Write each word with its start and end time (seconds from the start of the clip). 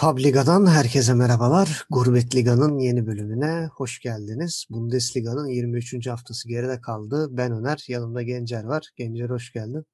Publiga'dan 0.00 0.66
herkese 0.66 1.14
merhabalar. 1.14 1.84
Gurbet 1.90 2.36
Liga'nın 2.36 2.78
yeni 2.78 3.06
bölümüne 3.06 3.66
hoş 3.66 4.00
geldiniz. 4.00 4.66
Bundesliga'nın 4.70 5.46
23. 5.46 6.06
haftası 6.06 6.48
geride 6.48 6.80
kaldı. 6.80 7.28
Ben 7.30 7.52
Öner, 7.52 7.84
yanımda 7.88 8.22
Gencer 8.22 8.64
var. 8.64 8.82
Gencer 8.96 9.30
hoş 9.30 9.52
geldin. 9.52 9.84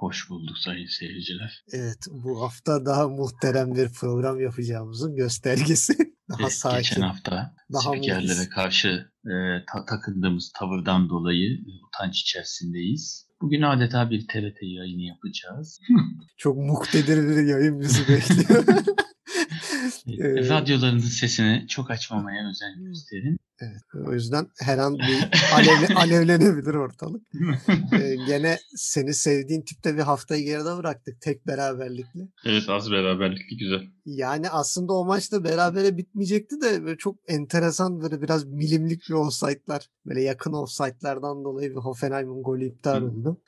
Hoş 0.00 0.30
bulduk 0.30 0.58
sayın 0.58 0.86
seyirciler. 0.86 1.64
Evet, 1.72 1.98
bu 2.10 2.42
hafta 2.42 2.86
daha 2.86 3.08
muhterem 3.08 3.74
bir 3.74 3.88
program 3.88 4.40
yapacağımızın 4.40 5.16
göstergesi. 5.16 5.94
Daha 6.30 6.42
evet, 6.42 6.52
sakin. 6.52 6.78
Geçen 6.78 7.02
hafta 7.02 7.54
daha 7.72 7.92
spikerlere 7.92 8.48
karşı 8.48 8.88
e, 9.24 9.34
ta- 9.72 9.84
takındığımız 9.84 10.52
tavırdan 10.58 11.08
dolayı 11.08 11.58
utanç 11.86 12.20
içerisindeyiz. 12.20 13.25
Bugün 13.40 13.62
adeta 13.62 14.10
bir 14.10 14.28
TRT 14.28 14.62
yayını 14.62 15.02
yapacağız. 15.02 15.80
Çok 16.36 16.56
muktedir 16.56 17.28
bir 17.28 17.46
yayın 17.46 17.80
bizi 17.80 18.08
bekliyor. 18.08 18.64
Ee, 20.08 20.48
Radyolarınızın 20.48 21.08
sesini 21.08 21.66
çok 21.68 21.90
açmamaya 21.90 22.50
özen 22.50 22.84
gösterin. 22.84 23.38
Evet, 23.60 24.06
o 24.08 24.12
yüzden 24.12 24.46
her 24.60 24.78
an 24.78 24.98
bir 24.98 25.30
alevle, 25.54 25.94
alevlenebilir 25.96 26.74
ortalık. 26.74 27.22
ee, 27.92 28.16
gene 28.26 28.58
seni 28.76 29.14
sevdiğin 29.14 29.62
tipte 29.62 29.96
bir 29.96 30.02
haftayı 30.02 30.44
geride 30.44 30.76
bıraktık 30.76 31.20
tek 31.20 31.46
beraberlikle. 31.46 32.20
Evet 32.44 32.68
az 32.68 32.90
beraberlikli 32.90 33.56
güzel. 33.56 33.80
Yani 34.04 34.50
aslında 34.50 34.92
o 34.92 35.04
maç 35.04 35.32
da 35.32 35.44
berabere 35.44 35.96
bitmeyecekti 35.96 36.60
de 36.60 36.84
böyle 36.84 36.96
çok 36.96 37.16
enteresan 37.28 38.00
böyle 38.00 38.22
biraz 38.22 38.44
milimlik 38.44 39.02
bir 39.08 39.14
offside'lar. 39.14 39.88
Böyle 40.06 40.22
yakın 40.22 40.52
offside'lardan 40.52 41.44
dolayı 41.44 41.70
bir 41.70 41.76
Hoffenheim'in 41.76 42.42
golü 42.42 42.66
iptal 42.66 43.02
oldu. 43.02 43.40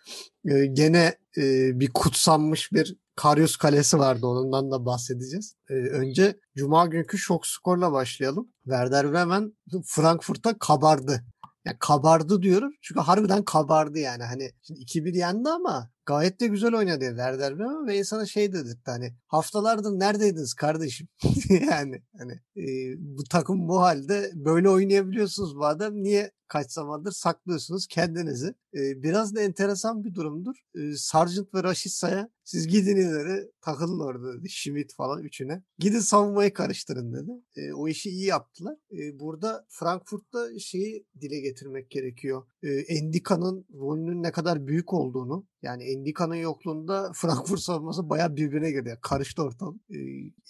Ee, 0.45 0.67
gene 0.67 1.15
e, 1.39 1.71
bir 1.81 1.91
kutsanmış 1.95 2.73
bir 2.73 2.97
Karyus 3.19 3.57
Kalesi 3.57 3.99
vardı 3.99 4.27
ondan 4.27 4.71
da 4.71 4.87
bahsedeceğiz. 4.87 5.57
Ee, 5.71 5.75
önce 5.75 6.41
Cuma 6.57 6.87
günkü 6.87 7.19
şok 7.19 7.47
skorla 7.47 7.93
başlayalım. 7.93 8.53
Werder 8.65 9.13
Bremen 9.13 9.53
Frankfurt'a 9.87 10.59
kabardı. 10.59 11.25
Yani 11.65 11.77
kabardı 11.81 12.43
diyorum 12.43 12.73
çünkü 12.83 13.01
harbiden 13.01 13.45
kabardı 13.45 13.99
yani. 13.99 14.23
Hani 14.23 14.51
şimdi 14.63 14.81
2-1 14.81 15.17
yendi 15.17 15.49
ama 15.49 15.91
gayet 16.09 16.41
de 16.41 16.47
güzel 16.47 16.75
oynadı 16.75 17.05
Werder 17.09 17.59
Bremen 17.59 17.87
ve 17.87 17.99
insana 17.99 18.27
şey 18.27 18.53
dedirtti 18.53 18.91
hani 18.91 19.15
haftalardır 19.27 19.91
neredeydiniz 19.91 20.55
kardeşim? 20.55 21.09
yani 21.71 22.03
hani 22.19 22.33
e, 22.57 22.65
bu 22.99 23.25
takım 23.25 23.69
bu 23.69 23.81
halde 23.81 24.31
böyle 24.35 24.69
oynayabiliyorsunuz 24.69 25.55
madem 25.55 26.03
niye 26.03 26.33
kaç 26.49 26.73
zamandır 26.73 27.13
saklıyorsunuz 27.13 27.87
kendinizi. 27.87 28.55
E, 28.75 29.03
biraz 29.03 29.35
da 29.35 29.41
enteresan 29.41 30.05
bir 30.05 30.15
durumdur. 30.15 30.57
E, 30.75 30.97
Sargent 30.97 31.55
ve 31.55 31.63
Rashitsa'ya 31.63 32.31
siz 32.45 32.69
gidin 32.69 32.97
ileri 32.97 33.51
takılın 33.61 34.01
orada 34.01 34.39
dedi. 34.39 34.51
Schmidt 34.51 34.95
falan 34.95 35.23
üçüne. 35.23 35.63
Gidin 35.79 35.99
savunmayı 35.99 36.53
karıştırın 36.53 37.13
dedi. 37.13 37.31
E, 37.57 37.73
o 37.73 37.89
işi 37.89 38.11
iyi 38.11 38.25
yaptılar. 38.25 38.77
E, 38.93 39.21
burada 39.21 39.67
Frankfurt'ta 39.69 40.59
şeyi 40.59 41.07
dile 41.21 41.41
getirmek 41.41 41.91
gerekiyor. 41.91 42.47
E, 42.63 42.69
Endika'nın 42.69 43.67
rolünün 43.75 44.23
ne 44.23 44.33
kadar 44.33 44.67
büyük 44.67 44.93
olduğunu 44.93 45.47
yani 45.63 45.85
Endika'nın 45.85 46.35
yokluğunda 46.35 47.13
Frankfurt 47.15 47.61
savunması 47.61 48.11
bayağı 48.11 48.37
birbirine 48.37 48.71
girdi. 48.71 48.89
Yani 48.89 48.99
karıştı 49.03 49.43
ortam. 49.43 49.81
E, 49.91 49.99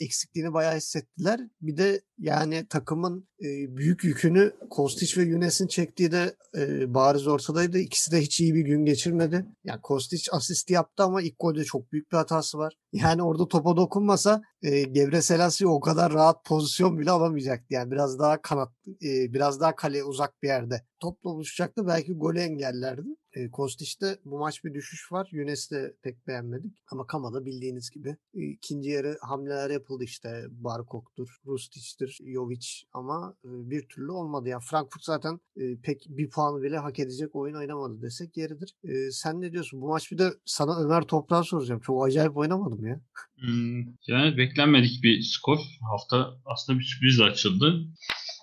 eksikliğini 0.01 0.53
bayağı 0.53 0.77
hissettiler. 0.77 1.41
Bir 1.61 1.77
de 1.77 2.01
yani 2.19 2.67
takımın 2.71 3.29
e, 3.41 3.77
büyük 3.77 4.05
yükünü 4.05 4.53
Kostic 4.71 5.21
ve 5.21 5.25
Yunes'in 5.25 5.67
çektiği 5.67 6.13
de 6.13 6.37
e, 6.57 6.95
bariz 6.95 7.27
ortadaydı. 7.27 7.79
İkisi 7.79 8.13
de 8.13 8.21
hiç 8.21 8.41
iyi 8.41 8.55
bir 8.55 8.65
gün 8.65 8.85
geçirmedi. 8.85 9.47
Yani 9.65 9.81
Kostic 9.83 10.23
asist 10.33 10.71
yaptı 10.71 11.03
ama 11.03 11.23
ilk 11.23 11.39
golde 11.39 11.65
çok 11.65 11.93
büyük 11.93 12.13
bir 12.13 12.17
hatası 12.17 12.59
var. 12.59 12.75
Yani 12.93 13.23
orada 13.23 13.49
topa 13.49 13.77
dokunmasa 13.77 14.43
e, 14.63 14.83
Gebre 14.83 15.23
Selassie 15.23 15.67
o 15.67 15.81
kadar 15.81 16.13
rahat 16.13 16.45
pozisyon 16.45 16.99
bile 16.99 17.11
alamayacaktı. 17.11 17.75
Yani 17.75 17.91
biraz 17.91 18.19
daha 18.19 18.43
kanat, 18.43 18.73
e, 19.03 19.33
biraz 19.33 19.61
daha 19.61 19.77
kale 19.77 20.05
uzak 20.05 20.43
bir 20.43 20.49
yerde 20.49 20.83
topla 21.01 21.31
buluşacaktı. 21.31 21.87
Belki 21.87 22.13
golü 22.13 22.41
engellerdi. 22.41 23.09
E, 23.33 23.51
Kostic'te 23.51 24.19
bu 24.25 24.39
maç 24.39 24.65
bir 24.65 24.75
düşüş 24.75 25.13
var. 25.13 25.29
Yunes'i 25.33 25.75
de 25.75 25.95
pek 26.03 26.27
beğenmedik. 26.27 26.73
Ama 26.93 27.07
Kama'da 27.07 27.45
bildiğiniz 27.45 27.91
gibi 27.91 28.17
e, 28.35 28.43
ikinci 28.43 28.91
yarı 28.91 29.19
hamleler 29.21 29.71
yapıldı 29.71 30.05
işte. 30.05 30.45
Barkok'tur, 30.51 31.29
Rustic'tir, 31.47 32.19
Jovic 32.35 32.67
ama 32.93 33.35
e, 33.45 33.49
bir 33.71 33.89
türlü 33.89 34.11
olmadı. 34.11 34.49
Yani 34.49 34.63
Frankfurt 34.71 35.05
zaten 35.05 35.41
e, 35.57 35.77
pek 35.83 36.07
bir 36.09 36.31
puanı 36.31 36.63
bile 36.63 36.79
hak 36.79 36.99
edecek 36.99 37.37
oyun 37.37 37.55
oynamadı 37.55 38.03
desek 38.03 38.37
yeridir. 38.37 38.75
E, 38.85 39.11
sen 39.11 39.41
ne 39.41 39.53
diyorsun? 39.53 39.81
Bu 39.81 39.89
maç 39.89 40.13
bir 40.13 40.19
de 40.19 40.31
sana 40.45 40.81
Ömer 40.81 41.03
Toprak'a 41.03 41.45
soracağım. 41.45 41.81
Çok 41.81 42.07
acayip 42.07 42.37
oynamadım 42.37 42.87
ya. 42.87 43.01
Hmm, 43.41 43.81
yani 44.07 44.37
beklenmedik 44.37 45.03
bir 45.03 45.23
skor. 45.23 45.59
Hafta 45.91 46.35
aslında 46.45 46.79
bir 46.79 46.85
sürprizle 46.85 47.25
açıldı. 47.25 47.85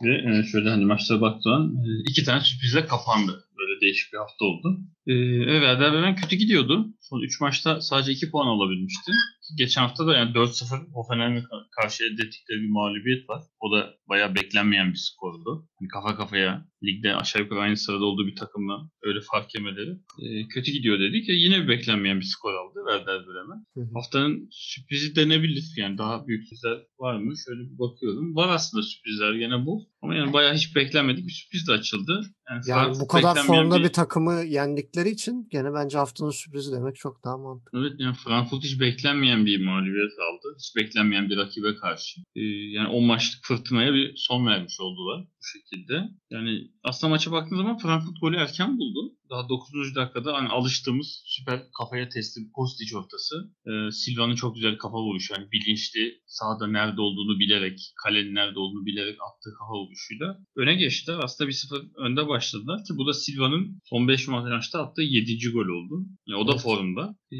Ve 0.04 0.44
şöyle 0.52 0.70
hani 0.70 0.86
maçlara 0.86 1.22
baktığım 1.22 1.84
iki 2.10 2.24
tane 2.24 2.42
sürprizle 2.42 2.86
kapandı. 2.86 3.45
Böyle 3.68 3.82
değişik 3.82 4.14
bir 4.14 4.18
hafta 4.18 4.46
oldu. 4.46 4.78
Ee, 5.08 5.14
evet 5.52 5.62
Werder 5.62 5.94
Bremen 5.94 6.16
kötü 6.16 6.36
gidiyordu. 6.36 6.88
Son 7.02 7.22
3 7.22 7.42
maçta 7.42 7.82
sadece 7.82 8.12
2 8.12 8.32
puan 8.32 8.48
alabilmişti. 8.48 9.12
Geçen 9.58 9.82
hafta 9.82 10.08
da 10.08 10.18
yani 10.18 10.32
4-0 10.32 10.92
Hoffenheim'e 10.94 11.44
karşı 11.82 12.04
elde 12.04 12.28
ettikleri 12.28 12.62
bir 12.62 12.70
mağlubiyet 12.70 13.30
var. 13.30 13.42
O 13.60 13.72
da 13.72 13.94
bayağı 14.10 14.36
beklenmeyen 14.36 14.92
bir 14.94 14.98
skordu. 14.98 15.68
Yani 15.82 15.88
kafa 15.88 16.18
kafaya 16.18 16.66
ligde 16.86 17.16
aşağı 17.16 17.42
yukarı 17.42 17.60
aynı 17.60 17.78
sırada 17.78 18.06
olduğu 18.06 18.28
bir 18.28 18.36
takımla 18.36 18.90
öyle 19.04 19.20
fark 19.32 19.56
yemeleri 19.56 19.92
e, 20.20 20.48
kötü 20.48 20.72
gidiyor 20.72 21.00
dedik. 21.00 21.30
Ya 21.30 21.36
yine 21.36 21.64
bir 21.64 21.68
beklenmeyen 21.68 22.20
bir 22.20 22.26
skor 22.26 22.54
aldı 22.54 22.80
Werder 22.88 23.28
Bremen. 23.28 23.66
Haftanın 23.94 24.48
sürprizi 24.52 25.16
denebilir. 25.16 25.74
Yani 25.78 25.98
daha 25.98 26.28
büyük 26.28 26.44
sürprizler 26.44 26.78
var 27.00 27.18
mı? 27.20 27.34
Şöyle 27.46 27.60
bir 27.60 27.80
bakıyorum. 27.80 28.36
Var 28.36 28.50
aslında 28.50 28.84
sürprizler 28.84 29.34
gene 29.34 29.66
bu. 29.66 29.88
Ama 30.02 30.16
yani 30.16 30.34
bayağı 30.34 30.54
hiç 30.54 30.76
beklenmedik 30.76 31.28
bir 31.28 31.32
sürpriz 31.32 31.68
de 31.68 31.72
açıldı. 31.72 32.22
Yani, 32.50 32.62
yani 32.68 33.00
bu 33.00 33.08
kadar 33.08 33.36
formda 33.36 33.80
bir... 33.80 33.84
bir 33.84 33.94
takımı 33.94 34.44
yendikleri 34.44 35.10
için 35.10 35.48
gene 35.52 35.74
bence 35.74 35.98
haftanın 35.98 36.30
sürprizi 36.30 36.72
demek 36.72 36.96
çok 36.96 37.24
daha 37.26 37.38
mantıklı. 37.38 37.80
Evet 37.80 37.94
yani 37.98 38.16
Frankfurt 38.16 38.64
hiç 38.64 38.80
beklenmeyen 38.80 39.46
bir 39.46 39.66
mağlubiyet 39.66 40.12
aldı. 40.12 40.56
Hiç 40.60 40.76
beklenmeyen 40.76 41.30
bir 41.30 41.38
rakibe 41.38 41.76
karşı. 41.76 42.22
Ee, 42.36 42.42
yani 42.78 42.88
o 42.88 43.02
maçlık 43.02 43.46
fırtınaya 43.46 43.94
bir 43.94 44.14
son 44.16 44.48
vermiş 44.48 44.80
oldular 44.80 45.22
bu 45.22 45.46
şekilde. 45.60 46.10
Yani 46.32 46.72
aslında 46.84 47.12
maça 47.12 47.32
baktığınız 47.32 47.62
zaman 47.62 47.78
Frankfurt 47.78 48.22
golü 48.22 48.38
erken 48.38 48.78
buldu. 48.78 49.14
Daha 49.30 49.50
9. 49.50 49.96
dakikada 49.96 50.34
hani 50.34 50.50
alıştığımız 50.50 51.24
süper 51.26 51.60
kafaya 51.80 52.10
teslim 52.10 52.50
Kostic 52.52 52.98
ortası. 52.98 53.36
Ee, 53.68 53.92
Silva'nın 53.92 54.36
çok 54.36 54.56
güzel 54.56 54.78
kafa 54.78 54.98
vuruşu. 54.98 55.34
Yani 55.34 55.52
bilinçli 55.52 56.22
sahada 56.26 56.68
nerede 56.68 57.02
olduğunu 57.02 57.40
bilerek, 57.40 57.80
kalenin 58.04 58.36
nerede 58.36 58.60
olduğunu 58.60 58.86
bilerek 58.86 59.18
attığı 59.28 59.54
kafa 59.60 59.74
vuruşuyla 59.74 60.38
öne 60.56 60.76
geçtiler. 60.76 61.20
Aslında 61.24 61.50
1-0 61.50 61.96
önde 61.98 62.28
başladılar 62.28 62.78
ki 62.78 62.94
bu 62.98 63.08
da 63.08 63.14
Silva'nın 63.14 63.80
son 63.86 64.08
5 64.08 64.28
maçta 64.28 64.84
attığı 64.84 65.02
7. 65.02 65.52
gol 65.52 65.68
oldu. 65.78 66.06
Yani 66.28 66.40
o 66.40 66.48
da 66.48 66.52
evet. 66.52 66.62
formda. 66.62 67.16
Ee, 67.32 67.38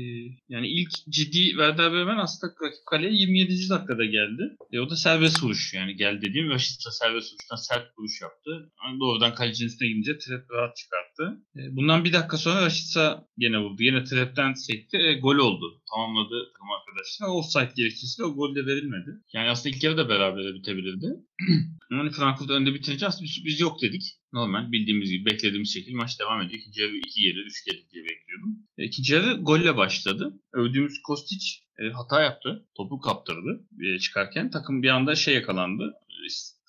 yani 0.50 0.68
ilk 0.68 0.90
ciddi 1.10 1.50
Werder 1.50 1.92
Bremen 1.92 2.18
aslında 2.18 2.54
rakip 2.64 2.86
kaleye 2.86 3.14
27. 3.14 3.70
dakikada 3.70 4.06
geldi. 4.06 4.44
E, 4.72 4.80
o 4.80 4.90
da 4.90 4.96
serbest 4.96 5.44
vuruş 5.44 5.74
yani 5.74 5.96
gel 5.96 6.22
dediğim 6.22 6.50
Rashica 6.50 6.92
serbest 6.92 7.34
vuruştan 7.34 7.56
sert 7.56 7.98
vuruş 7.98 8.22
yaptı. 8.22 8.72
Yani 8.86 9.00
doğrudan 9.00 9.36
kalecinin 9.36 9.70
üstüne 9.70 9.90
gidince 9.90 10.18
trap 10.18 10.52
rahat 10.52 10.76
çıkarttı. 10.76 11.05
E, 11.24 11.76
bundan 11.76 12.04
bir 12.04 12.14
dakika 12.14 12.38
sonra 12.38 12.66
Rashica 12.66 13.28
yine 13.38 13.58
vurdu. 13.60 13.84
Yine 13.84 14.04
trapten 14.04 14.54
sekti. 14.54 14.98
E, 14.98 15.20
gol 15.20 15.36
oldu. 15.36 15.82
Tamamladı 15.90 16.52
takım 16.54 16.68
arkadaşlar. 16.72 17.28
Offside 17.28 17.74
gerekçesiyle 17.76 18.28
o 18.28 18.36
gol 18.36 18.56
de 18.56 18.66
verilmedi. 18.66 19.12
Yani 19.34 19.50
aslında 19.50 19.76
ilk 19.76 19.84
yarı 19.84 19.98
da 19.98 20.10
beraber 20.10 20.54
bitebilirdi. 20.54 21.08
yani 21.92 22.12
Frankfurt 22.12 22.50
önde 22.50 22.74
bitirince 22.74 23.08
aslında 23.08 23.24
bir 23.24 23.30
sürpriz 23.30 23.60
yok 23.60 23.82
dedik. 23.82 24.04
Normal 24.34 24.72
bildiğimiz 24.72 25.12
gibi 25.12 25.26
beklediğimiz 25.26 25.74
şekilde 25.74 25.96
maç 25.96 26.20
devam 26.20 26.42
ediyor. 26.42 26.60
İkinci 26.60 26.82
yarı 26.82 26.96
2 26.98 27.22
gelir, 27.22 27.46
3 27.46 27.66
gelir 27.66 27.86
diye 27.94 28.04
bekliyordum. 28.04 28.58
E, 28.78 28.84
ikinci 28.86 29.14
yarı 29.14 29.34
golle 29.34 29.78
başladı. 29.78 30.34
Övdüğümüz 30.54 31.02
Kostic 31.02 31.46
e, 31.80 31.90
hata 31.90 32.22
yaptı. 32.22 32.66
Topu 32.78 33.00
kaptırdı 33.00 33.68
e, 33.82 34.00
çıkarken. 34.00 34.50
Takım 34.50 34.84
bir 34.84 34.90
anda 34.90 35.16
şey 35.16 35.36
yakalandı. 35.36 35.94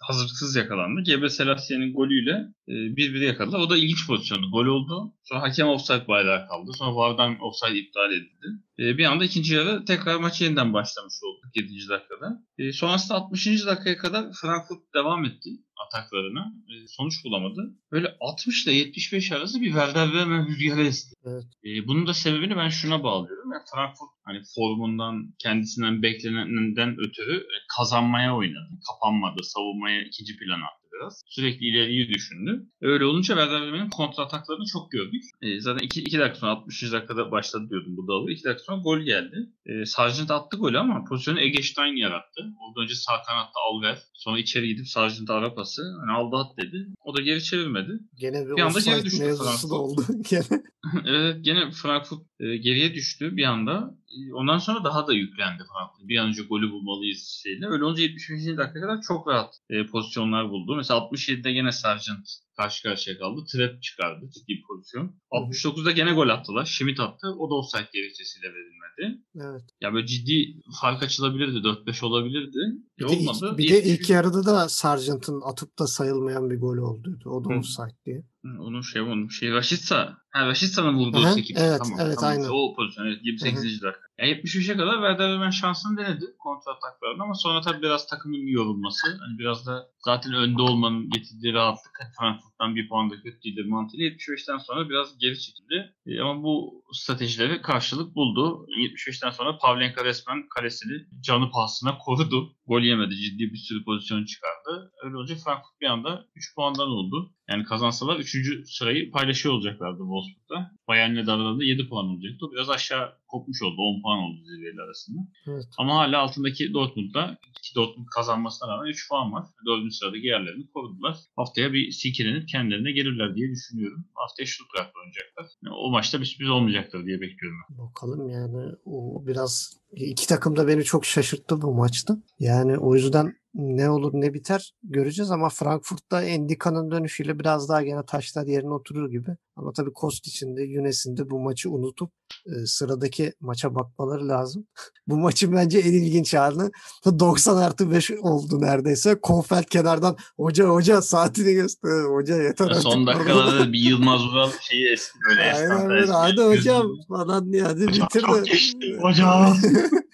Hazırlıksız 0.06 0.56
yakalandı. 0.56 1.00
Gebre 1.00 1.28
Selassi'nin 1.28 1.92
golüyle 1.92 2.32
e, 2.68 2.74
bir 2.96 3.20
yakaladı. 3.20 3.56
O 3.56 3.70
da 3.70 3.76
ilginç 3.76 4.06
pozisyondu. 4.06 4.50
Gol 4.50 4.66
oldu. 4.66 5.14
Sonra 5.24 5.42
hakem 5.42 5.68
offside 5.68 6.08
bayrağı 6.08 6.48
kaldı. 6.48 6.70
Sonra 6.78 6.96
VAR'dan 6.96 7.40
offside 7.40 7.78
iptal 7.78 8.12
edildi. 8.12 8.46
E, 8.78 8.98
bir 8.98 9.04
anda 9.04 9.24
ikinci 9.24 9.54
yarı 9.54 9.84
tekrar 9.84 10.16
maç 10.16 10.40
yeniden 10.40 10.72
başlamış 10.72 11.14
oldu 11.24 11.40
7. 11.54 11.88
dakikada. 11.88 12.42
E, 12.58 12.72
sonrasında 12.72 13.18
60. 13.18 13.46
dakikaya 13.66 13.96
kadar 13.96 14.24
Frankfurt 14.42 14.94
devam 14.94 15.24
etti 15.24 15.50
ataklarına. 15.86 16.52
E, 16.68 16.72
sonuç 16.88 17.24
bulamadı. 17.24 17.74
Böyle 17.92 18.16
60 18.20 18.66
ile 18.66 18.72
75 18.72 19.32
arası 19.32 19.60
bir 19.60 19.66
Werder 19.66 20.12
Bremen 20.12 20.46
rüzgarı 20.46 20.86
esti. 20.86 21.14
Evet. 21.24 21.44
E, 21.64 21.88
bunun 21.88 22.06
da 22.06 22.14
sebebini 22.14 22.56
ben 22.56 22.68
şuna 22.68 23.02
bağlıyorum. 23.02 23.52
Yani 23.52 23.62
Frankfurt 23.74 24.10
hani 24.24 24.40
formundan 24.54 25.34
kendisinden 25.38 26.02
beklenenden 26.02 26.96
ötürü 26.98 27.36
e, 27.36 27.56
kazanmaya 27.76 28.36
oynadı. 28.36 28.70
Kapanmadı, 28.90 29.42
savunmaya 29.42 30.02
ikinci 30.02 30.36
plan 30.36 30.60
attı 30.60 30.85
biraz. 31.00 31.22
Sürekli 31.26 31.66
ileriyi 31.66 32.08
düşündü. 32.08 32.66
Öyle 32.80 33.04
olunca 33.04 33.34
Werder 33.34 33.62
Bremen'in 33.62 33.90
kontra 33.90 34.22
ataklarını 34.22 34.64
çok 34.72 34.90
gördük. 34.90 35.22
E, 35.42 35.60
zaten 35.60 35.84
2 35.86 36.18
dakika 36.18 36.34
sonra 36.34 36.52
60. 36.52 36.92
dakikada 36.92 37.30
başladı 37.30 37.66
diyordum 37.70 37.96
bu 37.96 38.08
dalı. 38.08 38.30
2 38.32 38.44
dakika 38.44 38.64
sonra 38.64 38.82
gol 38.82 38.98
geldi. 39.00 39.50
E, 39.66 39.86
Sargent 39.86 40.30
attı 40.30 40.56
golü 40.56 40.78
ama 40.78 41.04
pozisyonu 41.04 41.40
Ege 41.40 41.62
Stein 41.62 41.96
yarattı. 41.96 42.42
Orada 42.60 42.80
önce 42.84 42.94
sağ 42.94 43.22
kanatta 43.26 43.60
Alver. 43.70 43.98
Sonra 44.14 44.38
içeri 44.38 44.68
gidip 44.68 44.88
Sargent 44.88 45.30
ara 45.30 45.54
pası. 45.54 45.82
Hani 46.00 46.16
aldı 46.18 46.36
at 46.36 46.56
dedi. 46.58 46.86
O 47.04 47.16
da 47.16 47.20
geri 47.20 47.42
çevirmedi. 47.42 47.92
Gene 48.14 48.46
bir, 48.46 48.56
Bir 48.56 48.62
anda 48.62 48.78
geri 48.80 49.04
düştü 49.04 49.18
Frankfurt. 49.18 49.70
da 49.70 49.74
oldu. 49.74 50.02
Gene. 50.30 50.62
evet 51.06 51.44
gene 51.44 51.70
Frankfurt 51.70 52.22
e, 52.40 52.56
geriye 52.56 52.94
düştü 52.94 53.36
bir 53.36 53.44
anda. 53.44 53.94
E, 54.10 54.32
Ondan 54.32 54.58
sonra 54.58 54.84
daha 54.84 55.06
da 55.06 55.12
yüklendi 55.12 55.62
Frankfurt. 55.72 56.08
Bir 56.08 56.16
an 56.18 56.28
önce 56.28 56.42
golü 56.42 56.70
bulmalıyız 56.70 57.40
şeyle. 57.44 57.66
Öyle 57.66 57.84
olunca 57.84 58.02
75. 58.02 58.46
dakika 58.56 58.80
kadar 58.80 59.00
çok 59.02 59.28
rahat 59.28 59.54
e, 59.70 59.86
pozisyonlar 59.86 60.50
buldu. 60.50 60.76
Mesela 60.76 61.00
67'de 61.00 61.52
gene 61.52 61.72
Sargent 61.72 62.28
karşı 62.56 62.82
karşıya 62.82 63.18
kaldı. 63.18 63.40
Trap 63.52 63.82
çıkardı 63.82 64.30
ciddi 64.34 64.48
bir 64.48 64.62
pozisyon. 64.68 65.16
69'da 65.32 65.90
gene 65.90 66.12
gol 66.12 66.28
attılar. 66.28 66.64
Schmidt 66.64 67.00
attı. 67.00 67.26
O 67.38 67.50
da 67.50 67.54
offside 67.54 67.88
gerekçesiyle 67.94 68.46
verilmedi. 68.48 69.22
Evet. 69.40 69.62
Ya 69.80 69.94
böyle 69.94 70.06
ciddi 70.06 70.60
fark 70.80 71.02
açılabilirdi. 71.02 71.56
4-5 71.56 72.04
olabilirdi. 72.04 72.58
E, 73.00 73.04
Bir 73.04 73.08
de, 73.08 73.16
ilk, 73.16 73.30
olmadı. 73.30 73.58
bir 73.58 73.68
de 73.70 73.82
ilk 73.84 74.10
yarıda 74.10 74.46
da 74.46 74.68
Sargent'ın 74.68 75.40
atıp 75.40 75.78
da 75.78 75.86
sayılmayan 75.86 76.50
bir 76.50 76.60
gol 76.60 76.76
oldu. 76.78 77.18
O 77.24 77.44
da 77.44 77.54
Hı. 77.54 77.58
offside 77.58 77.96
diye. 78.06 78.24
Hı, 78.44 78.62
Onun 78.62 78.80
şey 78.80 79.02
onun 79.02 79.28
şey 79.28 79.52
Raşitsa. 79.52 80.16
Ha 80.30 80.46
Raşitsa'nın 80.46 80.96
vurduğu 80.98 81.18
Aha, 81.18 81.32
sekip. 81.32 81.56
evet, 81.60 81.80
tamam, 81.84 81.98
evet, 82.02 82.16
tamam. 82.20 82.30
aynen. 82.30 82.48
O 82.52 82.74
pozisyon 82.76 83.06
evet 83.06 83.18
28. 83.22 83.82
dakika. 83.82 84.00
Yani 84.18 84.30
73'e 84.30 84.76
kadar 84.76 84.92
Werder 84.94 85.30
Bremen 85.30 85.50
şansını 85.50 85.96
denedi 85.98 86.24
kontra 86.38 86.72
ataklarında 86.72 87.22
ama 87.24 87.34
sonra 87.34 87.60
tabii 87.60 87.82
biraz 87.82 88.06
takımın 88.06 88.46
yorulması. 88.46 89.06
Hani 89.20 89.38
biraz 89.38 89.66
da 89.66 89.86
zaten 90.06 90.32
önde 90.32 90.62
olmanın 90.62 91.10
getirdiği 91.10 91.52
rahatlık. 91.52 91.96
Frankfurt'tan 92.18 92.76
bir 92.76 92.88
puan 92.88 93.10
da 93.10 93.14
kötü 93.22 93.42
değildir 93.42 93.64
mantığıyla 93.64 94.06
75'ten 94.06 94.58
sonra 94.58 94.88
biraz 94.88 95.18
geri 95.18 95.40
çekildi. 95.40 95.94
E, 96.06 96.20
ama 96.20 96.42
bu 96.42 96.82
stratejileri 96.92 97.62
karşılık 97.62 98.14
buldu. 98.14 98.66
75'ten 98.78 99.30
sonra 99.30 99.58
Pavlenka 99.58 100.04
resmen 100.04 100.48
kalesini 100.48 100.96
canı 101.20 101.50
pahasına 101.50 101.98
korudu. 101.98 102.56
Gol 102.66 102.80
yemedi. 102.80 103.14
Ciddi 103.16 103.52
bir 103.52 103.58
sürü 103.58 103.84
pozisyon 103.84 104.24
çıkardı. 104.24 104.92
Öyle 105.04 105.16
olunca 105.16 105.34
Frankfurt 105.34 105.80
bir 105.80 105.86
anda 105.86 106.26
3 106.36 106.54
puandan 106.54 106.88
oldu. 106.88 107.32
Yani 107.50 107.64
kazansalar 107.64 108.16
3. 108.16 108.68
sırayı 108.68 109.10
paylaşıyor 109.10 109.54
olacaklardı 109.54 109.98
Wolfsburg'da. 109.98 110.70
Bayern'le 110.88 111.26
de 111.26 111.32
aralarında 111.32 111.64
7 111.64 111.88
puan 111.88 112.06
olacaktı. 112.06 112.46
O 112.46 112.52
biraz 112.52 112.70
aşağı 112.70 113.12
kopmuş 113.28 113.62
oldu. 113.62 113.76
10 113.78 114.02
puan 114.02 114.18
oldu 114.18 114.40
zirveyle 114.44 114.82
arasında. 114.82 115.20
Evet. 115.46 115.64
Ama 115.78 115.94
hala 115.94 116.18
altındaki 116.18 116.72
Dortmund'da 116.74 117.38
ki 117.62 117.74
Dortmund 117.74 118.06
kazanmasına 118.14 118.68
rağmen 118.68 118.90
3 118.90 119.08
puan 119.08 119.32
var. 119.32 119.44
4. 119.66 119.95
sıradaki 119.98 120.26
yerlerini 120.26 120.66
korudular. 120.74 121.16
Haftaya 121.36 121.72
bir 121.72 121.90
silkelenip 121.90 122.48
kendilerine 122.48 122.92
gelirler 122.92 123.34
diye 123.36 123.50
düşünüyorum. 123.50 124.04
Haftaya 124.14 124.46
Stuttgart'la 124.46 125.00
oynayacaklar. 125.00 125.46
Yani 125.64 125.74
o 125.74 125.90
maçta 125.90 126.20
bir 126.20 126.24
sürpriz 126.24 126.50
olmayacaktır 126.50 127.06
diye 127.06 127.20
bekliyorum. 127.20 127.58
Bakalım 127.68 128.28
yani 128.28 128.72
o 128.84 129.26
biraz 129.26 129.76
iki 129.92 130.28
takım 130.28 130.56
da 130.56 130.68
beni 130.68 130.84
çok 130.84 131.04
şaşırttı 131.04 131.62
bu 131.62 131.74
maçta. 131.74 132.22
Yani 132.38 132.78
o 132.78 132.94
yüzden 132.94 133.34
ne 133.56 133.90
olur 133.90 134.10
ne 134.14 134.34
biter 134.34 134.72
göreceğiz 134.82 135.30
ama 135.30 135.48
Frankfurt'ta 135.48 136.22
Endika'nın 136.22 136.90
dönüşüyle 136.90 137.38
biraz 137.38 137.68
daha 137.68 137.82
gene 137.82 138.06
taşlar 138.06 138.46
yerine 138.46 138.72
oturur 138.74 139.10
gibi. 139.10 139.36
Ama 139.56 139.72
tabii 139.72 139.92
Kost 139.92 140.26
için 140.26 140.56
de 140.56 140.62
Yunes'in 140.62 141.16
de 141.16 141.30
bu 141.30 141.40
maçı 141.40 141.70
unutup 141.70 142.10
e, 142.46 142.66
sıradaki 142.66 143.32
maça 143.40 143.74
bakmaları 143.74 144.28
lazım. 144.28 144.66
bu 145.06 145.16
maçın 145.16 145.52
bence 145.52 145.78
en 145.78 145.92
ilginç 145.92 146.34
anı 146.34 146.70
90 147.18 147.56
artı 147.56 147.90
5 147.90 148.10
oldu 148.10 148.60
neredeyse. 148.60 149.20
Kofeld 149.20 149.64
kenardan 149.64 150.16
hoca 150.36 150.64
hoca 150.64 151.02
saatini 151.02 151.52
göster. 151.54 152.04
Hoca 152.04 152.42
yeter 152.42 152.64
artık. 152.64 152.82
Son 152.82 153.06
dakikalarda 153.06 153.58
da 153.60 153.72
bir 153.72 153.78
Yılmaz 153.78 154.20
Vural 154.20 154.50
şeyi 154.60 154.92
esti 154.92 155.18
böyle. 155.28 155.42
Aynen 155.54 155.90
öyle. 155.90 156.12
Hadi 156.12 156.42
hocam 156.42 156.86
falan 157.08 157.52
diye 157.52 157.62
hadi 157.62 157.86
Hocam 157.86 158.06
bitir 158.06 158.20
çok 158.20 158.36
de. 158.36 158.50
geçti, 158.50 158.98
hocam. 159.00 159.56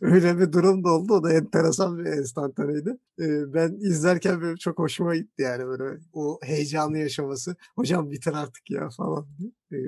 Öyle 0.00 0.38
bir 0.38 0.52
durum 0.52 0.84
da 0.84 0.88
oldu. 0.88 1.14
O 1.14 1.22
da 1.24 1.32
enteresan 1.32 1.98
bir 1.98 2.04
enstantaneydi. 2.04 2.98
Ben 3.54 3.76
izlerken 3.80 4.42
benim 4.42 4.56
çok 4.56 4.78
hoşuma 4.78 5.16
gitti 5.16 5.42
yani 5.42 5.66
böyle 5.66 6.00
o 6.12 6.38
heyecanlı 6.42 6.98
yaşaması. 6.98 7.56
Hocam 7.76 8.10
bitir 8.10 8.32
artık 8.32 8.70
ya 8.70 8.88
falan 8.96 9.26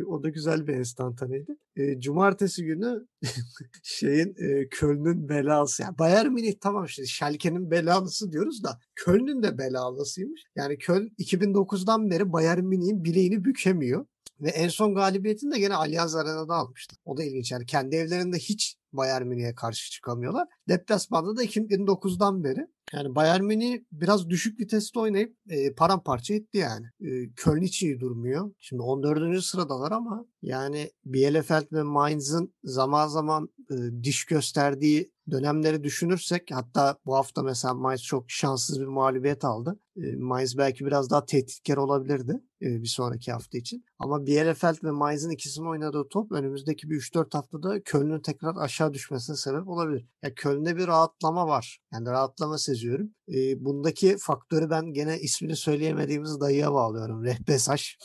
o 0.06 0.23
da 0.23 0.29
güzel 0.29 0.67
bir 0.67 0.75
enstantaneydi. 0.75 1.56
Ee, 1.76 2.00
cumartesi 2.00 2.64
günü 2.64 3.06
şeyin 3.82 4.35
e, 4.38 4.69
Köln'ün 4.69 5.29
belası. 5.29 5.82
Yani 5.82 5.99
Bayern 5.99 6.32
Münih 6.32 6.55
tamam 6.61 6.85
işte 6.85 7.06
Schalke'nin 7.06 7.70
belalısı 7.70 8.32
diyoruz 8.32 8.64
da 8.64 8.79
Köln'ün 8.97 9.43
de 9.43 9.58
belalısıymış. 9.58 10.43
Yani 10.56 10.79
Köln 10.79 11.08
2009'dan 11.19 12.11
beri 12.11 12.32
Bayern 12.32 12.64
Münih'in 12.64 13.05
bileğini 13.05 13.44
bükemiyor. 13.44 14.06
Ve 14.41 14.49
en 14.49 14.69
son 14.69 14.94
galibiyetini 14.94 15.52
de 15.52 15.58
gene 15.58 15.75
Allianz 15.75 16.14
Arena'da 16.14 16.55
almıştı. 16.55 16.97
O 17.05 17.17
da 17.17 17.25
ilginç 17.25 17.52
yani 17.52 17.67
kendi 17.67 17.97
evlerinde 17.97 18.38
hiç 18.38 18.76
Bayern 18.92 19.26
Münih'e 19.26 19.54
karşı 19.54 19.90
çıkamıyorlar. 19.90 20.48
Deplasmanda 20.69 21.37
da 21.37 21.44
2009'dan 21.44 22.44
beri. 22.44 22.66
Yani 22.92 23.14
Bayern 23.14 23.44
Münih 23.44 23.81
biraz 23.92 24.28
düşük 24.28 24.60
viteste 24.60 25.00
oynayıp 25.00 25.37
e, 25.48 25.75
paramparça 25.75 26.34
etti 26.34 26.58
yani. 26.58 26.87
E, 27.00 27.32
Köln 27.37 27.62
hiç 27.62 27.82
iyi 27.82 28.00
durmuyor. 28.00 28.50
Şimdi 28.58 28.82
14. 28.82 29.44
sıradalar 29.44 29.92
ama 29.92 30.26
yani 30.42 30.90
Bielefeld 31.04 31.72
ve 31.72 31.82
Mainz'ın 31.82 32.54
zaman 32.64 33.08
zaman 33.08 33.48
e, 33.70 33.75
diş 34.02 34.25
gösterdiği 34.25 35.12
dönemleri 35.31 35.84
düşünürsek 35.84 36.50
hatta 36.52 36.96
bu 37.06 37.14
hafta 37.14 37.42
mesela 37.42 37.75
Mainz 37.75 38.02
çok 38.02 38.31
şanssız 38.31 38.81
bir 38.81 38.87
mağlubiyet 38.87 39.44
aldı. 39.44 39.78
E, 39.96 40.16
Mainz 40.16 40.58
belki 40.58 40.87
biraz 40.87 41.10
daha 41.10 41.25
tehditkar 41.25 41.76
olabilirdi 41.76 42.40
e, 42.62 42.82
bir 42.82 42.88
sonraki 42.88 43.32
hafta 43.32 43.58
için. 43.58 43.84
Ama 43.98 44.26
Bielefeld 44.26 44.84
ve 44.84 44.90
Mainz'ın 44.90 45.31
ikisinin 45.31 45.66
oynadığı 45.66 46.08
top 46.08 46.32
önümüzdeki 46.32 46.90
bir 46.90 46.96
3-4 46.96 47.37
haftada 47.37 47.82
Köln'ün 47.82 48.20
tekrar 48.20 48.56
aşağı 48.56 48.94
düşmesine 48.94 49.37
sebep 49.37 49.69
olabilir. 49.69 50.06
Ya 50.22 50.34
Köln'de 50.34 50.76
bir 50.76 50.87
rahatlama 50.87 51.46
var. 51.46 51.81
Yani 51.92 52.06
rahatlama 52.06 52.58
seziyorum. 52.80 53.10
E, 53.28 53.64
bundaki 53.64 54.16
faktörü 54.18 54.70
ben 54.70 54.92
gene 54.92 55.20
ismini 55.20 55.56
söyleyemediğimiz 55.56 56.40
dayıya 56.40 56.72
bağlıyorum. 56.72 57.24
Rehbesaş. 57.24 57.98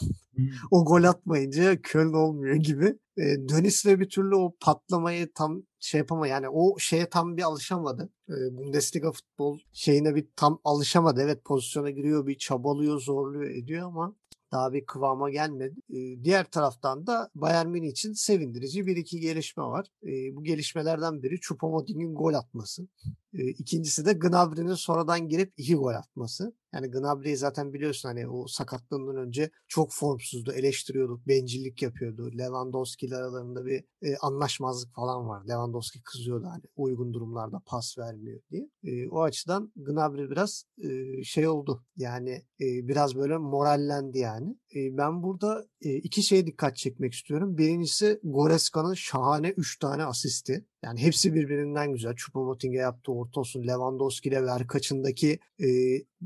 o 0.72 0.86
gol 0.86 1.04
atmayınca 1.04 1.82
Köln 1.82 2.14
olmuyor 2.14 2.56
gibi. 2.56 2.86
E, 3.18 3.24
Dönis'le 3.50 3.86
bir 3.86 4.10
türlü 4.10 4.36
o 4.36 4.56
patlamayı 4.60 5.34
tam 5.34 5.64
şey 5.80 5.98
yapama 5.98 6.28
yani 6.28 6.50
o 6.50 6.80
şeye 6.80 7.10
tam 7.10 7.38
bir 7.38 7.44
alışamadı. 7.44 8.10
E, 8.30 8.58
Bundesliga 8.58 9.12
futbol 9.12 9.60
şeyine 9.74 10.16
bir 10.16 10.28
tam 10.36 10.60
alışamadı. 10.64 11.22
Evet 11.22 11.46
pozisyona 11.46 11.90
giriyor 11.90 12.28
bir 12.28 12.38
çabalıyor 12.38 13.00
zorluyor 13.00 13.50
ediyor 13.50 13.88
ama 13.88 14.16
daha 14.56 14.74
bir 14.74 14.86
kıvama 14.86 15.30
gelmedi. 15.30 15.76
Diğer 16.24 16.44
taraftan 16.52 17.08
da 17.08 17.30
Bayern 17.36 17.68
Münih 17.68 17.90
için 17.90 18.14
sevindirici 18.14 18.88
bir 18.88 18.98
iki 18.98 19.20
gelişme 19.20 19.64
var. 19.64 19.88
Bu 20.34 20.44
gelişmelerden 20.44 21.24
biri 21.24 21.36
Choupo-Moting'in 21.36 22.14
gol 22.14 22.34
atması. 22.34 22.88
E, 23.34 23.48
ikincisi 23.48 24.06
de 24.06 24.14
Gnabry'nin 24.14 24.74
sonradan 24.74 25.30
girip 25.30 25.54
iki 25.58 25.76
gol 25.76 25.94
atması. 25.94 26.54
Yani 26.76 26.92
Gnabry'i 26.92 27.38
zaten 27.38 27.74
biliyorsun 27.74 28.10
hani 28.10 28.28
o 28.28 28.48
sakatlığından 28.48 29.18
önce 29.18 29.50
çok 29.68 29.94
formsuzdu. 29.94 30.52
Eleştiriyorduk. 30.52 31.28
Bencillik 31.28 31.82
yapıyordu. 31.82 32.32
Lewandowski 32.38 33.06
ile 33.06 33.16
aralarında 33.16 33.66
bir 33.66 33.84
e, 34.02 34.18
anlaşmazlık 34.18 34.94
falan 34.94 35.28
var. 35.28 35.44
Lewandowski 35.50 36.04
kızıyordu 36.04 36.48
hani 36.48 36.64
uygun 36.76 37.14
durumlarda 37.14 37.62
pas 37.66 37.98
vermiyor 37.98 38.42
diye. 38.52 38.70
E, 38.84 39.10
o 39.10 39.22
açıdan 39.22 39.72
Gnabry 39.76 40.30
biraz 40.30 40.66
e, 40.78 41.24
şey 41.24 41.48
oldu. 41.48 41.84
Yani 41.98 42.32
e, 42.62 42.88
biraz 42.88 43.16
böyle 43.16 43.38
morallendi 43.38 44.20
yani. 44.20 44.56
E, 44.76 44.98
ben 44.98 45.24
burada 45.24 45.66
e, 45.82 45.96
iki 45.96 46.24
şeye 46.24 46.48
dikkat 46.48 46.78
çekmek 46.78 47.14
istiyorum. 47.14 47.58
Birincisi 47.58 48.20
Goreska'nın 48.24 48.94
şahane 48.94 49.50
3 49.50 49.80
tane 49.80 50.06
asisti. 50.06 50.66
Yani 50.84 51.00
hepsi 51.02 51.34
birbirinden 51.34 51.94
güzel. 51.94 52.14
Choupo-Moting'e 52.14 52.78
yaptığı 52.78 53.12
orta 53.12 53.40
olsun. 53.40 53.68
Lewandowski 53.68 54.30
ile 54.30 54.44
Verkaç'ındaki 54.44 55.40
e, 55.60 55.68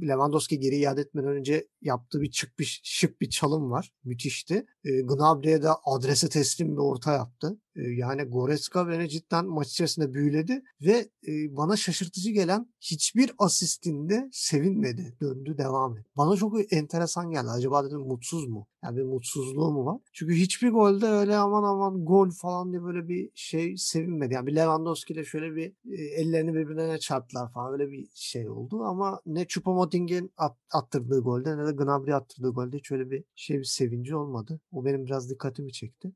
Lewandowski 0.02 0.60
geri 0.60 0.76
iade 0.76 1.02
etmeden 1.02 1.30
önce 1.30 1.68
yaptığı 1.82 2.22
bir 2.22 2.32
çık 2.32 2.60
bir 2.60 2.82
şık 2.84 3.22
bir 3.22 3.30
çalım 3.30 3.72
var. 3.72 3.94
Müthişti. 4.04 4.66
E, 4.84 5.02
Gnabry'e 5.02 5.62
de 5.64 5.70
adrese 5.86 6.30
teslim 6.30 6.72
bir 6.72 6.82
orta 6.82 7.14
yaptı. 7.14 7.60
Yani 7.98 8.24
Goretzka 8.24 8.88
beni 8.90 9.10
cidden 9.10 9.46
maç 9.46 9.68
içerisinde 9.68 10.14
büyüledi 10.14 10.64
ve 10.82 11.10
bana 11.50 11.76
şaşırtıcı 11.76 12.32
gelen 12.32 12.74
hiçbir 12.82 13.32
asistinde 13.38 14.30
sevinmedi. 14.32 15.18
Döndü 15.22 15.58
devam 15.58 15.98
etti. 15.98 16.10
Bana 16.18 16.36
çok 16.36 16.74
enteresan 16.74 17.32
geldi. 17.32 17.48
Acaba 17.50 17.86
dedim 17.86 18.00
mutsuz 18.00 18.48
mu? 18.48 18.68
Yani 18.84 18.98
bir 18.98 19.04
mutsuzluğu 19.04 19.72
mu 19.72 19.86
var? 19.86 20.02
Çünkü 20.14 20.34
hiçbir 20.34 20.70
golde 20.70 21.06
öyle 21.06 21.38
aman 21.38 21.64
aman 21.64 22.06
gol 22.06 22.30
falan 22.30 22.72
diye 22.72 22.84
böyle 22.84 23.08
bir 23.08 23.30
şey 23.36 23.78
sevinmedi. 23.78 24.34
Yani 24.34 24.48
bir 24.48 24.56
Lewandowski 24.56 25.14
ile 25.14 25.26
şöyle 25.26 25.56
bir 25.56 25.74
ellerini 26.16 26.54
birbirine 26.54 27.00
çarptılar 27.00 27.52
falan 27.52 27.74
öyle 27.74 27.92
bir 27.92 28.08
şey 28.14 28.50
oldu 28.50 28.84
ama 28.84 29.22
ne 29.26 29.42
Choupo-Moting'in 29.44 30.32
at, 30.38 30.58
attırdığı 30.72 31.20
golde 31.20 31.58
ne 31.58 31.68
de 31.68 31.72
Gnabry 31.72 32.16
attırdığı 32.16 32.50
golde 32.50 32.78
hiç 32.78 32.92
öyle 32.92 33.12
bir 33.12 33.24
şey 33.36 33.60
bir 33.60 33.64
sevinci 33.64 34.16
olmadı. 34.16 34.60
O 34.72 34.86
benim 34.86 35.06
biraz 35.06 35.30
dikkatimi 35.30 35.72
çekti. 35.72 36.12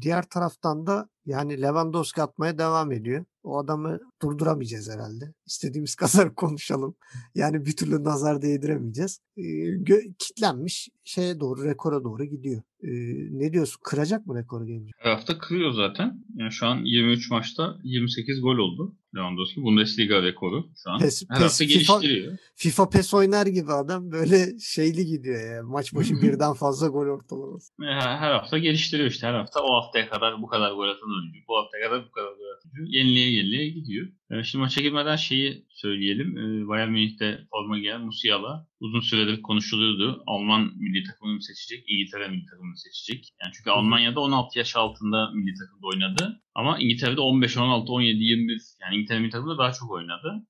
Diğer 0.00 0.28
taraftan 0.28 0.86
da 0.88 1.08
yani 1.28 1.62
Lewandowski 1.62 2.22
atmaya 2.22 2.58
devam 2.58 2.92
ediyor. 2.92 3.24
O 3.42 3.58
adamı 3.58 3.98
durduramayacağız 4.22 4.90
herhalde. 4.90 5.34
İstediğimiz 5.46 5.94
kadar 6.02 6.34
konuşalım. 6.34 6.94
Yani 7.34 7.66
bir 7.66 7.76
türlü 7.76 8.04
nazar 8.04 8.42
değdiremeyeceğiz. 8.42 9.20
Ee, 9.36 9.42
gö- 9.42 10.14
kitlenmiş 10.18 10.88
şeye 11.04 11.40
doğru, 11.40 11.64
rekora 11.64 12.04
doğru 12.04 12.24
gidiyor. 12.24 12.62
Ee, 12.82 12.88
ne 13.30 13.52
diyorsun? 13.52 13.80
Kıracak 13.84 14.26
mı 14.26 14.38
rekoru 14.38 14.66
gelince? 14.66 14.92
Her 14.98 15.10
hafta 15.10 15.38
kırıyor 15.38 15.72
zaten. 15.72 16.24
Yani 16.36 16.52
şu 16.52 16.66
an 16.66 16.76
23 16.84 17.30
maçta 17.30 17.76
28 17.84 18.40
gol 18.42 18.56
oldu 18.58 18.96
Lewandowski. 19.16 19.62
Bundesliga 19.62 20.22
rekoru 20.22 20.66
şu 20.84 20.90
an. 20.90 21.00
Pes- 21.00 21.24
Her 21.30 21.36
pes- 21.38 21.42
hafta 21.42 21.64
FIFA- 21.64 21.68
geliştiriyor. 21.68 22.36
FIFA 22.54 22.88
PES 22.88 23.14
oynar 23.14 23.46
gibi 23.46 23.72
adam 23.72 24.10
böyle 24.10 24.58
şeyli 24.58 25.06
gidiyor 25.06 25.54
ya. 25.54 25.62
Maç 25.62 25.94
başı 25.94 26.14
birden 26.22 26.52
fazla 26.52 26.86
gol 26.88 27.06
ortalaması. 27.06 27.72
Her, 27.80 28.18
her 28.18 28.32
hafta 28.32 28.58
geliştiriyor 28.58 29.10
işte. 29.10 29.26
Her 29.26 29.34
hafta 29.34 29.60
o 29.62 29.74
haftaya 29.82 30.08
kadar 30.10 30.42
bu 30.42 30.46
kadar 30.46 30.72
gol 30.72 30.88
atan 30.88 31.08
oyuncu. 31.18 32.47
Oyuncu. 32.74 32.96
Yeniliğe 32.96 33.30
yeniliğe 33.30 33.68
gidiyor. 33.68 34.08
Ee, 34.30 34.42
Şimdi 34.44 34.60
maça 34.62 34.80
girmeden 34.80 35.16
şeyi 35.16 35.66
söyleyelim. 35.68 36.38
Ee, 36.38 36.68
Bayern 36.68 36.90
Münih'te 36.90 37.46
forma 37.50 37.78
giyen 37.78 38.00
Musiala 38.00 38.66
uzun 38.80 39.00
süredir 39.00 39.42
konuşuluyordu. 39.42 40.22
Alman 40.26 40.72
milli 40.76 41.04
takımını 41.04 41.34
mı 41.34 41.42
seçecek, 41.42 41.84
İngiltere 41.88 42.28
milli 42.28 42.46
takımını 42.46 42.70
mı 42.70 42.78
seçecek? 42.78 43.28
Yani 43.42 43.52
çünkü 43.56 43.70
Almanya'da 43.70 44.20
16 44.20 44.58
yaş 44.58 44.76
altında 44.76 45.30
milli 45.30 45.54
takımda 45.54 45.86
oynadı. 45.86 46.42
Ama 46.54 46.78
İngiltere'de 46.78 47.20
15, 47.20 47.56
16, 47.56 47.92
17, 47.92 48.24
21 48.24 48.60
yani 48.82 48.94
İngiltere 48.96 49.18
milli 49.18 49.30
takımda 49.30 49.58
daha 49.58 49.72
çok 49.72 49.90
oynadı. 49.90 50.46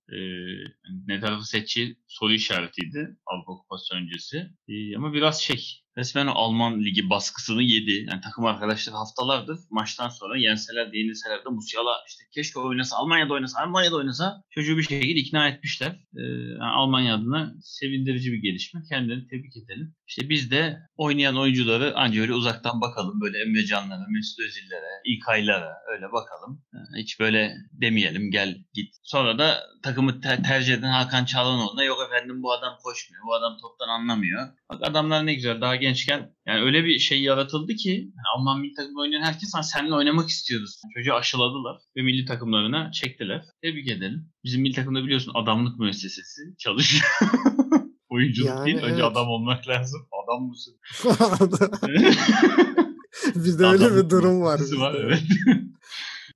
Yani 0.88 1.02
ne 1.06 1.20
tarafı 1.20 1.48
seçeceği 1.48 1.96
soru 2.06 2.32
işaretiydi 2.32 3.16
Avrupa 3.26 3.52
Kupası 3.52 3.94
öncesi. 3.94 4.50
Ee, 4.68 4.96
ama 4.96 5.12
biraz 5.12 5.40
şey 5.42 5.82
resmen 5.98 6.26
Alman 6.26 6.84
ligi 6.84 7.10
baskısını 7.10 7.62
yedi. 7.62 8.06
Yani 8.10 8.20
takım 8.20 8.44
arkadaşları 8.44 8.96
haftalardır 8.96 9.58
maçtan 9.70 10.08
sonra 10.08 10.38
yenseler 10.38 10.92
de 10.92 10.98
yenilseler 10.98 11.44
de 11.44 11.48
Musiala 11.48 12.02
işte 12.08 12.24
keşke 12.34 12.60
oynasa, 12.60 12.96
Almanya'da 12.96 13.34
oynasa, 13.34 13.60
Almanya'da 13.60 13.96
oynasa 13.96 14.42
çocuğu 14.50 14.78
bir 14.78 14.82
şekilde 14.82 15.20
ikna 15.20 15.48
etmişler. 15.48 16.06
Ee, 16.16 16.58
Almanya 16.62 17.14
adına 17.14 17.54
sevindirici 17.62 18.32
bir 18.32 18.38
gelişme. 18.38 18.82
Kendilerini 18.88 19.28
tebrik 19.28 19.56
edelim. 19.56 19.94
İşte 20.08 20.28
biz 20.28 20.50
de 20.50 20.78
oynayan 20.96 21.36
oyuncuları 21.36 21.92
ancak 21.96 22.22
öyle 22.22 22.32
uzaktan 22.34 22.80
bakalım. 22.80 23.20
Böyle 23.20 23.42
Emre 23.42 23.66
Canlara, 23.66 24.06
Mesut 24.10 24.38
Özil'lere, 24.40 24.90
İlkay'lara 25.04 25.74
öyle 25.94 26.12
bakalım. 26.12 26.62
Hiç 26.98 27.20
böyle 27.20 27.54
demeyelim 27.72 28.30
gel 28.30 28.58
git. 28.74 28.94
Sonra 29.02 29.38
da 29.38 29.62
takımı 29.82 30.20
te- 30.20 30.42
tercih 30.42 30.74
eden 30.74 30.90
Hakan 30.90 31.24
Çalhanoğlu'na 31.24 31.84
yok 31.84 31.98
efendim 32.06 32.42
bu 32.42 32.52
adam 32.52 32.74
koşmuyor, 32.82 33.22
bu 33.26 33.34
adam 33.34 33.56
toptan 33.62 33.88
anlamıyor. 33.88 34.48
Bak 34.70 34.80
adamlar 34.82 35.26
ne 35.26 35.34
güzel 35.34 35.60
daha 35.60 35.76
gençken 35.76 36.30
yani 36.46 36.60
öyle 36.62 36.84
bir 36.84 36.98
şey 36.98 37.22
yaratıldı 37.22 37.74
ki 37.74 38.12
Alman 38.36 38.60
milli 38.60 38.74
takımda 38.74 39.00
oynayan 39.00 39.22
herkes 39.22 39.54
"Ha, 39.54 39.62
seninle 39.62 39.94
oynamak 39.94 40.28
istiyoruz. 40.28 40.80
Çocuğu 40.96 41.14
aşıladılar 41.14 41.76
ve 41.96 42.02
milli 42.02 42.24
takımlarına 42.24 42.92
çektiler. 42.92 43.44
Tebrik 43.62 43.88
edelim. 43.90 44.32
Bizim 44.44 44.62
milli 44.62 44.74
takımda 44.74 45.04
biliyorsun 45.04 45.32
adamlık 45.34 45.78
müessesesi 45.78 46.40
çalışıyor. 46.58 47.04
Oyunculuk 48.08 48.48
Yani 48.48 48.66
değil. 48.66 48.76
Önce 48.76 48.88
evet. 48.94 49.04
adam 49.04 49.28
olmak 49.28 49.68
lazım. 49.68 50.00
Adam 50.24 50.42
mısın? 50.42 50.74
Bizde 53.34 53.66
öyle 53.66 53.96
bir 53.96 54.10
durum 54.10 54.42
var. 54.42 54.58
müessesesi 54.58 54.80
var 54.80 54.94
bizde. 54.94 55.06
evet. 55.06 55.22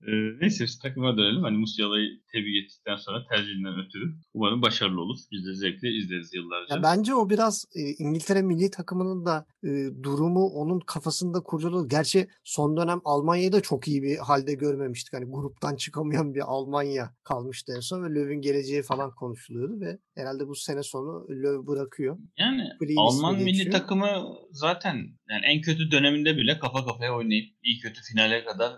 Ee, 0.06 0.12
neyse 0.40 0.64
işte 0.64 0.88
takıma 0.88 1.16
dönelim. 1.16 1.42
Hani 1.42 1.58
Musiala'yı 1.58 2.20
tebrik 2.32 2.64
ettikten 2.64 2.96
sonra 2.96 3.24
tercihinden 3.30 3.86
ötürü 3.86 4.14
umarım 4.34 4.62
başarılı 4.62 5.00
olur. 5.00 5.18
Biz 5.32 5.46
de 5.46 5.54
zevkle 5.54 5.88
izleriz 5.90 6.34
yıllarca. 6.34 6.74
Ya 6.76 6.82
bence 6.82 7.14
o 7.14 7.30
biraz 7.30 7.64
e, 7.74 7.80
İngiltere 7.80 8.42
milli 8.42 8.70
takımının 8.70 9.26
da 9.26 9.46
e, 9.64 9.68
durumu 10.02 10.46
onun 10.46 10.80
kafasında 10.80 11.40
kurcaladı. 11.40 11.88
Gerçi 11.88 12.28
son 12.44 12.76
dönem 12.76 13.00
Almanya'yı 13.04 13.52
da 13.52 13.60
çok 13.60 13.88
iyi 13.88 14.02
bir 14.02 14.16
halde 14.16 14.54
görmemiştik. 14.54 15.12
Hani 15.12 15.24
gruptan 15.24 15.76
çıkamayan 15.76 16.34
bir 16.34 16.40
Almanya 16.40 17.14
kalmıştı 17.24 17.72
en 17.76 17.80
son 17.80 18.04
ve 18.04 18.08
Löw'ün 18.08 18.40
geleceği 18.40 18.82
falan 18.82 19.10
konuşuluyordu 19.10 19.80
ve 19.80 19.98
herhalde 20.14 20.48
bu 20.48 20.54
sene 20.54 20.82
sonu 20.82 21.26
Löw 21.28 21.66
bırakıyor. 21.66 22.18
Yani 22.38 22.62
Green 22.80 22.96
Alman 22.96 23.34
milli 23.34 23.52
geçiyor. 23.52 23.72
takımı 23.72 24.38
zaten 24.50 24.96
yani 25.30 25.46
en 25.46 25.60
kötü 25.60 25.90
döneminde 25.90 26.36
bile 26.36 26.58
kafa 26.58 26.84
kafaya 26.84 27.16
oynayıp 27.16 27.46
iyi 27.62 27.78
kötü 27.78 28.00
finale 28.02 28.44
kadar 28.44 28.72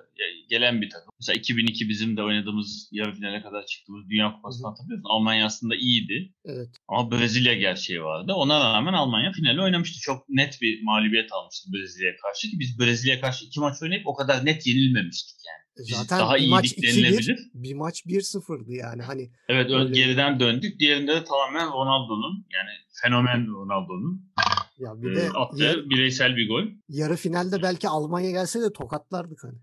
gelen 0.49 0.81
bir 0.81 0.91
takım. 0.91 1.14
Mesela 1.21 1.37
2002 1.39 1.89
bizim 1.89 2.17
de 2.17 2.23
oynadığımız 2.23 2.89
yarı 2.93 3.15
finale 3.15 3.43
kadar 3.43 3.67
çıktığımız 3.67 4.09
Dünya 4.11 4.33
Kupası'nı 4.35 4.65
Hı 4.67 4.69
hı. 4.69 4.71
hatırlıyor 4.71 4.99
musun? 4.99 5.11
Almanya 5.11 5.47
aslında 5.47 5.75
iyiydi. 5.77 6.33
Evet. 6.45 6.69
Ama 6.89 7.11
Brezilya 7.11 7.55
gerçeği 7.55 8.03
vardı. 8.03 8.33
Ona 8.33 8.61
rağmen 8.75 8.93
Almanya 8.93 9.33
finali 9.33 9.61
oynamıştı. 9.63 10.01
Çok 10.01 10.29
net 10.29 10.59
bir 10.63 10.83
mağlubiyet 10.83 11.33
almıştı 11.33 11.69
Brezilya'ya 11.73 12.15
karşı 12.23 12.51
ki 12.51 12.57
biz 12.59 12.79
Brezilya'ya 12.79 13.21
karşı 13.21 13.45
iki 13.47 13.61
maç 13.61 13.83
oynayıp 13.83 14.07
o 14.07 14.15
kadar 14.15 14.47
net 14.47 14.67
yenilmemiştik 14.67 15.37
yani. 15.49 15.65
Biz 15.79 15.93
E, 15.93 15.95
Zaten 15.97 16.19
daha 16.19 16.37
bir 16.37 16.49
maç 16.49 16.65
iyiydik 16.65 16.85
2-1, 16.85 16.97
denilebilir. 17.05 17.39
bir 17.55 17.75
maç 17.75 18.03
1-0'dı 18.07 18.73
yani. 18.73 19.03
Hani 19.03 19.31
Evet 19.49 19.71
Öyle. 19.71 19.95
geriden 19.95 20.41
döndük. 20.41 20.81
Diğerinde 20.81 21.13
de 21.15 21.25
tamamen 21.25 21.67
Ronaldo'nun 21.73 22.47
yani 22.53 22.71
fenomen 23.03 23.47
Ronaldo'nun 23.47 24.33
ya 24.79 25.03
bir 25.03 25.13
e, 25.13 25.17
de 25.17 25.31
attığı 25.31 25.65
yarı, 25.65 25.91
bireysel 25.91 26.37
bir 26.37 26.49
gol. 26.49 26.65
yarı 26.89 27.17
finalde 27.17 27.63
belki 27.63 27.89
Almanya 27.89 28.31
gelse 28.31 28.61
de 28.61 28.73
tokatlardık 28.73 29.45
hani. 29.45 29.59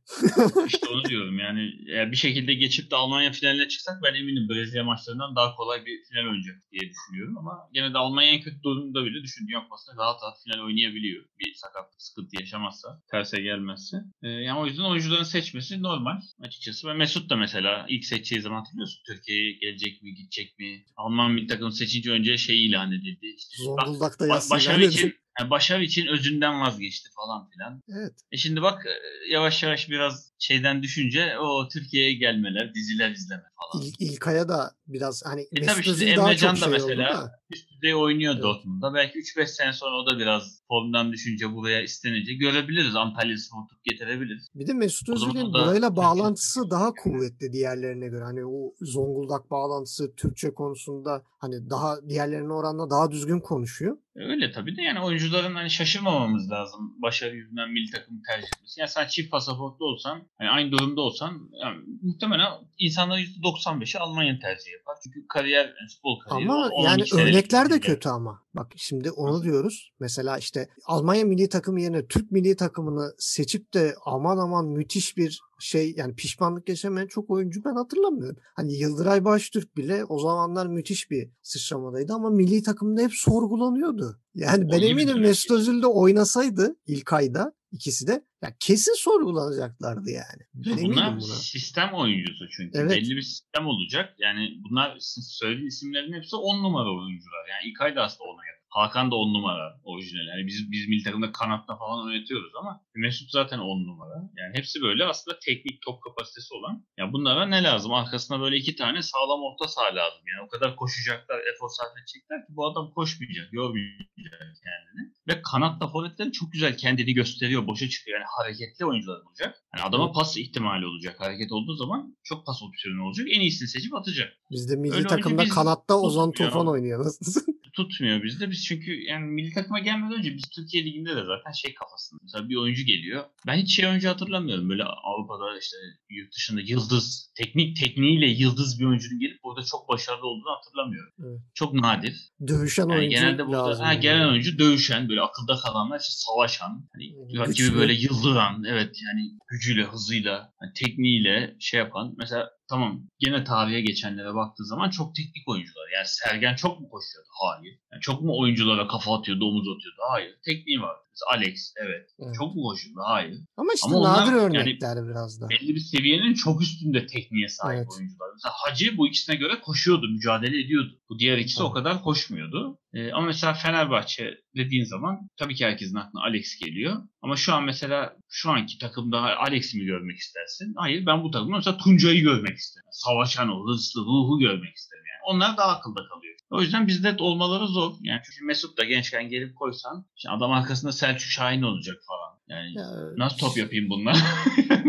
İşte 0.67 0.87
onu 0.93 1.03
diyorum 1.09 1.39
yani 1.39 1.71
eğer 1.89 2.11
bir 2.11 2.17
şekilde 2.17 2.53
geçip 2.53 2.91
de 2.91 2.95
Almanya 2.95 3.31
finaline 3.31 3.67
çıksak 3.67 3.95
ben 4.03 4.13
eminim 4.13 4.49
Brezilya 4.49 4.83
maçlarından 4.83 5.35
daha 5.35 5.55
kolay 5.55 5.85
bir 5.85 5.97
final 6.09 6.25
oynayacak 6.29 6.55
diye 6.71 6.91
düşünüyorum 6.91 7.37
ama 7.37 7.53
gene 7.73 7.93
de 7.93 7.97
Almanya 7.97 8.31
en 8.31 8.41
kötü 8.41 8.63
durumda 8.63 9.05
bile 9.05 9.23
düşün 9.23 9.47
Dünya 9.47 9.63
Kupası'nda 9.63 10.01
rahat 10.01 10.23
rahat 10.23 10.37
final 10.43 10.65
oynayabiliyor. 10.65 11.25
Bir 11.39 11.53
sakatlık 11.53 12.01
sıkıntı 12.01 12.41
yaşamazsa, 12.41 13.01
terse 13.11 13.41
gelmezse. 13.41 13.97
Ee, 14.23 14.27
yani 14.29 14.59
o 14.59 14.65
yüzden 14.65 14.83
oyuncuların 14.83 15.23
seçmesi 15.23 15.81
normal 15.81 16.21
açıkçası. 16.41 16.87
Ve 16.87 16.93
Mesut 16.93 17.29
da 17.29 17.35
mesela 17.35 17.85
ilk 17.89 18.05
seçeceği 18.05 18.41
zaman 18.41 18.57
hatırlıyorsun 18.57 19.01
Türkiye'ye 19.07 19.51
gelecek 19.51 20.03
mi, 20.03 20.13
gidecek 20.13 20.59
mi? 20.59 20.85
Alman 20.97 21.31
milli 21.31 21.47
takımı 21.47 21.71
seçince 21.71 22.11
önce 22.11 22.37
şey 22.37 22.65
ilan 22.65 22.91
edildi. 22.91 23.25
İşte, 23.37 23.63
Zonguldak'ta 23.63 24.27
yazsın. 24.27 24.55
başarı 24.55 24.85
için, 24.85 25.00
yani 25.39 25.49
başarı 25.49 25.83
için 25.83 26.07
özünden 26.07 26.61
vazgeçti 26.61 27.09
falan 27.15 27.49
filan. 27.49 27.83
Evet. 27.89 28.13
E 28.31 28.37
şimdi 28.37 28.61
bak 28.61 28.85
e, 28.85 28.91
yavaş 29.31 29.63
yavaş 29.63 29.89
biraz 29.89 30.31
şeyden 30.39 30.83
düşünce 30.83 31.37
o 31.39 31.67
Türkiye'ye 31.67 32.13
gelmeler, 32.13 32.73
diziler 32.73 33.11
izleme 33.11 33.50
falan. 33.71 33.85
İl, 33.85 33.93
İlkay'a 33.99 34.47
da 34.49 34.71
biraz 34.87 35.21
hani 35.25 35.41
E 35.41 35.61
tabii 35.61 35.85
daha 36.17 36.31
Emrecan 36.31 36.55
çok 36.55 36.61
da 36.61 36.79
şey 36.79 36.87
mesela 36.87 37.13
da. 37.13 37.31
üst 37.49 37.71
düzey 37.71 37.95
oynuyor 37.95 38.33
Evet. 38.33 38.43
Dortmund'da. 38.43 38.93
Belki 38.93 39.19
3-5 39.19 39.47
sene 39.47 39.73
sonra 39.73 39.95
o 39.95 40.09
da 40.09 40.19
biraz 40.19 40.61
formdan 40.67 41.11
düşünce 41.11 41.53
buraya 41.53 41.81
istenince 41.81 42.33
görebiliriz. 42.33 42.95
Antalya 42.95 43.37
Spor 43.37 43.61
tutup 43.69 43.83
getirebiliriz. 43.85 44.47
Bir 44.55 44.67
de 44.67 44.73
Mesut 44.73 45.09
Özil'in 45.09 45.53
burayla 45.53 45.95
bağlantısı 45.95 46.69
daha 46.71 46.93
kuvvetli 46.93 47.53
diğerlerine 47.53 48.07
göre. 48.07 48.23
Hani 48.23 48.45
o 48.45 48.73
Zonguldak 48.81 49.51
bağlantısı 49.51 50.15
Türkçe 50.15 50.53
konusunda 50.53 51.23
hani 51.39 51.69
daha 51.69 52.09
diğerlerine 52.09 52.53
oranla 52.53 52.89
daha 52.89 53.11
düzgün 53.11 53.39
konuşuyor. 53.39 53.97
E 54.15 54.19
Öyle 54.19 54.51
tabii 54.51 54.77
de 54.77 54.81
yani 54.81 54.99
oyuncuların 54.99 55.55
hani 55.55 55.69
şaşırmamamız 55.69 56.51
lazım. 56.51 56.93
Başarı 57.01 57.35
yüzünden 57.35 57.71
milli 57.71 57.91
takım 57.91 58.21
tercih 58.27 58.47
etmesi. 58.47 58.79
Yani 58.79 58.89
sen 58.89 59.07
çift 59.07 59.31
pasaportlu 59.31 59.85
olsan, 59.85 60.21
hani 60.37 60.49
aynı 60.49 60.71
durumda 60.71 61.01
olsan 61.01 61.49
yani 61.63 61.77
muhtemelen 62.01 62.51
insanların 62.79 63.25
%95'i 63.59 63.99
Almanya 63.99 64.39
tercih 64.39 64.71
yapar. 64.71 64.97
Çünkü 65.03 65.27
kariyer, 65.27 65.73
futbol 65.93 66.19
kariyeri 66.19 66.51
Ama 66.51 66.69
12 66.69 67.15
yani 67.15 67.23
örnekler 67.23 67.69
de 67.69 67.79
kötü 67.79 68.09
ama. 68.09 68.41
Bak 68.53 68.71
şimdi 68.75 69.11
onu 69.11 69.43
diyoruz. 69.43 69.91
Mesela 69.99 70.37
işte 70.37 70.69
Almanya 70.85 71.25
milli 71.25 71.49
takımı 71.49 71.81
yerine 71.81 72.07
Türk 72.07 72.31
milli 72.31 72.55
takımını 72.55 73.13
seçip 73.17 73.73
de 73.73 73.95
aman 74.05 74.37
aman 74.37 74.67
müthiş 74.67 75.17
bir 75.17 75.41
şey 75.59 75.93
yani 75.97 76.15
pişmanlık 76.15 76.69
yaşamayan 76.69 77.07
çok 77.07 77.29
oyuncu 77.29 77.61
ben 77.65 77.75
hatırlamıyorum. 77.75 78.37
Hani 78.55 78.73
Yıldıray 78.73 79.25
Baştürk 79.25 79.77
bile 79.77 80.05
o 80.05 80.19
zamanlar 80.19 80.67
müthiş 80.67 81.11
bir 81.11 81.29
sıçramadaydı 81.41 82.13
ama 82.13 82.29
milli 82.29 82.63
takımda 82.63 83.01
hep 83.01 83.11
sorgulanıyordu. 83.13 84.19
Yani 84.35 84.69
ben 84.71 84.81
eminim 84.81 85.19
Mesut. 85.19 85.51
Özil 85.51 85.81
de 85.81 85.87
oynasaydı 85.87 86.75
ilk 86.87 87.13
ayda 87.13 87.53
ikisi 87.71 88.07
de 88.07 88.23
ya 88.43 88.55
kesin 88.59 88.93
sorgulanacaklardı 88.97 90.09
yani. 90.09 90.41
Ben 90.53 90.83
Bunlar 90.83 91.11
buna. 91.15 91.21
sistem 91.35 91.93
oyuncusu 91.93 92.45
çünkü. 92.49 92.77
Evet. 92.79 92.91
Belli 92.91 93.15
bir 93.15 93.21
sistem 93.21 93.67
olacak. 93.67 94.15
Yani 94.19 94.49
bunlar 94.69 94.97
söylediği 95.39 95.67
isimlerin 95.67 96.13
hepsi 96.13 96.35
10 96.35 96.63
numara 96.63 96.89
oyuncular. 96.89 97.47
Yani 97.49 97.71
İlkay 97.71 97.95
da 97.95 98.03
aslında 98.03 98.29
ona 98.29 98.45
yakın. 98.45 98.60
Hakan 98.71 99.11
da 99.11 99.15
10 99.15 99.33
numara 99.33 99.79
orijinal. 99.83 100.27
Yani 100.27 100.47
biz, 100.47 100.71
biz 100.71 100.87
milli 100.87 101.03
takımda 101.03 101.31
kanatta 101.31 101.75
falan 101.75 102.05
oynatıyoruz 102.05 102.51
ama 102.59 102.81
Mesut 102.95 103.31
zaten 103.31 103.59
10 103.59 103.87
numara. 103.87 104.29
Yani 104.37 104.57
hepsi 104.57 104.81
böyle 104.81 105.05
aslında 105.05 105.39
teknik 105.45 105.81
top 105.81 106.03
kapasitesi 106.03 106.53
olan. 106.53 106.85
Ya 106.97 107.13
bunlara 107.13 107.45
ne 107.45 107.63
lazım? 107.63 107.93
Arkasına 107.93 108.41
böyle 108.41 108.57
iki 108.57 108.75
tane 108.75 109.01
sağlam 109.01 109.41
orta 109.43 109.67
saha 109.67 109.95
lazım. 109.95 110.21
Yani 110.31 110.45
o 110.47 110.49
kadar 110.49 110.75
koşacaklar, 110.75 111.39
efor 111.55 111.69
sarf 111.69 111.91
edecekler 111.99 112.39
ki 112.45 112.47
bu 112.49 112.67
adam 112.67 112.91
koşmayacak, 112.91 113.53
yormayacak 113.53 114.39
kendini. 114.39 115.11
Ve 115.27 115.41
kanatta 115.41 115.87
forvetleri 115.87 116.31
çok 116.31 116.51
güzel 116.51 116.77
kendini 116.77 117.13
gösteriyor, 117.13 117.67
boşa 117.67 117.89
çıkıyor. 117.89 118.19
Yani 118.19 118.27
hareketli 118.37 118.85
oyuncular 118.85 119.21
olacak. 119.27 119.63
Yani 119.75 119.85
adama 119.87 120.11
pas 120.11 120.37
ihtimali 120.37 120.85
olacak. 120.85 121.19
Hareket 121.19 121.51
olduğu 121.51 121.75
zaman 121.75 122.17
çok 122.23 122.45
pas 122.45 122.63
opsiyonu 122.63 123.05
olacak. 123.05 123.27
En 123.31 123.39
iyisini 123.39 123.67
seçip 123.67 123.95
atacak. 123.95 124.33
Bizde 124.51 124.75
milli 124.75 124.93
Öyle 124.93 125.07
takımda 125.07 125.43
biz 125.43 125.55
kanatta 125.55 125.99
Ozan. 125.99 126.31
Tufan 126.31 126.67
oynuyor. 126.67 126.99
Nasıl? 127.05 127.41
tutmuyor 127.73 128.23
bizde. 128.23 128.51
Biz 128.51 128.65
çünkü 128.65 129.03
yani 129.03 129.25
milli 129.25 129.53
takıma 129.53 129.79
gelmeden 129.79 130.17
önce 130.19 130.35
biz 130.35 130.43
Türkiye 130.55 130.85
Ligi'nde 130.85 131.15
de 131.15 131.23
zaten 131.25 131.51
şey 131.51 131.73
kafasında. 131.73 132.19
Mesela 132.23 132.49
bir 132.49 132.55
oyuncu 132.55 132.85
geliyor. 132.85 133.23
Ben 133.47 133.57
hiç 133.57 133.75
şey 133.75 133.87
oyuncu 133.87 134.09
hatırlamıyorum. 134.09 134.69
Böyle 134.69 134.83
Avrupa'da 134.83 135.59
işte 135.59 135.77
yurt 136.09 136.35
dışında 136.35 136.61
yıldız, 136.61 137.31
teknik 137.35 137.77
tekniğiyle 137.77 138.27
yıldız 138.27 138.79
bir 138.79 138.85
oyuncunun 138.85 139.19
gelip 139.19 139.43
burada 139.43 139.61
çok 139.71 139.89
başarılı 139.89 140.27
olduğunu 140.27 140.55
hatırlamıyorum. 140.57 141.13
Evet. 141.19 141.39
Çok 141.53 141.73
nadir. 141.73 142.15
Dövüşen 142.47 142.83
yani 142.83 142.99
oyuncu 142.99 143.15
genelde 143.15 143.47
burada, 143.47 143.67
lazım. 143.67 143.85
Ha, 143.85 143.93
genel 143.93 144.29
oyuncu 144.29 144.59
dövüşen, 144.59 145.09
böyle 145.09 145.21
akılda 145.21 145.55
kalanlar 145.55 145.99
işte 145.99 146.13
savaşan. 146.13 146.89
Hani 146.93 147.37
rakibi 147.37 147.75
böyle 147.75 147.93
yıldıran, 147.93 148.63
evet 148.63 148.97
yani 149.05 149.31
gücüyle, 149.47 149.83
hızıyla, 149.83 150.53
yani 150.61 150.73
tekniğiyle 150.75 151.55
şey 151.59 151.79
yapan. 151.79 152.13
Mesela 152.17 152.49
tamam 152.71 153.01
gene 153.19 153.43
tarihe 153.43 153.81
geçenlere 153.81 154.35
baktığı 154.35 154.65
zaman 154.65 154.89
çok 154.89 155.15
teknik 155.15 155.47
oyuncular. 155.47 155.87
Yani 155.95 156.07
Sergen 156.07 156.55
çok 156.55 156.81
mu 156.81 156.89
koşuyordu? 156.89 157.29
Hayır. 157.41 157.79
Yani 157.91 158.01
çok 158.01 158.21
mu 158.21 158.39
oyunculara 158.39 158.87
kafa 158.87 159.17
atıyordu, 159.17 159.45
omuz 159.45 159.67
atıyordu? 159.75 160.01
Hayır. 160.11 160.35
Tekniği 160.45 160.81
var. 160.81 160.95
Alex 161.33 161.73
evet. 161.77 162.09
evet. 162.19 162.35
Çok 162.35 162.55
mu? 162.55 162.75
Hayır. 163.05 163.37
Ama 163.57 163.73
işte 163.75 163.87
Ama 163.95 164.03
nadir 164.03 164.33
örnekler 164.33 164.95
yani 164.95 165.09
biraz 165.09 165.41
da. 165.41 165.49
Belli 165.49 165.75
bir 165.75 165.79
seviyenin 165.79 166.33
çok 166.33 166.61
üstünde 166.61 167.05
tekniğe 167.07 167.49
sahip 167.49 167.77
evet. 167.77 167.87
oyuncular. 167.97 168.27
Mesela 168.33 168.53
Hacı 168.55 168.97
bu 168.97 169.07
ikisine 169.07 169.35
göre 169.35 169.59
koşuyordu, 169.61 170.07
mücadele 170.07 170.61
ediyordu. 170.65 170.99
Bu 171.09 171.19
diğer 171.19 171.37
ikisi 171.37 171.61
evet. 171.61 171.71
o 171.71 171.73
kadar 171.73 172.03
koşmuyordu. 172.03 172.79
Ee, 172.93 173.11
ama 173.11 173.25
mesela 173.25 173.53
Fenerbahçe 173.53 174.37
dediğin 174.55 174.83
zaman 174.83 175.29
tabii 175.37 175.55
ki 175.55 175.65
herkesin 175.65 175.95
aklına 175.95 176.23
Alex 176.23 176.59
geliyor. 176.65 176.95
Ama 177.21 177.35
şu 177.35 177.53
an 177.53 177.63
mesela 177.63 178.15
şu 178.29 178.51
anki 178.51 178.77
takımda 178.77 179.37
Alex'i 179.37 179.77
mi 179.77 179.85
görmek 179.85 180.17
istersin? 180.17 180.73
Hayır 180.77 181.05
ben 181.05 181.23
bu 181.23 181.31
takımda 181.31 181.55
mesela 181.55 181.77
Tuncay'ı 181.77 182.21
görmek 182.21 182.57
isterim. 182.57 182.89
Savaşan 182.91 183.49
o 183.49 183.67
hırslı 183.67 184.01
ruhu 184.01 184.39
görmek 184.39 184.75
isterim 184.75 185.03
yani. 185.13 185.21
Onlar 185.25 185.57
daha 185.57 185.77
akılda 185.77 186.01
kalıyor. 186.09 186.35
O 186.51 186.61
yüzden 186.61 186.87
bizde 186.87 187.15
olmaları 187.19 187.67
zor. 187.67 187.93
Yani 188.01 188.21
çünkü 188.25 188.45
Mesut 188.45 188.77
da 188.77 188.83
gençken 188.83 189.29
gelip 189.29 189.55
koysan 189.55 190.05
şimdi 190.15 190.35
adam 190.35 190.51
arkasında 190.51 190.91
Selçuk 190.91 191.29
Şahin 191.31 191.61
olacak 191.61 191.97
falan. 192.07 192.39
Yani 192.51 192.77
ya, 192.77 192.87
nasıl 193.17 193.37
top 193.37 193.57
yapayım 193.57 193.89
bunlar? 193.89 194.17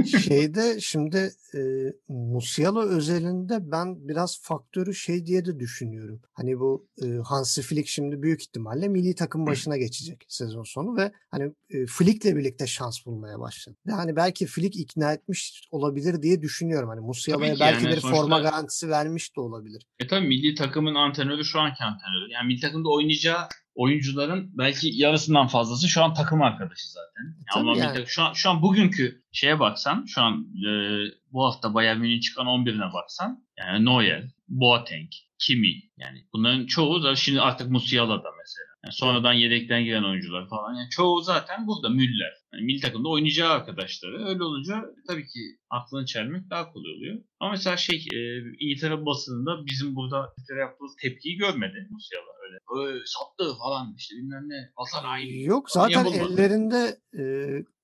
şeyde 0.28 0.80
şimdi 0.80 1.32
e, 1.54 1.60
Musiala 2.08 2.88
özelinde 2.88 3.72
ben 3.72 4.08
biraz 4.08 4.42
faktörü 4.42 4.94
şey 4.94 5.26
diye 5.26 5.44
de 5.44 5.60
düşünüyorum. 5.60 6.20
Hani 6.32 6.58
bu 6.58 6.86
e, 7.04 7.06
Hansi 7.24 7.62
Flick 7.62 7.88
şimdi 7.88 8.22
büyük 8.22 8.42
ihtimalle 8.42 8.88
milli 8.88 9.14
takım 9.14 9.46
başına 9.46 9.76
geçecek 9.76 10.24
sezon 10.28 10.62
sonu 10.62 10.96
ve 10.96 11.12
hani 11.30 11.52
e, 11.70 11.86
Flick'le 11.86 12.36
birlikte 12.36 12.66
şans 12.66 13.06
bulmaya 13.06 13.40
başladı. 13.40 13.76
Ve 13.86 13.92
hani 13.92 14.16
belki 14.16 14.46
Flick 14.46 14.76
ikna 14.76 15.12
etmiş 15.12 15.68
olabilir 15.70 16.22
diye 16.22 16.42
düşünüyorum. 16.42 16.88
Hani 16.88 17.00
Musiala'ya 17.00 17.50
belki 17.60 17.84
yani 17.84 17.96
bir 17.96 18.00
sonuçta... 18.00 18.08
forma 18.08 18.40
garantisi 18.40 18.88
vermiş 18.88 19.36
de 19.36 19.40
olabilir. 19.40 19.86
E 19.98 20.06
tabii 20.06 20.28
milli 20.28 20.54
takımın 20.54 20.94
antrenörü 20.94 21.44
şu 21.44 21.60
anki 21.60 21.84
antrenörü. 21.84 22.30
Yani 22.32 22.46
milli 22.46 22.60
takımda 22.60 22.88
oynayacağı 22.88 23.48
oyuncuların 23.74 24.50
belki 24.58 24.90
yarısından 24.94 25.46
fazlası 25.46 25.88
şu 25.88 26.04
an 26.04 26.14
takım 26.14 26.42
arkadaşı 26.42 26.88
zaten. 26.88 27.36
Yani 27.56 27.78
yani. 27.78 28.04
Şu 28.06 28.22
an 28.22 28.32
şu 28.32 28.50
an 28.50 28.62
bugünkü 28.62 29.22
şeye 29.32 29.60
baksan, 29.60 30.04
şu 30.06 30.22
an 30.22 30.46
e, 30.68 30.70
bu 31.32 31.44
hafta 31.44 31.74
Bayern 31.74 31.98
Münih'in 31.98 32.20
çıkan 32.20 32.46
11'ine 32.46 32.92
baksan, 32.92 33.44
yani 33.58 33.84
Neuer, 33.84 34.24
Boateng, 34.48 35.10
Kimi 35.38 35.74
yani 35.96 36.26
bunların 36.32 36.66
çoğu 36.66 37.02
da 37.02 37.16
şimdi 37.16 37.40
artık 37.40 37.70
Musiala'da 37.70 38.30
mesela. 38.38 38.72
Yani 38.84 38.92
sonradan 38.92 39.32
yedekten 39.32 39.84
giren 39.84 40.02
oyuncular 40.02 40.48
falan. 40.48 40.74
Yani 40.74 40.90
çoğu 40.90 41.20
zaten 41.20 41.66
burada 41.66 41.88
Müller. 41.88 42.32
Yani 42.52 42.64
milli 42.64 42.80
takımda 42.80 43.08
oynayacağı 43.08 43.50
arkadaşları. 43.50 44.28
Öyle 44.28 44.42
olunca 44.42 44.84
tabii 45.08 45.26
ki 45.26 45.40
aklını 45.70 46.06
çelmek 46.06 46.50
daha 46.50 46.72
kolay 46.72 46.92
oluyor. 46.92 47.18
Ama 47.40 47.50
mesela 47.50 47.76
şey 47.76 47.96
e, 48.14 48.18
İngiltere 48.60 49.06
basınında 49.06 49.66
bizim 49.66 49.94
burada 49.96 50.32
İngiltere 50.38 50.60
yaptığımız 50.60 50.96
tepkiyi 51.02 51.36
görmedi 51.36 51.88
Musiala 51.90 52.41
öyle. 52.52 52.88
Öyle 52.88 52.98
sattı 53.06 53.58
falan 53.58 53.94
işte 53.96 54.16
bilmem 54.16 54.48
ne. 54.48 54.72
Galatasaray. 54.76 55.42
Yok 55.42 55.70
zaten 55.70 56.04
ellerinde 56.04 56.98
e, 57.18 57.22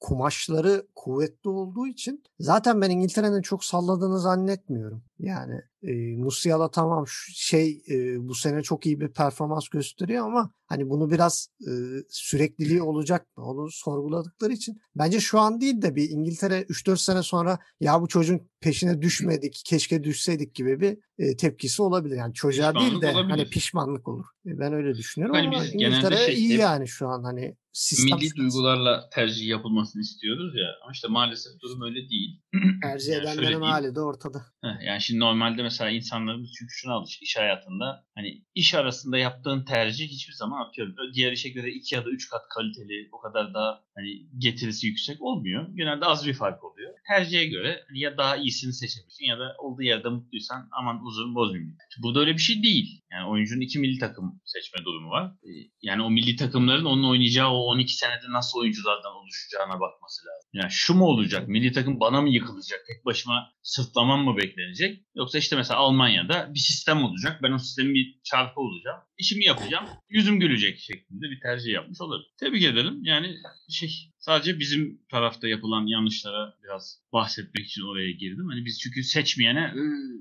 kumaşları 0.00 0.86
kuvvetli 0.94 1.50
olduğu 1.50 1.86
için 1.86 2.22
zaten 2.40 2.80
ben 2.80 2.90
İngiltere'nin 2.90 3.42
çok 3.42 3.64
salladığını 3.64 4.20
zannetmiyorum. 4.20 5.02
Yani 5.18 5.62
e, 5.82 5.92
Musiala 6.16 6.70
tamam 6.70 7.04
şu 7.06 7.32
şey 7.34 7.82
e, 7.90 8.28
bu 8.28 8.34
sene 8.34 8.62
çok 8.62 8.86
iyi 8.86 9.00
bir 9.00 9.08
performans 9.08 9.68
gösteriyor 9.68 10.26
ama 10.26 10.50
hani 10.66 10.90
bunu 10.90 11.10
biraz 11.10 11.48
e, 11.60 11.72
sürekliliği 12.08 12.82
olacak 12.82 13.36
mı? 13.36 13.44
Onu 13.44 13.70
sorguladıkları 13.70 14.52
için 14.52 14.80
bence 14.96 15.20
şu 15.20 15.38
an 15.40 15.60
değil 15.60 15.82
de 15.82 15.96
bir 15.96 16.10
İngiltere 16.10 16.60
3-4 16.60 16.96
sene 16.96 17.22
sonra 17.22 17.58
ya 17.80 18.00
bu 18.00 18.08
çocuğun 18.08 18.48
peşine 18.60 19.02
düşmedik 19.02 19.62
keşke 19.66 20.04
düşseydik 20.04 20.54
gibi 20.54 20.80
bir 20.80 20.98
e, 21.18 21.36
tepkisi 21.36 21.82
olabilir. 21.82 22.16
Yani 22.16 22.34
çocuğa 22.34 22.74
değil 22.74 23.00
de 23.00 23.06
hani 23.06 23.16
olabilir. 23.16 23.30
hani 23.30 23.50
pişmanlık 23.50 24.08
olur. 24.08 24.26
E, 24.46 24.58
ben 24.58 24.72
öyle 24.72 24.94
düşünüyorum 24.94 25.36
hani 25.36 25.48
ama 25.48 25.66
İngiltere 25.66 26.16
şey, 26.16 26.34
iyi 26.34 26.56
yani 26.56 26.88
şu 26.88 27.08
an 27.08 27.22
hani 27.22 27.56
sistem 27.72 28.18
milli 28.18 28.36
duygularla 28.36 29.08
tercih 29.10 29.46
yapılmasını 29.46 30.02
istiyoruz 30.02 30.54
ya. 30.54 30.68
Ama 30.82 30.92
işte 30.92 31.08
maalesef 31.08 31.52
durum 31.60 31.82
öyle 31.82 32.08
değil. 32.08 32.40
Tercih 32.82 33.12
yani 33.12 33.22
edenlerin 33.22 33.60
hali 33.60 33.94
de 33.94 34.00
ortada. 34.00 34.38
Heh, 34.64 34.86
yani 34.86 35.00
şimdi 35.00 35.20
normalde 35.20 35.62
mesela 35.62 35.90
insanlarımız 35.90 36.50
çünkü 36.58 36.72
şuna 36.72 36.92
alış 36.92 37.22
iş 37.22 37.36
hayatında 37.36 38.06
hani 38.14 38.44
iş 38.54 38.74
arasında 38.74 39.18
yaptığın 39.18 39.64
tercih 39.64 40.08
hiçbir 40.08 40.34
zaman 40.34 40.66
atıyorum 40.66 40.94
diğer 41.14 41.32
işe 41.32 41.48
göre 41.48 41.70
iki 41.70 41.94
ya 41.94 42.04
da 42.04 42.10
üç 42.10 42.30
kat 42.30 42.42
kaliteli 42.48 43.08
o 43.12 43.20
kadar 43.20 43.54
da 43.54 43.84
hani 43.94 44.38
getirisi 44.38 44.86
yüksek 44.86 45.22
olmuyor. 45.22 45.68
Genelde 45.74 46.04
az 46.04 46.26
bir 46.26 46.34
fark 46.34 46.64
oluyor. 46.64 46.94
Tercihe 47.08 47.44
göre 47.44 47.84
hani 47.88 48.00
ya 48.00 48.16
daha 48.16 48.36
iyisini 48.36 48.72
seçebilirsin 48.72 49.24
ya 49.24 49.38
da 49.38 49.54
olduğu 49.58 49.82
yerde 49.82 50.08
mutluysan 50.08 50.68
aman 50.72 51.04
uzun 51.04 51.34
bozmayayım. 51.34 51.76
Burada 52.02 52.20
öyle 52.20 52.32
bir 52.32 52.38
şey 52.38 52.62
değil. 52.62 53.02
Yani 53.12 53.28
oyuncunun 53.28 53.60
iki 53.60 53.78
milli 53.78 53.98
takım 53.98 54.40
seçme 54.44 54.84
durumu 54.84 55.10
var. 55.10 55.32
Ee, 55.44 55.48
yani 55.82 56.02
o 56.02 56.10
milli 56.10 56.36
takımların 56.36 56.84
onun 56.84 57.04
oynayacağı 57.04 57.50
o 57.58 57.66
12 57.66 57.96
senede 57.96 58.26
nasıl 58.28 58.58
oyunculardan 58.58 59.14
oluşacağına 59.14 59.80
bakması 59.80 60.26
lazım. 60.26 60.50
Yani 60.52 60.70
şu 60.70 60.94
mu 60.94 61.04
olacak? 61.04 61.48
Milli 61.48 61.72
takım 61.72 62.00
bana 62.00 62.20
mı 62.20 62.28
yıkılacak? 62.28 62.80
Tek 62.86 63.04
başıma 63.04 63.52
sırtlamam 63.62 64.24
mı 64.24 64.36
beklenecek? 64.36 65.02
Yoksa 65.14 65.38
işte 65.38 65.56
mesela 65.56 65.78
Almanya'da 65.78 66.54
bir 66.54 66.58
sistem 66.58 67.04
olacak. 67.04 67.42
Ben 67.42 67.52
o 67.52 67.58
sistemin 67.58 67.94
bir 67.94 68.20
çarpı 68.24 68.60
olacağım. 68.60 69.00
İşimi 69.18 69.44
yapacağım. 69.44 69.86
Yüzüm 70.08 70.40
gülecek 70.40 70.78
şeklinde 70.78 71.30
bir 71.30 71.40
tercih 71.40 71.72
yapmış 71.72 72.00
olabilir. 72.00 72.30
Tebrik 72.40 72.62
ederim. 72.62 73.04
Yani 73.04 73.36
şey 73.70 73.90
sadece 74.18 74.58
bizim 74.58 75.00
tarafta 75.10 75.48
yapılan 75.48 75.86
yanlışlara 75.86 76.54
biraz 76.64 77.00
bahsetmek 77.12 77.66
için 77.66 77.82
oraya 77.82 78.10
girdim. 78.10 78.46
Hani 78.50 78.64
biz 78.64 78.80
çünkü 78.80 79.02
seçmeyene 79.04 79.74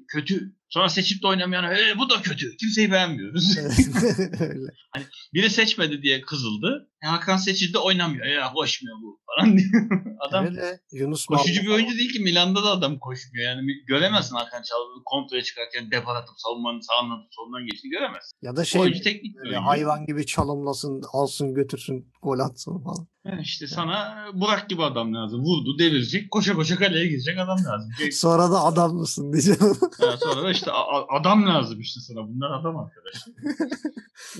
kötü 0.08 0.56
sonra 0.70 0.90
seçip 0.90 1.24
de 1.24 1.28
oynamayana 1.28 1.76
bu 1.98 2.10
da 2.10 2.22
kötü. 2.22 2.58
Kimseyi 2.58 2.92
beğenmiyoruz. 2.92 3.58
Öyle. 4.40 4.68
hani 4.94 5.06
biri 5.34 5.50
seçmedi 5.50 6.02
diye 6.02 6.22
kızıldı. 6.22 6.90
E, 7.04 7.08
Hakan 7.08 7.38
seçildi 7.38 7.78
oynamıyor. 7.78 8.26
Ya 8.26 8.54
koşmuyor 8.54 8.98
bu 9.02 9.20
falan 9.26 9.58
diyor. 9.58 9.90
adam 10.20 10.46
Öyle. 10.46 10.80
Yunus 10.92 11.26
koşucu 11.26 11.62
bir 11.62 11.68
oyuncu 11.68 11.98
değil 11.98 12.14
ki 12.14 12.20
Milan'da 12.20 12.64
da 12.64 12.72
adam 12.72 13.00
koşmuyor. 13.00 13.46
Yani 13.46 13.72
göremezsin 13.88 14.36
Hakan 14.36 14.62
Çalhanoğlu 14.62 15.04
kontraya 15.06 15.44
çıkarken 15.44 15.92
depar 15.92 16.16
atıp 16.16 16.36
savunmanın 16.38 16.80
sağından 16.80 17.28
solundan 17.32 17.66
geçtiğini 17.66 17.92
göremezsin. 17.92 18.38
Ya 18.42 18.56
da 18.56 18.66
şey 18.66 18.82
oyuncu 18.82 19.02
teknik 19.02 19.36
oyuncu. 19.38 19.60
hayvan 19.60 20.06
gibi 20.06 20.26
çalımlasın, 20.26 21.04
alsın 21.14 21.54
götürsün, 21.54 22.12
gol 22.24 22.40
atsın 22.40 22.84
falan. 22.84 23.08
Yani 23.26 23.42
işte 23.42 23.68
sana 23.68 23.87
Burak 24.34 24.69
gibi 24.69 24.84
adam 24.84 25.13
lazım. 25.13 25.41
Vurdu, 25.41 25.80
devirecek, 25.80 26.32
koşa 26.32 26.54
koşa 26.54 26.76
kaleye 26.76 27.08
girecek 27.08 27.38
adam 27.38 27.58
lazım. 27.58 27.91
sonra 28.12 28.52
da 28.52 28.63
adam 28.63 28.95
mısın 28.95 29.34
diyeceğim. 29.34 29.60
yani 30.02 30.17
sonra 30.19 30.43
da 30.43 30.52
işte 30.52 30.71
adam 31.10 31.47
lazım 31.47 31.80
işte 31.80 32.00
sana. 32.00 32.28
Bunlar 32.28 32.60
adam 32.60 32.78
arkadaş. 32.78 33.28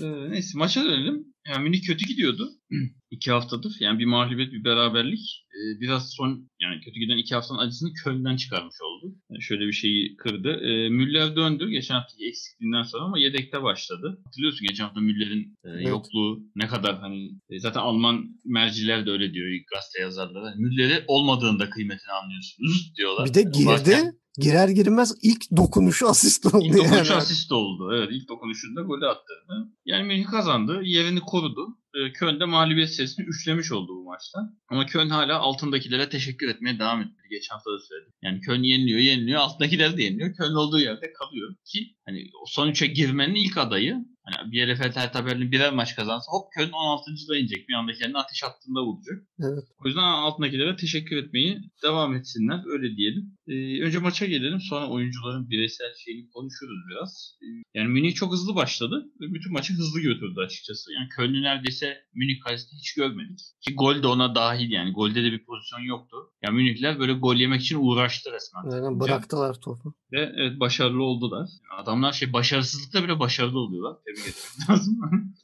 ee, 0.00 0.30
neyse 0.30 0.58
maça 0.58 0.84
dönelim. 0.84 1.34
Yani 1.48 1.62
Münih 1.62 1.82
kötü 1.82 2.06
gidiyordu. 2.06 2.50
iki 3.10 3.30
haftadır. 3.30 3.76
Yani 3.80 3.98
bir 3.98 4.04
mağlubiyet, 4.04 4.52
bir 4.52 4.64
beraberlik. 4.64 5.46
Ee, 5.54 5.80
biraz 5.80 6.10
son 6.10 6.50
yani 6.62 6.80
kötü 6.80 7.00
giden 7.00 7.16
iki 7.16 7.34
haftanın 7.34 7.58
acısını 7.58 7.92
Köln'den 8.04 8.36
çıkarmış 8.36 8.76
oldu. 8.82 9.14
Yani 9.30 9.42
şöyle 9.42 9.66
bir 9.66 9.72
şeyi 9.72 10.16
kırdı. 10.16 10.48
Ee, 10.48 10.88
Müller 10.88 11.36
döndü 11.36 11.70
geçen 11.70 11.94
haftaki 11.94 12.26
eksikliğinden 12.26 12.82
sonra 12.82 13.04
ama 13.04 13.18
yedekte 13.18 13.62
başladı. 13.62 14.20
Hatırlıyorsun 14.24 14.66
geçen 14.68 14.84
hafta 14.84 15.00
Müller'in 15.00 15.42
e, 15.64 15.68
evet. 15.68 15.88
yokluğu 15.88 16.42
ne 16.56 16.66
kadar 16.66 16.98
hani 16.98 17.30
e, 17.50 17.58
zaten 17.58 17.80
Alman 17.80 18.24
merciler 18.44 19.06
de 19.06 19.10
öyle 19.10 19.34
diyor 19.34 19.48
gazete 19.74 20.00
yazarları. 20.00 20.56
Müller'i 20.56 21.04
olmadığında 21.06 21.70
kıymetini 21.70 22.12
anlıyorsunuz 22.22 22.92
diyorlar. 22.96 23.28
Bir 23.28 23.34
de 23.34 23.42
girdi. 23.42 23.66
Varken, 23.66 24.12
girer 24.38 24.68
girmez 24.68 25.14
ilk 25.22 25.56
dokunuşu 25.56 26.08
asist 26.08 26.46
oldu. 26.46 26.64
İlk 26.64 26.76
dokunuşu 26.76 27.12
yani. 27.12 27.22
asist 27.22 27.52
oldu. 27.52 27.94
Evet 27.96 28.08
ilk 28.12 28.28
dokunuşunda 28.28 28.82
golü 28.82 29.06
attırdı. 29.06 29.68
Yani 29.86 30.04
Münih 30.04 30.26
kazandı. 30.26 30.80
Yerini 30.82 31.20
korudu. 31.20 31.78
Ee, 31.94 32.12
Köln 32.12 32.40
de 32.40 32.44
mağlubiyet 32.44 32.94
serisini 32.94 33.26
üçlemiş 33.26 33.72
oldu 33.72 33.96
bu 33.96 34.04
maçta. 34.04 34.38
Ama 34.68 34.86
Köln 34.86 35.08
hala 35.08 35.38
altındakilere 35.38 36.08
teşekkür 36.08 36.48
etmeye 36.48 36.78
devam 36.78 37.00
etti. 37.00 37.12
Geçen 37.30 37.54
hafta 37.54 37.70
da 37.70 37.78
söyledim. 37.78 38.12
Yani 38.22 38.40
Köln 38.40 38.62
yeniliyor, 38.62 39.00
yeniliyor. 39.00 39.40
Altındakiler 39.40 39.96
de 39.96 40.02
yeniliyor. 40.02 40.34
Köln 40.34 40.54
olduğu 40.54 40.80
yerde 40.80 41.12
kalıyor. 41.12 41.54
Ki 41.64 41.96
hani 42.06 42.30
son 42.46 42.68
üçe 42.68 42.86
girmenin 42.86 43.34
ilk 43.34 43.58
adayı. 43.58 43.96
Hani 44.36 44.52
bir 44.52 44.68
LFL 44.68 45.12
tabelini 45.12 45.52
birer 45.52 45.72
maç 45.72 45.96
kazansa 45.96 46.32
hop 46.32 46.52
Köln 46.52 46.70
16. 46.70 47.10
da 47.28 47.36
inecek. 47.38 47.68
Bir 47.68 47.74
anda 47.74 47.92
kendini 47.92 48.18
ateş 48.18 48.42
hattında 48.42 48.80
bulacak. 48.80 49.18
Evet. 49.40 49.64
O 49.84 49.88
yüzden 49.88 50.02
altındakilere 50.02 50.76
teşekkür 50.76 51.16
etmeyi 51.16 51.58
devam 51.84 52.14
etsinler. 52.14 52.62
Öyle 52.66 52.96
diyelim. 52.96 53.38
Ee, 53.48 53.82
önce 53.82 53.98
maça 53.98 54.26
gelelim. 54.26 54.60
Sonra 54.60 54.88
oyuncuların 54.88 55.50
bireysel 55.50 55.94
şeyini 56.04 56.30
konuşuruz 56.30 56.78
biraz. 56.90 57.36
Ee, 57.42 57.46
yani 57.74 57.88
Münih 57.88 58.14
çok 58.14 58.32
hızlı 58.32 58.54
başladı. 58.54 59.04
Ve 59.20 59.34
bütün 59.34 59.52
maçı 59.52 59.72
hızlı 59.72 60.00
götürdü 60.00 60.40
açıkçası. 60.46 60.92
Yani 60.92 61.08
Köln'ü 61.08 61.42
neredeyse 61.42 61.98
Münih 62.14 62.40
kalesinde 62.40 62.78
hiç 62.78 62.94
görmedik. 62.94 63.38
Ki 63.60 63.74
gol 63.74 64.02
de 64.02 64.06
ona 64.06 64.34
dahil 64.34 64.70
yani. 64.70 64.92
Golde 64.92 65.24
de 65.24 65.32
bir 65.32 65.44
pozisyon 65.44 65.80
yoktu. 65.80 66.16
Yani 66.42 66.56
Münihler 66.56 66.98
böyle 66.98 67.12
gol 67.12 67.36
yemek 67.36 67.60
için 67.60 67.78
uğraştı 67.80 68.30
resmen. 68.32 68.70
Aynen 68.70 69.00
bıraktılar 69.00 69.60
topu. 69.60 69.94
Ve 70.12 70.32
evet 70.36 70.60
başarılı 70.60 71.02
oldular. 71.02 71.48
Adamlar 71.78 72.12
şey 72.12 72.32
başarısızlıkta 72.32 73.04
bile 73.04 73.18
başarılı 73.20 73.58
oluyorlar. 73.58 73.96
Etmek 74.20 74.70
lazım. 74.70 75.00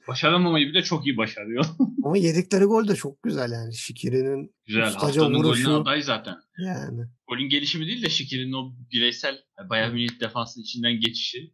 Başaramamayı 0.09 0.67
bile 0.69 0.83
çok 0.83 1.07
iyi 1.07 1.17
başarıyor. 1.17 1.65
Ama 2.05 2.19
yedikleri 2.19 2.65
gol 2.65 2.89
de 2.89 2.95
çok 2.97 3.23
güzel 3.23 3.53
yani. 3.53 3.75
Şikiri'nin 3.77 4.55
Güzel. 4.67 4.93
Haftanın 4.95 5.35
vuruşu. 5.35 5.65
golüne 5.65 5.77
aday 5.81 6.03
zaten. 6.03 6.35
yani. 6.59 7.01
Golün 7.29 7.49
gelişimi 7.49 7.87
değil 7.87 8.03
de 8.03 8.09
Şikir'in 8.11 8.53
o 8.53 8.73
bireysel 8.93 9.39
Bayern 9.71 9.93
Münih 9.93 10.21
defansının 10.21 10.65
içinden 10.65 11.01
geçişi. 11.01 11.53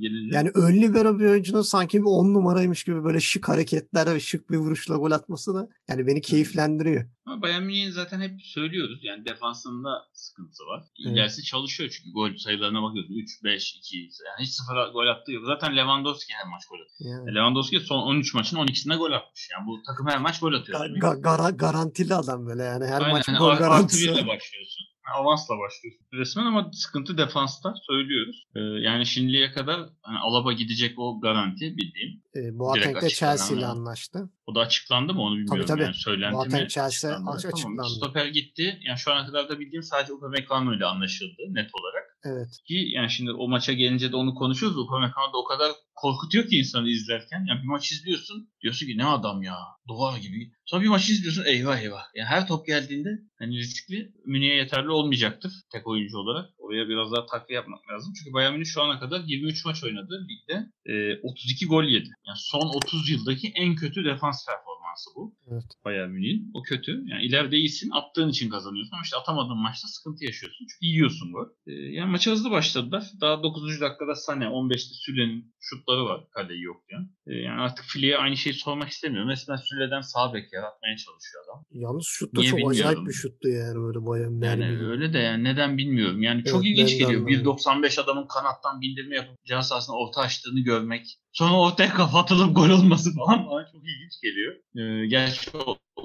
Gelince. 0.00 0.36
Yani 0.36 0.50
ön 0.54 0.74
libero 0.82 1.18
bir 1.18 1.24
oyuncunun 1.26 1.62
sanki 1.62 1.98
bir 1.98 2.06
on 2.06 2.34
numaraymış 2.34 2.84
gibi 2.84 3.04
böyle 3.04 3.20
şık 3.20 3.48
hareketler 3.48 4.14
ve 4.14 4.20
şık 4.20 4.50
bir 4.50 4.56
vuruşla 4.56 4.96
gol 4.96 5.10
atması 5.10 5.54
da 5.54 5.68
yani 5.88 6.06
beni 6.06 6.20
keyiflendiriyor. 6.20 7.04
Ama 7.26 7.42
Bayern 7.42 7.62
Münih'in 7.62 7.90
zaten 7.90 8.20
hep 8.20 8.42
söylüyoruz. 8.42 9.00
Yani 9.02 9.26
defansında 9.26 9.88
sıkıntısı 10.12 10.62
var. 10.62 10.80
Evet. 10.80 11.12
İlerisi 11.14 11.42
çalışıyor 11.42 11.90
çünkü 11.90 12.12
gol 12.12 12.36
sayılarına 12.36 12.82
bakıyorsun. 12.82 13.14
3, 13.14 13.44
5, 13.44 13.74
2. 13.76 13.96
Yani 13.98 14.10
hiç 14.40 14.50
sıfıra 14.50 14.88
gol 14.88 15.06
attığı 15.06 15.32
yok. 15.32 15.44
Zaten 15.46 15.76
Lewandowski 15.76 16.32
her 16.34 16.50
maç 16.50 16.62
gol 16.70 16.76
atıyor. 16.84 17.18
Yani. 17.26 17.34
Lewandowski 17.34 17.80
son 17.80 18.02
13 18.02 18.34
maçın 18.34 18.56
12'sinde 18.56 18.96
gol 18.96 19.12
atmış. 19.12 19.48
Yani 19.52 19.66
bu 19.66 19.82
takım 19.86 20.06
her 20.06 20.18
maç 20.18 20.40
gol 20.40 20.52
atıyor. 20.52 20.80
Ga- 20.80 20.98
ga- 20.98 21.20
gara- 21.20 21.56
garantili 21.56 22.14
adam 22.14 22.46
böyle 22.46 22.62
yani 22.62 22.86
her 22.86 23.00
Aynen, 23.00 23.12
maç 23.12 23.26
gol 23.38 23.46
ar- 23.46 23.50
Artı 23.52 23.62
garantisi. 23.62 24.02
birle 24.02 24.26
başlıyorsun. 24.26 24.84
Avansla 25.14 25.54
başlıyorsun 25.58 26.06
resmen 26.12 26.46
ama 26.46 26.70
sıkıntı 26.72 27.18
defansta 27.18 27.74
söylüyoruz. 27.86 28.44
Ee, 28.56 28.60
yani 28.60 29.06
şimdiye 29.06 29.52
kadar 29.52 29.80
hani 30.02 30.18
Alaba 30.18 30.52
gidecek 30.52 30.98
o 30.98 31.20
garanti 31.20 31.76
bildiğim. 31.76 32.22
E, 32.36 32.58
Boateng 32.58 33.02
de 33.02 33.10
Chelsea 33.10 33.56
ile 33.58 33.66
anlaştı. 33.66 34.30
O 34.46 34.54
da 34.54 34.60
açıklandı 34.60 35.14
mı 35.14 35.22
onu 35.22 35.36
bilmiyorum. 35.36 35.66
tabii. 35.66 35.82
Yani 35.82 35.94
söylenti 35.94 36.34
Boateng? 36.34 36.68
Chelsea 36.70 37.10
açıklandı? 37.10 37.30
aç- 37.36 37.44
açıklandı. 37.44 37.76
Tamam. 37.76 37.90
Stoper 37.90 38.26
gitti. 38.26 38.78
Yani 38.82 38.98
şu 38.98 39.12
ana 39.12 39.26
kadar 39.26 39.48
da 39.48 39.60
bildiğim 39.60 39.82
sadece 39.82 40.12
Upamecano 40.12 40.74
ile 40.74 40.84
anlaşıldı 40.84 41.42
net 41.48 41.70
olarak. 41.74 42.03
Evet. 42.24 42.48
Ki 42.66 42.74
yani 42.94 43.10
şimdi 43.10 43.32
o 43.32 43.48
maça 43.48 43.72
gelince 43.72 44.12
de 44.12 44.16
onu 44.16 44.34
konuşuyoruz. 44.34 44.78
Upamecano 44.78 45.32
da 45.32 45.38
o 45.38 45.44
kadar 45.44 45.72
korkutuyor 45.94 46.48
ki 46.48 46.58
insanı 46.58 46.88
izlerken. 46.88 47.46
Yani 47.48 47.62
bir 47.62 47.68
maç 47.68 47.92
izliyorsun 47.92 48.48
diyorsun 48.62 48.86
ki 48.86 48.98
ne 48.98 49.04
adam 49.04 49.42
ya 49.42 49.56
duvar 49.88 50.18
gibi. 50.18 50.52
Sonra 50.64 50.82
bir 50.82 50.88
maç 50.88 51.10
izliyorsun 51.10 51.44
eyvah 51.44 51.78
eyvah. 51.78 52.04
Yani 52.14 52.26
her 52.26 52.46
top 52.48 52.66
geldiğinde 52.66 53.08
hani 53.38 53.56
riskli 53.56 54.12
Münih'e 54.26 54.54
yeterli 54.54 54.90
olmayacaktır 54.90 55.52
tek 55.72 55.86
oyuncu 55.86 56.18
olarak. 56.18 56.50
Oraya 56.58 56.88
biraz 56.88 57.12
daha 57.12 57.26
takviye 57.26 57.56
yapmak 57.56 57.90
lazım. 57.90 58.12
Çünkü 58.18 58.32
Bayern 58.32 58.52
Münih 58.52 58.66
şu 58.66 58.82
ana 58.82 59.00
kadar 59.00 59.20
23 59.26 59.64
maç 59.64 59.84
oynadı 59.84 60.26
ligde. 60.28 60.66
Ee, 60.86 61.20
32 61.22 61.66
gol 61.66 61.84
yedi. 61.84 62.08
Yani 62.26 62.38
son 62.38 62.76
30 62.76 63.10
yıldaki 63.10 63.52
en 63.54 63.76
kötü 63.76 64.04
defans 64.04 64.46
performansı 64.46 64.73
bu. 65.16 65.34
Evet. 65.52 65.64
Bayern 65.84 66.10
Münih'in. 66.10 66.50
O 66.54 66.62
kötü. 66.62 66.92
Yani 67.06 67.22
ileride 67.24 67.56
iyisin. 67.56 67.90
Attığın 67.90 68.28
için 68.28 68.50
kazanıyorsun. 68.50 68.92
Ama 68.92 69.02
işte 69.04 69.16
atamadığın 69.16 69.58
maçta 69.58 69.88
sıkıntı 69.88 70.24
yaşıyorsun. 70.24 70.66
Çünkü 70.70 70.86
yiyorsun 70.92 71.32
gol. 71.32 71.46
Ee, 71.66 71.72
yani 71.72 72.10
maça 72.10 72.30
hızlı 72.30 72.50
başladılar. 72.50 73.04
Daha 73.20 73.42
9. 73.42 73.80
dakikada 73.80 74.12
Sané, 74.12 74.44
15'te 74.46 74.94
Süle'nin 74.94 75.54
şutları 75.60 76.04
var. 76.04 76.20
Kaleyi 76.30 76.62
yok 76.62 76.82
yani. 76.92 77.06
Ee, 77.26 77.34
yani 77.34 77.60
artık 77.60 77.84
Fili'ye 77.84 78.18
aynı 78.18 78.36
şeyi 78.36 78.54
sormak 78.54 78.88
istemiyorum. 78.88 79.30
Resmen 79.30 79.56
Süle'den 79.56 80.00
sağ 80.00 80.34
bek 80.34 80.52
yaratmaya 80.52 80.96
çalışıyor 80.96 81.44
adam. 81.44 81.64
Yalnız 81.70 82.04
şut 82.06 82.36
da 82.36 82.40
Niye 82.40 82.50
çok 82.50 82.58
acayip 82.58 82.76
bilmiyorum. 82.76 83.06
bir 83.08 83.12
şuttu 83.12 83.48
yani 83.48 83.74
böyle 83.76 84.06
bayağı 84.06 84.32
Yani 84.42 84.74
gibi. 84.76 84.84
öyle 84.86 85.12
de 85.12 85.18
yani 85.18 85.44
neden 85.44 85.78
bilmiyorum. 85.78 86.22
Yani 86.22 86.44
çok 86.44 86.64
Evet, 86.66 86.72
ilginç 86.72 86.90
geliyor. 86.90 87.10
anlamadım. 87.20 87.44
1.95 87.84 88.00
adamın 88.00 88.26
kanattan 88.26 88.80
bindirme 88.80 89.16
yapıp 89.16 89.44
cihaz 89.44 89.68
sahasına 89.68 89.96
orta 89.96 90.20
açtığını 90.20 90.60
görmek. 90.60 91.18
Sonra 91.34 91.60
ortaya 91.60 91.90
kapatılıp 91.90 92.56
gol 92.56 92.70
olması 92.70 93.14
falan 93.14 93.46
bana 93.50 93.66
çok 93.72 93.82
ilginç 93.84 94.20
geliyor. 94.22 94.54
Ee, 94.76 95.06
gerçi 95.06 95.50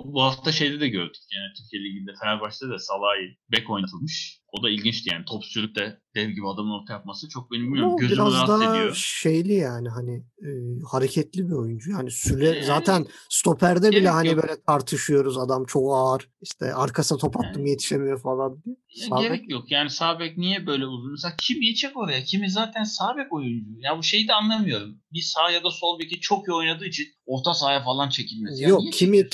bu 0.06 0.22
hafta 0.22 0.52
şeyde 0.52 0.80
de 0.80 0.88
gördük. 0.90 1.22
Yani 1.36 1.54
Türkiye 1.58 1.84
Ligi'nde 1.84 2.12
Fenerbahçe'de 2.22 2.70
de 2.70 2.80
Salah'ı 2.80 3.36
bek 3.52 3.70
oynatılmış. 3.70 4.40
O 4.52 4.64
da 4.64 4.70
ilginçti 4.70 5.10
yani. 5.14 5.26
Top 5.26 5.46
sürüp 5.46 5.76
de 5.76 6.00
dev 6.16 6.30
gibi 6.30 6.48
adamın 6.48 6.82
orta 6.82 6.94
yapması 6.94 7.30
çok 7.30 7.52
benim 7.52 7.64
bilmiyorum. 7.64 7.98
Gözümü 7.98 8.20
biraz 8.22 8.34
rahatsız 8.34 8.60
daha 8.62 8.78
ediyor. 8.78 8.96
şeyli 8.96 9.54
yani 9.54 9.90
hani 9.90 10.16
e, 10.18 10.50
hareketli 10.92 11.48
bir 11.48 11.54
oyuncu. 11.54 11.92
Yani 11.92 12.12
Süle 12.12 12.48
Yani- 12.48 12.64
zaten 12.66 13.06
stoperde 13.30 13.90
bile 13.90 14.00
Gerek 14.00 14.12
hani 14.12 14.28
yok. 14.28 14.42
böyle 14.44 14.62
tartışıyoruz 14.68 15.38
adam 15.38 15.66
çok 15.66 15.84
ağır. 15.94 16.30
İşte 16.42 16.74
arkasına 16.74 17.18
top 17.18 17.38
attım 17.40 17.62
Yani- 17.62 17.70
yetişemiyor 17.70 18.22
falan 18.22 18.64
diye. 18.66 18.76
Ya 18.96 19.08
Sağ 19.10 19.16
bek- 19.16 19.22
gerek 19.22 19.52
yok. 19.52 19.72
Yani 19.72 19.90
sağ 19.90 20.20
bek 20.20 20.38
niye 20.38 20.68
böyle 20.68 20.86
uzun? 20.86 21.12
Mesela 21.12 21.34
kim 21.42 21.62
yiyecek 21.62 21.98
oraya? 21.98 22.24
Kimi 22.24 22.50
zaten 22.52 22.84
sağ 22.84 23.18
bek 23.18 23.34
oyuncu. 23.34 23.70
Ya 23.80 23.98
bu 23.98 24.04
şeyi 24.04 24.28
de 24.28 24.34
anlamıyorum. 24.34 25.02
Bir 25.14 25.22
sağ 25.22 25.52
ya 25.52 25.64
da 25.64 25.72
sol 25.72 26.00
beki 26.00 26.20
çok 26.20 26.48
iyi 26.48 26.54
oynadığı 26.54 26.86
için 26.86 27.06
orta 27.26 27.54
sahaya 27.54 27.84
falan 27.84 28.10
çekilmesi. 28.10 28.64
Ya 28.64 28.70
Yok 28.70 28.82
kimi 28.94 29.26
Bu 29.26 29.30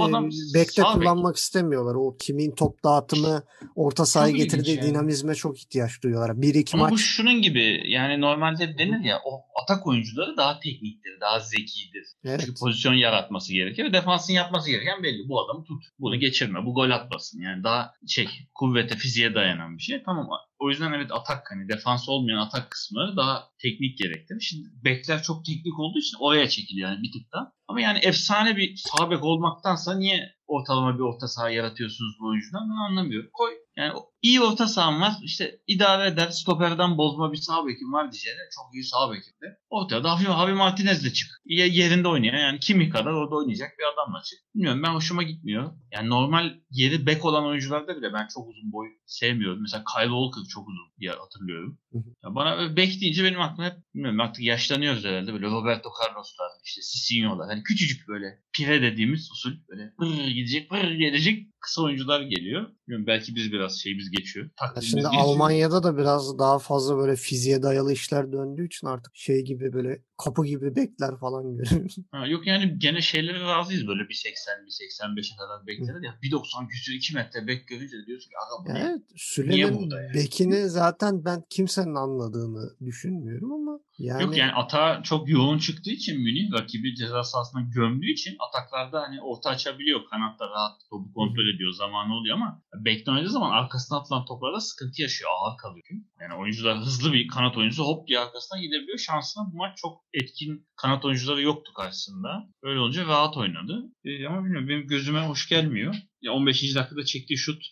adam 0.00 0.26
e, 0.26 0.54
bekte 0.54 0.82
sağ 0.82 0.88
bek. 0.88 0.94
kullanmak 0.94 1.36
istemiyorlar. 1.36 1.94
O 1.94 2.16
Kimi'nin 2.16 2.54
top 2.54 2.84
dağıtımı 2.84 3.42
orta 3.74 4.06
sahaya 4.06 4.32
getirdiği 4.32 4.76
yani. 4.76 4.88
dinamizme 4.88 5.34
çok 5.34 5.58
ihtiyaç 5.58 6.02
duyuyorlar. 6.02 6.42
Bir 6.42 6.54
iki 6.54 6.76
Ama 6.76 6.88
bu 6.88 6.92
maç 6.92 7.00
şunun 7.00 7.42
gibi 7.42 7.82
yani 7.86 8.20
normalde 8.20 8.78
denir 8.78 9.04
ya 9.04 9.20
o 9.24 9.42
atak 9.62 9.86
oyuncuları 9.86 10.36
daha 10.36 10.60
tekniktir, 10.60 11.20
daha 11.20 11.40
zekidir. 11.40 12.04
evet. 12.24 12.40
Çünkü 12.40 12.54
pozisyon 12.60 12.94
yaratması 12.94 13.52
gerekir 13.52 13.92
defansın 13.92 14.32
yapması 14.32 14.70
gereken 14.70 15.02
belli. 15.02 15.28
Bu 15.28 15.44
adamı 15.44 15.64
tut, 15.64 15.84
bunu 15.98 16.20
geçirme, 16.20 16.66
bu 16.66 16.74
gol 16.74 16.90
atmasın. 16.90 17.40
Yani 17.40 17.64
daha 17.64 17.92
şey 18.06 18.28
kuvvete, 18.54 18.96
fiziğe 18.96 19.34
dayanan 19.34 19.76
bir 19.76 19.82
şey. 19.82 20.02
Tamam 20.02 20.28
o 20.64 20.70
yüzden 20.70 20.92
evet 20.92 21.10
atak 21.12 21.50
hani 21.50 21.68
defans 21.68 22.08
olmayan 22.08 22.38
atak 22.38 22.70
kısımları 22.70 23.16
daha 23.16 23.48
teknik 23.62 23.98
gerektirir. 23.98 24.40
Şimdi 24.40 24.68
bekler 24.84 25.22
çok 25.22 25.44
teknik 25.44 25.78
olduğu 25.78 25.98
için 25.98 26.16
oraya 26.20 26.48
çekiliyor 26.48 26.90
yani 26.90 27.02
bir 27.02 27.12
tık 27.12 27.32
daha. 27.32 27.52
Ama 27.68 27.80
yani 27.80 27.98
efsane 27.98 28.56
bir 28.56 28.76
sağ 28.76 29.10
bek 29.10 29.24
olmaktansa 29.24 29.94
niye 29.94 30.34
ortalama 30.46 30.94
bir 30.94 31.00
orta 31.00 31.28
saha 31.28 31.50
yaratıyorsunuz 31.50 32.16
bu 32.20 32.28
oyuncudan 32.28 32.70
ben 32.70 32.90
anlamıyorum. 32.90 33.30
Koy 33.32 33.50
yani 33.76 33.92
iyi 34.24 34.40
orta 34.40 34.66
sahan 34.68 35.00
var 35.00 35.12
işte 35.22 35.58
idare 35.66 36.08
eder 36.08 36.28
stoperden 36.30 36.98
bozma 36.98 37.32
bir 37.32 37.36
sağ 37.36 37.66
bekim 37.66 37.92
var 37.92 38.12
diyeceğine 38.12 38.40
çok 38.56 38.74
iyi 38.74 38.84
sağ 38.84 39.10
bekim 39.12 39.32
de. 39.42 39.46
Ortaya 39.70 40.04
da 40.04 40.10
hafif 40.10 40.26
Javi 40.26 40.52
Martinez'le 40.52 41.12
çık. 41.14 41.28
Ye- 41.44 41.68
Yerinde 41.68 42.08
oynayan 42.08 42.38
yani 42.38 42.60
kimi 42.60 42.90
kadar 42.90 43.12
orada 43.12 43.34
oynayacak 43.36 43.70
bir 43.78 43.84
adamla 43.94 44.22
çık. 44.22 44.38
Bilmiyorum 44.54 44.82
ben 44.82 44.94
hoşuma 44.94 45.22
gitmiyor. 45.22 45.72
Yani 45.92 46.08
normal 46.10 46.54
yeri 46.70 47.06
bek 47.06 47.24
olan 47.24 47.44
oyuncularda 47.44 47.96
bile 47.96 48.12
ben 48.12 48.26
çok 48.34 48.48
uzun 48.48 48.72
boy 48.72 48.86
sevmiyorum. 49.06 49.62
Mesela 49.62 49.84
Kyle 49.94 50.08
Walker 50.16 50.42
çok 50.54 50.68
uzun 50.68 50.88
diye 51.00 51.10
hatırlıyorum. 51.10 51.78
Hı 51.92 51.98
hı. 51.98 52.04
Ya 52.24 52.34
bana 52.34 52.76
bek 52.76 53.00
deyince 53.00 53.24
benim 53.24 53.40
aklıma 53.40 53.68
hep 53.68 53.76
bilmiyorum 53.94 54.20
artık 54.20 54.44
yaşlanıyoruz 54.44 55.04
herhalde 55.04 55.32
böyle 55.32 55.46
Roberto 55.46 55.90
Carlos'lar 56.02 56.48
işte 56.64 56.80
Cicinho'lar 56.82 57.48
hani 57.48 57.62
küçücük 57.62 58.08
böyle 58.08 58.26
pire 58.56 58.82
dediğimiz 58.82 59.30
usul 59.32 59.52
böyle 59.68 59.92
pır 59.98 60.26
gidecek 60.28 60.70
pır 60.70 60.90
gelecek 60.90 61.46
kısa 61.60 61.82
oyuncular 61.82 62.20
geliyor. 62.20 62.70
Bilmiyorum, 62.88 63.06
belki 63.06 63.34
biz 63.34 63.52
biraz 63.52 63.80
şeyimiz 63.82 64.10
geçiyor. 64.16 64.46
Ya 64.46 64.52
Taktiğimiz 64.56 64.90
Şimdi 64.90 65.02
geçiyor. 65.02 65.22
Almanya'da 65.24 65.82
da 65.82 65.98
biraz 65.98 66.38
daha 66.38 66.58
fazla 66.58 66.96
böyle 66.96 67.16
fiziğe 67.16 67.62
dayalı 67.62 67.92
işler 67.92 68.32
döndüğü 68.32 68.66
için 68.66 68.86
artık 68.86 69.16
şey 69.16 69.40
gibi 69.44 69.72
böyle 69.72 70.02
kapı 70.24 70.46
gibi 70.46 70.76
bekler 70.76 71.18
falan 71.20 71.56
görüyoruz. 71.56 71.96
Ha, 72.10 72.26
yok 72.26 72.46
yani 72.46 72.78
gene 72.78 73.00
şeylere 73.00 73.40
razıyız 73.40 73.86
böyle 73.86 74.08
bir 74.08 74.14
80 74.14 74.54
bir 74.66 74.70
85'e 74.70 75.36
kadar 75.36 75.66
bekleriz 75.66 76.02
ya. 76.04 76.18
1.90 76.22 76.68
küsür 76.68 76.94
2 76.94 77.14
metre 77.14 77.46
bek 77.46 77.68
görünce 77.68 77.96
de 77.96 78.06
diyorsun 78.06 78.30
ki 78.30 78.36
aga 78.46 78.64
bu 78.64 78.74
ne? 78.74 78.78
Evet, 78.78 79.02
Niye 79.10 79.16
Süle'nin 79.16 79.78
burada 79.78 80.02
yani? 80.02 80.14
bekini 80.14 80.68
zaten 80.68 81.24
ben 81.24 81.44
kimsenin 81.50 81.94
anladığını 81.94 82.70
düşünmüyorum 82.86 83.52
ama 83.52 83.80
yani, 83.98 84.22
Yok 84.22 84.36
yani 84.36 84.52
atağa 84.52 85.02
çok 85.02 85.28
yoğun 85.28 85.58
çıktığı 85.58 85.90
için 85.90 86.20
Münih 86.20 86.52
rakibi 86.52 86.94
ceza 86.94 87.24
sahasına 87.24 87.60
gömdüğü 87.74 88.10
için 88.10 88.36
ataklarda 88.48 89.00
hani 89.00 89.22
orta 89.22 89.50
açabiliyor. 89.50 90.00
Kanatta 90.10 90.50
rahat 90.50 90.80
topu 90.90 91.12
kontrol 91.12 91.54
ediyor. 91.54 91.72
Zamanı 91.72 92.14
oluyor 92.14 92.36
ama 92.36 92.62
bekten 92.84 93.12
oynadığı 93.12 93.30
zaman 93.30 93.50
arkasına 93.50 93.98
atılan 94.04 94.24
toplarda 94.24 94.60
sıkıntı 94.60 95.02
yaşıyor. 95.02 95.30
Ağır 95.34 95.58
kalıyor. 95.58 95.84
Yani 96.20 96.34
oyuncular 96.34 96.78
hızlı 96.86 97.12
bir 97.12 97.28
kanat 97.28 97.56
oyuncusu 97.56 97.84
hop 97.84 98.08
diye 98.08 98.18
arkasına 98.18 98.60
gidebiliyor. 98.60 98.98
Şansına 98.98 99.52
bu 99.52 99.56
maç 99.56 99.76
çok 99.76 100.00
etkin 100.12 100.66
kanat 100.76 101.04
oyuncuları 101.04 101.42
yoktu 101.42 101.72
karşısında. 101.72 102.50
Öyle 102.62 102.78
olunca 102.78 103.06
rahat 103.06 103.36
oynadı. 103.36 103.82
Ee, 104.04 104.26
ama 104.26 104.44
bilmiyorum 104.44 104.68
benim 104.68 104.86
gözüme 104.86 105.20
hoş 105.20 105.48
gelmiyor. 105.48 105.94
Ya 106.22 106.32
15. 106.32 106.74
dakikada 106.74 107.04
çektiği 107.04 107.38
şut 107.38 107.62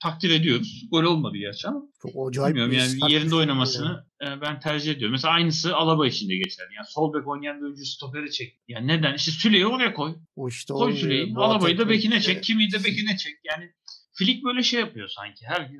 takdir 0.00 0.30
ediyoruz. 0.30 0.88
Gol 0.90 1.02
olmadı 1.02 1.36
gerçi 1.36 1.68
ama 1.68 1.82
çok 2.02 2.28
acayip 2.28 2.56
Bilmiyorum 2.56 2.72
bir 2.72 2.78
yani 2.78 3.12
yerinde 3.12 3.34
oynamasını 3.34 4.06
e, 4.22 4.40
ben 4.40 4.60
tercih 4.60 4.92
ediyorum. 4.92 5.12
Mesela 5.12 5.34
aynısı 5.34 5.76
Alaba 5.76 6.06
için 6.06 6.28
de 6.28 6.36
geçerli. 6.36 6.74
Yani 6.76 6.86
sol 6.88 7.14
bek 7.14 7.28
oynayan 7.28 7.58
bir 7.58 7.64
oyuncu 7.64 7.84
stoperi 7.84 8.30
çek. 8.30 8.60
Yani 8.68 8.86
neden? 8.86 9.14
İşte 9.14 9.30
Süleyi 9.30 9.66
oraya 9.66 9.94
koy. 9.94 10.14
O 10.36 10.48
işte 10.48 10.74
Koy. 10.74 10.96
Süleyi. 10.96 11.34
Alaba'yı 11.36 11.78
da 11.78 11.88
bekine 11.88 12.20
çek. 12.20 12.44
Kimi 12.44 12.72
de 12.72 12.84
bekine 12.84 13.16
çek. 13.16 13.34
Yani 13.44 13.72
Flick 14.14 14.44
böyle 14.44 14.62
şey 14.62 14.80
yapıyor 14.80 15.08
sanki. 15.08 15.46
Her 15.46 15.70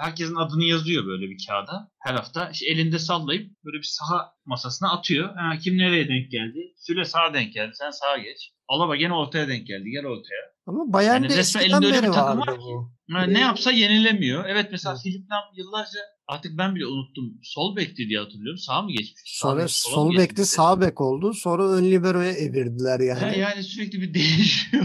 herkesin 0.00 0.34
adını 0.34 0.64
yazıyor 0.64 1.06
böyle 1.06 1.30
bir 1.30 1.46
kağıda. 1.46 1.90
Her 1.98 2.14
hafta 2.14 2.50
işte 2.50 2.66
elinde 2.66 2.98
sallayıp 2.98 3.50
böyle 3.64 3.78
bir 3.78 3.88
saha 3.98 4.32
masasına 4.46 4.92
atıyor. 4.92 5.34
Ha, 5.36 5.58
kim 5.62 5.78
nereye 5.78 6.08
denk 6.08 6.30
geldi? 6.30 6.58
Süle 6.76 7.04
sağa 7.04 7.34
denk 7.34 7.52
geldi. 7.52 7.72
Sen 7.74 7.90
sağa 7.90 8.18
geç. 8.18 8.52
Alaba 8.68 8.96
gene 8.96 9.12
ortaya 9.14 9.48
denk 9.48 9.66
geldi. 9.66 9.90
Gel 9.90 10.06
ortaya. 10.06 10.42
Ama 10.66 10.92
Bayern'de 10.92 11.26
Yani 11.26 11.40
eskiden 11.40 11.64
elinde 11.64 11.86
öyle 11.86 12.02
beri 12.02 12.10
vardı 12.10 12.40
var 12.40 12.46
ki. 12.54 12.60
bu. 12.60 12.90
Ne 13.08 13.40
yapsa 13.40 13.70
yenilemiyor. 13.70 14.44
Evet 14.48 14.68
mesela 14.70 14.96
Evet. 15.06 15.14
Lam 15.30 15.44
yıllarca 15.56 15.98
artık 16.30 16.58
ben 16.58 16.74
bile 16.74 16.86
unuttum. 16.86 17.38
Sol 17.42 17.76
bekti 17.76 18.08
diye 18.08 18.18
hatırlıyorum. 18.18 18.58
Sağ 18.58 18.82
mı 18.82 18.88
geçmiş? 18.90 19.22
Sonra 19.24 19.68
sol 19.68 20.10
bekte 20.10 20.22
geçmişti? 20.22 20.46
sağ 20.46 20.80
bek 20.80 21.00
oldu. 21.00 21.34
Sonra 21.34 21.68
ön 21.70 21.84
libero'ya 21.84 22.32
evirdiler 22.32 23.00
yani. 23.00 23.20
Ha, 23.20 23.30
yani 23.30 23.62
sürekli 23.62 24.00
bir 24.00 24.14
değişiyor. 24.14 24.84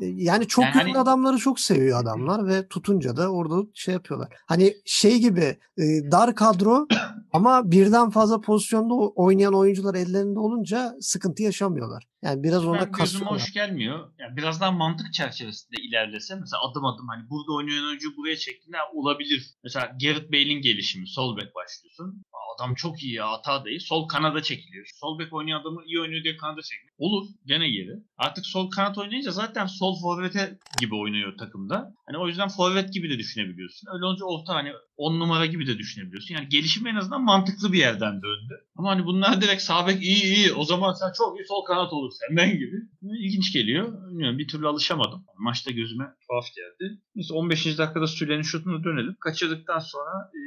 Yani 0.00 0.46
çok 0.48 0.64
Yani 0.64 0.74
ünlü 0.74 0.82
hani- 0.82 0.98
adamları 0.98 1.38
çok 1.38 1.60
seviyor 1.60 2.02
adamlar 2.02 2.46
ve 2.48 2.68
tutunca 2.68 3.16
da 3.16 3.28
orada 3.32 3.66
şey 3.74 3.94
yapıyorlar. 3.94 4.28
Hani 4.46 4.74
şey 4.84 5.18
gibi 5.18 5.56
e, 5.78 5.82
dar 6.10 6.34
kadro 6.34 6.86
ama 7.34 7.70
birden 7.70 8.10
fazla 8.10 8.40
pozisyonda 8.40 8.94
oynayan 8.94 9.54
oyuncular 9.54 9.94
ellerinde 9.94 10.38
olunca 10.38 10.94
sıkıntı 11.00 11.42
yaşamıyorlar. 11.42 12.04
Yani 12.22 12.42
biraz 12.42 12.66
ona 12.66 12.90
kasıyorlar. 12.90 13.34
hoş 13.34 13.52
gelmiyor. 13.52 14.12
Yani 14.18 14.36
biraz 14.36 14.60
daha 14.60 14.72
mantık 14.72 15.12
çerçevesinde 15.12 15.76
ilerlese 15.82 16.34
mesela 16.34 16.60
adım 16.70 16.84
adım 16.84 17.08
hani 17.08 17.30
burada 17.30 17.52
oynayan 17.52 17.84
oyuncu 17.84 18.16
buraya 18.16 18.36
çektiğinde 18.36 18.76
olabilir. 18.94 19.50
Mesela 19.64 19.86
Gareth 20.02 20.32
Bale'in 20.32 20.62
gelişimi 20.62 21.08
sol 21.08 21.36
bek 21.36 21.54
başlıyorsun. 21.54 22.22
Adam 22.56 22.74
çok 22.74 23.02
iyi 23.02 23.14
ya 23.14 23.30
hata 23.30 23.64
değil. 23.64 23.80
Sol 23.80 24.08
kanada 24.08 24.42
çekiliyor. 24.42 24.86
Sol 24.94 25.18
bek 25.18 25.32
oynayan 25.32 25.60
adamı 25.60 25.84
iyi 25.84 26.00
oynuyor 26.00 26.24
diye 26.24 26.36
kanada 26.36 26.62
çekiliyor. 26.62 26.94
Olur 26.98 27.26
gene 27.46 27.68
geri. 27.68 27.92
Artık 28.16 28.46
sol 28.46 28.70
kanat 28.70 28.98
oynayınca 28.98 29.30
zaten 29.30 29.66
sol 29.66 30.00
forvete 30.02 30.58
gibi 30.80 30.94
oynuyor 30.94 31.38
takımda. 31.38 31.94
Hani 32.06 32.18
o 32.18 32.28
yüzden 32.28 32.48
forvet 32.48 32.92
gibi 32.92 33.10
de 33.10 33.18
düşünebiliyorsun. 33.18 33.88
Öyle 33.94 34.04
olunca 34.04 34.24
orta 34.24 34.54
hani 34.54 34.70
10 34.96 35.20
numara 35.20 35.46
gibi 35.46 35.66
de 35.66 35.78
düşünebiliyorsun. 35.78 36.34
Yani 36.34 36.48
gelişim 36.48 36.86
en 36.86 36.96
azından 36.96 37.24
mantıklı 37.24 37.72
bir 37.72 37.78
yerden 37.78 38.22
döndü. 38.22 38.64
Ama 38.76 38.90
hani 38.90 39.06
bunlar 39.06 39.40
direkt 39.40 39.62
sağ 39.62 39.86
bek 39.86 40.02
iyi 40.02 40.24
iyi 40.24 40.52
o 40.52 40.64
zaman 40.64 40.92
sen 40.92 41.12
çok 41.18 41.38
iyi 41.38 41.44
sol 41.48 41.64
kanat 41.64 41.92
olur 41.92 42.12
senden 42.12 42.58
gibi. 42.58 42.76
İlginç 43.02 43.52
geliyor. 43.52 44.08
Bilmiyorum 44.10 44.38
bir 44.38 44.48
türlü 44.48 44.68
alışamadım. 44.68 45.24
Maçta 45.38 45.70
gözüme 45.70 46.04
tuhaf 46.04 46.44
geldi. 46.56 46.98
Neyse 47.14 47.34
15. 47.34 47.78
dakikada 47.78 48.06
Süle'nin 48.06 48.42
şutuna 48.42 48.84
dönelim. 48.84 49.16
Kaçırdıktan 49.20 49.78
sonra 49.78 50.30
e, 50.34 50.40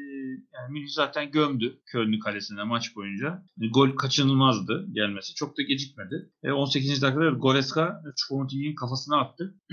yani 0.54 0.72
Münih 0.72 0.90
zaten 0.90 1.32
gömdü 1.32 1.80
Köln'ü 1.86 2.20
kalesine 2.20 2.64
maç 2.64 2.96
boyunca. 2.96 3.44
E, 3.62 3.68
gol 3.68 3.92
kaçınılmazdı 3.92 4.88
gelmesi. 4.92 5.36
Çok 5.36 5.58
da 5.58 5.62
gecikmedi. 5.62 6.30
E, 6.44 6.52
18. 6.52 7.02
dakikada 7.02 7.30
Goreska 7.30 8.02
Choupo-Moting'in 8.16 8.76
kafasına 8.76 9.22
attı. 9.22 9.56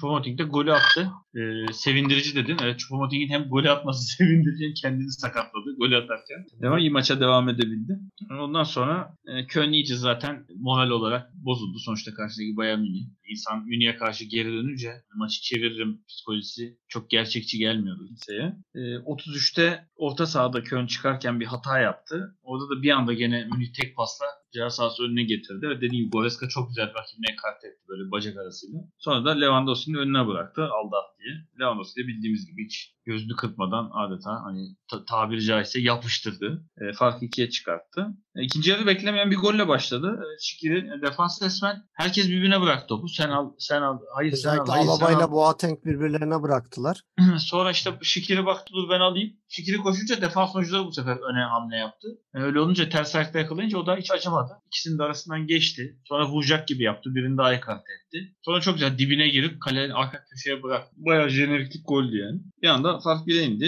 Choupo-Moting 0.00 0.38
de 0.38 0.42
golü 0.42 0.72
attı. 0.72 1.10
E, 1.36 1.72
sevindirici 1.72 2.34
dedin. 2.34 2.56
Evet 2.62 2.80
Choupo-Moting'in 2.80 3.28
hem 3.28 3.48
golü 3.48 3.70
atması 3.70 4.02
sevindirici 4.16 4.64
hem 4.64 4.74
kendini 4.74 5.12
sakatladı 5.12 5.76
golü 5.78 5.96
atarken. 5.96 6.46
Devam 6.62 6.78
iyi 6.78 6.90
maça 6.90 7.20
devam 7.20 7.48
edebildi. 7.48 7.98
Ondan 8.30 8.64
sonra 8.64 9.16
e, 9.26 9.46
Köln 9.46 9.72
iyice 9.72 9.96
zaten 9.96 10.46
moral 10.56 10.90
olarak 10.90 11.34
bozuldu. 11.34 11.78
Sonuçta 11.78 12.14
karşıdaki 12.14 12.56
Bayern 12.56 12.80
Münih. 12.80 13.06
İnsan 13.30 13.66
Münih'e 13.66 13.96
karşı 13.96 14.24
geri 14.24 14.52
dönünce 14.52 14.92
maçı 15.14 15.42
çeviririm 15.42 16.04
psikolojisi 16.08 16.78
çok 16.88 17.10
gerçekçi 17.10 17.58
gelmiyordu 17.58 18.06
kimseye. 18.06 18.56
E, 18.74 18.78
33'te 18.78 19.88
orta 19.96 20.26
sahada 20.26 20.62
Köln 20.62 20.86
çıkarken 20.86 21.40
bir 21.40 21.46
hata 21.46 21.78
yaptı. 21.78 22.36
Orada 22.42 22.76
da 22.76 22.82
bir 22.82 22.90
anda 22.90 23.12
gene 23.12 23.44
Münih 23.44 23.72
tek 23.72 23.96
pasla 23.96 24.26
ceza 24.52 24.70
sahası 24.70 25.02
önüne 25.02 25.22
getirdi. 25.22 25.68
Ve 25.68 25.76
dediğim 25.76 26.04
gibi 26.04 26.10
Goreska 26.10 26.48
çok 26.48 26.68
güzel 26.68 26.88
rakibine 26.94 27.32
ekart 27.32 27.64
etti 27.64 27.82
böyle 27.88 28.10
bacak 28.10 28.36
arasıyla. 28.36 28.78
Sonra 28.98 29.24
da 29.24 29.30
Lewandowski'nin 29.30 29.98
önüne 29.98 30.26
bıraktı 30.26 30.62
aldat 30.64 31.18
diye. 31.18 31.34
Lewandowski 31.60 32.02
de 32.02 32.06
bildiğimiz 32.06 32.46
gibi 32.46 32.64
hiç 32.64 32.94
gözünü 33.04 33.36
kırpmadan 33.36 33.90
adeta 33.92 34.44
hani 34.44 34.76
ta- 34.90 35.04
tabiri 35.04 35.42
caizse 35.44 35.80
yapıştırdı. 35.80 36.64
E, 36.80 36.92
farkı 36.92 37.24
ikiye 37.24 37.50
çıkarttı. 37.50 38.06
E, 38.36 38.42
ikinci 38.42 38.70
yarı 38.70 38.86
beklemeyen 38.86 39.30
bir 39.30 39.36
golle 39.36 39.68
başladı. 39.68 40.20
E, 40.22 40.26
Şikiri 40.40 40.90
defans 41.02 41.42
resmen 41.42 41.82
herkes 41.92 42.28
birbirine 42.28 42.60
bıraktı 42.60 42.86
topu. 42.86 43.08
Sen 43.08 43.28
al, 43.30 43.50
sen 43.58 43.82
al, 43.82 43.98
hayır 44.14 44.32
sen 44.32 44.48
al, 44.48 44.52
Özellikle 44.52 44.72
hayır 44.72 44.86
sen 44.86 44.92
al. 45.06 45.08
Alaba 45.10 45.22
ile 45.24 45.30
Boateng 45.32 45.84
birbirlerine 45.84 46.42
bıraktılar. 46.42 47.00
Sonra 47.38 47.70
işte 47.70 47.90
Şikiri 48.02 48.46
baktı 48.46 48.72
dur 48.74 48.90
ben 48.90 49.00
alayım. 49.00 49.32
Şikiri 49.48 49.76
koşunca 49.76 50.20
defans 50.22 50.56
oyuncuları 50.56 50.84
bu 50.84 50.92
sefer 50.92 51.16
öne 51.32 51.40
hamle 51.44 51.76
yaptı. 51.76 52.08
E, 52.34 52.38
Öyle 52.38 52.60
olunca 52.60 52.88
ters 52.88 53.14
ayakta 53.16 53.38
yakalayınca 53.38 53.78
o 53.78 53.86
da 53.86 53.96
hiç 53.96 54.10
acımadı. 54.10 54.52
İkisinin 54.66 54.98
de 54.98 55.02
arasından 55.02 55.46
geçti. 55.46 55.98
Sonra 56.04 56.26
vuracak 56.28 56.68
gibi 56.68 56.82
yaptı. 56.82 57.10
Birini 57.14 57.38
daha 57.38 57.54
ekart 57.54 57.80
etti. 57.80 58.34
Sonra 58.42 58.60
çok 58.60 58.74
güzel 58.74 58.98
dibine 58.98 59.28
girip 59.28 59.62
kalenin 59.62 59.90
arka 59.90 60.24
köşeye 60.30 60.62
bıraktı. 60.62 60.94
Bayağı 60.96 61.28
jeneriklik 61.28 61.88
goldü 61.88 62.16
yani. 62.18 62.40
Bir 62.62 62.68
anda 62.68 63.00
fark 63.00 63.26
1'e 63.28 63.42
indi. 63.42 63.64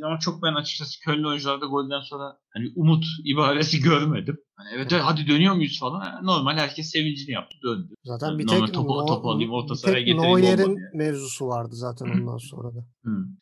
E, 0.00 0.04
Ama 0.04 0.18
çok 0.18 0.42
ben 0.42 0.54
açıkçası 0.56 1.00
Köln 1.00 1.24
oyuncularda 1.24 1.66
golden 1.66 2.00
sonra 2.00 2.38
hani 2.56 2.72
umut 2.76 3.04
ibaresi 3.24 3.80
görmedim. 3.90 4.38
Hani 4.56 4.68
evet, 4.74 4.92
evet 4.92 5.02
hadi 5.04 5.26
dönüyor 5.26 5.54
muyuz 5.54 5.80
falan. 5.80 6.24
Normal 6.26 6.56
herkes 6.56 6.90
sevincini 6.90 7.30
yaptı 7.30 7.56
döndü. 7.62 7.94
Zaten 8.04 8.38
bir 8.38 8.46
Normal 8.46 8.66
tek, 8.66 8.74
topu- 8.74 8.88
No- 9.02 9.06
topu 9.06 9.30
alayım, 9.30 9.50
orta 9.50 9.74
bir 9.74 9.78
sahaya 9.78 10.00
getireyim 10.00 10.22
Neuer'in 10.40 10.68
yani. 10.68 10.78
mevzusu 10.94 11.46
vardı 11.46 11.74
zaten 11.76 12.06
ondan 12.06 12.36
sonra 12.38 12.74
da. 12.74 12.86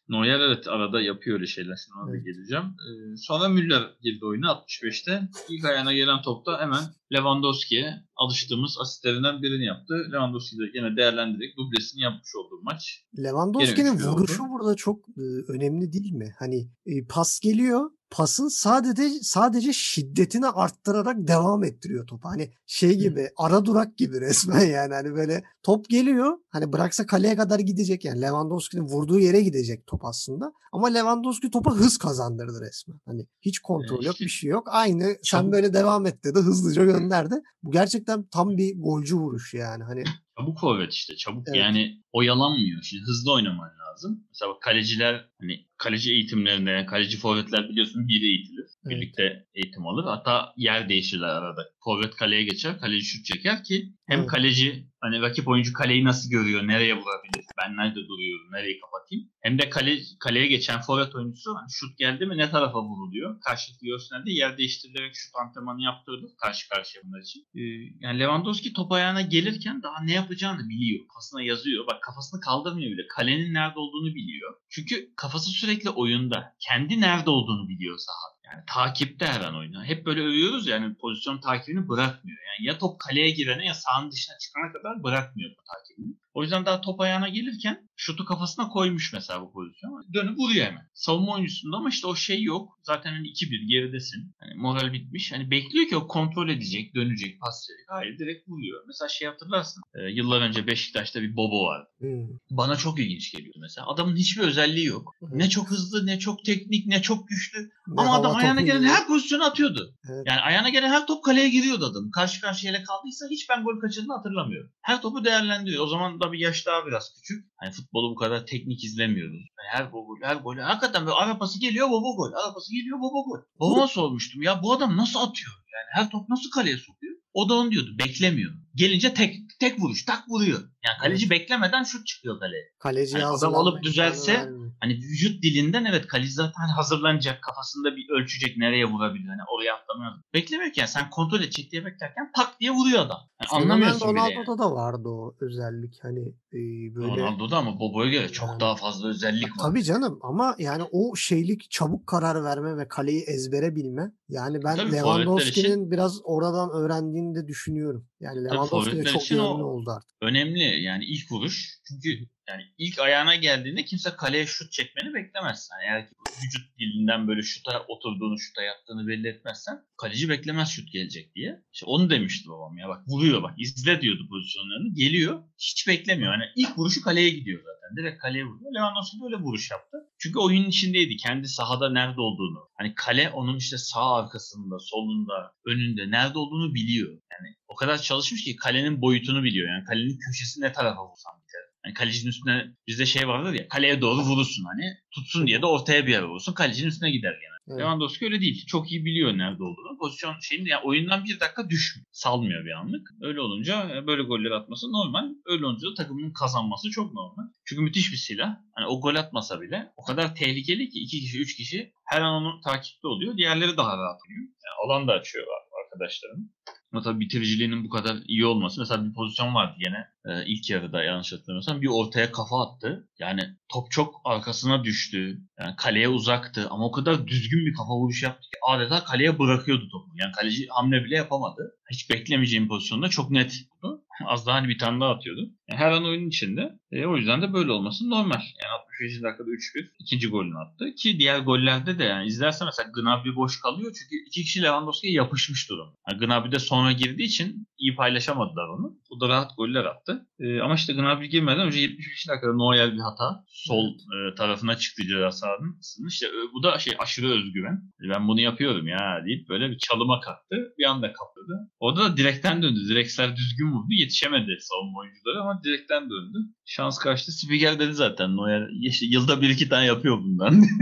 Neuer 0.09 0.41
evet 0.41 0.69
arada 0.69 1.01
yapıyor 1.01 1.37
öyle 1.37 1.47
şeyler. 1.47 1.77
Şimdi 1.85 1.99
ona 1.99 2.13
da 2.13 2.17
Evet. 2.17 2.25
geleceğim. 2.27 2.65
Ee, 2.65 3.17
sonra 3.17 3.49
Müller 3.49 3.83
girdi 4.03 4.25
oyuna 4.27 4.47
65'te. 4.51 5.29
İlk 5.49 5.65
ayağına 5.65 5.93
gelen 5.93 6.23
topta 6.23 6.61
hemen 6.61 6.85
Lewandowski'ye 7.13 7.95
alıştığımız 8.17 8.79
asistlerinden 8.81 9.43
birini 9.43 9.65
yaptı. 9.65 9.95
Lewandowski 10.13 10.57
de 10.59 10.63
yine 10.75 10.97
değerlendirerek 10.97 11.57
dublesini 11.57 12.03
yapmış 12.03 12.29
olduğu 12.37 12.63
maç. 12.63 13.05
Lewandowski'nin 13.19 13.95
üçlü 13.97 14.07
oldu. 14.09 14.17
vuruşu 14.17 14.43
burada 14.51 14.75
çok 14.75 14.99
e, 15.09 15.23
önemli 15.53 15.93
değil 15.93 16.13
mi? 16.13 16.35
Hani 16.39 16.69
e, 16.87 17.05
pas 17.09 17.41
geliyor. 17.41 17.91
Pasın 18.15 18.49
sadece 18.49 19.11
sadece 19.23 19.73
şiddetini 19.73 20.47
arttırarak 20.47 21.17
devam 21.19 21.65
ettiriyor 21.65 22.07
topu. 22.07 22.29
Hani 22.29 22.51
şey 22.67 22.99
gibi 22.99 23.31
ara 23.37 23.65
durak 23.65 23.97
gibi 23.97 24.21
resmen 24.21 24.65
yani 24.67 24.95
hani 24.95 25.15
böyle 25.15 25.45
top 25.63 25.89
geliyor. 25.89 26.39
Hani 26.55 26.73
bıraksa 26.73 27.07
kaleye 27.07 27.37
kadar 27.37 27.59
gidecek 27.59 28.05
yani 28.05 28.21
Lewandowski'nin 28.23 28.83
vurduğu 28.83 29.21
yere 29.21 29.41
gidecek 29.41 29.87
top 29.87 30.05
aslında. 30.05 30.53
Ama 30.73 30.87
Lewandowski 30.87 31.51
topa 31.51 31.71
hız 31.75 31.99
kazandırdı 31.99 32.61
resmen. 32.61 33.01
Hani 33.07 33.27
hiç 33.41 33.59
kontrol 33.59 33.97
Evet, 33.97 34.07
yok 34.07 34.17
bir 34.21 34.29
şey 34.29 34.51
yok. 34.51 34.67
Aynı 34.71 35.17
sen 35.23 35.53
böyle 35.53 35.75
devam 35.75 36.07
et 36.07 36.25
dedi 36.25 36.39
hızlıca 36.39 36.85
gönderdi. 36.85 37.35
Bu 37.63 37.71
gerçekten 37.71 38.25
tam 38.25 38.57
bir 38.57 38.75
golcü 38.77 39.17
vuruş 39.17 39.55
yani. 39.55 39.85
Hani 39.85 40.05
Çabuk 40.39 40.61
forvet 40.61 40.93
işte 40.93 41.17
çabuk 41.17 41.49
Evet. 41.49 41.59
yani 41.59 42.03
oyalanmıyor. 42.13 42.83
Şimdi 42.83 43.03
hızlı 43.03 43.33
oynaman 43.33 43.71
lazım. 43.85 44.25
Mesela 44.31 44.55
bak 44.55 44.63
kaleciler 44.63 45.29
hani 45.41 45.67
kaleci 45.79 46.13
eğitimlerinde 46.13 46.71
yani 46.71 46.87
kaleci 46.87 47.19
forvetler 47.19 47.69
biliyorsun 47.69 48.09
bir 48.09 48.23
eğitilir. 48.23 48.67
Evet. 48.87 48.97
Birlikte 48.97 49.47
eğitim 49.55 49.87
alır. 49.87 50.05
Hatta 50.05 50.53
yer 50.57 50.89
değişirler 50.89 51.29
arada. 51.29 51.63
Forvet 51.85 52.17
kaleye 52.17 52.45
geçer, 52.45 52.79
kaleci 52.81 53.05
şut 53.05 53.25
çeker 53.25 53.65
ki 53.65 53.93
hem 54.07 54.19
Evet. 54.21 54.31
kaleci 54.31 54.89
hani 55.01 55.21
rakip 55.21 55.49
oyuncu 55.49 55.73
kaleyi 55.73 56.05
nasıl 56.05 56.31
görüyor, 56.31 56.69
nereye 56.69 56.95
vurabilir, 56.95 57.45
ben 57.59 57.77
nerede 57.77 58.09
duruyorum, 58.09 58.53
nereyi 58.53 58.81
kapatayım. 58.81 59.31
Hem 59.41 59.59
de 59.59 59.71
kale, 59.71 59.99
kaleye 60.21 60.47
geçen 60.47 60.81
forvet 60.81 61.15
oyuncusu 61.15 61.55
hani 61.55 61.71
şut 61.71 61.99
geldi 61.99 62.27
mi 62.27 62.37
ne 62.37 62.51
tarafa 62.51 62.83
vuruluyor. 62.83 63.41
Karşılıklı 63.41 63.87
diye 64.27 64.37
yer 64.37 64.59
değiştirilerek 64.59 65.15
şut 65.15 65.33
antrenmanı 65.43 65.83
yaptırdı 65.83 66.27
karşı 66.43 66.69
karşıya 66.69 67.03
bunlar 67.05 67.21
için. 67.21 67.41
Ee, 67.55 67.61
yani 68.01 68.21
Lewandowski 68.21 68.73
top 68.73 68.93
ayağına 68.93 69.21
gelirken 69.21 69.83
daha 69.83 70.03
ne 70.03 70.13
yapacağını 70.13 70.69
biliyor. 70.69 71.09
Kafasına 71.09 71.43
yazıyor. 71.43 71.87
Bak 71.87 72.03
kafasını 72.03 72.41
kaldırmıyor 72.41 72.93
bile. 72.93 73.07
Kalenin 73.17 73.55
nerede 73.55 73.79
olduğunu 73.79 74.15
biliyor. 74.15 74.55
Çünkü 74.71 75.13
kafası 75.17 75.51
sürekli 75.51 75.91
oyunda. 75.91 76.57
Kendi 76.61 77.01
nerede 77.01 77.31
olduğunu 77.31 77.69
biliyor 77.69 77.99
sahada. 77.99 78.35
Yani 78.45 78.63
takipte 78.67 79.27
her 79.27 79.41
an 79.41 79.57
oyunu. 79.57 79.85
Hep 79.85 80.07
böyle 80.07 80.21
övüyoruz 80.21 80.67
ya, 80.67 80.77
yani 80.77 80.95
pozisyon 80.95 81.41
takibini 81.41 81.89
bırakmıyor. 81.89 82.39
Yani 82.39 82.69
ya 82.69 82.79
top 82.79 83.01
kaleye 83.01 83.31
girene 83.31 83.67
ya 83.67 83.75
sahanın 83.75 84.11
dışına 84.11 84.39
çıkana 84.39 84.73
kadar 84.73 85.03
bırakmıyor 85.03 85.51
bu 85.51 85.63
takibini. 85.65 86.15
O 86.35 86.43
yüzden 86.43 86.67
daha 86.67 86.81
top 86.81 87.01
ayağına 87.01 87.29
gelirken 87.29 87.89
şutu 87.97 88.25
kafasına 88.25 88.69
koymuş 88.69 89.13
mesela 89.13 89.43
bu 89.43 89.53
pozisyon. 89.53 90.07
Dönüp 90.15 90.39
vuruyor 90.39 90.67
hemen. 90.67 90.89
Savunma 90.95 91.35
oyuncusunda 91.35 91.77
ama 91.77 91.89
işte 91.89 92.07
o 92.07 92.15
şey 92.15 92.43
yok. 92.43 92.79
Zaten 92.83 93.13
hani 93.13 93.27
2-1 93.29 93.69
geridesin. 93.69 94.35
Hani 94.41 94.55
moral 94.55 94.93
bitmiş. 94.93 95.33
Hani 95.33 95.51
bekliyor 95.51 95.89
ki 95.89 95.97
o 95.97 96.09
kontrol 96.09 96.49
edecek, 96.49 96.95
dönecek, 96.95 97.41
pas 97.41 97.67
verecek. 97.71 97.87
Hayır 97.89 98.19
direkt 98.19 98.49
vuruyor. 98.49 98.83
Mesela 98.87 99.09
şey 99.09 99.29
hatırlarsın. 99.29 99.83
e, 99.95 100.11
yıllar 100.11 100.41
önce 100.41 100.67
Beşiktaş'ta 100.67 101.23
bir 101.23 101.37
Bobo 101.37 101.65
vardı. 101.65 101.89
hmm. 101.99 102.29
Bana 102.51 102.77
çok 102.77 103.01
ilginç 103.01 103.33
geliyordu 103.33 103.59
mesela. 103.61 103.87
Adamın 103.87 104.17
hiçbir 104.17 104.43
özelliği 104.43 104.87
yok. 104.87 105.15
Evet. 105.23 105.35
Ne 105.35 105.49
çok 105.49 105.71
hızlı, 105.71 106.07
ne 106.07 106.19
çok 106.19 106.45
teknik, 106.45 106.87
ne 106.87 107.03
çok 107.03 107.29
güçlü. 107.29 107.59
Ne 107.89 108.01
Ama 108.03 108.15
adam 108.15 108.37
ayağına 108.37 108.61
gelen 108.61 108.81
gibi. 108.81 108.91
her 108.91 109.07
pozisyonu 109.07 109.45
atıyordu. 109.45 109.95
Evet. 110.11 110.27
Yani 110.27 110.41
ayağına 110.41 110.69
gelen 110.69 110.89
her 110.89 111.07
top 111.07 111.25
kaleye 111.25 111.49
giriyordu 111.49 111.85
adam. 111.85 112.11
Karşı 112.11 112.41
karşıyayla 112.41 112.83
kaldıysa 112.85 113.27
hiç 113.31 113.49
ben 113.51 113.65
gol 113.65 113.81
kaçırdığını 113.81 114.13
hatırlamıyorum. 114.17 114.71
Her 114.81 115.03
topu 115.03 115.25
değerlendiriyor. 115.25 115.85
O 115.85 115.87
zaman 115.87 116.21
da 116.25 116.33
bir 116.33 116.39
yaş 116.39 116.67
daha 116.67 116.87
biraz 116.87 117.15
küçük. 117.15 117.47
Hani 117.65 117.73
futbolu 117.73 118.11
bu 118.11 118.15
kadar 118.15 118.47
teknik 118.47 118.85
izlemiyoruz. 118.85 119.41
Yani 119.59 119.69
her 119.73 119.85
gol, 119.85 120.05
her 120.23 120.37
gol. 120.37 120.57
Hakikaten 120.57 121.07
böyle 121.07 121.17
arabası 121.17 121.61
geliyor 121.61 121.89
baba 121.89 122.17
gol. 122.17 122.33
Arabası 122.33 122.73
geliyor 122.73 122.99
baba 122.99 123.21
gol. 123.29 123.41
Babama 123.61 123.89
sormuştum 123.89 124.43
ya 124.43 124.63
bu 124.63 124.73
adam 124.73 124.97
nasıl 124.97 125.21
atıyor? 125.21 125.53
Yani 125.75 126.05
her 126.05 126.11
top 126.11 126.29
nasıl 126.29 126.51
kaleye 126.51 126.77
sokuyor? 126.77 127.15
O 127.35 127.49
da 127.49 127.55
onu 127.55 127.71
diyordu. 127.71 127.91
Beklemiyor. 127.99 128.53
gelince 128.75 129.15
tek 129.15 129.37
tek 129.61 129.81
vuruş 129.81 130.05
tak 130.05 130.29
vuruyor. 130.29 130.59
Yani 130.59 130.99
kaleci 131.01 131.31
beklemeden 131.31 131.83
şut 131.83 132.07
çıkıyor 132.07 132.41
kaleye. 132.41 132.73
Kaleci 132.79 133.19
Yani 133.19 133.27
adam 133.27 133.55
alıp 133.55 133.83
düzelse 133.83 134.49
hani 134.81 134.95
vücut 134.95 135.43
dilinden 135.43 135.85
evet 135.85 136.07
kaleci 136.07 136.33
zaten 136.33 136.61
hani 136.63 136.73
hazırlanacak 136.73 137.43
kafasında 137.43 137.97
bir 137.97 138.09
ölçecek 138.11 138.57
nereye 138.57 138.85
vurabilir. 138.85 139.29
Hani 139.29 139.43
oraya 139.55 139.75
atlamıyor. 139.75 140.13
Beklemiyor 140.35 140.73
ki 140.73 140.81
yani 140.81 140.91
sen 140.91 141.11
kontrol 141.11 141.41
edecek 141.41 141.73
diye 141.73 141.85
beklerken 141.85 142.31
tak 142.37 142.61
diye 142.61 142.71
vuruyor 142.71 142.99
adam. 142.99 143.21
Yani 143.41 143.63
anlamıyorsun 143.63 144.11
bile 144.11 144.21
Ronaldo'da 144.21 144.51
yani. 144.51 144.59
da 144.59 144.73
vardı 144.73 145.09
o 145.09 145.35
özellik 145.41 145.95
hani 146.03 146.29
e, 146.53 146.61
böyle. 146.95 147.23
Ronaldo'da 147.23 147.54
ama 147.57 147.81
Bobo'ya 147.81 148.11
göre 148.11 148.29
çok 148.29 148.49
Yani- 148.49 148.61
daha 148.61 148.77
fazla 148.77 149.09
özellik 149.09 149.45
var. 149.59 149.63
Tabii 149.63 149.83
canım 149.83 150.19
ama 150.23 150.55
yani 150.59 150.83
o 150.93 151.17
şeylik 151.17 151.71
çabuk 151.71 152.07
karar 152.07 152.45
verme 152.45 152.77
ve 152.77 152.89
kaleyi 152.89 153.23
ezbere 153.23 153.77
bilme. 153.77 154.13
Yani 154.29 154.63
ben 154.65 154.93
Lewandowski'nin 154.93 155.91
biraz 155.91 156.21
oradan 156.25 156.71
öğrendiğini 156.71 157.35
de 157.35 157.47
düşünüyorum. 157.49 158.07
Yani 158.25 158.45
Lewandowski 158.45 158.97
de 158.99 159.05
çok 159.05 159.23
için 159.23 159.39
o- 159.39 159.65
oldu 159.65 159.91
artık. 159.91 160.11
önemli 160.23 160.83
yani 160.83 161.05
ilk 161.05 161.33
vuruş. 161.33 161.69
Çünkü 161.89 162.29
yani 162.49 162.63
ilk 162.79 162.99
ayağına 162.99 163.35
geldiğinde 163.35 163.85
kimse 163.85 164.11
kaleye 164.11 164.47
şut 164.47 164.73
çekmeni 164.73 165.15
beklemez. 165.15 165.69
Yani 165.73 165.83
eğer 165.89 166.09
ki 166.09 166.15
vücut 166.45 166.79
dilinden 166.79 167.29
böyle 167.29 167.43
şuta 167.43 167.85
oturduğunu, 167.89 168.39
şuta 168.39 168.63
yattığını 168.63 169.09
belli 169.09 169.29
etmezsen 169.29 169.79
kaleci 169.97 170.29
beklemez 170.29 170.69
şut 170.69 170.93
gelecek 170.93 171.35
diye. 171.35 171.63
İşte 171.73 171.87
onu 171.87 172.11
demişti 172.11 172.49
babam 172.49 172.79
ya 172.79 172.89
bak 172.89 173.03
vuruyor 173.09 173.43
bak 173.43 173.55
izle 173.59 174.01
diyordu 174.01 174.27
pozisyonlarını. 174.29 174.95
Geliyor 174.95 175.43
hiç 175.59 175.89
beklemiyor. 175.89 176.33
Yani 176.33 176.45
ilk 176.57 176.79
vuruşu 176.79 177.03
kaleye 177.03 177.31
gidiyor 177.31 177.63
zaten. 177.65 177.84
Direkt 177.97 178.19
kaleye 178.19 178.45
vuruyor. 178.45 178.75
Lewandowski 178.75 179.17
böyle 179.25 179.37
vuruş 179.37 179.71
yaptı. 179.71 179.97
Çünkü 180.19 180.39
oyunun 180.39 180.69
içindeydi. 180.69 181.17
Kendi 181.17 181.49
sahada 181.49 181.91
nerede 181.93 182.21
olduğunu. 182.21 182.69
Hani 182.79 182.95
kale 182.95 183.31
onun 183.31 183.57
işte 183.57 183.79
sağ 183.79 184.15
arkasında, 184.15 184.79
solunda, 184.79 185.53
önünde 185.67 186.11
nerede 186.11 186.39
olduğunu 186.39 186.75
biliyor. 186.75 187.11
Yani 187.11 187.55
o 187.69 187.75
kadar 187.75 187.99
çalışmış 187.99 188.45
ki 188.45 188.57
kalenin 188.57 189.01
boyutunu 189.03 189.45
biliyor. 189.45 189.69
Yani 189.69 189.85
kalenin 189.85 190.19
köşesi 190.19 190.61
ne 190.61 190.73
tarafa 190.73 191.11
vursan 191.11 191.33
biter. 191.43 191.61
Hani 191.85 191.95
kalecinin 191.95 192.31
üstüne 192.31 192.67
bizde 192.87 193.07
şey 193.07 193.29
vardır 193.29 193.53
ya 193.53 193.69
kaleye 193.69 194.01
doğru 194.01 194.21
vurursun 194.23 194.65
hani 194.65 194.85
tutsun 195.15 195.47
diye 195.47 195.63
de 195.63 195.67
ortaya 195.67 196.07
bir 196.07 196.13
yere 196.13 196.25
vurursun. 196.25 196.53
Kalecinin 196.53 196.89
üstüne 196.89 197.11
gider 197.11 197.33
gene. 197.33 197.54
Evet. 197.69 197.81
Lewandowski 197.81 198.25
öyle 198.25 198.41
değil. 198.41 198.67
Çok 198.67 198.93
iyi 198.93 199.05
biliyor 199.05 199.39
nerede 199.39 199.63
olduğunu. 199.63 199.99
Pozisyon 199.99 200.35
şeyinde 200.41 200.69
yani 200.71 200.85
oyundan 200.85 201.25
bir 201.25 201.41
dakika 201.41 201.71
düşmüyor. 201.71 202.07
Salmıyor 202.13 202.65
bir 202.65 202.71
anlık. 202.71 203.09
Öyle 203.23 203.41
olunca 203.41 203.97
e, 203.97 204.07
böyle 204.07 204.23
goller 204.23 204.51
atması 204.51 204.87
normal. 204.93 205.29
Öyle 205.47 205.67
olunca 205.67 205.89
da 205.91 205.95
takımın 205.95 206.33
kazanması 206.33 206.91
çok 206.91 207.15
normal. 207.15 207.45
Çünkü 207.65 207.83
müthiş 207.83 208.13
bir 208.13 208.17
silah. 208.17 208.57
Hani 208.75 208.87
o 208.87 209.01
gol 209.01 209.15
atmasa 209.15 209.61
bile 209.61 209.93
o 209.97 210.05
kadar 210.05 210.35
tehlikeli 210.35 210.89
ki 210.89 210.99
iki 211.01 211.21
kişi, 211.21 211.41
üç 211.41 211.57
kişi 211.57 211.93
her 212.07 212.21
an 212.21 212.43
onu 212.43 212.61
takipte 212.61 213.09
oluyor. 213.09 213.37
Diğerleri 213.37 213.77
daha 213.77 213.99
rahat 213.99 214.21
oluyor. 214.27 214.41
Yani 214.65 214.77
alan 214.85 215.09
da 215.09 215.13
açıyor 215.13 215.47
arkadaşların. 215.95 216.51
Ama 216.93 217.03
tabii 217.03 217.21
bitiriciliğinin 217.21 217.85
bu 217.85 217.89
kadar 217.89 218.17
iyi 218.27 218.47
olması. 218.47 218.81
Mesela 218.81 219.05
bir 219.05 219.15
pozisyon 219.15 219.55
vardı 219.55 219.75
yine 219.87 220.07
e, 220.27 220.47
ilk 220.47 220.71
yarıda 220.71 221.03
yanlış 221.03 221.33
hatırlamıyorsam. 221.33 221.83
Bir 221.83 221.89
ortaya 221.89 222.33
kafa 222.33 222.63
attı. 222.63 223.09
Yani 223.19 223.41
top 223.73 223.91
çok 223.91 224.21
arkasına 224.25 224.85
düştü. 224.85 225.39
Yani 225.61 225.77
kaleye 225.77 226.09
uzaktı 226.09 226.69
ama 226.71 226.87
o 226.87 226.93
kadar 226.93 227.27
düzgün 227.27 227.67
bir 227.67 227.75
kafa 227.75 227.93
vuruş 227.93 228.23
yaptı 228.23 228.43
ki 228.43 228.59
adeta 228.69 229.05
kaleye 229.05 229.39
bırakıyordu 229.39 229.89
topu. 229.93 230.11
Yani 230.15 230.33
kaleci 230.33 230.67
hamle 230.69 231.05
bile 231.05 231.17
yapamadı. 231.17 231.77
Hiç 231.91 232.11
beklemeyeceğim 232.11 232.69
pozisyonda 232.69 233.09
çok 233.09 233.31
net 233.31 233.53
buldu. 233.83 234.05
Az 234.27 234.47
daha 234.47 234.57
hani 234.57 234.69
bir 234.69 234.79
tane 234.79 235.01
daha 235.01 235.11
atıyordu. 235.11 235.51
Her 235.69 235.93
an 235.93 236.05
oyunun 236.05 236.29
içinde. 236.29 236.79
E, 236.93 237.07
o 237.07 237.17
yüzden 237.17 237.43
de 237.43 237.53
böyle 237.53 237.73
olması 237.73 238.11
normal. 238.11 238.41
Yani 238.63 238.73
65. 238.81 239.23
dakikada 239.23 239.51
3-1 239.51 239.89
ikinci 239.99 240.29
golünü 240.29 240.59
attı. 240.59 240.95
Ki 240.95 241.19
diğer 241.19 241.39
gollerde 241.41 241.99
de 241.99 242.05
yani 242.05 242.27
izlersen 242.27 242.67
mesela 242.67 242.91
Gnabry 242.97 243.37
boş 243.37 243.61
kalıyor 243.61 243.93
çünkü 243.99 244.17
iki 244.27 244.43
kişi 244.43 244.63
Lewandowski'ye 244.63 245.13
yapışmış 245.13 245.71
durum. 245.71 245.89
Yani 246.11 246.27
Gnabry 246.27 246.53
de 246.53 246.59
sonra 246.59 246.93
girdiği 246.93 247.25
için 247.25 247.69
iyi 247.79 247.97
paylaşamadılar 247.97 248.69
onu. 248.69 248.99
O 249.11 249.21
da 249.21 249.29
rahat 249.29 249.57
goller 249.57 249.85
attı. 249.85 250.27
E, 250.41 250.61
ama 250.61 250.75
işte 250.75 250.93
Gnabry 250.93 251.29
girmeden 251.29 251.67
önce 251.67 251.81
75 251.81 252.29
dakikada 252.29 252.57
Neuer 252.57 252.93
bir 252.93 253.01
hata. 253.01 253.45
Sol 253.49 253.87
e, 253.89 254.35
tarafına 254.35 254.77
çıktı 254.77 255.03
ceza 255.03 255.31
sahanın. 255.31 255.81
İşte 256.09 256.27
e, 256.27 256.53
bu 256.55 256.63
da 256.63 256.79
şey 256.79 256.95
aşırı 256.99 257.29
özgüven. 257.29 257.83
E, 258.05 258.09
ben 258.15 258.29
bunu 258.29 258.41
yapıyorum 258.41 258.87
ya 258.87 259.23
deyip 259.27 259.49
böyle 259.49 259.71
bir 259.71 259.79
çalıma 259.79 260.21
kalktı. 260.21 260.57
Bir 260.79 260.85
anda 260.85 261.13
kapladı. 261.13 261.71
Orada 261.79 262.05
da 262.05 262.17
direkten 262.17 262.63
döndü. 262.63 262.89
Direksler 262.89 263.37
düzgün 263.37 263.73
vurdu. 263.73 263.89
Yetişemedi 263.91 264.57
savunma 264.61 264.99
oyuncuları 264.99 265.41
ama 265.41 265.54
direkten 265.65 266.11
döndü. 266.11 266.39
Şans 266.65 266.99
kaçtı. 266.99 267.33
Spiker 267.33 267.79
dedi 267.79 267.95
zaten 267.95 268.37
Neuer 268.37 268.69
işte 268.81 269.07
yılda 269.07 269.43
bir 269.43 269.49
iki 269.51 269.69
tane 269.69 269.87
yapıyor 269.87 270.19
bundan. 270.19 270.63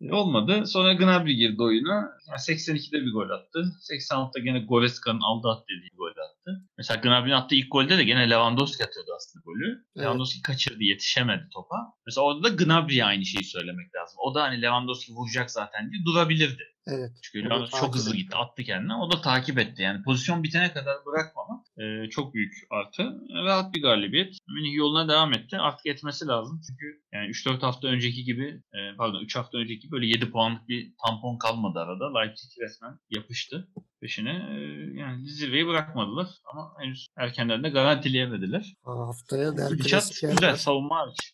E, 0.00 0.12
Olmadı. 0.12 0.66
Sonra 0.66 0.92
Gnabry 0.92 1.34
girdi 1.36 1.62
oyuna. 1.62 2.10
Yani 2.28 2.38
82'de 2.38 3.00
bir 3.02 3.12
gol 3.12 3.30
attı. 3.30 3.72
86'da 3.92 4.38
gene 4.38 4.60
Goreska'nın 4.60 5.20
aldı 5.20 5.48
at 5.48 5.64
dediği 5.68 5.96
gol 5.96 6.10
attı. 6.10 6.68
Mesela 6.78 7.00
Gnabry'nin 7.00 7.34
attığı 7.34 7.54
ilk 7.54 7.72
golde 7.72 7.98
de 7.98 8.04
gene 8.04 8.30
Lewandowski 8.30 8.84
atıyordu 8.84 9.10
aslında 9.16 9.42
golü. 9.44 9.84
Lewandowski 9.98 10.42
kaçırdı, 10.42 10.82
yetişemedi 10.82 11.48
topa. 11.54 11.76
Mesela 12.06 12.24
orada 12.24 12.44
da 12.44 12.64
Gnabry'e 12.64 13.04
aynı 13.04 13.24
şeyi 13.24 13.44
söylemek 13.44 13.94
lazım. 13.94 14.16
O 14.18 14.34
da 14.34 14.42
hani 14.42 14.62
Lewandowski 14.62 15.12
vuracak 15.12 15.50
zaten 15.50 15.90
diye 15.90 16.04
durabilirdi. 16.04 16.62
Evet. 16.88 17.10
Çünkü 17.22 17.44
Lewandowski 17.44 17.80
çok 17.80 17.94
hızlı 17.94 18.16
gitti, 18.16 18.36
attı 18.36 18.62
kendine. 18.62 18.94
O 18.94 19.12
da 19.12 19.20
takip 19.20 19.58
etti. 19.58 19.82
Yani 19.82 20.02
pozisyon 20.02 20.42
bitene 20.42 20.72
kadar 20.72 20.96
bırakmamak 21.06 21.66
e, 21.78 22.10
çok 22.10 22.34
büyük 22.34 22.54
artı. 22.70 23.02
Rahat 23.44 23.74
bir 23.74 23.82
galibiyet. 23.82 24.36
Münih 24.48 24.74
yoluna 24.74 25.08
devam 25.08 25.32
etti. 25.32 25.58
Artık 25.58 25.86
etmesi 25.86 26.26
lazım. 26.26 26.60
Çünkü 26.66 27.02
yani 27.12 27.26
3-4 27.30 27.60
hafta 27.60 27.88
önceki 27.88 28.24
gibi, 28.24 28.62
e, 28.74 28.96
pardon 28.96 29.24
3 29.24 29.36
hafta 29.36 29.58
önceki 29.58 29.80
gibi 29.80 29.92
böyle 29.92 30.06
7 30.06 30.30
puanlık 30.30 30.68
bir 30.68 30.92
tampon 31.06 31.38
kalmadı 31.38 31.78
arada. 31.78 32.18
Leipzig 32.18 32.50
resmen 32.60 32.98
yapıştı 33.10 33.68
peşine. 34.00 34.30
E, 34.30 34.58
yani 34.98 35.28
zirveyi 35.28 35.66
bırakmadılar 35.66 36.28
ama 36.52 36.72
henüz 36.80 37.06
erkenden 37.16 37.64
de 37.64 37.68
garantileyemediler. 37.68 38.74
Ha, 38.84 38.92
Haftaya 38.92 39.56
Der 39.56 39.70
Gidişat 39.70 39.90
Klasiker 39.90 40.30
güzel, 40.30 40.56
savunma 40.56 40.96
hariç. 40.96 41.32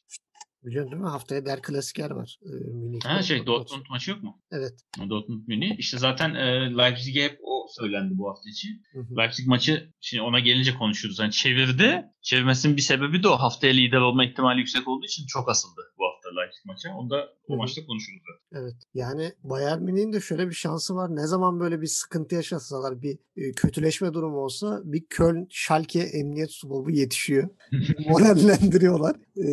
Biliyorsun 0.65 0.93
değil 0.93 1.03
mi? 1.03 1.09
Haftaya 1.09 1.47
Der 1.47 1.63
Klasiker 1.63 2.11
var. 2.11 2.39
Ee, 2.43 2.49
Münih'te. 2.75 3.09
Ha 3.09 3.23
şey. 3.23 3.47
Dortmund 3.47 3.83
maçı 3.91 4.11
yok 4.11 4.23
mu? 4.23 4.43
Evet. 4.51 4.75
Dortmund 5.11 5.43
Münih. 5.49 5.79
İşte 5.79 5.99
zaten 5.99 6.35
e, 6.35 6.77
Leipzig'e 6.79 7.25
hep 7.25 7.39
o 7.43 7.67
söylendi 7.81 8.19
bu 8.19 8.29
hafta 8.31 8.51
içi. 8.51 8.69
Hı 8.93 9.01
hı. 9.01 9.17
Leipzig 9.17 9.47
maçı 9.47 9.93
şimdi 10.01 10.23
ona 10.23 10.41
gelince 10.41 10.75
konuşuyoruz. 10.75 11.19
Hani 11.19 11.33
çevirdi. 11.33 12.05
Çevirmesinin 12.23 12.77
bir 12.77 12.83
sebebi 12.83 13.23
de 13.23 13.29
o. 13.29 13.37
Haftaya 13.37 13.73
lider 13.73 14.01
olma 14.01 14.25
ihtimali 14.25 14.59
yüksek 14.59 14.89
olduğu 14.89 15.05
için 15.07 15.27
çok 15.27 15.49
asıldı 15.49 15.81
bu 15.99 16.05
hafta 16.05 16.14
Leipzig 16.37 16.65
maçı. 16.65 16.89
Onu 16.99 17.11
da 17.11 17.29
o 17.49 17.55
hı. 17.55 17.59
maçta 17.59 17.87
konuşuruz. 17.87 18.21
zaten. 18.27 18.63
Evet. 18.63 18.75
Yani 18.95 19.33
Bayern 19.43 19.83
Münih'in 19.83 20.13
de 20.13 20.21
şöyle 20.21 20.49
bir 20.49 20.55
şansı 20.55 20.95
var. 20.95 21.17
Ne 21.17 21.27
zaman 21.27 21.61
böyle 21.61 21.81
bir 21.81 21.87
sıkıntı 21.87 22.35
yaşasalar, 22.35 23.03
bir 23.03 23.19
e, 23.37 23.53
kötüleşme 23.53 24.13
durumu 24.15 24.37
olsa 24.37 24.81
bir 24.85 25.07
Köln, 25.11 25.47
Schalke 25.51 26.01
emniyet 26.01 26.51
subobu 26.51 26.91
yetişiyor. 26.91 27.49
Morallendiriyorlar. 28.09 29.17
E, 29.37 29.49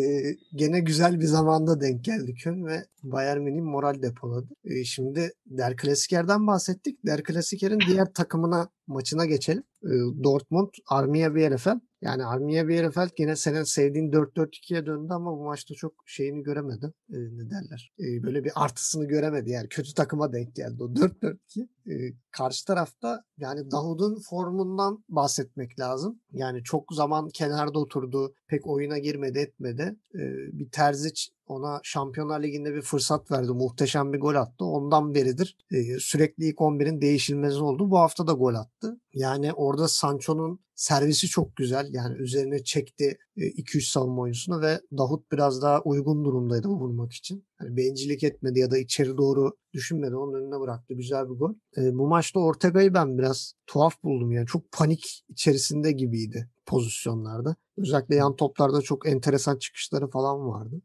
gene 0.56 0.80
güzel 0.80 1.20
bir 1.20 1.26
zamanda 1.26 1.82
denk 1.82 2.04
geldi 2.06 2.34
Köln 2.34 2.66
ve 2.66 2.86
Bayern 3.04 3.42
Münih 3.42 3.62
moral 3.62 4.02
depoladı. 4.02 4.48
E, 4.64 4.84
şimdi 4.84 5.32
Der 5.46 5.76
Klasiker'den 5.76 6.48
bahsettik. 6.48 7.06
Der 7.06 7.24
Klasiker'in 7.24 7.80
diğer 7.88 8.14
takımına 8.14 8.70
maçına 8.88 9.26
geçelim. 9.26 9.64
E, 9.84 9.94
Dortmund, 10.24 10.70
Armiya 10.88 11.36
Bielefeld. 11.36 11.80
Yani 12.02 12.26
Armiya 12.26 12.68
Bielefeld 12.68 13.10
yine 13.18 13.36
senin 13.36 13.64
sevdiğin 13.64 14.12
4-4-2'ye 14.12 14.86
döndü 14.86 15.14
ama 15.14 15.38
bu 15.38 15.44
maçta 15.44 15.76
çok 15.76 15.94
şeyini 16.06 16.44
göremedi. 16.44 16.94
E, 17.10 17.18
ne 17.18 17.50
derler? 17.50 17.94
E, 18.00 18.24
böyle 18.24 18.44
bir 18.44 18.52
artısını 18.56 19.06
göremedi. 19.06 19.50
Yani 19.50 19.68
kötü 19.70 19.94
takıma 19.94 20.34
denk 20.34 20.56
geldi 20.56 20.84
o 20.84 20.86
4-4-2. 20.86 21.68
E, 21.88 22.14
karşı 22.32 22.66
tarafta 22.66 23.24
yani 23.38 23.72
Davud'un 23.72 24.20
formundan 24.30 25.04
bahsetmek 25.10 25.80
lazım. 25.80 26.20
Yani 26.32 26.64
çok 26.64 26.94
zaman 26.94 27.30
kenarda 27.30 27.80
oturdu. 27.80 28.34
Pek 28.48 28.68
oyuna 28.68 28.98
girmedi 28.98 29.40
etmedi. 29.40 29.96
E, 30.16 30.20
bir 30.60 30.70
Terzic 30.70 31.22
ona 31.52 31.80
Şampiyonlar 31.84 32.44
Ligi'nde 32.44 32.74
bir 32.74 32.82
fırsat 32.82 33.32
verdi. 33.32 33.52
Muhteşem 33.52 34.14
bir 34.14 34.20
gol 34.20 34.36
attı. 34.36 34.66
Ondan 34.66 35.16
beridir 35.16 35.58
e, 35.72 36.00
sürekli 36.00 36.46
ilk 36.46 36.58
11'in 36.58 37.02
değişilmezi 37.02 37.60
oldu. 37.60 37.92
Bu 37.92 38.00
hafta 38.00 38.28
da 38.28 38.32
gol 38.32 38.56
attı. 38.56 39.00
Yani 39.14 39.54
orada 39.54 39.88
Sancho'nun 39.88 40.60
servisi 40.76 41.28
çok 41.28 41.56
güzel. 41.56 41.90
Yani 41.92 42.18
üzerine 42.18 42.64
çekti 42.64 43.18
2-3 43.38 43.92
savunma 43.92 44.22
oyuncusunu 44.22 44.62
ve 44.62 44.82
Davut 44.98 45.32
biraz 45.32 45.62
daha 45.62 45.82
uygun 45.82 46.26
durumdaydı 46.26 46.68
vurmak 46.68 47.14
için. 47.14 47.46
Hani 47.56 47.78
bencillik 47.78 48.24
etmedi 48.24 48.60
ya 48.60 48.72
da 48.72 48.78
içeri 48.78 49.18
doğru 49.18 49.58
düşünmedi. 49.74 50.16
Onun 50.16 50.34
önüne 50.34 50.60
bıraktı. 50.60 50.94
Güzel 50.94 51.30
bir 51.30 51.36
gol. 51.36 51.54
E, 51.78 51.98
bu 51.98 52.08
maçta 52.08 52.40
Ortega'yı 52.40 52.94
ben 52.94 53.18
biraz 53.18 53.54
tuhaf 53.68 54.04
buldum. 54.04 54.32
Yani 54.32 54.48
çok 54.48 54.72
panik 54.72 55.24
içerisinde 55.30 55.92
gibiydi 55.92 56.50
pozisyonlarda. 56.66 57.56
Özellikle 57.78 58.16
yan 58.16 58.36
toplarda 58.36 58.82
çok 58.82 59.08
enteresan 59.08 59.58
çıkışları 59.58 60.08
falan 60.08 60.48
vardı. 60.48 60.82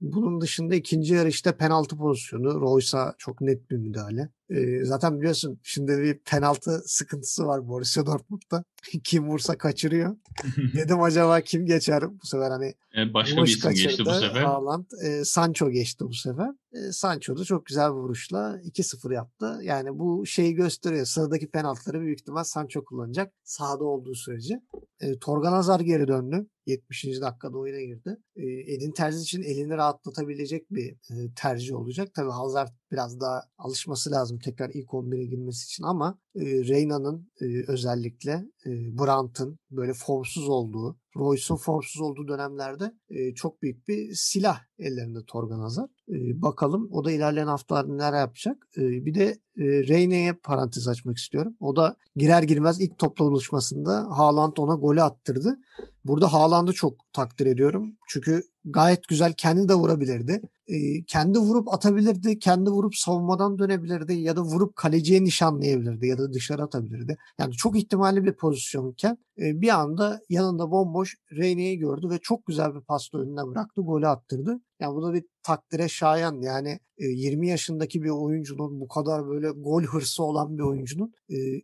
Bunun 0.00 0.40
dışında 0.40 0.74
ikinci 0.74 1.14
yarışta 1.14 1.56
penaltı 1.56 1.96
pozisyonu. 1.96 2.60
Royce'a 2.60 3.14
çok 3.18 3.40
net 3.40 3.70
bir 3.70 3.76
müdahale. 3.76 4.28
E, 4.50 4.84
zaten 4.84 5.20
biliyorsun 5.20 5.60
şimdi 5.62 5.98
bir 5.98 6.18
penaltı 6.18 6.82
sıkıntısı 6.86 7.46
var 7.46 7.68
Borussia 7.68 8.06
Dortmund'da. 8.06 8.64
kim 9.04 9.28
vursa 9.28 9.58
kaçırıyor. 9.58 10.16
Dedim 10.74 11.02
acaba 11.02 11.40
kim 11.40 11.66
geçer 11.66 12.04
bu 12.22 12.26
sefer 12.26 12.50
hani 12.50 12.74
e, 12.96 13.14
başka 13.14 13.36
bir 13.36 13.48
isim 13.48 13.70
geçti 13.70 14.02
bu 14.06 14.12
sefer. 14.12 14.42
Haaland. 14.42 14.84
E, 15.04 15.24
Sancho 15.24 15.70
geçti 15.70 16.04
bu 16.04 16.14
sefer. 16.14 16.48
E, 16.72 16.92
Sancho 16.92 17.36
da 17.36 17.44
çok 17.44 17.66
güzel 17.66 17.90
bir 17.90 17.96
vuruşla 17.96 18.60
2-0 18.64 19.14
yaptı. 19.14 19.58
Yani 19.62 19.98
bu 19.98 20.26
şeyi 20.26 20.54
gösteriyor. 20.54 21.06
Sıradaki 21.06 21.50
penaltıları 21.50 22.00
büyük 22.00 22.20
ihtimal 22.20 22.44
Sancho 22.44 22.84
kullanacak. 22.84 23.32
Sahada 23.44 23.84
olduğu 23.84 24.14
sürece. 24.14 24.60
E, 25.00 25.18
Torgan 25.18 25.52
Hazar 25.52 25.80
geri 25.80 26.08
döndü. 26.08 26.46
70. 26.66 27.04
dakikada 27.20 27.58
oyuna 27.58 27.80
girdi. 27.80 28.16
E, 28.36 28.42
Edin 28.74 28.92
Terzi 28.92 29.22
için 29.22 29.42
elini 29.42 29.76
rahatlatabilecek 29.76 30.70
bir 30.70 30.90
e, 30.90 31.14
tercih 31.36 31.74
olacak. 31.74 32.14
Tabii 32.14 32.30
Hazard 32.30 32.68
biraz 32.96 33.20
daha 33.20 33.42
alışması 33.58 34.10
lazım 34.10 34.38
tekrar 34.38 34.70
ilk 34.70 34.88
11'e 34.88 35.24
girmesi 35.24 35.64
için 35.64 35.84
ama 35.84 36.18
e, 36.34 36.40
Reyna'nın 36.44 37.30
e, 37.40 37.44
özellikle 37.68 38.32
e, 38.66 38.70
Brandt'ın 38.98 39.58
böyle 39.70 39.92
formsuz 39.92 40.48
olduğu 40.48 40.96
Royce'un 41.16 41.56
formsuz 41.56 42.02
olduğu 42.02 42.28
dönemlerde 42.28 42.94
e, 43.08 43.34
çok 43.34 43.62
büyük 43.62 43.88
bir 43.88 44.14
silah 44.14 44.60
ellerinde 44.78 45.18
Torgan 45.26 45.60
Hazard. 45.60 45.88
E, 46.08 46.42
bakalım 46.42 46.88
o 46.92 47.04
da 47.04 47.12
ilerleyen 47.12 47.46
haftalarda 47.46 47.94
neler 47.94 48.20
yapacak. 48.20 48.68
E, 48.76 48.80
bir 48.80 49.14
de 49.14 49.24
e, 49.56 49.64
Reyne'ye 49.64 50.32
parantez 50.32 50.88
açmak 50.88 51.16
istiyorum. 51.16 51.56
O 51.60 51.76
da 51.76 51.96
girer 52.16 52.42
girmez 52.42 52.80
ilk 52.80 52.98
topla 52.98 53.24
buluşmasında 53.24 54.06
Haaland 54.10 54.56
ona 54.56 54.74
golü 54.74 55.02
attırdı. 55.02 55.58
Burada 56.06 56.32
Haaland'ı 56.32 56.72
çok 56.72 57.12
takdir 57.12 57.46
ediyorum. 57.46 57.96
Çünkü 58.08 58.42
gayet 58.64 59.08
güzel 59.08 59.32
kendi 59.32 59.68
de 59.68 59.74
vurabilirdi. 59.74 60.42
E, 60.68 61.04
kendi 61.04 61.38
vurup 61.38 61.74
atabilirdi, 61.74 62.38
kendi 62.38 62.70
vurup 62.70 62.96
savunmadan 62.96 63.58
dönebilirdi 63.58 64.14
ya 64.14 64.36
da 64.36 64.42
vurup 64.42 64.76
kaleciye 64.76 65.24
nişanlayabilirdi 65.24 66.06
ya 66.06 66.18
da 66.18 66.32
dışarı 66.32 66.62
atabilirdi. 66.62 67.16
Yani 67.38 67.52
çok 67.52 67.78
ihtimalli 67.78 68.24
bir 68.24 68.32
pozisyonken 68.32 69.18
e, 69.38 69.60
bir 69.60 69.68
anda 69.68 70.20
yanında 70.28 70.70
bomboş 70.70 71.16
Reyne'yi 71.32 71.78
gördü 71.78 72.10
ve 72.10 72.18
çok 72.18 72.46
güzel 72.46 72.74
bir 72.74 72.80
pasta 72.80 73.18
önüne 73.18 73.46
bıraktı, 73.46 73.80
golü 73.80 74.08
attırdı. 74.08 74.60
Yani 74.80 74.94
bu 74.94 75.02
da 75.02 75.14
bir 75.14 75.24
takdire 75.46 75.88
şayan. 75.88 76.40
Yani 76.40 76.78
20 76.98 77.48
yaşındaki 77.48 78.02
bir 78.02 78.08
oyuncunun 78.08 78.80
bu 78.80 78.88
kadar 78.88 79.28
böyle 79.28 79.50
gol 79.50 79.82
hırsı 79.82 80.22
olan 80.22 80.58
bir 80.58 80.62
oyuncunun 80.62 81.12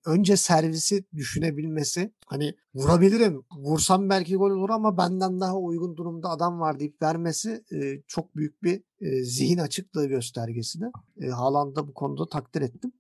önce 0.07 0.37
servisi 0.37 1.05
düşünebilmesi. 1.15 2.13
Hani 2.27 2.55
vurabilirim, 2.75 3.43
vursam 3.59 4.11
belki 4.11 4.37
gol 4.37 4.51
olur 4.51 4.71
ama 4.71 4.99
benden 4.99 5.41
daha 5.41 5.59
uygun 5.59 5.97
durumda 5.97 6.29
adam 6.31 6.61
var 6.61 6.81
deyip 6.81 7.03
vermesi 7.03 7.65
çok 8.07 8.37
büyük 8.37 8.63
bir 8.63 8.83
zihin 9.23 9.59
açıklığı 9.59 10.07
göstergesi 10.07 10.81
de. 10.81 10.91
Haaland'da 11.31 11.89
bu 11.89 11.95
konuda 11.95 12.29
takdir 12.29 12.63
ettim. 12.63 12.93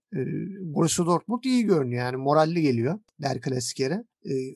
Borussia 0.60 1.06
Dortmund 1.06 1.44
iyi 1.44 1.64
görünüyor 1.64 2.04
yani 2.04 2.16
moralli 2.16 2.62
geliyor 2.62 2.98
der 3.22 3.40
klasik 3.40 3.80
yere. 3.80 4.04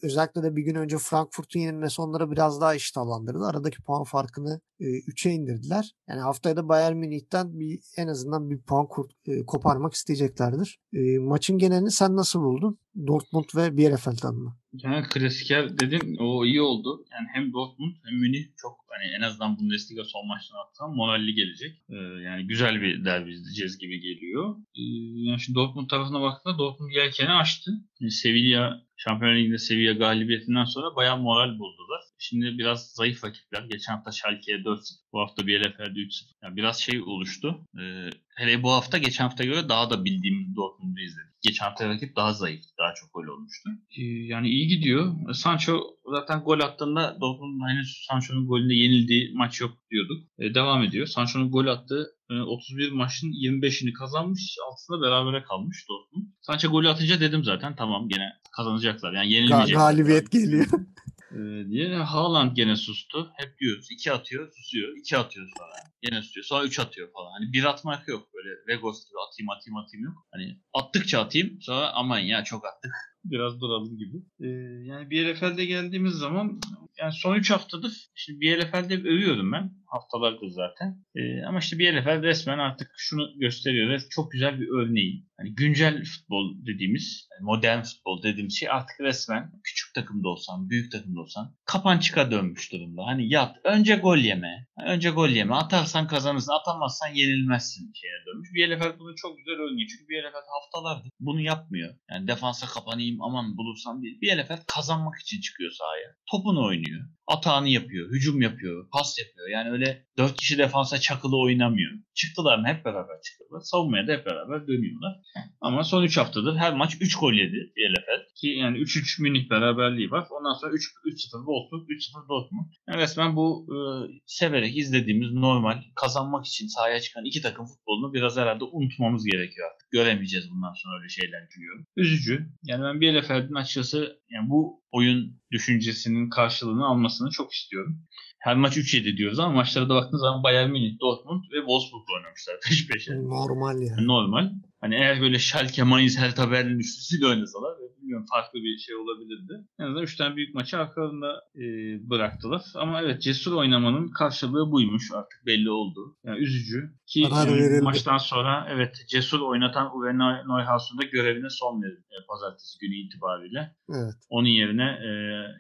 özellikle 0.03 0.43
de 0.43 0.57
bir 0.57 0.63
gün 0.63 0.75
önce 0.75 0.99
Frankfurt'un 0.99 1.61
yenilmesi 1.61 2.03
onları 2.03 2.31
biraz 2.31 2.61
daha 2.61 2.75
iştahlandırdı. 2.75 3.45
Aradaki 3.47 3.83
puan 3.83 4.05
farkını 4.05 4.61
3'e 4.81 5.33
indirdiler. 5.33 5.95
Yani 6.09 6.16
haftaya 6.21 6.57
da 6.57 6.69
Bayern 6.69 6.97
Münih'ten 6.97 7.61
bir 7.61 7.81
en 7.97 8.09
azından 8.09 8.51
bir 8.51 8.59
puan 8.63 8.87
kurt, 8.87 9.13
e, 9.27 9.47
koparmak 9.47 9.95
isteyeceklerdir. 9.95 10.81
E, 10.93 11.19
maçın 11.19 11.59
genelini 11.59 11.91
sen 11.91 12.17
nasıl 12.17 12.41
buldun? 12.41 12.79
Dortmund 13.07 13.45
ve 13.57 13.77
Bielefeld'den 13.77 14.35
mi? 14.35 14.51
Yani 14.83 15.09
klasiker 15.09 15.79
dedin 15.79 16.17
o 16.17 16.45
iyi 16.45 16.63
oldu. 16.63 17.05
Yani 17.13 17.27
hem 17.33 17.53
Dortmund 17.53 17.95
hem 18.05 18.19
Münih 18.19 18.47
çok 18.57 18.87
hani 18.89 19.13
en 19.13 19.21
azından 19.21 19.59
Bundesliga 19.59 20.05
son 20.05 20.27
maçlarına 20.27 20.67
baksam 20.67 20.95
moralli 20.97 21.35
gelecek. 21.35 21.83
Ee, 21.91 21.95
yani 21.97 22.47
güzel 22.47 22.83
bir 22.83 23.05
derbi 23.05 23.31
izleyeceğiz 23.33 23.79
gibi 23.79 24.01
geliyor. 24.01 24.57
Ee, 24.77 24.83
yani 25.29 25.41
şimdi 25.41 25.57
Dortmund 25.57 25.89
tarafına 25.89 26.21
baktığında 26.21 26.59
Dortmund 26.59 26.91
yelkeni 26.91 27.31
açtı. 27.31 27.71
Yani 28.01 28.11
Sevilla 28.11 28.87
Şampiyonlar 28.97 29.37
Ligi'nde 29.37 29.59
Sevilla 29.59 29.93
galibiyetinden 29.93 30.65
sonra 30.65 30.97
bayağı 30.97 31.19
moral 31.19 31.59
buldular. 31.59 32.01
Şimdi 32.19 32.59
biraz 32.59 32.91
zayıf 32.93 33.25
rakipler. 33.25 33.63
Geçen 33.63 33.93
hafta 33.93 34.13
Schalke'ye 34.13 34.59
4-0. 34.59 34.79
Bu 35.13 35.21
hafta 35.21 35.47
Bielefeld'e 35.47 36.01
3-0. 36.01 36.11
Yani 36.43 36.57
biraz 36.57 36.81
şey 36.81 37.01
oluştu. 37.01 37.65
Ee, 37.81 38.11
hele 38.37 38.63
bu 38.63 38.73
hafta 38.73 38.99
geçen 38.99 39.25
hafta 39.25 39.45
göre 39.45 39.69
daha 39.69 39.91
da 39.91 40.05
bildiğimiz 40.05 40.57
Dortmund'u 40.57 41.01
izledik. 41.01 41.27
Geçen 41.43 41.65
hafta 41.65 41.89
rakip 41.89 42.17
daha 42.17 42.33
zayıf. 42.33 42.65
Daha 42.79 42.95
çok 42.95 43.15
gol 43.15 43.27
olmuştu. 43.27 43.71
Ee, 43.99 44.03
yani 44.03 44.49
iyi 44.49 44.69
gidiyor. 44.69 45.15
Sancho 45.35 45.81
zaten 46.11 46.41
gol 46.41 46.61
attığında 46.61 47.17
Dortmund'un 47.21 47.69
henüz 47.69 48.05
Sancho'nun 48.09 48.47
golünde 48.47 48.75
yenildiği 48.75 49.33
maç 49.35 49.61
yok 49.61 49.73
diyorduk. 49.91 50.25
Ee, 50.39 50.55
devam 50.55 50.83
ediyor. 50.83 51.07
Sancho'nun 51.07 51.51
gol 51.51 51.67
attığı 51.67 52.07
31 52.47 52.89
e, 52.89 52.95
maçın 52.95 53.27
25'ini 53.27 53.93
kazanmış. 53.93 54.57
Altısında 54.69 55.03
berabere 55.03 55.43
kalmış 55.43 55.87
Dortmund. 55.89 56.27
Sancho 56.41 56.71
golü 56.71 56.89
atınca 56.89 57.21
dedim 57.21 57.45
zaten 57.45 57.77
tamam 57.77 58.09
gene 58.09 58.33
kazanacaklar. 58.57 59.13
Yani 59.13 59.33
yenilmeyecekler. 59.33 59.81
Galibiyet 59.81 60.33
geliyor. 60.33 60.67
Ee, 61.33 61.71
diye 61.71 61.97
Haaland 61.97 62.57
gene 62.57 62.77
sustu. 62.77 63.31
Hep 63.37 63.59
diyoruz. 63.59 63.89
iki 63.91 64.13
atıyor, 64.13 64.53
susuyor. 64.53 64.97
iki 64.97 65.17
atıyor 65.17 65.49
sonra. 65.59 65.73
Gene 66.03 66.23
susuyor. 66.23 66.45
Sonra 66.45 66.65
üç 66.65 66.79
atıyor 66.79 67.13
falan. 67.13 67.31
Hani 67.31 67.53
bir 67.53 67.65
atmak 67.65 68.09
yok 68.09 68.29
böyle. 68.35 68.49
Vegos 68.69 69.09
gibi 69.09 69.19
atayım 69.29 69.51
atayım 69.51 69.77
atayım 69.77 70.05
yok. 70.05 70.27
Hani 70.33 70.61
attıkça 70.75 71.21
atayım. 71.21 71.59
Sonra 71.61 71.91
aman 71.95 72.19
ya 72.19 72.45
çok 72.45 72.67
attık. 72.67 72.93
Biraz 73.25 73.61
duralım 73.61 73.99
gibi. 73.99 74.17
Ee, 74.41 74.47
yani 74.87 75.11
BLFL'de 75.11 75.65
geldiğimiz 75.65 76.13
zaman 76.13 76.61
yani 76.99 77.13
son 77.13 77.37
3 77.37 77.51
haftadır 77.51 78.11
şimdi 78.15 78.41
BLFL'de 78.41 78.95
övüyorum 78.95 79.53
ben. 79.53 79.71
Haftalardır 79.87 80.49
zaten. 80.49 81.05
Ee, 81.17 81.43
ama 81.43 81.59
işte 81.59 81.79
BLFL 81.79 82.23
resmen 82.23 82.59
artık 82.59 82.91
şunu 82.97 83.39
gösteriyor 83.39 83.91
ve 83.91 83.99
çok 84.11 84.33
güzel 84.33 84.61
bir 84.61 84.69
örneği. 84.69 85.27
Hani 85.37 85.55
güncel 85.55 86.05
futbol 86.05 86.67
dediğimiz, 86.67 87.29
yani 87.33 87.45
modern 87.45 87.83
futbol 87.83 88.23
dediğimiz 88.23 88.59
şey 88.59 88.71
artık 88.71 89.01
resmen 89.01 89.53
küçük 89.65 89.86
takımda 89.97 90.29
olsan, 90.29 90.71
büyük 90.71 90.93
takımda 90.93 91.21
olsan 91.21 91.55
kapançıka 91.65 92.31
dönmüş 92.31 92.73
durumda. 92.73 93.03
Hani 93.07 93.33
yat, 93.33 93.57
önce 93.65 93.97
gol 93.97 94.19
yeme, 94.19 94.67
önce 94.87 95.11
gol 95.11 95.29
yeme, 95.29 95.55
atarsan 95.55 96.07
kazanırsın, 96.07 96.53
atamazsan 96.53 97.09
yenilmezsin 97.15 97.93
şeye 97.95 98.19
dönmüş. 98.27 98.49
BLFL 98.55 98.99
bunu 98.99 99.15
çok 99.17 99.39
güzel 99.39 99.55
örneği. 99.55 99.87
Çünkü 99.89 100.09
BLFL 100.09 100.47
haftalardır 100.57 101.11
bunu 101.21 101.41
yapmıyor. 101.41 101.95
Yani 102.11 102.29
defansa 102.29 102.67
kapanayım 102.67 103.23
aman 103.23 103.57
bulursam 103.57 104.03
değil. 104.03 104.21
BLFL 104.23 104.63
kazanmak 104.67 105.21
için 105.21 105.41
çıkıyor 105.41 105.71
sahaya. 105.71 106.09
Topunu 106.31 106.65
oynuyor. 106.65 107.01
Atağını 107.27 107.69
yapıyor, 107.69 108.11
hücum 108.11 108.43
yapıyor, 108.43 108.89
pas 108.93 109.19
yapıyor. 109.19 109.49
Yani 109.49 109.71
öyle 109.71 110.07
dört 110.19 110.37
kişi 110.37 110.59
defansa 110.59 110.99
çakılı 110.99 111.41
oynamıyor. 111.41 111.93
Çıktılar 112.15 112.59
mı 112.59 112.69
hep 112.69 112.85
beraber 112.85 113.17
çıktılar. 113.25 113.61
Savunmaya 113.61 114.09
da 114.09 114.13
hep 114.13 114.27
beraber 114.27 114.67
dönüyorlar. 114.67 115.17
Ama 115.61 115.85
son 115.85 116.03
3 116.03 116.17
haftadır 116.17 116.57
her 116.57 116.75
maç 116.75 116.97
3 117.01 117.17
gol 117.17 117.33
yedi 117.33 117.73
BLFL. 117.77 118.23
Ki 118.41 118.49
yani 118.49 118.79
3-3 118.79 119.23
Münih 119.23 119.51
beraberliği 119.87 120.11
var. 120.11 120.29
Ondan 120.31 120.55
sonra 120.55 120.73
3-0 120.73 121.31
Wolfsburg, 121.31 121.89
3-0 121.89 122.29
Dortmund. 122.29 122.67
Yani 122.89 123.01
resmen 123.01 123.37
bu 123.37 123.67
e, 123.75 123.79
severek 124.27 124.77
izlediğimiz 124.77 125.33
normal 125.33 125.83
kazanmak 125.95 126.47
için 126.47 126.67
sahaya 126.67 127.01
çıkan 127.01 127.25
iki 127.25 127.43
takım 127.43 127.67
futbolunu 127.67 128.13
biraz 128.13 128.37
herhalde 128.37 128.65
unutmamız 128.65 129.25
gerekiyor 129.25 129.69
artık. 129.73 129.91
Göremeyeceğiz 129.91 130.51
bundan 130.51 130.73
sonra 130.75 130.99
öyle 130.99 131.09
şeyler 131.09 131.49
biliyorum. 131.57 131.87
Üzücü. 131.97 132.49
Yani 132.63 132.83
ben 132.85 133.01
BLFL'in 133.01 133.55
açıkçası 133.55 134.21
yani 134.31 134.51
bu 134.51 134.83
oyun 134.91 135.41
düşüncesinin 135.51 136.31
karşılığını 136.31 136.87
almasını 136.87 137.31
çok 137.31 137.53
istiyorum. 137.53 138.03
Her 138.39 138.57
maç 138.57 138.77
3-7 138.77 139.17
diyoruz 139.17 139.39
ama 139.39 139.55
maçlara 139.55 139.89
da 139.89 139.95
baktığınız 139.95 140.21
zaman 140.21 140.43
Bayern 140.43 140.71
Münih, 140.71 141.01
Dortmund 141.01 141.43
ve 141.53 141.59
Wolfsburg 141.59 142.03
oynamışlar 142.17 142.57
peş 142.69 142.89
peşe. 142.89 143.13
Normal 143.15 143.83
yani. 143.83 144.07
Normal. 144.07 144.51
Hani 144.81 144.95
eğer 144.95 145.21
böyle 145.21 145.39
Schalke, 145.39 145.83
Mainz, 145.83 146.19
Hertha 146.19 146.51
Berlin 146.51 146.79
üçlüsüyle 146.79 147.27
oynasalar 147.27 147.79
bilmiyorum 148.07 148.27
farklı 148.31 148.59
bir 148.59 148.79
şey 148.79 148.95
olabilirdi. 148.95 149.53
En 149.79 149.85
azından 149.85 150.03
3 150.03 150.17
tane 150.17 150.37
büyük 150.37 150.55
maçı 150.55 150.79
arkalarında 150.79 151.43
e, 151.55 151.65
bıraktılar. 152.11 152.63
Ama 152.75 153.03
evet 153.03 153.23
cesur 153.23 153.53
oynamanın 153.53 154.09
karşılığı 154.09 154.71
buymuş 154.71 155.11
artık 155.15 155.47
belli 155.47 155.71
oldu. 155.71 156.17
Yani 156.25 156.39
üzücü. 156.39 156.91
Ki 157.07 157.21
yani, 157.21 157.81
maçtan 157.81 158.19
sonra 158.19 158.67
evet 158.71 158.97
cesur 159.09 159.41
oynatan 159.41 159.97
Uwe 159.97 160.19
Neuhaus'un 160.19 160.99
da 160.99 161.05
görevine 161.05 161.51
son 161.51 161.83
verildi 161.83 162.07
e, 162.11 162.27
pazartesi 162.29 162.79
günü 162.79 162.95
itibariyle. 162.95 163.75
Evet. 163.89 164.15
Onun 164.31 164.49
yerine 164.49 164.83
e, 164.83 165.11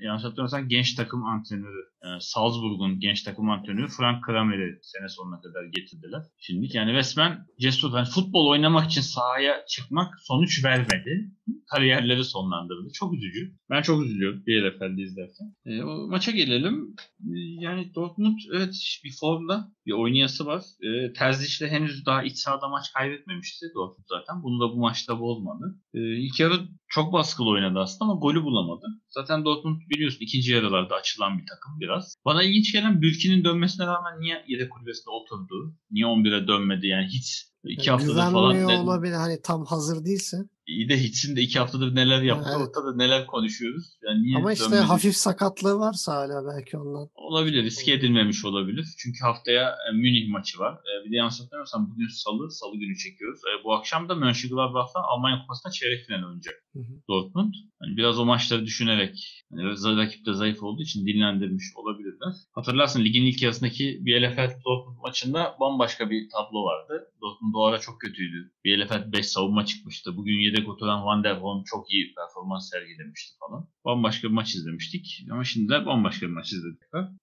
yanlış 0.05 0.24
hatırlamıyorsam 0.24 0.68
genç 0.68 0.94
takım 0.94 1.24
antrenörü 1.24 1.82
e, 2.03 2.07
Salzburg'un 2.20 3.01
genç 3.01 3.22
takım 3.22 3.51
antrenörü 3.51 3.88
Frank 3.88 4.24
Kramer'i 4.24 4.78
sene 4.82 5.09
sonuna 5.09 5.40
kadar 5.40 5.64
getirdiler. 5.64 6.22
Şimdi 6.38 6.76
yani 6.76 6.92
resmen 6.92 7.47
cesur 7.61 7.97
yani 7.97 8.09
futbol 8.09 8.47
oynamak 8.47 8.86
için 8.86 9.01
sahaya 9.01 9.66
çıkmak 9.68 10.14
sonuç 10.20 10.64
vermedi. 10.64 11.30
Kariyerleri 11.70 12.24
sonlandırdı. 12.24 12.88
Çok 12.92 13.14
üzücü. 13.14 13.55
Ben 13.70 13.82
çok 13.82 14.05
üzülüyorum 14.05 14.42
BLFL'de 14.47 15.03
izlerken. 15.03 15.55
E, 15.66 15.82
o 15.82 16.09
maça 16.09 16.30
gelelim. 16.30 16.94
E, 17.20 17.34
yani 17.61 17.94
Dortmund 17.94 18.38
evet 18.53 19.01
bir 19.05 19.12
formda 19.20 19.72
bir 19.86 19.92
oynayası 19.92 20.47
var. 20.47 20.62
E, 20.82 21.12
Terzic 21.12 21.66
henüz 21.66 22.07
daha 22.07 22.22
iç 22.22 22.36
sahada 22.36 22.68
maç 22.68 22.92
kaybetmemişti 22.92 23.66
Dortmund 23.74 24.07
zaten. 24.09 24.42
Bunu 24.42 24.61
da 24.61 24.72
bu 24.74 24.80
maçta 24.80 25.20
bozmadı. 25.20 25.80
E, 25.94 26.01
ilk 26.01 26.40
yarı 26.40 26.68
çok 26.88 27.12
baskılı 27.12 27.51
oynadı 27.51 27.78
aslında 27.78 28.11
ama 28.11 28.20
golü 28.20 28.42
bulamadı. 28.42 28.86
Zaten 29.09 29.44
Dortmund 29.44 29.80
biliyorsun 29.90 30.18
ikinci 30.20 30.53
yarılarda 30.53 30.94
açılan 30.94 31.38
bir 31.38 31.47
takım 31.47 31.80
biraz. 31.80 32.14
Bana 32.24 32.42
ilginç 32.42 32.72
gelen 32.72 33.03
Bülki'nin 33.03 33.44
dönmesine 33.44 33.86
rağmen 33.86 34.20
niye 34.20 34.44
yedek 34.49 34.70
kulübesinde 34.72 35.11
oturdu? 35.11 35.74
Niye 35.90 36.07
11'e 36.07 36.49
dönmedi 36.49 36.86
yani 36.86 37.07
hiç 37.07 37.47
iki 37.68 37.88
yani 37.88 38.00
haftadır 38.00 38.32
falan. 38.32 38.68
Ne... 38.68 38.78
olabilir 38.78 39.14
hani 39.14 39.42
tam 39.42 39.64
hazır 39.64 40.04
değilse. 40.04 40.36
İyi 40.66 40.88
de 40.88 41.02
Hitz'in 41.02 41.36
de 41.36 41.42
iki 41.42 41.58
haftadır 41.58 41.94
neler 41.94 42.22
yaptı 42.22 42.50
Evet. 42.56 42.68
ortada 42.68 42.96
neler 42.96 43.26
konuşuyoruz. 43.26 43.84
Yani 44.06 44.22
niye 44.22 44.36
Ama 44.36 44.52
işte 44.52 44.64
dönmedi? 44.64 44.80
hafif 44.80 45.16
sakatlığı 45.16 45.78
varsa 45.78 46.14
hala 46.14 46.46
belki 46.46 46.78
ondan. 46.78 47.08
Olabilir. 47.14 47.64
Riske 47.64 47.92
edilmemiş 47.92 48.44
olabilir. 48.44 48.86
Çünkü 48.98 49.18
haftaya 49.20 49.70
e, 49.70 49.92
Münih 49.92 50.28
maçı 50.28 50.58
var. 50.58 50.74
E, 50.74 51.04
bir 51.04 51.10
de 51.10 51.16
yanlış 51.16 51.40
hatırlamıyorsam 51.40 51.90
bugün 51.90 52.08
salı, 52.08 52.50
salı 52.50 52.76
günü 52.76 52.96
çekiyoruz. 52.96 53.40
E, 53.40 53.64
bu 53.64 53.74
akşam 53.74 54.08
da 54.08 54.14
Mönchengladbach'la 54.14 55.02
Almanya 55.02 55.40
Kupası'nda 55.40 55.72
çeyrek 55.72 56.06
final 56.06 56.22
oynayacak 56.26 56.54
Hı 56.72 56.78
hı. 56.78 57.02
Dortmund. 57.08 57.54
Hani 57.80 57.96
biraz 57.96 58.18
o 58.18 58.24
maçları 58.24 58.66
düşünerek 58.66 59.44
hani 59.50 59.96
rakip 59.96 60.26
de 60.26 60.32
zayıf 60.32 60.62
olduğu 60.62 60.82
için 60.82 61.06
dinlendirmiş 61.06 61.64
olabilirler. 61.76 62.32
Hatırlarsın 62.52 63.04
ligin 63.04 63.26
ilk 63.26 63.42
yarısındaki 63.42 63.98
Bielefeld 64.06 64.64
Dortmund 64.64 64.98
maçında 65.02 65.56
bambaşka 65.60 66.10
bir 66.10 66.30
tablo 66.30 66.64
vardı. 66.64 67.12
Dortmund 67.20 67.54
o 67.57 67.66
ara 67.66 67.78
çok 67.78 68.00
kötüydü. 68.00 68.52
Bielefeld 68.64 69.12
5 69.12 69.26
savunma 69.26 69.64
çıkmıştı. 69.66 70.16
Bugün 70.16 70.38
yedek 70.38 70.68
oturan 70.68 71.04
Van 71.04 71.24
der 71.24 71.36
Horn 71.36 71.64
çok 71.64 71.92
iyi 71.92 72.14
performans 72.14 72.70
sergilemişti 72.70 73.36
falan. 73.40 73.68
Bambaşka 73.84 74.28
bir 74.28 74.32
maç 74.32 74.54
izlemiştik. 74.54 75.24
Ama 75.32 75.44
şimdi 75.44 75.72
de 75.72 75.86
bambaşka 75.86 76.26
bir 76.26 76.32
maç 76.32 76.52
izledik. 76.52 76.80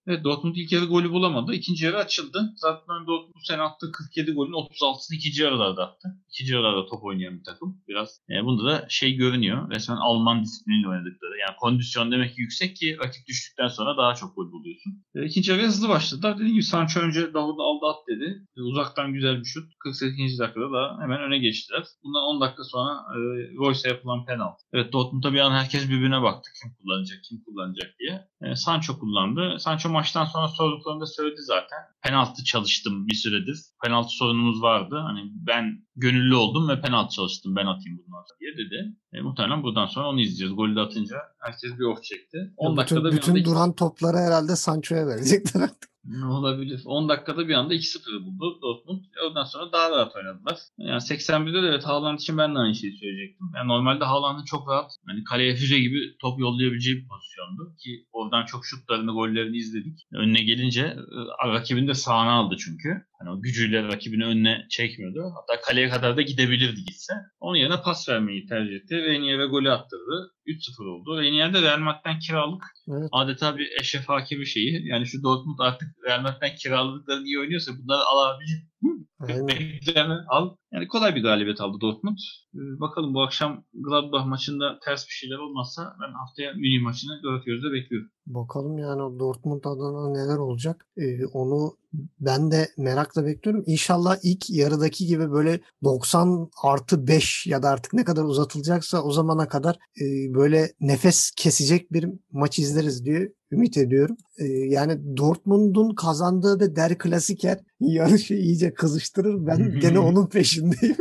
Evet 0.08 0.24
Dortmund 0.24 0.56
ilk 0.56 0.72
yarı 0.72 0.86
golü 0.86 1.12
bulamadı. 1.12 1.54
İkinci 1.54 1.86
yarı 1.86 1.98
açıldı. 1.98 2.54
Zaten 2.56 3.08
Dortmund 3.08 3.36
bu 3.36 3.46
sene 3.46 3.62
attığı 3.62 3.92
47 3.92 4.32
golün 4.32 4.52
36'sını 4.52 5.16
ikinci 5.16 5.44
yarılarda 5.44 5.88
attı. 5.88 6.08
İkinci 6.30 6.54
yarılarda 6.54 6.86
top 6.86 7.04
oynayan 7.04 7.40
bir 7.40 7.44
takım. 7.44 7.82
Biraz 7.88 8.22
e, 8.30 8.46
bunda 8.46 8.66
da 8.66 8.86
şey 8.90 9.16
görünüyor. 9.16 9.72
Resmen 9.72 9.96
Alman 9.96 10.44
disipliniyle 10.44 10.88
oynadıkları. 10.88 11.38
Yani 11.42 11.56
kondisyon 11.60 12.12
demek 12.12 12.36
ki 12.36 12.42
yüksek 12.42 12.76
ki 12.76 12.98
rakip 13.04 13.28
düştükten 13.28 13.68
sonra 13.68 13.98
daha 13.98 14.16
çok 14.16 14.36
gol 14.36 14.52
buluyorsun. 14.52 14.94
E, 15.16 15.26
ikinci 15.26 15.52
yarı 15.52 15.62
hızlı 15.62 15.90
başladılar. 15.90 16.36
Dediğim 16.36 16.54
gibi 16.54 16.64
Sancho 16.64 17.00
önce 17.00 17.34
Davud'u 17.34 17.62
aldı 17.64 17.86
at 17.86 18.08
dedi. 18.08 18.48
E, 18.58 18.62
uzaktan 18.62 19.14
güzel 19.14 19.40
bir 19.40 19.46
şut. 19.46 19.74
48. 19.80 20.13
dakikada 20.18 20.72
da 20.74 20.98
hemen 21.02 21.22
öne 21.22 21.38
geçtiler. 21.38 21.84
Bundan 22.04 22.24
10 22.24 22.42
dakika 22.42 22.64
sonra 22.64 22.92
e, 22.92 23.18
Royce'a 23.58 23.92
yapılan 23.92 24.26
penaltı. 24.26 24.64
Evet 24.74 24.94
Dortmund'da 24.94 25.34
bir 25.34 25.40
an 25.40 25.52
herkes 25.52 25.90
birbirine 25.90 26.22
baktı. 26.22 26.50
Kim 26.62 26.74
kullanacak, 26.74 27.20
kim 27.30 27.44
kullanacak 27.44 27.90
diye. 28.00 28.28
E, 28.42 28.56
Sancho 28.56 29.00
kullandı. 29.00 29.60
Sancho 29.60 29.90
maçtan 29.90 30.26
sonra 30.26 30.48
sorduklarında 30.48 31.06
söyledi 31.06 31.42
zaten. 31.42 31.80
Penaltı 32.04 32.44
çalıştım 32.44 33.08
bir 33.08 33.16
süredir. 33.16 33.58
Penaltı 33.84 34.10
sorunumuz 34.10 34.62
vardı. 34.62 34.96
Hani 35.08 35.20
ben 35.48 35.86
gönüllü 35.96 36.36
oldum 36.36 36.70
ve 36.70 36.82
penaltı 36.82 37.16
çalıştım. 37.16 37.56
Ben 37.56 37.66
atayım 37.66 37.98
bundan 37.98 38.24
sonra 38.28 38.40
diye 38.40 38.54
dedi. 38.54 38.96
E, 39.14 39.22
muhtemelen 39.22 39.64
buradan 39.64 39.86
sonra 39.86 40.10
onu 40.10 40.22
izleyeceğiz. 40.22 40.56
Golü 40.56 40.76
de 40.76 40.80
atınca 40.80 41.18
herkes 41.40 41.80
bir 41.80 41.84
oh 41.84 42.02
çekti. 42.02 42.54
10 42.58 42.72
bütün 42.72 42.78
dakikada 42.78 43.12
bütün 43.12 43.32
anda 43.32 43.46
duran 43.46 43.74
topları 43.76 44.18
herhalde 44.18 44.56
Sancho'ya 44.56 45.08
verecekler 45.08 45.62
artık. 45.62 45.93
Olabilir? 46.26 46.82
10 46.86 47.10
dakikada 47.10 47.48
bir 47.48 47.54
anda 47.54 47.74
2-0 47.74 48.26
buldu 48.26 48.60
Dortmund. 48.62 49.04
E 49.04 49.28
ondan 49.28 49.44
sonra 49.44 49.72
daha 49.72 49.92
rahat 49.92 50.16
oynadılar. 50.16 50.60
Yani 50.78 51.02
81'de 51.02 51.64
de 51.64 51.68
evet 51.68 51.84
Haaland 51.84 52.20
için 52.20 52.38
ben 52.38 52.56
de 52.56 52.60
aynı 52.60 52.76
şeyi 52.76 52.98
söyleyecektim. 52.98 53.48
Yani 53.56 53.68
normalde 53.68 54.06
Haaland'ın 54.06 54.46
çok 54.46 54.70
rahat 54.70 54.92
hani 55.06 55.24
kaleye 55.24 55.56
füze 55.56 55.80
gibi 55.80 56.18
top 56.20 56.40
yollayabileceği 56.40 56.98
bir 56.98 57.08
pozisyondu. 57.08 57.76
Ki 57.84 58.06
oradan 58.12 58.46
çok 58.46 58.66
şutlarını, 58.66 59.12
gollerini 59.12 59.58
izledik. 59.58 60.08
Önüne 60.14 60.44
gelince 60.44 60.82
e, 60.82 61.48
rakibini 61.48 61.88
de 61.88 61.94
sağına 61.94 62.32
aldı 62.32 62.56
çünkü. 62.60 63.06
Hani 63.24 63.38
o 63.38 63.42
gücüyle 63.42 63.84
rakibini 63.84 64.26
önüne 64.26 64.66
çekmiyordu. 64.70 65.34
Hatta 65.36 65.62
kaleye 65.62 65.90
kadar 65.90 66.18
da 66.18 66.22
gidebilirdi 66.22 66.84
gitse. 66.86 67.14
Onun 67.40 67.58
yerine 67.58 67.82
pas 67.82 68.10
vermeyi 68.10 68.46
tercih 68.46 68.76
etti. 68.76 68.96
Reynier'e 68.96 69.46
golü 69.46 69.72
attırdı. 69.72 70.32
3-0 70.48 70.90
oldu. 70.90 71.22
Reynier'de 71.22 71.62
Real 71.62 71.80
Madrid'den 71.80 72.20
kiralık 72.20 72.64
Evet. 72.88 73.10
adeta 73.12 73.58
bir 73.58 73.68
eşref 73.82 74.10
hakimi 74.10 74.48
şeyi. 74.48 74.88
Yani 74.88 75.06
şu 75.06 75.24
Dortmund 75.24 75.60
artık 75.60 75.88
Real 76.08 76.22
Madrid'den 76.22 76.56
kiraladıklarını 76.56 77.26
iyi 77.26 77.40
oynuyorsa 77.40 77.72
bunları 77.78 78.02
alabilir. 78.04 78.60
Beklerini 79.28 80.14
al. 80.28 80.56
Yani 80.72 80.88
kolay 80.88 81.16
bir 81.16 81.24
galibiyet 81.24 81.62
aldı 81.62 81.78
Dortmund. 81.82 82.18
Ee, 82.56 82.80
bakalım 82.80 83.14
bu 83.14 83.22
akşam 83.22 83.64
Gladbach 83.74 84.26
maçında 84.26 84.80
ters 84.86 85.08
bir 85.08 85.12
şeyler 85.12 85.38
olmazsa 85.38 85.96
ben 86.02 86.14
haftaya 86.14 86.54
Münih 86.54 86.84
maçını 86.84 87.24
dört 87.24 87.46
gözle 87.46 87.72
bekliyorum. 87.74 88.10
Bakalım 88.26 88.78
yani 88.78 89.02
o 89.02 89.20
Dortmund 89.20 89.64
adına 89.64 90.10
neler 90.12 90.38
olacak. 90.38 90.88
Ee, 90.98 91.26
onu 91.26 91.78
ben 92.20 92.52
de 92.52 92.68
merakla 92.78 93.26
bekliyorum. 93.26 93.64
İnşallah 93.68 94.18
ilk 94.24 94.50
yarıdaki 94.50 95.06
gibi 95.06 95.32
böyle 95.32 95.60
90 95.84 96.50
artı 96.64 97.08
5 97.08 97.48
ya 97.48 97.64
da 97.64 97.70
artık 97.70 97.94
ne 97.94 98.04
kadar 98.04 98.24
uzatılacaksa 98.24 99.02
o 99.04 99.12
zamana 99.12 99.48
kadar 99.48 99.76
e, 99.76 100.34
böyle 100.34 100.72
nefes 100.80 101.32
kesecek 101.38 101.94
bir 101.94 102.06
maç 102.32 102.60
izleriz 102.60 103.06
diye 103.06 103.34
ümit 103.54 103.78
ediyorum. 103.78 104.18
Ee, 104.38 104.46
yani 104.46 105.18
Dortmund'un 105.18 105.96
kazandığı 105.96 106.60
ve 106.60 106.76
Der 106.76 106.98
Klasiker 106.98 107.60
yarışı 107.80 108.34
iyice 108.34 108.74
kızıştırır. 108.74 109.48
Ben 109.48 109.80
gene 109.80 110.00
onun 110.00 110.28
peşindeyim. 110.28 110.98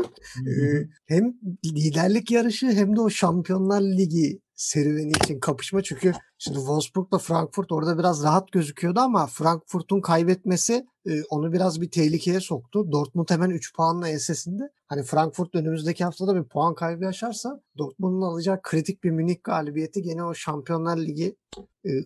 Ee, 0.47 0.89
hem 1.07 1.35
liderlik 1.65 2.31
yarışı 2.31 2.67
hem 2.67 2.97
de 2.97 3.01
o 3.01 3.11
Şampiyonlar 3.11 3.81
Ligi 3.81 4.41
serüveni 4.63 5.11
için 5.11 5.41
kapışma. 5.41 5.83
Çünkü 5.83 6.13
şimdi 6.39 6.59
Wolfsburg'la 6.59 7.19
Frankfurt 7.19 7.73
orada 7.73 7.99
biraz 7.99 8.23
rahat 8.23 8.53
gözüküyordu 8.53 9.01
ama 9.01 9.27
Frankfurt'un 9.27 10.01
kaybetmesi 10.01 10.87
onu 11.31 11.53
biraz 11.53 11.81
bir 11.81 11.91
tehlikeye 11.91 12.41
soktu. 12.41 12.93
Dortmund 12.93 13.31
hemen 13.31 13.51
3 13.51 13.75
puanla 13.75 14.09
ensesinde. 14.09 14.63
Hani 14.87 15.03
Frankfurt 15.03 15.55
önümüzdeki 15.55 16.05
haftada 16.05 16.37
bir 16.37 16.49
puan 16.49 16.75
kaybı 16.75 17.05
yaşarsa 17.05 17.63
Dortmund'un 17.79 18.23
alacağı 18.23 18.63
kritik 18.63 19.05
bir 19.05 19.11
Münih 19.11 19.37
galibiyeti 19.45 20.03
gene 20.03 20.25
o 20.25 20.35
Şampiyonlar 20.35 20.99
Ligi 20.99 21.37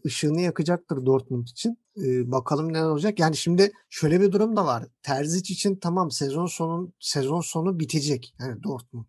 ışığını 0.06 0.40
yakacaktır 0.40 1.06
Dortmund 1.06 1.46
için. 1.46 1.78
Bakalım 2.30 2.72
neler 2.72 2.88
olacak. 2.88 3.20
Yani 3.20 3.36
şimdi 3.36 3.72
şöyle 3.90 4.20
bir 4.20 4.32
durum 4.32 4.56
da 4.56 4.66
var. 4.66 4.86
Terzic 5.02 5.54
için 5.54 5.76
tamam 5.76 6.10
sezon 6.10 6.46
sonu 6.46 6.92
sezon 7.00 7.40
sonu 7.40 7.80
bitecek. 7.80 8.34
Yani 8.40 8.62
Dortmund 8.62 9.06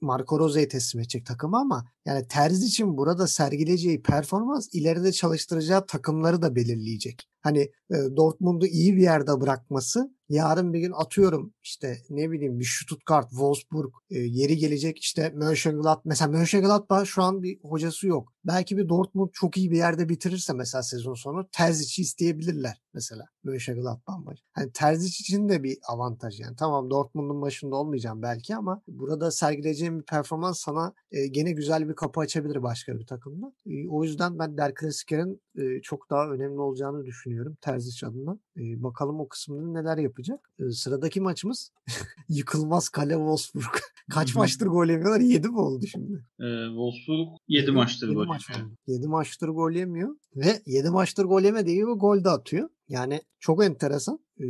Marco 0.00 0.38
Rose'yi 0.38 0.68
teslim 0.68 1.00
edecek 1.00 1.26
takımı 1.26 1.58
ama 1.58 1.84
yani 2.06 2.28
Terzic 2.28 2.66
için 2.66 2.96
burada 2.96 3.26
sergileyeceği 3.26 4.02
performans 4.02 4.68
ileride 4.72 5.12
çalıştıracağı 5.12 5.86
takımları 5.86 6.42
da 6.42 6.56
belirleyecek. 6.56 7.28
Hani 7.42 7.60
e, 7.90 7.96
Dortmund'u 8.16 8.66
iyi 8.66 8.96
bir 8.96 9.02
yerde 9.02 9.40
bırakması 9.40 10.14
yarın 10.32 10.72
bir 10.72 10.80
gün 10.80 10.92
atıyorum 10.92 11.54
işte 11.62 11.98
ne 12.10 12.30
bileyim 12.30 12.60
bir 12.60 12.64
Stuttgart, 12.64 13.30
Wolfsburg 13.30 13.92
e, 14.10 14.18
yeri 14.18 14.56
gelecek 14.56 14.98
işte 14.98 15.32
Mönchengladbach 15.34 16.02
mesela 16.04 16.30
Mönchengladbach 16.30 17.06
şu 17.06 17.22
an 17.22 17.42
bir 17.42 17.58
hocası 17.62 18.06
yok. 18.06 18.32
Belki 18.44 18.76
bir 18.76 18.88
Dortmund 18.88 19.28
çok 19.32 19.56
iyi 19.56 19.70
bir 19.70 19.76
yerde 19.76 20.08
bitirirse 20.08 20.52
mesela 20.52 20.82
sezon 20.82 21.14
sonu 21.14 21.48
Terzic'i 21.52 22.02
isteyebilirler 22.02 22.82
mesela 22.94 23.24
Mönchengladbach 23.44 24.18
maçı. 24.24 24.42
Hani 24.52 24.72
Terzic 24.72 25.16
için 25.20 25.48
de 25.48 25.62
bir 25.62 25.78
avantaj 25.88 26.40
yani. 26.40 26.56
Tamam 26.56 26.90
Dortmund'un 26.90 27.42
başında 27.42 27.76
olmayacağım 27.76 28.22
belki 28.22 28.56
ama 28.56 28.82
burada 28.88 29.30
sergileyeceğim 29.30 29.98
bir 29.98 30.04
performans 30.04 30.58
sana 30.60 30.94
e, 31.10 31.26
gene 31.26 31.52
güzel 31.52 31.88
bir 31.88 31.94
kapı 31.94 32.20
açabilir 32.20 32.62
başka 32.62 32.98
bir 32.98 33.06
takımda. 33.06 33.52
E, 33.66 33.88
o 33.88 34.04
yüzden 34.04 34.38
ben 34.38 34.56
Der 34.56 34.74
Klassiker'in 34.74 35.40
e, 35.58 35.82
çok 35.82 36.10
daha 36.10 36.30
önemli 36.30 36.60
olacağını 36.60 37.04
düşünüyorum 37.04 37.56
Terzic 37.60 38.06
adına. 38.06 38.38
E, 38.56 38.82
bakalım 38.82 39.20
o 39.20 39.28
kısımda 39.28 39.80
neler 39.80 39.98
yapacak. 39.98 40.21
E, 40.58 40.70
sıradaki 40.70 41.20
maçımız 41.20 41.70
yıkılmaz 42.28 42.88
kale 42.88 43.14
Wolfsburg. 43.14 43.64
Kaç 44.10 44.34
maçtır 44.34 44.66
gol 44.66 44.86
yemiyorlar? 44.86 45.20
7 45.20 45.48
mi 45.48 45.58
oldu 45.58 45.86
şimdi? 45.86 46.24
Ee, 46.40 46.66
Wolfsburg 46.66 47.28
7 47.48 47.70
maçtır 47.70 48.14
gol. 48.14 48.26
maç 48.26 48.48
yemiyor. 48.50 48.66
oldu. 48.66 48.76
7 48.86 49.08
maçtır 49.08 49.48
gol 49.48 49.70
yemiyor 49.70 50.16
ve 50.36 50.62
7 50.66 50.90
maçtır 50.90 51.24
gol 51.24 51.42
yemediği 51.42 51.76
gibi 51.76 51.92
gol 51.92 52.24
de 52.24 52.30
atıyor. 52.30 52.68
Yani 52.88 53.22
çok 53.40 53.64
enteresan. 53.64 54.18
Ee, 54.40 54.44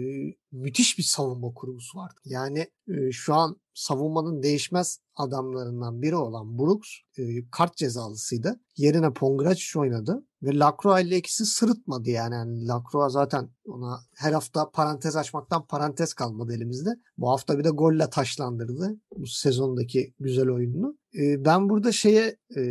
müthiş 0.52 0.98
bir 0.98 1.02
savunma 1.02 1.54
kurgusu 1.54 1.98
var. 1.98 2.12
Yani 2.24 2.70
e, 2.88 3.12
şu 3.12 3.34
an 3.34 3.56
savunmanın 3.74 4.42
değişmez 4.42 4.98
adamlarından 5.16 6.02
biri 6.02 6.16
olan 6.16 6.58
Brooks 6.58 6.88
e, 7.18 7.22
kart 7.50 7.76
cezalısıydı. 7.76 8.60
Yerine 8.76 9.12
Pongracic 9.12 9.80
oynadı 9.80 10.26
ve 10.42 10.58
Lacroix 10.58 11.06
ile 11.06 11.16
ikisi 11.16 11.46
sırıtmadı 11.46 12.10
yani. 12.10 12.34
yani 12.34 12.66
Lacroix 12.66 13.12
zaten 13.12 13.50
ona 13.64 14.00
her 14.16 14.32
hafta 14.32 14.70
parantez 14.70 15.16
açmaktan 15.16 15.66
parantez 15.66 16.14
kalmadı 16.14 16.54
elimizde. 16.54 16.90
Bu 17.18 17.30
hafta 17.30 17.58
bir 17.58 17.64
de 17.64 17.70
golle 17.70 18.10
taşlandırdı 18.10 18.96
bu 19.16 19.26
sezondaki 19.26 20.14
güzel 20.20 20.48
oyununu. 20.50 20.96
E, 21.18 21.44
ben 21.44 21.68
burada 21.68 21.92
şeye 21.92 22.36
e, 22.56 22.62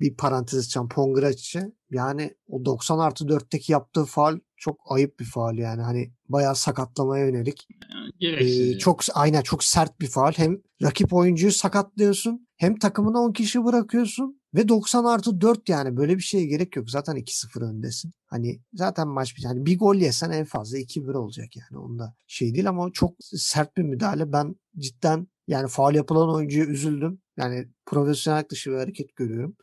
bir 0.00 0.16
parantez 0.16 0.58
açacağım 0.58 0.88
Pongracic'e. 0.88 1.72
Yani 1.90 2.34
o 2.48 2.64
90 2.64 2.98
artı 2.98 3.24
4'teki 3.24 3.72
yaptığı 3.72 4.04
faal 4.04 4.38
çok 4.60 4.80
ayıp 4.88 5.20
bir 5.20 5.24
faal 5.24 5.58
yani. 5.58 5.82
Hani 5.82 6.12
bayağı 6.28 6.56
sakatlamaya 6.56 7.26
yönelik. 7.26 7.68
Ee, 7.70 8.10
gereksiz. 8.18 8.58
yani. 8.58 8.78
çok 8.78 9.00
aynen 9.14 9.42
çok 9.42 9.64
sert 9.64 10.00
bir 10.00 10.06
faal. 10.06 10.32
Hem 10.36 10.58
rakip 10.82 11.12
oyuncuyu 11.12 11.52
sakatlıyorsun 11.52 12.46
hem 12.56 12.78
takımına 12.78 13.18
10 13.20 13.32
kişi 13.32 13.64
bırakıyorsun 13.64 14.40
ve 14.54 14.68
90 14.68 15.04
artı 15.04 15.40
4 15.40 15.68
yani 15.68 15.96
böyle 15.96 16.16
bir 16.16 16.22
şeye 16.22 16.46
gerek 16.46 16.76
yok. 16.76 16.90
Zaten 16.90 17.16
2-0 17.16 17.64
öndesin. 17.64 18.12
Hani 18.26 18.60
zaten 18.72 19.08
maç 19.08 19.36
bir 19.36 19.42
yani 19.42 19.66
bir 19.66 19.78
gol 19.78 19.94
yesen 19.94 20.30
en 20.30 20.44
fazla 20.44 20.78
2-1 20.78 21.16
olacak 21.16 21.48
yani. 21.56 21.80
Onda 21.82 22.14
şey 22.26 22.54
değil 22.54 22.68
ama 22.68 22.90
çok 22.92 23.14
sert 23.20 23.76
bir 23.76 23.82
müdahale. 23.82 24.32
Ben 24.32 24.56
cidden 24.78 25.28
yani 25.48 25.68
faal 25.68 25.94
yapılan 25.94 26.34
oyuncuya 26.34 26.64
üzüldüm. 26.66 27.20
Yani 27.36 27.68
profesyonel 27.86 28.44
dışı 28.50 28.70
bir 28.70 28.76
hareket 28.76 29.16
görüyorum. 29.16 29.56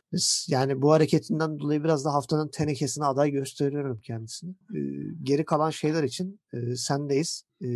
Yani 0.48 0.82
bu 0.82 0.92
hareketinden 0.92 1.58
dolayı 1.58 1.84
biraz 1.84 2.04
da 2.04 2.14
haftanın 2.14 2.50
tenekesine 2.50 3.04
aday 3.04 3.30
gösteriyorum 3.30 4.00
kendisini. 4.00 4.50
Ee, 4.50 4.78
geri 5.22 5.44
kalan 5.44 5.70
şeyler 5.70 6.02
için 6.02 6.40
e, 6.52 6.76
sendeyiz. 6.76 7.44
Ee, 7.62 7.68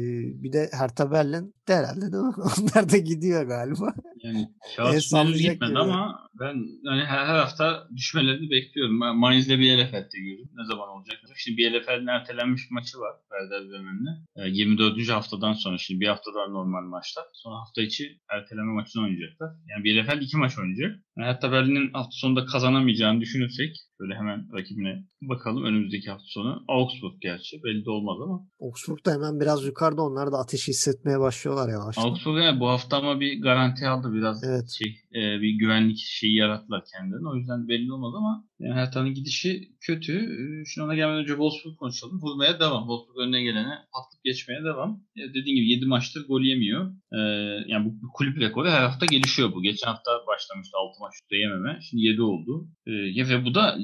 bir 0.42 0.52
de 0.52 0.70
Hertha 0.72 1.12
Berlin 1.12 1.54
de 1.68 1.74
herhalde 1.74 2.00
değil 2.00 2.22
mi? 2.22 2.34
Onlar 2.58 2.92
da 2.92 2.96
gidiyor 2.96 3.42
galiba. 3.42 3.94
Yani 4.22 4.48
şahıs 4.76 5.12
henüz 5.12 5.42
gitmedi 5.42 5.78
ama 5.78 6.28
ben 6.40 6.54
yani 6.84 7.04
her, 7.04 7.26
her 7.26 7.38
hafta 7.38 7.88
düşmelerini 7.96 8.50
bekliyorum. 8.50 9.00
Ben 9.00 9.16
Mainz'le 9.16 9.48
bir 9.48 9.78
LFL'de 9.78 10.18
görüyorum. 10.18 10.50
Ne 10.54 10.64
zaman 10.64 10.88
olacak? 10.88 11.16
Şimdi 11.36 11.58
bir 11.58 11.72
LFL'in 11.72 12.06
ertelenmiş 12.06 12.62
bir 12.70 12.74
maçı 12.74 12.98
var 12.98 13.14
Werder 13.30 13.70
Bremen'le. 13.70 14.12
E, 14.36 14.48
24. 14.48 15.08
haftadan 15.08 15.52
sonra 15.52 15.78
şimdi 15.78 16.00
bir 16.00 16.08
hafta 16.08 16.34
daha 16.34 16.48
normal 16.48 16.82
maçlar. 16.82 17.24
Sonra 17.32 17.56
hafta 17.60 17.82
içi 17.82 18.20
erteleme 18.30 18.72
maçını 18.72 19.02
oynayacaklar. 19.02 19.50
Yani 19.70 19.81
bir 19.84 20.04
LFL 20.04 20.22
iki 20.22 20.36
maç 20.36 20.58
oynayacak. 20.58 20.98
Yani 21.16 21.26
hatta 21.26 21.52
Berlin'in 21.52 21.92
hafta 21.92 22.10
sonunda 22.12 22.46
kazanamayacağını 22.46 23.20
düşünürsek 23.20 23.76
Şöyle 24.02 24.14
hemen 24.14 24.48
rakibine 24.52 25.04
bakalım 25.22 25.64
önümüzdeki 25.64 26.10
hafta 26.10 26.24
sonu. 26.26 26.64
Augsburg 26.68 27.12
gerçi 27.20 27.62
belli 27.64 27.84
de 27.84 27.90
olmaz 27.90 28.16
ama. 28.22 28.46
Augsburg 28.60 29.06
da 29.06 29.12
hemen 29.12 29.40
biraz 29.40 29.64
yukarıda 29.64 30.02
onlar 30.02 30.32
da 30.32 30.38
ateşi 30.38 30.68
hissetmeye 30.68 31.20
başlıyorlar 31.20 31.68
yavaştan. 31.72 32.02
Augsburg 32.02 32.44
yani 32.44 32.60
bu 32.60 32.68
hafta 32.68 32.96
ama 32.96 33.20
bir 33.20 33.42
garanti 33.42 33.88
aldı 33.88 34.12
biraz 34.12 34.44
evet. 34.44 34.70
şey 34.70 34.90
e, 35.14 35.40
bir 35.40 35.58
güvenlik 35.58 35.98
şeyi 35.98 36.36
yarattılar 36.36 36.82
kendilerine. 36.92 37.28
O 37.28 37.34
yüzden 37.34 37.68
belli 37.68 37.92
olmaz 37.92 38.14
ama 38.16 38.44
yani 38.58 38.74
Hertha'nın 38.74 39.14
gidişi 39.14 39.76
kötü. 39.80 40.12
E, 40.12 40.64
şimdi 40.64 40.84
ona 40.84 40.94
gelmeden 40.94 41.20
önce 41.20 41.32
Wolfsburg 41.32 41.76
konuşalım. 41.76 42.20
Vurmaya 42.22 42.60
devam. 42.60 42.82
Wolfsburg 42.82 43.18
önüne 43.18 43.42
gelene 43.42 43.74
patlıp 43.92 44.24
geçmeye 44.24 44.64
devam. 44.64 45.02
Ya 45.16 45.28
dediğim 45.28 45.56
gibi 45.56 45.70
7 45.70 45.86
maçtır 45.86 46.26
gol 46.28 46.40
yemiyor. 46.40 46.92
Ee, 47.12 47.18
yani 47.66 47.84
bu, 47.84 48.02
bu 48.02 48.12
kulüp 48.12 48.40
rekoru 48.40 48.68
her 48.68 48.82
hafta 48.82 49.06
gelişiyor 49.06 49.52
bu. 49.52 49.62
Geçen 49.62 49.88
hafta 49.88 50.10
başlamıştı 50.26 50.76
6 50.78 51.01
maçta 51.02 51.36
yememe. 51.36 51.80
Şimdi 51.82 52.02
7 52.02 52.22
oldu. 52.22 52.68
Ee, 52.86 52.92
ve 53.28 53.44
bu 53.44 53.54
da 53.54 53.78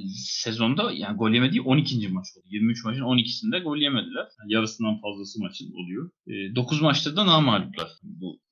sezonda 0.45 0.93
yani 0.93 1.17
gol 1.17 1.31
yemediği 1.31 1.63
12. 1.63 2.09
maç 2.09 2.27
oldu. 2.37 2.47
23 2.51 2.85
maçın 2.85 3.01
12'sinde 3.01 3.63
gol 3.63 3.77
yemediler. 3.77 4.27
Yani 4.41 4.53
yarısından 4.53 5.01
fazlası 5.01 5.43
maçın 5.43 5.73
oluyor. 5.73 6.11
E, 6.27 6.55
9 6.57 6.83
maçta 6.83 7.17
da 7.17 7.27
namalipler. 7.27 7.89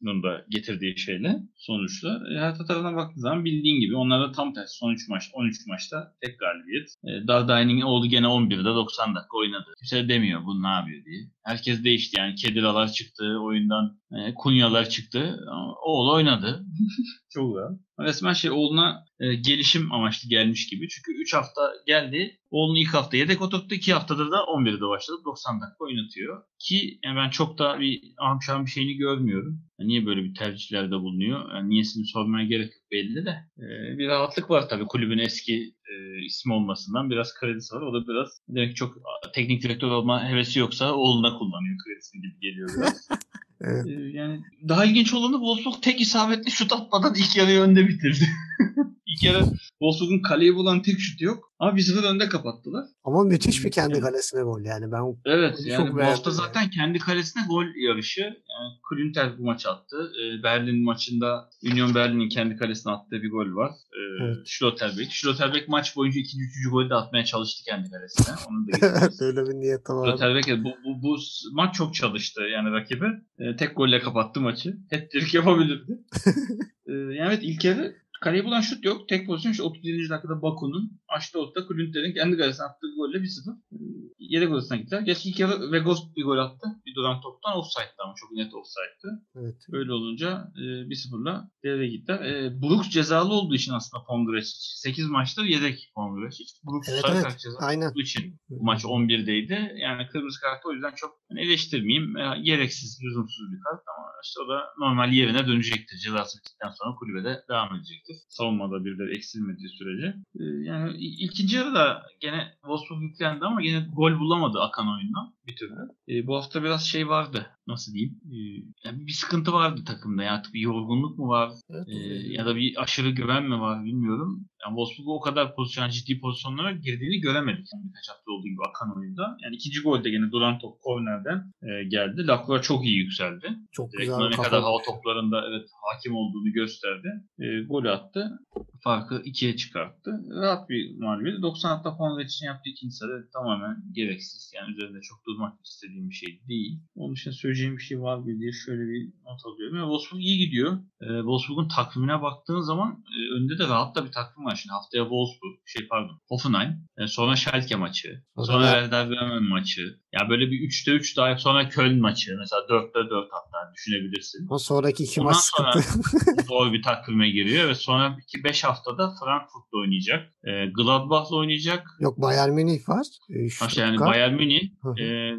Bunun 0.06 0.22
da 0.22 0.44
getirdiği 0.48 0.98
şeyle 0.98 1.36
sonuçlar. 1.56 2.30
E, 2.30 2.40
her 2.40 2.54
tarafına 2.54 2.96
baktığın 2.96 3.20
zaman 3.20 3.44
bildiğin 3.44 3.80
gibi 3.80 3.96
onlar 3.96 4.28
da 4.28 4.32
tam 4.32 4.54
tersi. 4.54 4.76
Son 4.76 4.92
3 4.92 5.08
maç, 5.08 5.30
13 5.32 5.66
maçta 5.66 6.12
tek 6.20 6.38
galibiyet. 6.38 6.88
E, 7.04 7.26
Dardai'nin 7.28 7.80
oğlu 7.80 8.06
gene 8.06 8.26
11'de 8.26 8.64
90 8.64 9.14
dakika 9.14 9.36
oynadı. 9.36 9.74
Kimse 9.78 10.08
demiyor 10.08 10.44
bu 10.46 10.62
ne 10.62 10.68
yapıyor 10.68 11.04
diye. 11.04 11.30
Herkes 11.44 11.84
değişti 11.84 12.20
yani. 12.20 12.34
Kediralar 12.34 12.92
çıktı 12.92 13.38
oyundan. 13.40 13.98
E, 14.12 14.34
Kunyalar 14.34 14.88
çıktı. 14.88 15.40
Oğlu 15.84 16.12
oynadı. 16.12 16.64
Çok 17.30 17.54
güzel. 17.54 17.78
Resmen 18.00 18.32
şey 18.32 18.50
oğluna 18.50 19.04
e, 19.20 19.34
gelişim 19.34 19.92
amaçlı 19.92 20.28
gelmiş 20.28 20.66
gibi. 20.66 20.88
Çünkü 20.88 21.20
3 21.20 21.34
hafta 21.34 21.72
geldi. 21.86 22.38
Oğlunu 22.56 22.78
ilk 22.78 22.94
hafta 22.94 23.16
yedek 23.16 23.42
oturttu. 23.42 23.74
2 23.74 23.92
haftadır 23.92 24.30
da 24.30 24.36
11'de 24.36 24.88
başladı. 24.88 25.18
90 25.24 25.60
dakika 25.60 25.84
oynatıyor. 25.84 26.42
Ki 26.58 26.98
yani 27.04 27.16
ben 27.16 27.30
çok 27.30 27.58
da 27.58 27.80
bir 27.80 28.02
amşan 28.18 28.66
bir 28.66 28.70
şeyini 28.70 28.96
görmüyorum. 28.96 29.60
Yani 29.78 29.88
niye 29.88 30.06
böyle 30.06 30.24
bir 30.24 30.34
tercihlerde 30.34 30.94
bulunuyor? 30.94 31.54
Yani 31.54 31.68
niyesini 31.68 32.06
sormaya 32.06 32.46
gerek 32.46 32.72
yok 32.72 32.90
belli 32.92 33.26
de. 33.26 33.30
E, 33.58 33.98
bir 33.98 34.08
rahatlık 34.08 34.50
var 34.50 34.68
tabii 34.68 34.84
kulübün 34.84 35.18
eski 35.18 35.74
e, 35.92 36.24
ismi 36.24 36.52
olmasından 36.52 37.10
biraz 37.10 37.34
kredisi 37.40 37.74
var. 37.74 37.82
O 37.82 37.94
da 37.94 38.08
biraz 38.08 38.28
demek 38.48 38.68
ki 38.68 38.74
çok 38.74 38.94
teknik 39.34 39.62
direktör 39.62 39.90
olma 39.90 40.28
hevesi 40.28 40.58
yoksa 40.58 40.94
oğluna 40.94 41.38
kullanıyor 41.38 41.76
kredisini 41.86 42.22
gibi 42.22 42.40
geliyor 42.40 42.68
biraz. 42.76 43.08
Evet. 43.10 43.16
Ee, 43.60 44.18
yani 44.18 44.40
daha 44.68 44.84
ilginç 44.84 45.14
olanı 45.14 45.32
Wolfsburg 45.32 45.82
tek 45.82 46.00
isabetli 46.00 46.50
şut 46.50 46.72
atmadan 46.72 47.14
ilk 47.14 47.36
yarıyı 47.36 47.60
önde 47.60 47.88
bitirdi. 47.88 48.24
ilk 49.16 49.22
yarı 49.22 49.44
Wolfsburg'un 49.80 50.22
kaleyi 50.22 50.54
bulan 50.54 50.82
tek 50.82 51.00
şut 51.00 51.20
yok. 51.20 51.52
Ama 51.58 51.76
bir 51.76 51.82
sıfır 51.82 52.04
önde 52.04 52.28
kapattılar. 52.28 52.84
Ama 53.04 53.24
müthiş 53.24 53.64
bir 53.64 53.70
kendi 53.70 54.00
kalesine 54.00 54.42
gol 54.42 54.60
yani. 54.60 54.92
Ben 54.92 55.16
evet 55.24 55.58
yani 55.64 55.94
bu 55.94 56.02
hafta 56.02 56.30
zaten 56.30 56.70
kendi 56.70 56.98
kalesine 56.98 57.42
gol 57.48 57.64
yarışı. 57.76 58.20
Yani 58.20 58.72
Klünter 58.88 59.38
bu 59.38 59.42
maç 59.44 59.66
attı. 59.66 60.12
Ee, 60.20 60.42
Berlin 60.42 60.84
maçında 60.84 61.50
Union 61.72 61.94
Berlin'in 61.94 62.28
kendi 62.28 62.56
kalesine 62.56 62.92
attığı 62.92 63.22
bir 63.22 63.30
gol 63.30 63.56
var. 63.56 63.70
Ee, 63.70 64.24
evet. 64.24 64.36
Schlotterbeck. 64.46 65.12
Schlotterbeck 65.12 65.68
maç 65.68 65.96
boyunca 65.96 66.20
ikinci, 66.20 66.44
üçüncü 66.44 66.70
golü 66.70 66.90
de 66.90 66.94
atmaya 66.94 67.24
çalıştı 67.24 67.64
kendi 67.64 67.90
kalesine. 67.90 68.36
Onun 68.48 68.66
da 68.68 69.08
Öyle 69.26 69.46
bir 69.46 69.54
niyet 69.54 69.90
var. 69.90 70.06
Schlotterbeck 70.06 70.64
bu, 70.64 70.70
bu, 70.84 71.02
bu 71.02 71.16
maç 71.52 71.74
çok 71.74 71.94
çalıştı 71.94 72.42
yani 72.52 72.72
rakibi. 72.72 73.06
Ee, 73.38 73.56
tek 73.56 73.76
golle 73.76 74.00
kapattı 74.00 74.40
maçı. 74.40 74.76
Hat-trick 74.90 75.36
yapabilirdi. 75.36 75.98
ee, 76.86 76.92
yani 76.92 77.28
evet 77.28 77.40
ilk 77.42 77.64
yarı 77.64 77.96
Kaleyi 78.20 78.44
bulan 78.44 78.60
şut 78.60 78.84
yok. 78.84 79.08
Tek 79.08 79.26
pozisyon 79.26 79.52
işte 79.52 79.62
37. 79.62 80.10
dakikada 80.10 80.42
Baku'nun 80.42 81.00
açtı 81.08 81.38
orta 81.40 81.66
Klünter'in 81.66 82.14
kendi 82.14 82.36
kalesine 82.36 82.66
attığı 82.66 82.86
golle 82.96 83.16
1-0. 83.16 83.50
Ee, 83.72 83.76
yedek 84.18 84.50
odasına 84.50 84.76
gittiler. 84.76 85.00
Gerçi 85.00 85.28
ilk 85.28 85.40
yarı 85.40 85.72
Vegos 85.72 86.00
bir 86.16 86.24
gol 86.24 86.38
attı. 86.38 86.66
Bir 86.86 86.94
duran 86.94 87.20
toptan 87.20 87.56
offside'dı 87.56 88.02
ama 88.04 88.14
çok 88.16 88.32
net 88.32 88.54
offside'dı. 88.54 89.26
Evet. 89.36 89.56
Böyle 89.72 89.92
olunca 89.92 90.52
e, 90.56 90.60
1-0'la 90.60 91.50
devreye 91.64 91.90
gittiler. 91.90 92.20
E, 92.20 92.62
Brooks 92.62 92.88
cezalı 92.88 93.34
olduğu 93.34 93.54
için 93.54 93.72
aslında 93.72 94.04
Pongracic. 94.04 94.56
8 94.58 95.06
maçtır 95.06 95.44
yedek 95.44 95.92
Pongracic. 95.94 96.52
Brooks 96.64 96.88
evet, 96.88 97.00
sarı 97.00 97.16
evet. 97.16 97.38
cezalı 97.38 97.66
Aynen. 97.66 97.90
olduğu 97.90 98.00
için 98.00 98.40
bu 98.48 98.64
maç 98.64 98.84
11'deydi. 98.84 99.78
Yani 99.78 100.08
kırmızı 100.08 100.40
kartı 100.40 100.68
o 100.68 100.72
yüzden 100.72 100.92
çok 100.96 101.10
yani 101.30 101.40
eleştirmeyeyim. 101.40 102.16
E, 102.16 102.40
gereksiz, 102.42 103.00
lüzumsuz 103.04 103.52
bir 103.52 103.60
kart 103.60 103.82
ama 103.96 104.06
işte 104.24 104.40
o 104.40 104.48
da 104.48 104.58
normal 104.78 105.12
yerine 105.12 105.46
dönecektir. 105.46 105.96
Cezası 105.96 106.38
bittikten 106.38 106.70
sonra 106.70 106.94
kulübede 106.94 107.44
devam 107.48 107.76
edecektir. 108.06 108.26
Savunmada 108.28 108.84
birileri 108.84 109.16
eksilmediği 109.16 109.68
sürece. 109.68 110.06
Ee, 110.40 110.44
yani 110.44 110.96
ikinci 110.98 111.56
yarıda 111.56 112.02
gene 112.20 112.52
Wolfsburg 112.62 113.02
yüklendi 113.02 113.44
ama 113.44 113.62
gene 113.62 113.86
gol 113.96 114.18
bulamadı 114.18 114.60
akan 114.60 114.88
oyundan 114.88 115.34
bir 115.46 115.56
türlü. 115.56 115.74
E, 116.08 116.26
bu 116.26 116.36
hafta 116.36 116.62
biraz 116.62 116.82
şey 116.82 117.08
vardı. 117.08 117.46
Nasıl 117.66 117.92
diyeyim? 117.92 118.20
E, 118.24 118.36
yani 118.84 119.06
bir 119.06 119.12
sıkıntı 119.12 119.52
vardı 119.52 119.80
takımda. 119.86 120.22
Yani 120.22 120.42
bir 120.54 120.60
yorgunluk 120.60 121.18
mu 121.18 121.28
var? 121.28 121.52
Evet, 121.70 121.88
e, 121.88 121.98
ya 122.32 122.46
da 122.46 122.56
bir 122.56 122.82
aşırı 122.82 123.10
güven 123.10 123.44
mi 123.44 123.60
var 123.60 123.84
bilmiyorum. 123.84 124.46
Yani 124.66 124.76
Wolfsburg 124.76 125.08
o 125.08 125.20
kadar 125.20 125.54
pozisyon, 125.54 125.90
ciddi 125.90 126.20
pozisyonlara 126.20 126.72
girdiğini 126.72 127.20
göremedik. 127.20 127.66
Yani 127.74 127.84
birkaç 127.88 128.08
hafta 128.08 128.32
olduğu 128.32 128.48
gibi 128.48 128.62
akan 128.70 128.96
oyunda. 128.96 129.36
Yani 129.42 129.56
ikinci 129.56 129.80
golde 129.82 130.10
gene 130.10 130.32
duran 130.32 130.58
top 130.58 130.80
kornerden 130.80 131.38
e, 131.62 131.84
geldi. 131.84 132.26
Lacroix 132.26 132.62
çok 132.62 132.84
iyi 132.84 132.96
yükseldi. 132.96 133.46
Çok 133.72 133.92
Direkt 133.92 134.10
güzel. 134.10 134.28
Ne 134.28 134.36
kadar 134.36 134.62
hava 134.62 134.78
toplarında 134.82 135.48
evet 135.48 135.68
hakim 135.86 136.14
olduğunu 136.14 136.52
gösterdi. 136.52 137.08
E, 137.38 137.44
gol 137.62 137.84
attı. 137.84 138.38
Farkı 138.84 139.22
ikiye 139.24 139.56
çıkarttı. 139.56 140.10
Rahat 140.42 140.68
bir 140.68 140.98
mağlubiyet. 140.98 141.42
90 141.42 141.76
hatta 141.76 141.96
puan 141.96 142.20
için 142.20 142.46
yaptığı 142.46 142.70
ikinci 142.70 142.94
sarı 142.96 143.28
tamamen 143.32 143.76
gereksiz. 143.92 144.52
Yani 144.56 144.70
üzerinde 144.70 145.00
çok 145.00 145.26
durmak 145.26 145.54
istediğim 145.64 146.10
bir 146.10 146.14
şey 146.14 146.40
değil. 146.48 146.80
Onun 146.94 147.14
için 147.14 147.30
söyleyeceğim 147.30 147.76
bir 147.76 147.82
şey 147.82 148.00
var 148.00 148.16
mı 148.18 148.26
diye 148.40 148.52
şöyle 148.52 148.82
bir 148.90 149.12
not 149.24 149.40
alıyorum. 149.46 149.76
Yani 149.76 149.86
Wolfsburg 149.86 150.20
iyi 150.20 150.38
gidiyor. 150.38 150.78
E, 151.00 151.06
Wolfsburg'un 151.06 151.68
takvimine 151.68 152.22
baktığın 152.22 152.60
zaman 152.60 153.04
e, 153.16 153.34
önünde 153.34 153.58
de 153.58 153.64
rahat 153.68 153.96
da 153.96 154.04
bir 154.06 154.12
takvim 154.12 154.44
var. 154.44 154.55
Şimdi 154.56 154.72
haftaya 154.72 155.04
Wolfsburg, 155.04 155.56
şey 155.66 155.88
pardon, 155.88 156.20
Hoffenheim, 156.28 156.88
e, 156.98 157.06
sonra 157.06 157.36
Schalke 157.36 157.76
maçı, 157.76 158.22
sonra 158.36 158.64
Werder 158.64 159.10
Bremen 159.10 159.42
maçı. 159.42 159.82
Ya 160.12 160.28
böyle 160.30 160.50
bir 160.50 160.68
3'te 160.68 160.90
3 160.92 161.16
daha 161.16 161.38
sonra 161.38 161.68
Köln 161.68 162.00
maçı. 162.00 162.36
Mesela 162.38 162.62
4'te 162.62 163.10
4 163.10 163.28
hatta 163.30 163.72
düşünebilirsin. 163.74 164.46
O 164.50 164.58
sonraki 164.58 165.04
iki 165.04 165.20
Ondan 165.20 165.32
maç 165.32 165.44
sonra 165.44 165.72
zor 166.48 166.72
bir 166.72 166.82
takvime 166.82 167.30
giriyor 167.30 167.68
ve 167.68 167.74
sonra 167.74 168.16
5 168.44 168.64
haftada 168.64 169.14
Frankfurt'ta 169.24 169.76
oynayacak. 169.78 170.32
E, 170.44 170.66
Gladbach'la 170.66 171.36
oynayacak. 171.36 171.86
Yok 172.00 172.22
Bayern 172.22 172.50
Münih 172.50 172.88
var. 172.88 173.06
E, 173.30 173.80
yani 173.80 174.00
Bayern 174.00 174.34
Münih. 174.34 174.70
e, 175.00 175.34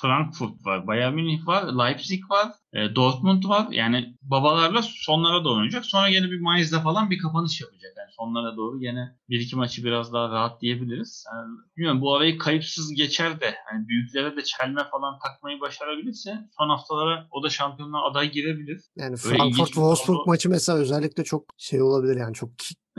Frankfurt 0.00 0.66
var, 0.66 0.86
Bayern 0.86 1.14
Münih 1.14 1.46
var, 1.46 1.62
Leipzig 1.62 2.30
var, 2.30 2.52
e, 2.72 2.94
Dortmund 2.94 3.44
var. 3.44 3.68
Yani 3.70 4.14
babalarla 4.22 4.82
sonlara 4.82 5.44
doğru 5.44 5.54
oynayacak. 5.54 5.86
Sonra 5.86 6.08
yine 6.08 6.30
bir 6.30 6.40
Mainz'de 6.40 6.80
falan 6.80 7.10
bir 7.10 7.18
kapanış 7.18 7.60
yapacak. 7.60 7.92
Yani 7.98 8.08
sonlara 8.16 8.56
doğru 8.56 8.84
yine 8.84 9.16
bir 9.28 9.40
iki 9.40 9.56
maçı 9.56 9.84
biraz 9.84 10.12
daha 10.12 10.28
rahat 10.28 10.62
diyebiliriz. 10.62 11.24
Yani, 11.32 11.48
bilmiyorum 11.76 12.00
bu 12.00 12.16
arayı 12.16 12.38
kayıpsız 12.38 12.94
geçer 12.94 13.40
de 13.40 13.54
yani 13.72 13.88
büyüklere 13.88 14.36
de 14.36 14.44
çelme 14.44 14.84
falan 14.90 15.18
takmayı 15.18 15.60
başarabilirse 15.60 16.38
son 16.58 16.68
haftalara 16.68 17.28
o 17.30 17.42
da 17.42 17.50
şampiyonluğa 17.50 18.10
aday 18.10 18.30
girebilir. 18.30 18.80
Yani 18.96 19.16
Frankfurt 19.16 19.66
Wolfsburg 19.66 20.26
maçı 20.26 20.48
mesela 20.48 20.78
özellikle 20.78 21.24
çok 21.24 21.44
şey 21.58 21.82
olabilir 21.82 22.16
yani 22.16 22.34
çok 22.34 22.50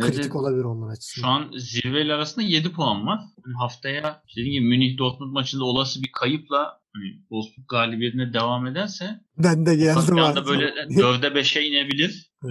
kritik 0.02 0.36
olabilir 0.36 0.64
onlar 0.64 0.92
açısından. 0.92 1.28
Şu 1.28 1.32
an 1.32 1.58
zirveyle 1.58 2.14
arasında 2.14 2.46
7 2.46 2.72
puan 2.72 3.08
var. 3.08 3.20
Yani 3.46 3.56
haftaya 3.60 4.24
dediğim 4.32 4.52
gibi 4.52 4.66
Münih 4.66 4.98
Dortmund 4.98 5.34
maçında 5.34 5.64
olası 5.64 6.04
bir 6.04 6.12
kayıpla 6.12 6.80
hani 6.94 7.20
Wolfsburg 7.20 7.66
galibiyetine 7.70 8.34
devam 8.34 8.68
ederse 8.68 9.20
ben 9.40 9.66
de 9.66 9.76
geldim 9.76 10.18
artık. 10.18 10.48
böyle 10.48 10.66
4'e 10.70 11.28
5'e 11.28 11.64
inebilir. 11.64 12.30
Ee, 12.44 12.50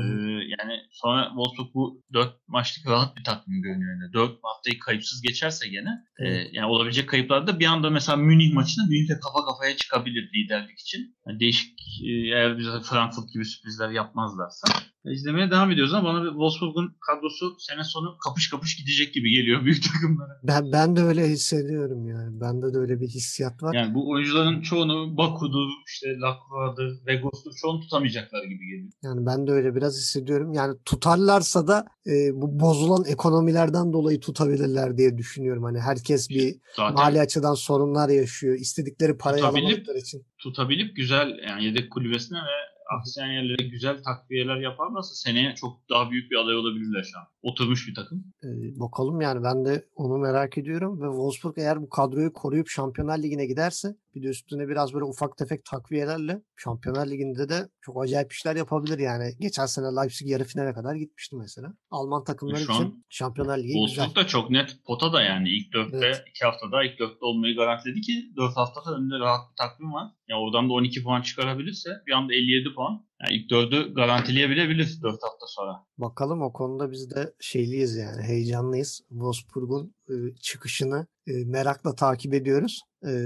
yani 0.59 0.81
sonra 0.93 1.29
Wolfsburg 1.29 1.75
bu 1.75 2.03
4 2.13 2.35
maçlık 2.49 2.87
rahat 2.87 3.17
bir 3.17 3.25
takım 3.25 3.63
görünüyor. 3.63 4.01
Yani 4.03 4.13
4 4.13 4.39
haftayı 4.43 4.79
kayıpsız 4.79 5.23
geçerse 5.23 5.69
gene 5.69 5.91
e, 6.19 6.27
yani 6.53 6.67
olabilecek 6.67 7.09
kayıplarda 7.09 7.61
bir 7.61 7.67
anda 7.67 7.91
mesela 7.91 8.17
Münih 8.17 8.55
maçında 8.55 8.87
Münih'le 8.87 9.21
kafa 9.21 9.45
kafaya 9.45 9.77
çıkabilir 9.77 10.31
liderlik 10.35 10.81
için. 10.81 11.17
Yani 11.27 11.41
değişik 11.41 11.79
e, 12.05 12.11
eğer 12.11 12.59
bize 12.59 12.71
Frankfurt 12.91 13.33
gibi 13.33 13.45
sürprizler 13.45 13.91
yapmazlarsa. 13.91 14.69
E, 15.05 15.13
izlemeye 15.13 15.51
devam 15.51 15.71
ediyoruz 15.71 15.95
ama 15.95 16.09
bana 16.15 16.29
Wolfsburg'un 16.31 16.97
kadrosu 17.07 17.57
sene 17.59 17.85
sonu 17.85 18.19
kapış 18.25 18.51
kapış 18.51 18.77
gidecek 18.77 19.15
gibi 19.15 19.31
geliyor 19.31 19.59
büyük 19.65 19.83
takımlara. 19.93 20.41
Ben, 20.43 20.73
ben 20.73 20.97
de 20.97 21.01
öyle 21.03 21.29
hissediyorum 21.29 22.07
yani. 22.09 22.41
Bende 22.41 22.75
de 22.75 22.79
öyle 22.79 23.01
bir 23.01 23.09
hissiyat 23.09 23.63
var. 23.63 23.75
Yani 23.75 23.95
bu 23.95 24.11
oyuncuların 24.11 24.61
çoğunu 24.63 25.17
Baku'dur, 25.17 25.69
işte 25.87 26.07
Lacroix'dır, 26.19 27.07
Vegos'tur 27.07 27.53
çoğunu 27.63 27.81
tutamayacaklar 27.81 28.45
gibi 28.45 28.67
geliyor. 28.67 28.91
Yani 29.03 29.27
ben 29.27 29.47
de 29.47 29.53
öyle 29.53 29.75
biraz 29.75 29.97
hissediyorum. 29.97 30.53
Yani 30.53 30.77
tutarlarsa 30.85 31.67
da 31.69 31.85
e, 32.07 32.13
bu 32.35 32.61
bozulan 32.61 33.05
ekonomilerden 33.05 33.93
dolayı 33.93 34.21
tutabilirler 34.21 34.99
diye 34.99 35.19
düşünüyorum. 35.19 35.63
Hani 35.63 35.81
herkes 35.81 36.31
bir 36.31 36.57
Zaten 36.77 36.95
mali 36.95 37.21
açıdan 37.21 37.55
sorunlar 37.55 38.09
yaşıyor. 38.09 38.55
İstedikleri 38.57 39.19
parayı 39.19 39.43
Tutabilip- 39.43 39.61
alamadıkları 39.65 39.99
için. 39.99 40.23
tutabilip 40.39 40.97
güzel 40.97 41.29
yani 41.49 41.65
yedek 41.65 41.91
kulübesine 41.93 42.39
ve 42.39 42.78
aksayan 42.89 43.33
yerlere 43.33 43.69
güzel 43.69 44.03
takviyeler 44.03 44.57
yaparlarsa 44.57 45.15
seneye 45.15 45.55
çok 45.55 45.89
daha 45.91 46.11
büyük 46.11 46.31
bir 46.31 46.37
aday 46.37 46.57
olabilirler 46.57 47.03
şu 47.03 47.19
an. 47.19 47.25
Oturmuş 47.43 47.89
bir 47.89 47.95
takım. 47.95 48.25
E, 48.45 48.49
bakalım 48.81 49.21
yani 49.21 49.43
ben 49.45 49.65
de 49.65 49.85
onu 49.97 50.19
merak 50.19 50.59
ediyorum. 50.59 51.01
Ve 51.01 51.07
Wolfsburg 51.07 51.59
eğer 51.59 51.83
bu 51.83 51.89
kadroyu 51.89 52.33
koruyup 52.33 52.69
Şampiyonlar 52.69 53.19
Ligi'ne 53.19 53.47
giderse 53.47 53.97
bir 54.15 54.23
de 54.23 54.27
üstüne 54.29 54.69
biraz 54.69 54.95
böyle 54.95 55.05
ufak 55.05 55.37
tefek 55.37 55.65
takviyelerle 55.65 56.43
Şampiyonlar 56.57 57.07
Ligi'nde 57.11 57.49
de 57.49 57.69
çok 57.81 58.03
acayip 58.03 58.33
işler 58.33 58.57
yapabilir 58.57 58.99
yani. 58.99 59.33
Geçen 59.41 59.67
sene 59.67 59.87
Leipzig 59.87 60.29
yarı 60.31 60.45
finale 60.45 60.73
kadar 60.73 60.95
gitmişti 60.95 61.37
mesela. 61.37 61.75
Alman 61.91 62.25
takımları 62.25 62.61
Şu 62.61 62.73
için 62.73 63.05
Şampiyonlar 63.09 63.59
Ligi 63.59 63.67
güzel. 63.67 63.87
Wolfsburg 63.87 64.17
da 64.17 64.27
çok 64.27 64.51
net 64.51 64.77
pota 64.87 65.13
da 65.13 65.23
yani 65.23 65.49
ilk 65.49 65.73
dörtte, 65.73 66.07
Evet. 66.07 66.25
iki 66.31 66.45
haftada 66.45 66.85
ilk 66.85 66.99
dörtte 66.99 67.25
olmayı 67.25 67.57
garantiledi 67.57 68.01
ki 68.01 68.33
dört 68.37 68.57
haftada 68.57 68.97
önünde 68.97 69.19
rahat 69.19 69.51
bir 69.51 69.57
takvim 69.57 69.93
var. 69.93 70.09
Ya 70.29 70.37
oradan 70.41 70.69
da 70.69 70.73
12 70.73 71.03
puan 71.03 71.23
çıkarabilirse 71.23 71.91
bir 72.07 72.13
anda 72.13 72.35
57 72.35 72.75
puan. 72.75 73.09
Yani 73.21 73.37
ilk 73.37 73.51
dördü 73.51 73.95
garantileyebilebilir 73.95 74.99
4 75.03 75.13
hafta 75.13 75.47
sonra. 75.47 75.85
Bakalım 75.99 76.43
o 76.43 76.53
konuda 76.53 76.91
biz 76.91 77.11
de 77.11 77.35
şeyliyiz 77.41 77.97
yani 77.97 78.23
heyecanlıyız. 78.23 79.01
Wolfsburg'un 79.09 79.95
e, 80.09 80.15
çıkışını 80.43 81.07
e, 81.27 81.33
merakla 81.45 81.95
takip 81.95 82.35
ediyoruz. 82.35 82.83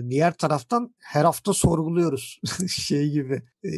Diğer 0.09 0.37
taraftan 0.37 0.95
her 0.99 1.25
hafta 1.25 1.53
sorguluyoruz. 1.53 2.41
şey 2.68 3.11
gibi 3.11 3.43
e, 3.64 3.70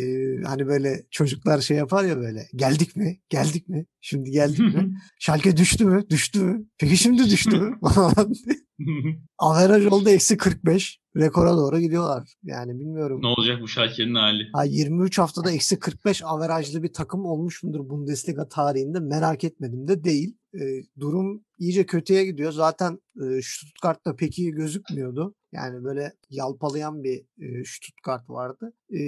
hani 0.47 0.67
böyle 0.67 1.07
çocuklar 1.11 1.61
şey 1.61 1.77
yapar 1.77 2.05
ya 2.05 2.17
böyle 2.17 2.49
geldik 2.57 2.97
mi? 2.97 3.21
Geldik 3.29 3.69
mi? 3.69 3.87
Şimdi 4.01 4.31
geldik 4.31 4.59
mi? 4.75 4.95
Schalke 5.19 5.57
düştü 5.57 5.85
mü? 5.85 6.05
Düştü 6.11 6.41
mü? 6.45 6.67
Peki 6.79 6.97
şimdi 6.97 7.31
düştü 7.31 7.57
mü? 7.57 7.79
Averaj 9.39 9.87
oldu 9.87 10.09
eksi 10.09 10.37
45. 10.37 11.01
Rekora 11.17 11.57
doğru 11.57 11.81
gidiyorlar. 11.81 12.29
Yani 12.43 12.79
bilmiyorum. 12.81 13.23
ne 13.23 13.27
olacak 13.27 13.59
bu 13.63 13.69
Schalke'nin 13.69 14.15
hali? 14.15 14.49
Ha, 14.53 14.65
23 14.65 15.19
haftada 15.19 15.51
eksi 15.51 15.79
45 15.79 16.23
averajlı 16.25 16.83
bir 16.83 16.93
takım 16.93 17.25
olmuş 17.25 17.63
mudur 17.63 17.89
Bundesliga 17.89 18.49
tarihinde 18.49 19.01
merak 19.01 19.45
etmedim 19.45 19.89
de 19.89 20.05
değil. 20.05 20.37
E, 20.61 20.83
durum 21.01 21.45
iyice 21.59 21.87
kötüye 21.87 22.25
gidiyor. 22.25 22.53
Zaten 22.53 22.99
e, 23.17 23.43
Stuttgart'ta 23.43 24.17
pek 24.17 24.39
iyi 24.39 24.53
gözükmüyordu. 24.53 25.35
Yani 25.53 25.85
böyle 25.85 26.13
yalpalayan 26.31 27.05
bir 27.05 27.25
e, 27.39 27.65
Stuttgart 27.65 28.31
vardı. 28.31 28.73
E, 28.95 28.99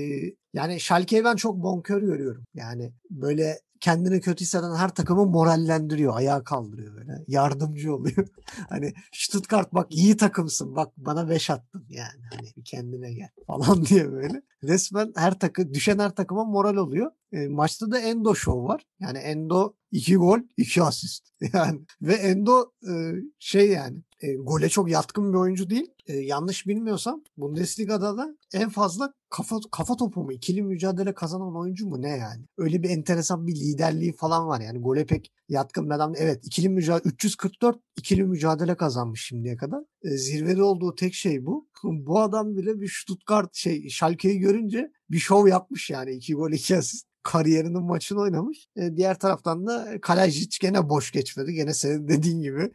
yani 0.55 0.81
Schalke'yi 0.81 1.25
ben 1.25 1.37
çok 1.37 1.63
bonkör 1.63 2.03
görüyorum. 2.03 2.45
Yani 2.55 2.93
böyle 3.11 3.59
kendini 3.81 4.21
kötü 4.21 4.45
hisseden 4.45 4.75
her 4.75 4.95
takımı 4.95 5.27
morallendiriyor. 5.27 6.17
Ayağa 6.17 6.45
kaldırıyor 6.45 6.97
böyle. 6.97 7.25
Yardımcı 7.29 7.95
oluyor. 7.95 8.29
hani 8.69 8.95
Stuttgart 9.13 9.75
bak 9.75 9.87
iyi 9.91 10.17
takımsın. 10.17 10.77
Bak 10.77 10.93
bana 10.97 11.29
5 11.29 11.51
attın 11.51 11.87
yani. 11.89 12.23
Hani 12.35 12.65
kendine 12.65 13.13
gel 13.13 13.31
falan 13.47 13.85
diye 13.85 14.13
böyle. 14.13 14.43
Resmen 14.65 15.13
her 15.17 15.39
takım 15.39 15.75
düşen 15.75 15.99
her 15.99 16.15
takıma 16.15 16.45
moral 16.45 16.77
oluyor. 16.77 17.11
E, 17.33 17.49
maçta 17.49 17.91
da 17.91 17.99
Endo 17.99 18.35
show 18.35 18.63
var. 18.63 18.87
Yani 19.01 19.19
Endo 19.19 19.75
2 19.91 20.17
gol 20.17 20.39
2 20.57 20.83
asist. 20.83 21.27
Yani 21.53 21.81
ve 22.03 22.15
Endo 22.15 22.73
e, 22.89 22.93
şey 23.39 23.71
yani 23.71 23.99
e, 24.21 24.35
gole 24.35 24.69
çok 24.69 24.91
yatkın 24.91 25.33
bir 25.33 25.39
oyuncu 25.39 25.71
değil. 25.71 25.96
E, 26.07 26.17
yanlış 26.17 26.67
bilmiyorsam 26.67 27.23
Bundesliga'da 27.37 28.17
da 28.17 28.37
en 28.53 28.69
fazla 28.69 29.13
kafa 29.31 29.57
kafa 29.73 29.97
topu 29.97 30.25
mu 30.25 30.33
ikili 30.33 30.63
mücadele 30.63 31.15
kazanan 31.15 31.57
oyuncu 31.57 31.89
mu 31.89 32.03
ne 32.03 32.09
yani? 32.09 32.45
Öyle 32.59 32.83
bir 32.83 32.91
enteresan 32.91 33.47
bir 33.47 33.55
liderliği 33.57 34.13
falan 34.13 34.47
var 34.47 34.61
yani 34.61 34.79
gole 34.79 35.07
pek 35.07 35.33
yatkın 35.49 35.91
adam. 35.91 36.13
Evet 36.17 36.47
ikili 36.47 36.69
mücadele 36.69 37.09
344 37.09 37.79
ikili 37.97 38.25
mücadele 38.25 38.77
kazanmış 38.77 39.25
şimdiye 39.27 39.57
kadar. 39.57 39.83
E, 40.03 40.17
zirvede 40.17 40.63
olduğu 40.63 40.95
tek 40.95 41.15
şey 41.15 41.47
bu. 41.47 41.69
bu 41.85 42.21
adam 42.21 42.57
bile 42.57 42.81
bir 42.81 42.89
Stuttgart 43.03 43.55
şey 43.55 43.89
Schalke'yi 43.89 44.39
görünce 44.39 44.93
bir 45.11 45.19
şov 45.19 45.47
yapmış 45.47 45.91
yani. 45.91 46.11
iki 46.11 46.35
gol 46.35 46.53
iki 46.53 46.77
asist 46.77 47.07
kariyerinin 47.27 47.83
maçını 47.83 48.21
oynamış. 48.21 48.69
E, 48.77 48.97
diğer 48.97 49.19
taraftan 49.19 49.67
da 49.67 50.01
Kalajic 50.01 50.59
gene 50.61 50.89
boş 50.89 51.11
geçmedi. 51.11 51.53
Gene 51.53 51.75
senin 51.75 52.09
dediğin 52.09 52.41
gibi 52.41 52.73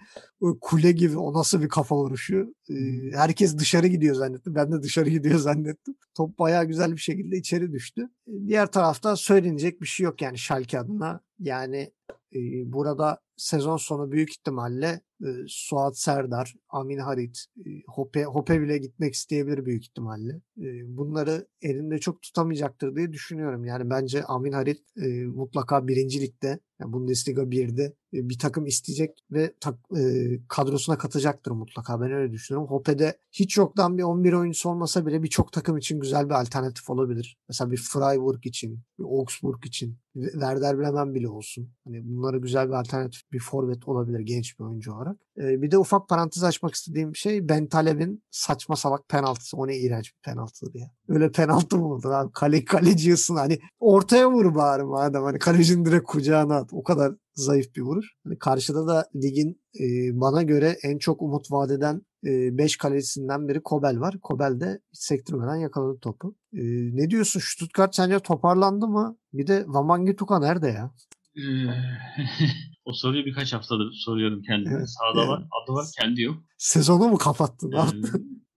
kule 0.61 0.91
gibi 0.91 1.17
o 1.17 1.33
nasıl 1.33 1.61
bir 1.61 1.69
kafa 1.69 1.95
vuruşu. 1.95 2.55
E, 2.69 2.75
herkes 3.13 3.57
dışarı 3.57 3.87
gidiyor 3.87 4.15
zannetti. 4.15 4.55
Ben 4.55 4.71
de 4.71 4.83
dışarı 4.83 5.09
gidiyor 5.09 5.39
zannettim. 5.39 5.95
Top 6.15 6.39
bayağı 6.39 6.65
güzel 6.65 6.91
bir 6.91 7.01
şekilde 7.01 7.37
içeri 7.37 7.71
düştü. 7.71 8.09
E, 8.27 8.31
diğer 8.47 8.67
tarafta 8.67 9.15
söylenecek 9.15 9.81
bir 9.81 9.87
şey 9.87 10.03
yok 10.03 10.21
yani 10.21 10.37
Schalke 10.37 10.79
adına. 10.79 11.21
Yani 11.39 11.91
e, 12.35 12.39
burada 12.73 13.19
sezon 13.37 13.77
sonu 13.77 14.11
büyük 14.11 14.31
ihtimalle 14.31 15.01
e, 15.21 15.29
Suat 15.47 15.97
Serdar, 15.97 16.55
Amin 16.69 16.97
Harit, 16.97 17.45
e, 17.65 17.69
Hope, 17.87 18.23
Hope 18.23 18.61
bile 18.61 18.77
gitmek 18.77 19.13
isteyebilir 19.13 19.65
büyük 19.65 19.83
ihtimalle. 19.83 20.41
E, 20.57 20.97
bunları 20.97 21.47
elinde 21.61 21.97
çok 21.97 22.21
tutamayacaktır 22.21 22.95
diye 22.95 23.13
düşünüyorum. 23.13 23.65
Yani 23.65 23.89
bence 23.89 24.23
Amin 24.23 24.51
Harit 24.51 24.81
e, 24.97 25.07
mutlaka 25.25 25.87
birincilikte, 25.87 26.59
yani 26.79 26.93
Bundesliga 26.93 27.41
1'de 27.41 27.83
e, 28.13 28.29
bir 28.29 28.39
takım 28.39 28.65
isteyecek 28.65 29.23
ve 29.31 29.53
tak, 29.59 29.75
e, 29.97 30.01
kadrosuna 30.47 30.97
katacaktır 30.97 31.51
mutlaka. 31.51 32.01
Ben 32.01 32.11
öyle 32.11 32.31
düşünüyorum. 32.33 32.69
Hope'de 32.69 33.17
hiç 33.31 33.57
yoktan 33.57 33.97
bir 33.97 34.03
11 34.03 34.33
oyuncusu 34.33 34.69
olmasa 34.69 35.05
bile 35.05 35.23
birçok 35.23 35.51
takım 35.53 35.77
için 35.77 35.99
güzel 35.99 36.25
bir 36.25 36.41
alternatif 36.41 36.89
olabilir. 36.89 37.37
Mesela 37.49 37.71
bir 37.71 37.77
Freiburg 37.77 38.45
için, 38.45 38.79
bir 38.99 39.03
Augsburg 39.03 39.65
için, 39.65 39.97
Werder 40.13 40.79
Bremen 40.79 41.15
bile 41.15 41.29
olsun. 41.29 41.69
Hani 41.85 42.09
bunlara 42.09 42.37
güzel 42.37 42.67
bir 42.67 42.73
alternatif 42.73 43.31
bir 43.31 43.39
forvet 43.39 43.87
olabilir 43.87 44.19
genç 44.19 44.59
bir 44.59 44.63
oyuncu 44.63 44.93
olarak. 44.93 45.10
Ee, 45.37 45.61
bir 45.61 45.71
de 45.71 45.77
ufak 45.77 46.09
parantez 46.09 46.43
açmak 46.43 46.73
istediğim 46.73 47.15
şey 47.15 47.49
Ben 47.49 47.67
Taleb'in 47.67 48.23
saçma 48.31 48.75
salak 48.75 49.09
penaltısı. 49.09 49.57
O 49.57 49.67
ne 49.67 49.77
iğrenç 49.77 50.13
bir 50.15 50.21
penaltıdır 50.31 50.79
ya. 50.79 50.91
Öyle 51.07 51.31
penaltı 51.31 51.77
mı 51.77 51.85
olur 51.85 52.11
abi? 52.11 52.31
Kale, 52.31 52.65
kaleci 52.65 53.15
hani 53.35 53.59
ortaya 53.79 54.31
vur 54.31 54.55
bari 54.55 54.83
madem. 54.83 55.23
Hani 55.23 55.39
kalecinin 55.39 55.85
direkt 55.85 56.05
kucağına 56.05 56.55
at. 56.55 56.69
O 56.73 56.83
kadar 56.83 57.13
zayıf 57.35 57.75
bir 57.75 57.81
vuruş. 57.81 58.07
Hani 58.23 58.37
karşıda 58.37 58.87
da 58.87 59.09
ligin 59.15 59.61
e, 59.79 59.85
bana 60.19 60.43
göre 60.43 60.77
en 60.83 60.97
çok 60.97 61.21
umut 61.21 61.51
vadeden 61.51 62.01
5 62.23 62.77
kalecisinden 62.77 63.47
biri 63.47 63.63
Kobel 63.63 63.99
var. 63.99 64.19
Kobel 64.21 64.59
de 64.59 64.79
hiç 64.91 64.99
sektirmeden 64.99 65.55
yakaladı 65.55 65.99
topu. 65.99 66.35
E, 66.53 66.61
ne 66.95 67.09
diyorsun? 67.09 67.41
Stuttgart 67.43 67.95
sence 67.95 68.19
toparlandı 68.19 68.87
mı? 68.87 69.17
Bir 69.33 69.47
de 69.47 69.63
Wamangituka 69.65 70.39
nerede 70.39 70.67
ya? 70.67 70.91
Ee, 71.37 71.41
o 72.85 72.93
soruyu 72.93 73.25
birkaç 73.25 73.53
haftadır 73.53 73.93
soruyorum 73.93 74.41
kendime. 74.41 74.75
Evet, 74.75 74.89
Sağda 74.89 75.19
evet. 75.19 75.29
var, 75.29 75.43
adı 75.63 75.73
var, 75.73 75.85
kendi 75.99 76.21
yok. 76.21 76.43
Sezonu 76.57 77.07
mu 77.07 77.17
kapattın? 77.17 77.71
Ee, 77.71 77.77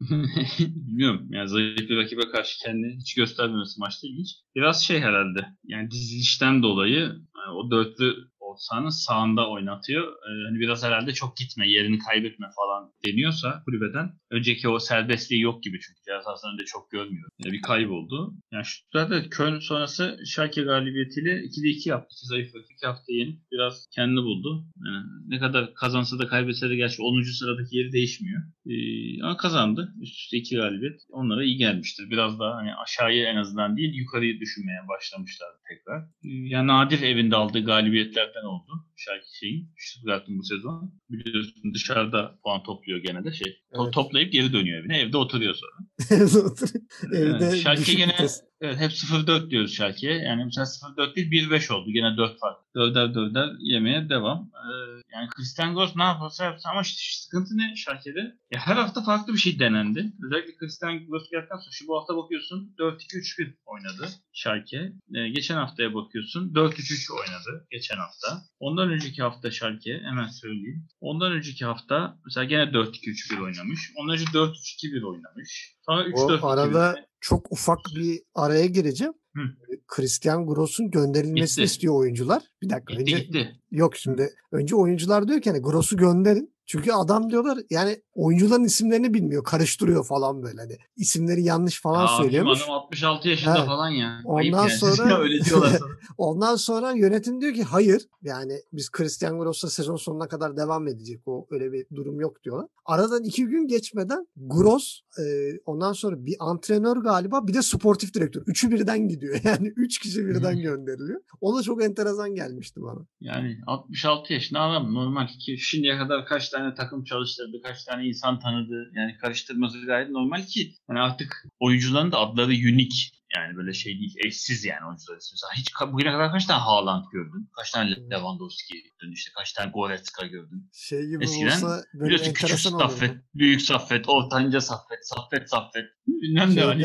Bilmiyorum. 0.59 1.27
Yani 1.31 1.49
zayıf 1.49 1.79
bir 1.79 1.97
rakibe 1.97 2.31
karşı 2.33 2.59
kendini 2.65 2.97
hiç 2.97 3.15
göstermemesi 3.15 3.81
maçta 3.81 4.07
ilginç. 4.09 4.29
Biraz 4.55 4.85
şey 4.85 5.01
herhalde. 5.01 5.47
Yani 5.65 5.91
dizilişten 5.91 6.63
dolayı 6.63 7.01
yani 7.01 7.57
o 7.57 7.71
dörtlü 7.71 8.15
ortağını 8.55 8.93
sağında 8.93 9.51
oynatıyor. 9.51 10.13
Ee, 10.13 10.45
hani 10.49 10.61
biraz 10.61 10.85
herhalde 10.85 11.13
çok 11.13 11.37
gitme, 11.37 11.69
yerini 11.69 11.99
kaybetme 11.99 12.47
falan 12.57 12.93
deniyorsa 13.07 13.63
kulübeden. 13.65 14.13
Önceki 14.31 14.69
o 14.69 14.79
serbestliği 14.79 15.41
yok 15.41 15.63
gibi 15.63 15.81
çünkü 15.81 16.01
ceza 16.07 16.23
sahasında 16.23 16.65
çok 16.65 16.91
görmüyor. 16.91 17.29
Yani 17.45 17.53
bir 17.53 17.63
kayboldu. 17.63 18.35
Yani 18.53 18.65
şu 18.65 18.83
zaten 18.93 19.31
Köln 19.31 19.59
sonrası 19.59 20.19
Schalke 20.27 20.63
galibiyetiyle 20.63 21.31
2'de 21.31 21.69
2 21.69 21.89
yaptı. 21.89 22.15
İki 22.19 22.27
zayıf 22.27 22.55
rakip 22.55 22.71
2 22.77 22.87
hafta 22.87 23.13
yenip 23.13 23.39
biraz 23.53 23.87
kendini 23.95 24.23
buldu. 24.23 24.65
Yani 24.87 25.05
ne 25.27 25.39
kadar 25.39 25.75
kazansa 25.75 26.19
da 26.19 26.27
kaybetse 26.27 26.71
de 26.71 26.77
gerçi 26.77 27.03
10. 27.03 27.23
sıradaki 27.23 27.77
yeri 27.77 27.93
değişmiyor. 27.93 28.43
Ee, 28.67 29.23
ama 29.23 29.37
kazandı. 29.37 29.95
Üst 30.01 30.21
üste 30.21 30.37
2 30.37 30.57
galibiyet. 30.57 31.01
Onlara 31.11 31.45
iyi 31.45 31.57
gelmiştir. 31.57 32.11
Biraz 32.11 32.39
daha 32.39 32.55
hani 32.57 32.75
aşağıya 32.75 33.31
en 33.31 33.37
azından 33.37 33.77
değil 33.77 33.95
yukarıyı 33.95 34.41
düşünmeye 34.41 34.89
başlamışlar 34.89 35.49
tekrar. 35.69 36.01
Ee, 36.03 36.49
yani 36.55 36.67
nadir 36.67 37.03
evinde 37.03 37.37
aldığı 37.37 37.65
galibiyetlerden 37.65 38.44
oldu. 38.47 38.87
Schalke 38.97 39.27
şeyin. 39.41 39.73
Stuttgart'ın 39.79 40.39
bu 40.39 40.43
sezon. 40.45 40.95
Biliyorsun 41.11 41.75
dışarıda 41.75 42.39
puan 42.45 42.63
topluyor 42.63 42.99
gene 42.99 43.25
de 43.25 43.33
şey. 43.33 43.63
Evet. 43.73 43.93
Toplayıp 43.93 44.33
geri 44.33 44.53
dönüyor 44.53 44.81
evine. 44.81 44.99
Evde 44.99 45.17
oturuyor 45.17 45.55
sonra. 45.55 45.73
Evde 46.11 46.39
oturuyor. 46.39 46.85
Evde 47.13 47.57
Schalke 47.57 47.81
düşük 47.81 47.99
gene. 47.99 48.17
Evet 48.61 48.79
hep 48.79 48.91
0-4 48.91 49.51
diyoruz 49.51 49.75
Schalke'ye. 49.75 50.19
Yani 50.19 50.45
mesela 50.45 50.65
0-4 50.65 51.17
değil 51.17 51.51
1-5 51.51 51.73
oldu. 51.73 51.91
Gene 51.91 52.17
4 52.17 52.39
fark. 52.41 52.57
Dörder 52.75 53.15
dörder 53.15 53.49
yemeye 53.59 54.09
devam. 54.09 54.51
Ee, 54.55 55.03
yani 55.15 55.29
Christian 55.29 55.75
Gross 55.75 55.97
ne 55.97 56.03
yaparsa 56.03 56.45
yapsın 56.45 56.69
ama 56.69 56.81
işte 56.81 57.01
sıkıntı 57.25 57.57
ne 57.57 57.77
Schalke'de? 57.77 58.21
Ya 58.51 58.61
her 58.61 58.77
hafta 58.77 59.03
farklı 59.03 59.33
bir 59.33 59.39
şey 59.39 59.59
denendi. 59.59 60.13
Özellikle 60.27 60.57
Christian 60.57 61.07
Gross 61.07 61.31
geldikten 61.31 61.57
sonra 61.57 61.73
şu 61.73 61.87
bu 61.89 61.97
hafta 61.97 62.17
bakıyorsun 62.17 62.75
4-2-3-1 62.79 63.55
oynadı 63.75 64.09
Schalke. 64.33 64.77
Ee, 65.15 65.29
geçen 65.29 65.57
haftaya 65.57 65.95
bakıyorsun 65.95 66.53
4-3-3 66.55 67.13
oynadı 67.13 67.67
geçen 67.71 67.97
hafta. 67.97 68.43
Ondan 68.59 68.91
önceki 68.91 69.23
hafta 69.23 69.51
Schalke 69.51 70.01
hemen 70.05 70.29
söyleyeyim. 70.29 70.87
Ondan 71.01 71.33
önceki 71.33 71.65
hafta 71.65 72.19
mesela 72.25 72.45
gene 72.45 72.63
4-2-3-1 72.63 73.43
oynamış. 73.43 73.81
Ondan 73.97 74.15
önce 74.15 74.25
4-3-2-1 74.25 75.05
oynamış. 75.05 75.77
Sonra 75.87 76.03
3-4-2-1. 76.05 76.41
O 76.41 76.47
arada 76.47 76.97
çok 77.21 77.53
ufak 77.53 77.79
bir 77.97 78.21
araya 78.35 78.67
gireceğim. 78.67 79.13
Hı. 79.37 79.41
Christian 79.89 80.47
Gross'un 80.47 80.91
gönderilmesini 80.91 81.63
Gitti. 81.65 81.73
istiyor 81.75 81.95
oyuncular. 81.95 82.43
Bir 82.63 82.71
dakika 82.71 82.95
Gitti 82.95 83.03
önce 83.15 83.25
gitti. 83.25 83.61
yok 83.71 83.97
şimdi. 83.97 84.31
Önce 84.53 84.77
oyuncular 84.77 85.29
diyor 85.29 85.41
ki 85.41 85.51
hani 85.51 85.63
Gross'u 85.63 85.97
gönderin. 85.97 86.54
Çünkü 86.67 86.93
adam 86.93 87.31
diyorlar 87.31 87.59
yani 87.71 88.03
oyuncuların 88.15 88.65
isimlerini 88.65 89.15
bilmiyor. 89.15 89.45
Karıştırıyor 89.45 90.05
falan 90.07 90.43
böyle 90.43 90.61
hani. 90.61 90.77
isimleri 90.97 91.43
yanlış 91.43 91.81
falan 91.83 92.01
Ya 92.03 92.09
söylüyormuş. 92.09 92.63
adam 92.63 92.71
66 92.75 93.29
yaşında 93.29 93.57
Evet. 93.59 93.67
falan 93.67 93.89
ya. 93.89 94.21
Ondan 94.25 94.39
Ayıp 94.39 94.55
yani. 94.55 94.71
sonra- 94.71 95.19
öyle 95.23 95.45
diyorlar 95.45 95.69
sana. 95.79 95.91
Ondan 96.19 96.57
sonra 96.57 96.93
yönetim 96.93 97.41
diyor 97.41 97.55
ki 97.55 97.63
hayır 97.63 98.07
yani 98.23 98.53
biz 98.73 98.91
Christian 98.91 99.39
Gross'la 99.39 99.71
sezon 99.71 99.97
sonuna 99.97 100.29
kadar 100.29 100.57
devam 100.57 100.89
edecek 100.89 101.21
o 101.27 101.47
öyle 101.51 101.73
bir 101.73 101.87
durum 101.97 102.21
yok 102.21 102.45
diyorlar. 102.45 102.67
Aradan 102.87 103.25
iki 103.25 103.45
gün 103.47 103.67
geçmeden 103.69 104.27
Gross 104.37 105.01
e, 105.19 105.23
ondan 105.67 105.93
sonra 105.93 106.27
bir 106.27 106.37
antrenör 106.41 106.97
galiba 106.97 107.47
bir 107.49 107.55
de 107.55 107.63
sportif 107.63 108.15
direktör. 108.15 108.43
Üçü 108.47 108.71
birden 108.71 109.09
gidiyor 109.09 109.41
yani 109.45 109.73
üç 109.77 109.99
kişi 109.99 110.27
birden 110.27 110.61
gönderiliyor. 110.63 111.21
O 111.41 111.59
da 111.59 111.63
çok 111.63 111.85
enteresan 111.85 112.35
gelmişti 112.35 112.83
bana. 112.83 113.01
Yani 113.21 113.59
66 113.67 114.33
yaşında 114.33 114.61
adam 114.61 114.95
normal 114.95 115.27
ki 115.27 115.59
şimdiye 115.59 115.99
kadar 115.99 116.27
kaç 116.27 116.49
tane 116.55 116.75
takım 116.75 117.05
çalıştırdı, 117.05 117.63
kaç 117.63 117.85
tane 117.85 118.07
insan 118.07 118.39
tanıdı. 118.39 118.91
Yani 118.95 119.17
karıştırması 119.19 119.87
gayet 119.87 120.11
normal 120.11 120.43
ki 120.43 120.75
yani 120.89 121.01
artık 121.01 121.47
oyuncuların 121.61 122.13
da 122.13 122.19
adları 122.19 122.51
unique. 122.51 123.11
Yani 123.37 123.57
böyle 123.57 123.73
şey 123.73 123.93
değil, 123.93 124.15
eşsiz 124.27 124.65
yani 124.65 124.87
oyuncular 124.89 125.17
ismi. 125.17 125.35
Mesela 125.35 125.51
hiç 125.57 125.93
bugüne 125.93 126.13
kadar 126.13 126.33
kaç 126.33 126.47
tane 126.47 126.61
Haaland 126.61 127.05
gördün? 127.13 127.51
Kaç 127.57 127.71
tane 127.71 127.91
Lewandowski 128.11 128.75
gördün? 128.75 129.13
İşte 129.13 129.31
kaç 129.39 129.53
tane 129.53 129.71
Goretzka 129.71 130.27
gördün? 130.27 130.71
Şey 130.73 131.07
gibi 131.07 131.25
Eskiden 131.25 131.47
olsa 131.47 131.85
böyle 131.95 132.05
Biliyorsun 132.05 132.33
küçük 132.33 132.67
olurdu. 132.67 132.79
Saffet, 132.83 133.15
büyük 133.35 133.63
Saffet, 133.63 134.09
ortanca 134.09 134.61
Saffet, 134.61 135.09
Saffet 135.09 135.51
Saffet. 135.51 135.85
Bilmem 136.07 136.57
ne 136.57 136.61
hani. 136.61 136.83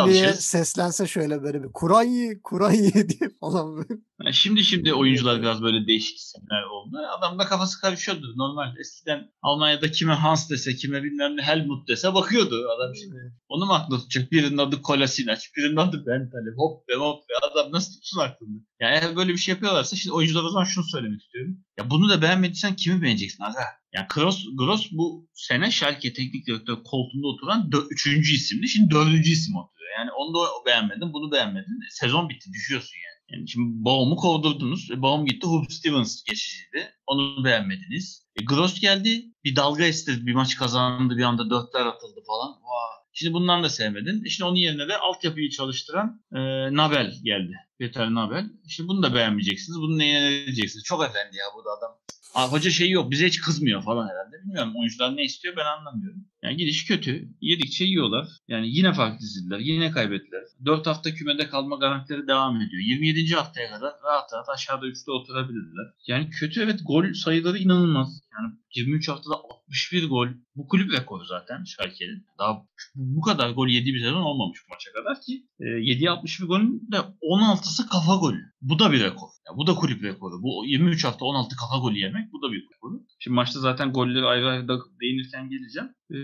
Alışırız. 0.00 0.44
seslense 0.44 1.06
şöyle 1.06 1.42
böyle 1.42 1.62
bir 1.62 1.68
Kur'an 1.74 2.06
Kur'an 2.44 2.72
diye 2.94 3.30
falan 3.40 3.76
böyle. 3.76 4.00
Yani 4.22 4.34
şimdi 4.34 4.64
şimdi 4.64 4.94
oyuncular 4.94 5.42
biraz 5.42 5.62
böyle 5.62 5.86
değişik 5.86 6.18
isimler 6.18 6.62
oldu. 6.62 6.96
Adam 7.18 7.38
da 7.38 7.44
kafası 7.46 7.80
karışıyordu 7.80 8.32
normal. 8.36 8.76
Eskiden 8.80 9.30
Almanya'da 9.42 9.90
kime 9.90 10.12
Hans 10.12 10.50
dese, 10.50 10.74
kime 10.74 11.02
bilmem 11.02 11.36
ne 11.36 11.42
Helmut 11.42 11.88
dese 11.88 12.14
bakıyordu 12.14 12.68
adam 12.76 12.94
şimdi. 12.94 13.16
Onu 13.48 13.66
mu 13.66 13.72
aklında 13.74 14.00
tutacak? 14.00 14.32
Birinin 14.32 14.58
adı 14.58 14.82
Kolasinac, 14.82 15.40
birinin 15.56 15.76
adı 15.76 16.06
Bentaleb. 16.06 16.58
Hop 16.58 16.88
be 16.88 16.94
hop 16.94 17.28
be. 17.28 17.32
Adam 17.52 17.72
nasıl 17.72 17.92
tutsun 17.92 18.20
aklında? 18.20 18.58
Yani 18.80 18.94
eğer 18.94 19.16
böyle 19.16 19.32
bir 19.32 19.38
şey 19.38 19.52
yapıyorlarsa 19.54 19.96
şimdi 19.96 20.14
oyuncular 20.14 20.42
o 20.44 20.48
zaman 20.48 20.64
şunu 20.64 20.84
söylemek 20.84 21.20
istiyorum. 21.20 21.58
Ya 21.78 21.90
bunu 21.90 22.08
da 22.08 22.22
beğenmediysen 22.22 22.76
kimi 22.76 23.02
beğeneceksin 23.02 23.44
aga? 23.44 23.60
Yani 23.92 24.06
Gross, 24.14 24.44
Gross 24.54 24.88
bu 24.92 25.28
sene 25.34 25.70
Schalke 25.70 26.12
teknik 26.12 26.46
direktör 26.46 26.76
koltuğunda 26.84 27.26
oturan 27.26 27.70
dö- 27.70 27.86
üçüncü 27.90 28.34
isimdi. 28.34 28.68
Şimdi 28.68 28.90
dördüncü 28.90 29.30
isim 29.30 29.56
oturuyor. 29.56 29.90
Yani 29.98 30.10
onu 30.12 30.34
da 30.34 30.48
beğenmedin, 30.66 31.12
bunu 31.12 31.32
beğenmedin. 31.32 31.80
Sezon 31.90 32.28
bitti, 32.28 32.50
düşüyorsun 32.52 32.96
yani. 32.96 33.14
Yani 33.38 33.48
şimdi 33.48 33.84
Baum'u 33.84 34.16
kovdurdunuz. 34.16 34.90
E, 34.90 35.02
Baum 35.02 35.26
gitti, 35.26 35.46
Hub 35.46 35.70
Stevens 35.70 36.24
geçiciydi. 36.24 36.92
Onu 37.06 37.44
beğenmediniz. 37.44 38.26
E, 38.36 38.44
Gross 38.44 38.80
geldi, 38.80 39.24
bir 39.44 39.56
dalga 39.56 39.84
estirdi, 39.84 40.26
bir 40.26 40.34
maç 40.34 40.56
kazandı, 40.56 41.16
bir 41.16 41.22
anda 41.22 41.50
dörtler 41.50 41.86
atıldı 41.86 42.20
falan. 42.26 42.52
Vay. 42.52 43.03
Şimdi 43.14 43.32
bundan 43.32 43.62
da 43.62 43.68
sevmedin. 43.68 44.24
Şimdi 44.24 44.48
onun 44.48 44.56
yerine 44.56 44.88
de 44.88 44.96
altyapıyı 44.98 45.50
çalıştıran 45.50 46.22
e, 46.32 46.38
Nabel 46.76 47.14
geldi. 47.22 47.56
Peter 47.78 48.14
Nabel. 48.14 48.44
Şimdi 48.68 48.88
bunu 48.88 49.02
da 49.02 49.14
beğenmeyeceksiniz. 49.14 49.80
Bunu 49.80 49.98
neye 49.98 50.22
ne 50.22 50.30
diyeceksiniz? 50.30 50.84
Çok 50.84 51.04
efendi 51.04 51.36
ya 51.36 51.44
bu 51.56 51.64
da 51.64 51.70
adam. 51.78 51.98
Hoca 52.34 52.70
şeyi 52.70 52.90
yok. 52.90 53.10
Bize 53.10 53.26
hiç 53.26 53.40
kızmıyor 53.40 53.82
falan 53.82 54.08
herhalde. 54.08 54.36
Bilmiyorum 54.44 54.72
oyuncular 54.76 55.16
ne 55.16 55.24
istiyor 55.24 55.56
ben 55.56 55.66
anlamıyorum. 55.78 56.24
Yani 56.42 56.56
gidiş 56.56 56.86
kötü. 56.86 57.28
Yedikçe 57.40 57.84
yiyorlar. 57.84 58.28
Yani 58.48 58.68
yine 58.68 58.92
fark 58.92 59.20
dizildiler. 59.20 59.58
Yine 59.58 59.90
kaybettiler. 59.90 60.42
4 60.64 60.86
hafta 60.86 61.14
kümede 61.14 61.48
kalma 61.48 61.76
garantileri 61.76 62.26
devam 62.26 62.56
ediyor. 62.56 62.82
27. 62.82 63.34
haftaya 63.34 63.70
kadar 63.70 63.92
rahat 64.04 64.32
rahat 64.32 64.48
aşağıda 64.48 64.86
3'te 64.86 65.10
oturabilirler. 65.10 65.86
Yani 66.06 66.30
kötü 66.30 66.62
evet 66.62 66.80
gol 66.86 67.12
sayıları 67.12 67.58
inanılmaz. 67.58 68.20
Yani 68.38 68.54
23 68.74 69.08
haftada 69.08 69.34
61 69.34 70.08
gol. 70.08 70.28
Bu 70.56 70.68
kulüp 70.68 70.92
rekoru 70.92 71.24
zaten 71.24 71.64
Schalke'nin. 71.64 72.26
Daha 72.38 72.62
bu 72.94 73.20
kadar 73.20 73.50
gol 73.50 73.68
yediği 73.68 73.94
bir 73.94 74.00
sezon 74.00 74.22
olmamış 74.22 74.58
bu 74.68 74.72
maça 74.74 74.92
kadar 74.92 75.20
ki 75.20 75.46
e, 75.60 75.64
7'ye 75.64 76.10
61 76.10 76.46
golün 76.46 76.88
de 76.92 76.96
16'sı 77.22 77.88
kafa 77.88 78.16
golü. 78.16 78.42
Bu 78.68 78.78
da 78.78 78.92
bir 78.92 79.00
rekor. 79.00 79.28
Ya 79.46 79.56
bu 79.56 79.66
da 79.66 79.74
kulüp 79.74 80.02
rekoru. 80.02 80.42
Bu 80.42 80.64
23 80.66 81.04
hafta 81.04 81.24
16 81.24 81.56
kafa 81.56 81.78
golü 81.78 81.98
yemek 81.98 82.32
bu 82.32 82.42
da 82.42 82.52
bir 82.52 82.62
rekoru. 82.62 83.02
Şimdi 83.18 83.34
maçta 83.34 83.60
zaten 83.60 83.92
golleri 83.92 84.26
ayrı 84.26 84.48
ayrı 84.48 84.68
da 84.68 84.78
değinirken 85.00 85.50
geleceğim. 85.50 85.88
Ee, 86.10 86.16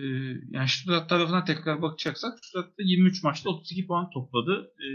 yani 0.51 0.69
Stuttgart 0.69 1.09
tarafına 1.09 1.45
tekrar 1.45 1.83
bakacaksak 1.83 2.39
Stuttgart 2.39 2.75
23 2.79 3.23
maçta 3.23 3.51
32 3.51 3.87
puan 3.87 4.11
topladı. 4.11 4.73
Ee, 4.81 4.87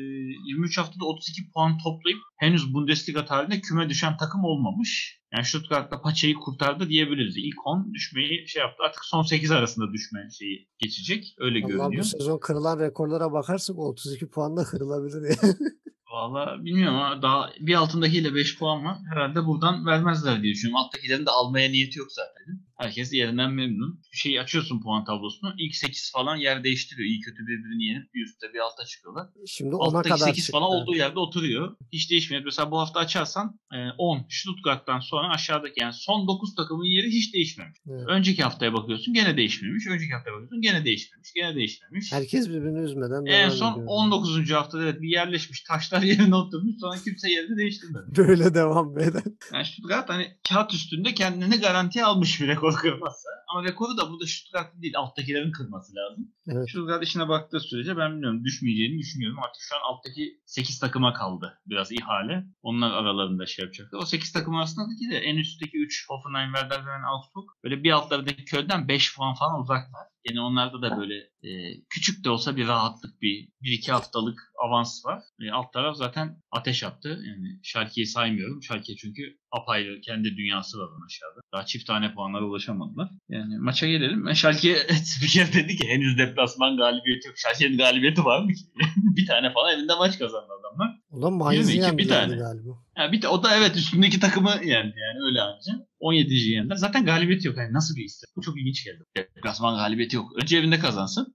23 0.47 0.77
haftada 0.77 1.05
32 1.05 1.51
puan 1.51 1.77
toplayıp 1.77 2.19
henüz 2.37 2.73
Bundesliga 2.73 3.25
tarihinde 3.25 3.61
küme 3.61 3.89
düşen 3.89 4.17
takım 4.17 4.43
olmamış. 4.43 5.21
Yani 5.33 5.45
Stuttgart'ta 5.45 6.01
paçayı 6.01 6.35
kurtardı 6.35 6.89
diyebiliriz. 6.89 7.37
İlk 7.37 7.67
10 7.67 7.93
düşmeyi 7.93 8.47
şey 8.47 8.61
yaptı. 8.61 8.83
Artık 8.83 9.05
son 9.05 9.23
8 9.23 9.51
arasında 9.51 9.93
düşme 9.93 10.19
şeyi 10.39 10.69
geçecek. 10.79 11.35
Öyle 11.39 11.59
Allah 11.59 11.67
görünüyor. 11.67 12.03
bu 12.03 12.07
sezon 12.07 12.39
kırılan 12.39 12.79
rekorlara 12.79 13.31
bakarsak 13.31 13.77
o 13.79 13.87
32 13.87 14.29
puan 14.29 14.57
da 14.57 14.63
kırılabilir 14.63 15.21
yani. 15.21 15.53
Valla 16.16 16.66
bilmiyorum 16.66 16.97
ama 16.97 17.22
daha 17.22 17.49
bir 17.59 17.74
altındakiyle 17.74 18.36
5 18.36 18.59
puan 18.59 18.86
var. 18.86 18.97
Herhalde 19.13 19.45
buradan 19.45 19.86
vermezler 19.86 20.43
diye 20.43 20.53
düşünüyorum. 20.53 20.86
Alttakilerin 20.86 21.26
de 21.26 21.30
almaya 21.30 21.70
niyeti 21.70 21.99
yok 21.99 22.07
zaten. 22.11 22.61
Herkes 22.78 23.13
yerinden 23.13 23.51
memnun. 23.51 24.01
Şeyi 24.11 24.41
açıyorsun 24.41 24.82
puan 24.82 25.05
tablosunu. 25.05 25.53
İlk 25.57 25.76
8 25.76 26.11
falan 26.11 26.36
yer 26.36 26.63
değiştiriyor. 26.63 27.07
İyi 27.09 27.19
kötü 27.19 27.47
birbirini 27.47 27.84
yenip 27.84 28.13
bir 28.13 28.26
üstte 28.26 28.53
bir 28.53 28.59
alta 28.59 28.86
çıkıyorlar. 28.86 29.28
Şimdi 29.47 29.76
ona 29.76 29.97
Alttaki 29.97 30.09
kadar 30.09 30.28
8 30.28 30.51
falan 30.51 30.65
çıktı. 30.65 30.78
olduğu 30.78 30.95
yerde 30.95 31.19
oturuyor. 31.19 31.76
Hiç 31.93 32.11
değişmiyor. 32.11 32.43
Mesela 32.45 32.71
bu 32.71 32.80
hafta 32.80 32.99
açarsan 32.99 33.59
e, 33.73 33.78
10 33.97 34.26
Stuttgart'tan 34.30 34.99
sonra 34.99 35.30
aşağıdaki 35.34 35.82
yani 35.82 35.93
son 35.93 36.28
9 36.28 36.55
takımın 36.55 36.86
yeri 36.86 37.07
hiç 37.07 37.34
değişmemiş. 37.34 37.80
Evet. 37.89 38.03
Önceki 38.07 38.43
haftaya 38.43 38.73
bakıyorsun 38.73 39.13
gene 39.13 39.38
değişmemiş. 39.38 39.88
Önceki 39.88 40.13
haftaya 40.13 40.34
bakıyorsun 40.36 40.61
gene 40.61 40.86
değişmemiş. 40.86 41.34
Gene 41.36 41.55
değişmemiş. 41.55 42.11
Herkes 42.11 42.49
birbirini 42.49 42.80
üzmeden 42.80 43.26
En 43.26 43.49
son 43.49 43.71
ediyor. 43.73 43.86
19. 43.89 44.51
haftada 44.51 44.84
evet 44.84 45.01
bir 45.01 45.09
yerleşmiş. 45.09 45.61
Taşlar 45.61 46.01
yerine 46.11 46.36
oturmuş. 46.36 46.76
Sonra 46.82 46.95
kimse 47.03 47.32
yerini 47.32 47.57
değiştirmedi. 47.57 48.05
Böyle 48.17 48.53
devam 48.53 48.99
eden. 48.99 49.23
Yani 49.53 49.65
Stuttgart 49.65 50.09
hani 50.09 50.28
kağıt 50.49 50.73
üstünde 50.73 51.13
kendini 51.13 51.55
garantiye 51.57 52.05
almış 52.05 52.41
bir 52.41 52.47
rekor 52.47 52.64
kırmazsa. 52.72 53.30
Ama 53.47 53.63
rekoru 53.63 53.97
da 53.97 54.09
burada 54.11 54.26
Stuttgart'ın 54.26 54.82
değil 54.82 54.97
alttakilerin 54.97 55.51
kırması 55.51 55.95
lazım. 55.95 56.32
Evet. 56.47 56.70
Stuttgart 56.70 57.03
işine 57.03 57.30
baktığı 57.30 57.59
sürece 57.59 57.97
ben 57.97 58.11
bilmiyorum 58.11 58.43
düşmeyeceğini 58.43 58.99
düşünüyorum. 58.99 59.39
Artık 59.39 59.61
şu 59.61 59.76
an 59.76 59.82
alttaki 59.82 60.41
8 60.45 60.80
takıma 60.80 61.13
kaldı 61.13 61.59
biraz 61.66 61.91
ihale. 61.91 62.45
Onlar 62.61 62.91
aralarında 62.91 63.45
şey 63.45 63.66
yapacaklar. 63.66 63.99
O 63.99 64.05
8 64.05 64.32
takım 64.32 64.55
arasındaki 64.55 65.09
de 65.11 65.18
en 65.18 65.38
üstteki 65.38 65.78
3 65.78 66.09
Hoffenheim, 66.09 66.53
Werder 66.53 66.86
Bremen, 66.86 67.03
Augsburg. 67.03 67.45
Böyle 67.63 67.84
bir 67.84 67.91
altlarındaki 67.91 68.45
köyden 68.45 68.88
5 68.88 69.16
puan 69.16 69.34
falan 69.34 69.61
uzaklar. 69.61 70.07
Yine 70.30 70.41
onlarda 70.41 70.82
da 70.82 70.97
böyle 70.97 71.30
e, 71.45 71.81
küçük 71.89 72.23
de 72.23 72.29
olsa 72.29 72.55
bir 72.55 72.67
rahatlık, 72.67 73.21
bir, 73.21 73.49
bir 73.61 73.71
iki 73.71 73.91
haftalık 73.91 74.39
avans 74.63 75.05
var. 75.05 75.23
E, 75.41 75.51
alt 75.51 75.73
taraf 75.73 75.95
zaten 75.97 76.41
ateş 76.51 76.83
attı. 76.83 77.09
Yani 77.27 77.59
Schalke'yi 77.63 78.07
saymıyorum. 78.07 78.63
Schalke 78.63 78.95
çünkü 78.95 79.21
apayrı 79.51 80.01
kendi 80.01 80.37
dünyası 80.37 80.77
var 80.77 80.87
onun 80.87 81.05
aşağıda. 81.05 81.41
Daha 81.53 81.65
çift 81.65 81.87
tane 81.87 82.13
puanlara 82.13 82.45
ulaşamadılar. 82.45 83.09
Yani 83.29 83.57
maça 83.57 83.87
gelelim. 83.87 84.27
E, 84.27 84.35
Schalke 84.35 84.77
bir 85.21 85.27
kere 85.27 85.53
dedi 85.53 85.75
ki 85.75 85.87
henüz 85.87 86.17
deplasman 86.17 86.77
galibiyeti 86.77 87.27
yok. 87.27 87.37
Schalke'nin 87.37 87.77
galibiyeti 87.77 88.25
var 88.25 88.43
mı 88.43 88.53
ki? 88.53 88.63
bir 88.95 89.25
tane 89.25 89.53
falan 89.53 89.79
evinde 89.79 89.93
maç 89.95 90.19
kazandı 90.19 90.47
adamlar. 90.59 90.95
Da 91.21 91.29
Mainz'i 91.29 91.97
bir 91.97 92.07
tane. 92.07 92.35
galiba. 92.35 92.69
Ya 92.97 93.11
bir 93.11 93.21
de 93.21 93.27
o 93.27 93.43
da 93.43 93.57
evet 93.57 93.75
üstündeki 93.75 94.19
takımı 94.19 94.49
yendi 94.49 94.95
yani 94.99 95.25
öyle 95.25 95.41
anca. 95.41 95.87
17. 95.99 96.33
yendiler. 96.33 96.75
Zaten 96.75 97.05
galibiyeti 97.05 97.47
yok. 97.47 97.57
Yani 97.57 97.73
nasıl 97.73 97.95
bir 97.95 98.03
istek? 98.03 98.29
Bu 98.35 98.41
çok 98.41 98.59
ilginç 98.59 98.83
geldi. 98.85 99.03
Deplasman 99.35 99.75
galibiyeti 99.75 100.15
yok. 100.15 100.31
Önce 100.41 100.57
evinde 100.57 100.79
kazansın. 100.79 101.34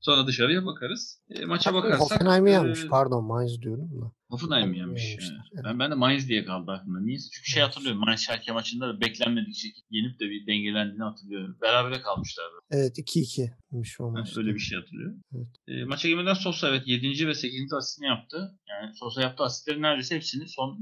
Sonra 0.00 0.26
dışarıya 0.26 0.66
bakarız. 0.66 1.20
E, 1.30 1.44
maça 1.44 1.74
bakarsak. 1.74 2.00
Hoffenheim'i 2.00 2.50
e, 2.50 2.52
yenmiş. 2.52 2.86
Pardon 2.86 3.24
Mainz 3.24 3.62
diyorum 3.62 4.00
da. 4.00 4.12
Hoffenheim 4.30 4.74
yemiş. 4.74 5.10
Yemişler, 5.10 5.34
Yani. 5.34 5.44
evet. 5.54 5.64
Ben, 5.64 5.78
ben 5.78 5.90
de 5.90 5.94
Mainz 5.94 6.28
diye 6.28 6.44
kaldı 6.44 6.70
aklımda. 6.72 7.00
Niyeyse? 7.00 7.28
Çünkü 7.32 7.50
şey 7.50 7.62
hatırlıyorum. 7.62 8.00
Mainz 8.00 8.20
Schalke 8.20 8.52
maçında 8.52 8.88
da 8.88 9.00
beklenmedik 9.00 9.54
şekilde 9.56 9.86
yenip 9.90 10.20
de 10.20 10.24
bir 10.24 10.46
dengelendiğini 10.46 11.02
hatırlıyorum. 11.02 11.56
Berabere 11.62 12.00
kalmışlardı. 12.00 12.54
Evet 12.70 12.98
2-2'miş 12.98 14.02
o 14.02 14.06
Ben 14.06 14.12
maçta. 14.20 14.40
öyle 14.40 14.54
bir 14.54 14.58
şey 14.60 14.78
hatırlıyorum. 14.78 15.22
Evet. 15.36 15.48
E, 15.68 15.84
maça 15.84 16.08
girmeden 16.08 16.34
Sosa 16.34 16.68
evet 16.68 16.82
7. 16.86 17.26
ve 17.28 17.34
8. 17.34 17.72
asistini 17.72 18.06
yaptı. 18.06 18.58
Yani 18.68 18.94
Sosa 18.96 19.22
yaptığı 19.22 19.42
asistlerin 19.44 19.82
neredeyse 19.82 20.14
hepsini 20.16 20.48
son 20.48 20.78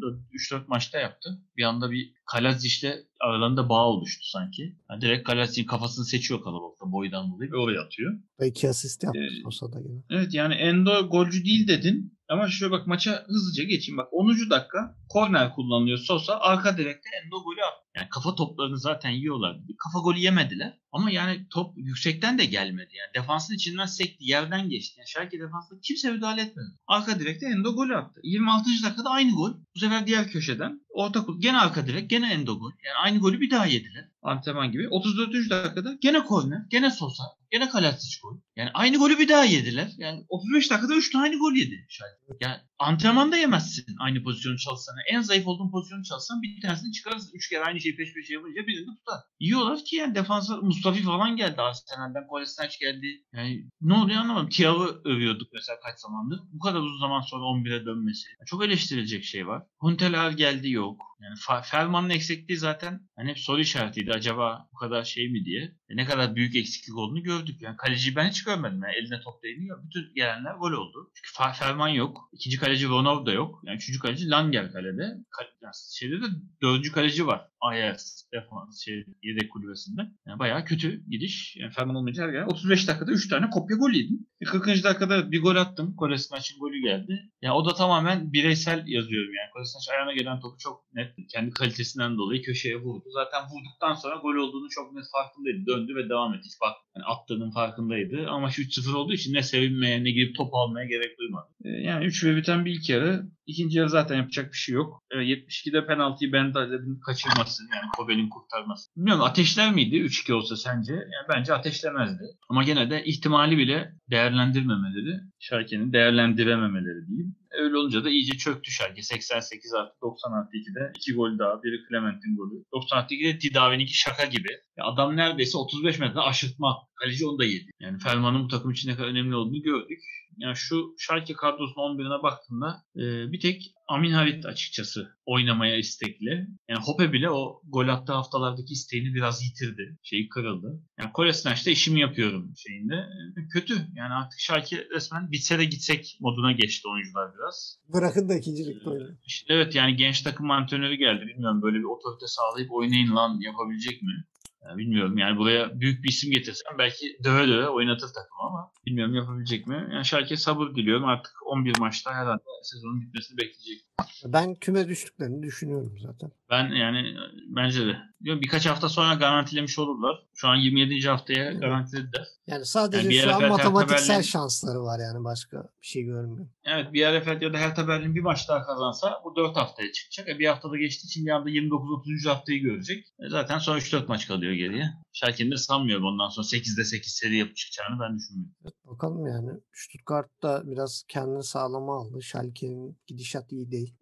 3-4 0.52 0.62
maçta 0.66 0.98
yaptı. 0.98 1.28
Bir 1.56 1.62
anda 1.62 1.90
bir 1.90 2.12
Kalazic'le 2.26 2.92
aralarında 3.20 3.68
bağ 3.68 3.86
oluştu 3.86 4.24
sanki. 4.26 4.76
Yani 4.90 5.00
direkt 5.00 5.26
Kalazic'in 5.28 5.66
kafasını 5.66 6.04
seçiyor 6.04 6.42
kalabalıkta 6.42 6.92
boydan 6.92 7.30
dolayı 7.30 7.52
ve 7.52 7.56
oraya 7.56 7.80
atıyor. 7.82 8.12
Ve 8.40 8.46
iki 8.48 8.68
asist 8.68 9.04
yaptı 9.14 9.36
Ee, 9.38 9.42
Sosa'da 9.42 9.78
yine. 9.80 10.02
Evet 10.11 10.34
yani 10.34 10.54
Endo 10.54 11.09
golcü 11.09 11.44
değil 11.44 11.68
dedin. 11.68 12.18
Ama 12.28 12.48
şöyle 12.48 12.72
bak 12.72 12.86
maça 12.86 13.24
hızlıca 13.26 13.64
geçeyim. 13.64 13.98
Bak 13.98 14.09
10. 14.12 14.28
dakika 14.50 14.96
korner 15.09 15.52
kullanılıyor 15.52 15.98
Sosa. 15.98 16.38
Arka 16.40 16.78
direkte 16.78 17.09
Endo 17.24 17.42
golü 17.44 17.61
attı. 17.62 17.88
Yani 17.99 18.09
kafa 18.11 18.34
toplarını 18.34 18.78
zaten 18.78 19.11
yiyorlar. 19.11 19.57
Kafa 19.78 19.99
golü 19.99 20.18
yemediler. 20.18 20.78
Ama 20.92 21.11
yani 21.11 21.46
top 21.51 21.72
yüksekten 21.76 22.38
de 22.38 22.44
gelmedi. 22.44 22.90
Yani 22.94 23.14
defansın 23.14 23.55
içinden 23.55 23.86
sekti. 23.86 24.24
Yerden 24.24 24.68
geçti. 24.68 24.94
Yani 24.99 25.09
Schalke 25.09 25.40
defansında 25.40 25.80
kimse 25.82 26.11
müdahale 26.11 26.40
etmedi. 26.42 26.66
Arka 26.86 27.20
direkte 27.20 27.46
Endo 27.46 27.74
golü 27.74 27.96
attı. 27.96 28.20
26. 28.24 28.70
dakikada 28.84 29.11
aynı 29.11 29.32
gol. 29.32 29.53
Bu 29.74 29.78
sefer 29.78 30.07
diğer 30.07 30.28
köşeden. 30.30 30.80
Orta 30.88 31.24
kul. 31.24 31.40
Gene 31.40 31.59
arka 31.59 31.86
direk. 31.86 32.11
Gene 32.11 32.32
Endo 32.32 32.59
gol. 32.59 32.72
Yani 32.84 32.96
aynı 33.03 33.18
golü 33.18 33.40
bir 33.40 33.51
daha 33.51 33.66
yediler. 33.66 34.09
Antrenman 34.22 34.72
gibi. 34.72 34.88
34. 34.88 35.51
dakikada 35.51 35.96
gene 36.01 36.24
korner. 36.24 36.62
Gene 36.70 36.90
Sosa. 36.90 37.24
Gene 37.51 37.68
Kalasic 37.68 38.20
gol. 38.22 38.40
Yani 38.57 38.70
aynı 38.74 38.96
golü 38.96 39.18
bir 39.18 39.28
daha 39.28 39.44
yediler. 39.44 39.92
Yani 39.96 40.24
35 40.28 40.70
dakikada 40.70 40.94
3 40.94 41.12
tane 41.12 41.36
gol 41.36 41.53
yedi 41.53 41.86
Schalke. 41.88 42.36
Yani 42.40 42.57
antrenmanda 42.79 43.37
yemezsin 43.37 43.97
aynı 44.01 44.22
pozisyonu 44.22 44.59
çalışsan. 44.59 44.95
En 45.12 45.20
zayıf 45.20 45.47
olduğun 45.47 45.70
pozisyonu 45.70 46.05
çalışsan 46.05 46.43
bir 46.43 46.61
tanesini 46.62 46.93
çıkarırsın. 46.93 47.31
Üç 47.35 47.49
kere 47.49 47.64
aynı 47.64 47.81
şeyi 47.81 47.97
peş 47.97 48.14
peşe 48.14 48.35
yapınca 48.35 48.66
birini 48.66 48.97
tutar. 48.97 49.20
Yiyorlar 49.41 49.85
ki 49.85 49.97
yani 49.97 50.14
defansa 50.14 50.57
Mustafi 50.57 51.03
falan 51.03 51.37
geldi 51.37 51.61
Arsenal'den. 51.61 52.26
Kolasinac 52.26 52.79
geldi. 52.81 53.24
Yani 53.33 53.70
ne 53.81 53.95
oluyor 53.95 54.20
anlamadım. 54.20 54.49
Thiaw'ı 54.49 55.01
övüyorduk 55.05 55.49
mesela 55.53 55.81
kaç 55.81 55.99
zamandır. 55.99 56.41
Bu 56.53 56.59
kadar 56.59 56.81
uzun 56.81 57.01
zaman 57.01 57.20
sonra 57.20 57.45
11'e 57.45 57.85
dönmesi. 57.87 58.29
Çok 58.47 58.64
eleştirilecek 58.64 59.24
şey 59.24 59.47
var. 59.47 59.62
Hunteler 59.79 60.31
geldi 60.31 60.70
yok. 60.70 61.07
Yani 61.22 61.62
Ferman'ın 61.62 62.10
eksikliği 62.10 62.58
zaten 62.58 63.08
hani 63.16 63.30
hep 63.30 63.38
soru 63.38 63.60
işaretiydi. 63.60 64.12
Acaba 64.12 64.68
bu 64.72 64.76
kadar 64.76 65.04
şey 65.04 65.28
mi 65.28 65.44
diye. 65.44 65.62
E 65.88 65.96
ne 65.96 66.04
kadar 66.04 66.36
büyük 66.36 66.56
eksiklik 66.56 66.96
olduğunu 66.96 67.22
gördük. 67.22 67.62
Yani 67.62 67.76
kaleciyi 67.76 68.16
ben 68.16 68.28
hiç 68.28 68.44
görmedim. 68.44 68.80
Yani 68.82 68.94
eline 68.94 69.20
top 69.20 69.42
değmiyor. 69.42 69.84
Bütün 69.84 70.14
gelenler 70.14 70.54
gol 70.54 70.72
oldu. 70.72 71.12
Çünkü 71.14 71.58
Ferman 71.58 71.88
yok. 71.88 72.28
İkinci 72.32 72.58
kaleci 72.58 72.88
Ronov 72.88 73.26
da 73.26 73.32
yok. 73.32 73.60
Yani 73.64 73.76
üçüncü 73.76 73.98
kaleci 73.98 74.30
Langer 74.30 74.72
kalede. 74.72 75.02
Kal- 75.30 75.46
yani 75.62 75.72
şeyde 75.92 76.14
de 76.22 76.26
dördüncü 76.62 76.92
kaleci 76.92 77.26
var. 77.26 77.48
Ajax 77.61 78.24
defans 78.32 78.84
şey, 78.84 79.04
yedek 79.22 79.50
kulübesinde. 79.52 80.02
Yani 80.26 80.38
bayağı 80.38 80.64
kötü 80.64 81.04
gidiş. 81.11 81.56
Yani 81.56 81.72
Ferman 81.72 81.96
olmayınca 81.96 82.22
her 82.22 82.32
yer. 82.32 82.42
35 82.42 82.88
dakikada 82.88 83.12
3 83.12 83.28
tane 83.28 83.50
kopya 83.50 83.76
gol 83.76 83.90
yedim. 83.90 84.26
E 84.40 84.44
40. 84.44 84.84
dakikada 84.84 85.32
bir 85.32 85.42
gol 85.42 85.56
attım. 85.56 85.96
Kolasinaç'ın 85.96 86.59
golü 86.59 86.80
geldi. 86.82 87.12
Yani 87.42 87.54
o 87.54 87.64
da 87.64 87.74
tamamen 87.74 88.32
bireysel 88.32 88.84
yazıyorum 88.86 89.34
yani. 89.34 89.50
Kolasinaç 89.52 89.88
ayağına 89.88 90.12
gelen 90.12 90.40
topu 90.40 90.59
çok 90.59 90.84
net 90.94 91.14
kendi 91.32 91.50
kalitesinden 91.50 92.18
dolayı 92.18 92.42
köşeye 92.42 92.76
vurdu. 92.76 93.04
Zaten 93.11 93.42
vurduktan 93.50 93.94
sonra 93.94 94.16
gol 94.16 94.34
olduğunu 94.34 94.68
çok 94.68 94.92
net 94.92 95.04
farkındaydı. 95.12 95.66
Döndü 95.66 95.94
ve 95.96 96.09
devam 96.09 96.34
etti. 96.34 96.48
Bak 96.62 96.76
yani 96.96 97.04
attığının 97.04 97.50
farkındaydı. 97.50 98.26
Ama 98.28 98.50
şu 98.50 98.62
3-0 98.62 98.96
olduğu 98.96 99.12
için 99.12 99.34
ne 99.34 99.42
sevinmeye 99.42 100.04
ne 100.04 100.11
gidip 100.11 100.36
top 100.36 100.54
almaya 100.54 100.86
gerek 100.86 101.18
duymadı. 101.18 101.48
E, 101.64 101.68
yani 101.68 102.04
3 102.04 102.24
ve 102.24 102.36
biten 102.36 102.64
bir 102.64 102.72
ilk 102.72 102.88
yarı. 102.88 103.26
İkinci 103.46 103.78
yarı 103.78 103.88
zaten 103.90 104.16
yapacak 104.16 104.52
bir 104.52 104.56
şey 104.56 104.74
yok. 104.74 105.02
E, 105.11 105.16
72'de 105.16 105.86
penaltıyı 105.86 106.32
Ben 106.32 106.54
Daled'in 106.54 107.00
kaçırması 107.06 107.47
yani 107.74 107.90
Kobe'nin 107.96 108.28
kurtarması. 108.28 108.90
Bilmiyorum 108.96 109.24
ateşler 109.24 109.72
miydi 109.72 109.96
3-2 109.96 110.32
olsa 110.32 110.57
sence? 110.57 110.92
Yani 110.92 111.26
bence 111.34 111.55
ateşlemezdi. 111.55 112.22
Ama 112.49 112.62
gene 112.62 112.90
de 112.90 113.05
ihtimali 113.05 113.59
bile 113.59 113.92
değerlendirmemeleri, 114.11 115.20
Şarke'nin 115.38 115.92
değerlendirememeleri 115.92 117.07
diyeyim. 117.09 117.36
Öyle 117.51 117.76
olunca 117.76 118.05
da 118.05 118.11
iyice 118.11 118.38
çöktü 118.38 118.70
Şarke. 118.70 119.03
88 119.03 119.74
artı 119.74 119.92
90 120.03 120.32
artı 120.32 120.57
2'de 120.57 120.92
2 120.96 121.14
gol 121.14 121.38
daha. 121.38 121.62
Biri 121.62 121.88
Clement'in 121.88 122.36
golü. 122.36 122.64
90 122.72 122.99
artı 122.99 123.14
2'de 123.14 123.38
Tidavi'ninki 123.38 123.99
şaka 123.99 124.24
gibi. 124.24 124.49
Ya 124.76 124.84
adam 124.84 125.16
neredeyse 125.16 125.59
35 125.59 125.99
metre 125.99 126.20
aşırtma. 126.20 126.76
Kaleci 126.94 127.26
onu 127.26 127.38
da 127.38 127.44
yedi. 127.44 127.70
Yani 127.80 127.99
Ferman'ın 127.99 128.44
bu 128.44 128.49
takım 128.49 128.70
için 128.70 128.90
ne 128.90 128.96
kadar 128.96 129.09
önemli 129.09 129.36
olduğunu 129.36 129.62
gördük. 129.62 130.01
Yani 130.39 130.57
şu 130.57 130.95
Schalke 130.99 131.34
kadrosunun 131.34 131.99
11'ine 131.99 132.22
baktığımda 132.22 132.82
e, 132.97 133.32
bir 133.32 133.41
tek 133.41 133.72
Amin 133.89 134.12
Harit 134.12 134.47
açıkçası 134.47 135.09
oynamaya 135.26 135.76
istekli. 135.76 136.47
Yani 136.68 136.80
Hoppe 136.84 137.12
bile 137.12 137.30
o 137.30 137.62
gol 137.68 137.89
attığı 137.89 138.12
haftalardaki 138.12 138.72
isteğini 138.72 139.14
biraz 139.14 139.43
yitirdi. 139.43 139.99
Şeyi 140.03 140.28
kırıldı. 140.28 140.82
Yani 140.99 141.12
Kolasinaç'ta 141.12 141.70
işimi 141.70 142.01
yapıyorum 142.01 142.53
şeyinde. 142.57 142.95
E, 143.36 143.49
kötü. 143.53 143.74
Yani 143.95 144.14
artık 144.14 144.41
Schalke 144.41 144.86
resmen 144.95 145.32
bitse 145.32 145.59
de 145.59 145.64
gitsek 145.64 146.18
moduna 146.20 146.53
geçti 146.53 146.89
oyuncular 146.89 147.34
biraz. 147.34 147.78
Bırakın 147.89 148.28
da 148.28 148.34
ikincilikte 148.34 148.91
oynayın. 148.91 149.18
İşte 149.26 149.55
evet 149.55 149.74
yani 149.74 149.97
genç 149.97 150.22
takım 150.22 150.51
antrenörü 150.51 150.95
geldi. 150.95 151.26
Bilmiyorum 151.26 151.62
böyle 151.62 151.78
bir 151.78 151.84
otorite 151.84 152.26
sağlayıp 152.26 152.72
oynayın 152.72 153.16
lan 153.16 153.41
yapabilecek 153.41 154.03
mi? 154.03 154.24
Yani 154.64 154.78
bilmiyorum 154.78 155.18
yani 155.18 155.38
buraya 155.38 155.80
büyük 155.80 156.04
bir 156.04 156.09
isim 156.09 156.30
getirsem 156.30 156.78
belki 156.78 157.18
döve 157.24 157.48
döve 157.48 157.68
oynatır 157.68 158.09
takım 158.09 158.38
ama 158.40 158.72
bilmiyorum 158.86 159.14
yapabilecek 159.14 159.66
mi? 159.66 159.88
Yani 159.92 160.04
Schalke 160.04 160.36
sabır 160.36 160.74
diliyorum 160.74 161.04
artık 161.04 161.32
11 161.46 161.78
maçta 161.78 162.14
herhalde 162.14 162.42
sezonun 162.62 163.02
bitmesini 163.02 163.38
bekleyecek. 163.38 163.84
Ben 164.24 164.54
küme 164.54 164.88
düştüklerini 164.88 165.42
düşünüyorum 165.42 165.98
zaten. 165.98 166.30
Ben 166.51 166.68
yani 166.68 167.16
bence 167.49 167.86
de. 167.86 167.96
Birkaç 168.20 168.66
hafta 168.66 168.88
sonra 168.88 169.14
garantilemiş 169.14 169.78
olurlar. 169.78 170.16
Şu 170.34 170.49
an 170.49 170.57
27. 170.57 171.09
haftaya 171.09 171.53
garantilediler. 171.53 172.26
Yani 172.46 172.64
sadece 172.64 173.09
Yani 173.09 173.14
şu 173.14 173.34
an 173.34 173.49
matematiksel 173.49 174.14
Berlin- 174.14 174.22
şansları 174.22 174.82
var 174.82 175.01
yani 175.01 175.24
başka 175.24 175.57
bir 175.82 175.86
şey 175.86 176.03
görmüyorum. 176.03 176.51
Evet 176.64 176.92
bir 176.92 177.03
Erefeld 177.03 177.42
ya 177.42 177.53
da 177.53 177.59
Hertha 177.59 177.88
Berlin 177.88 178.14
bir 178.14 178.20
maç 178.20 178.49
daha 178.49 178.66
kazansa 178.66 179.20
bu 179.24 179.36
4 179.36 179.57
haftaya 179.57 179.92
çıkacak. 179.92 180.28
E, 180.28 180.38
bir 180.38 180.46
haftada 180.46 180.76
geçtiği 180.76 181.07
için 181.07 181.26
bir 181.26 181.30
anda 181.30 181.51
29-30. 181.51 182.28
haftayı 182.28 182.62
görecek. 182.62 183.05
E, 183.18 183.28
zaten 183.28 183.59
sonra 183.59 183.78
3-4 183.78 184.09
maç 184.09 184.28
kalıyor 184.28 184.53
geriye. 184.53 184.90
Schalke'nin 185.12 185.51
de 185.51 185.57
sanmıyorum 185.57 186.05
ondan 186.05 186.28
sonra 186.28 186.46
8'de 186.46 186.84
8 186.84 187.12
seri 187.12 187.36
yapıp 187.36 187.57
çıkacağını 187.57 188.01
ben 188.01 188.16
düşünmüyorum. 188.18 188.55
Evet, 188.64 188.74
bakalım 188.84 189.26
yani. 189.26 189.51
Stuttgart 189.72 190.42
da 190.42 190.62
biraz 190.66 191.05
kendini 191.09 191.42
sağlama 191.44 191.96
aldı. 191.96 192.22
Schalke'nin 192.22 192.99
gidişat 193.07 193.53
iyi 193.53 193.70
değil. 193.70 193.94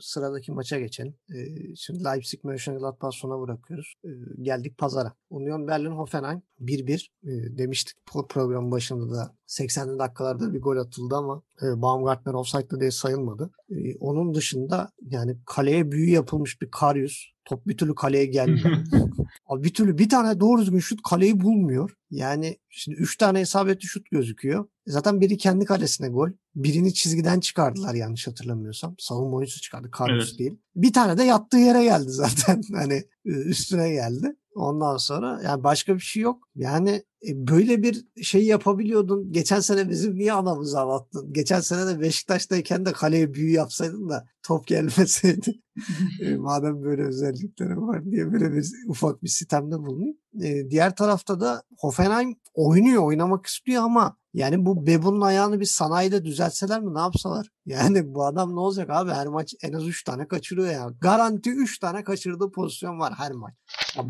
Sıradaki 0.00 0.52
maça 0.52 0.78
geçelim. 0.80 1.14
Ee, 1.34 1.76
Şimdi 1.88 2.04
Leipzig 2.04 2.44
Mönchengladbach 2.44 3.12
sona 3.14 3.40
bırakıyoruz. 3.40 3.94
Ee, 4.04 4.08
Geldik 4.42 4.78
pazara. 4.78 5.12
Union 5.30 5.68
Berlin 5.68 5.90
Hoffenheim 5.90 6.42
1-1 6.60 7.08
Ee, 7.24 7.58
demiştik 7.58 7.96
pro- 8.06 8.28
programın 8.28 8.70
başında 8.70 9.14
da 9.14 9.34
80'li 9.46 9.98
dakikalarda 9.98 10.54
bir 10.54 10.60
gol 10.60 10.76
atıldı 10.76 11.16
ama 11.16 11.42
e, 11.62 11.82
Baumgartner 11.82 12.34
offside'lı 12.34 12.80
diye 12.80 12.90
sayılmadı. 12.90 13.50
Ee, 13.70 13.96
Onun 14.00 14.34
dışında 14.34 14.90
yani 15.10 15.36
kaleye 15.46 15.92
büyü 15.92 16.10
yapılmış 16.10 16.62
bir 16.62 16.70
Karius. 16.70 17.24
Top 17.44 17.66
bir 17.66 17.76
türlü 17.76 17.94
kaleye 17.94 18.26
gelmiyor. 18.26 18.76
Abi 19.46 19.64
bir 19.64 19.74
türlü 19.74 19.98
bir 19.98 20.08
tane 20.08 20.40
doğru 20.40 20.60
düzgün 20.60 20.78
şut 20.78 21.00
kaleyi 21.10 21.40
bulmuyor. 21.40 21.90
Yani 22.10 22.58
şimdi 22.68 22.96
3 22.96 23.16
tane 23.16 23.40
isabetli 23.40 23.86
şut 23.86 24.10
gözüküyor. 24.10 24.66
Zaten 24.88 25.20
biri 25.20 25.36
kendi 25.36 25.64
kalesine 25.64 26.08
gol. 26.08 26.30
Birini 26.54 26.94
çizgiden 26.94 27.40
çıkardılar 27.40 27.94
yanlış 27.94 28.26
hatırlamıyorsam. 28.26 28.94
Savunma 28.98 29.36
oyuncusu 29.36 29.60
çıkardı. 29.60 29.90
Karius 29.90 30.28
Evet. 30.28 30.38
değil. 30.38 30.58
Bir 30.76 30.92
tane 30.92 31.18
de 31.18 31.24
yattığı 31.24 31.58
yere 31.58 31.84
geldi 31.84 32.10
zaten. 32.10 32.62
Hani 32.74 32.94
e, 33.26 33.30
üstüne 33.30 33.90
geldi. 33.90 34.36
Ondan 34.54 34.96
sonra 34.96 35.40
yani 35.44 35.64
başka 35.64 35.94
bir 35.94 36.00
şey 36.00 36.22
yok. 36.22 36.48
Yani 36.54 37.02
e, 37.28 37.48
böyle 37.48 37.82
bir 37.82 38.06
şey 38.22 38.44
yapabiliyordun. 38.44 39.32
Geçen 39.32 39.60
sene 39.60 39.88
bizim 39.88 40.14
niye 40.14 40.32
anamızı 40.32 40.80
ağlattın? 40.80 41.32
Geçen 41.32 41.60
sene 41.60 41.86
de 41.86 42.00
Beşiktaş'tayken 42.00 42.86
de 42.86 42.92
kaleye 42.92 43.34
büyü 43.34 43.52
yapsaydın 43.52 44.08
da 44.08 44.26
top 44.42 44.66
gelmeseydi. 44.66 45.60
E, 46.20 46.36
madem 46.36 46.82
böyle 46.82 47.02
özellikleri 47.02 47.80
var 47.80 48.04
diye 48.04 48.32
böyle 48.32 48.52
bir 48.52 48.66
ufak 48.88 49.22
bir 49.22 49.28
sistemde 49.28 49.78
bulunayım. 49.78 50.16
E, 50.42 50.70
diğer 50.70 50.96
tarafta 50.96 51.40
da 51.40 51.62
Hoffenheim 51.78 52.36
oynuyor, 52.54 53.02
oynamak 53.02 53.46
istiyor 53.46 53.82
ama 53.82 54.16
yani 54.38 54.66
bu 54.66 54.86
Bebun'un 54.86 55.20
ayağını 55.20 55.60
bir 55.60 55.64
sanayide 55.64 56.24
düzeltseler 56.24 56.80
mi 56.80 56.94
ne 56.94 57.00
yapsalar? 57.00 57.46
Yani 57.66 58.14
bu 58.14 58.26
adam 58.26 58.54
ne 58.54 58.60
olacak 58.60 58.90
abi 58.90 59.10
her 59.10 59.26
maç 59.26 59.54
en 59.62 59.72
az 59.72 59.86
3 59.86 60.04
tane 60.04 60.28
kaçırıyor 60.28 60.70
ya. 60.70 60.90
Garanti 61.00 61.50
3 61.50 61.78
tane 61.78 62.04
kaçırdığı 62.04 62.50
pozisyon 62.50 62.98
var 62.98 63.14
her 63.14 63.32
maç. 63.32 63.54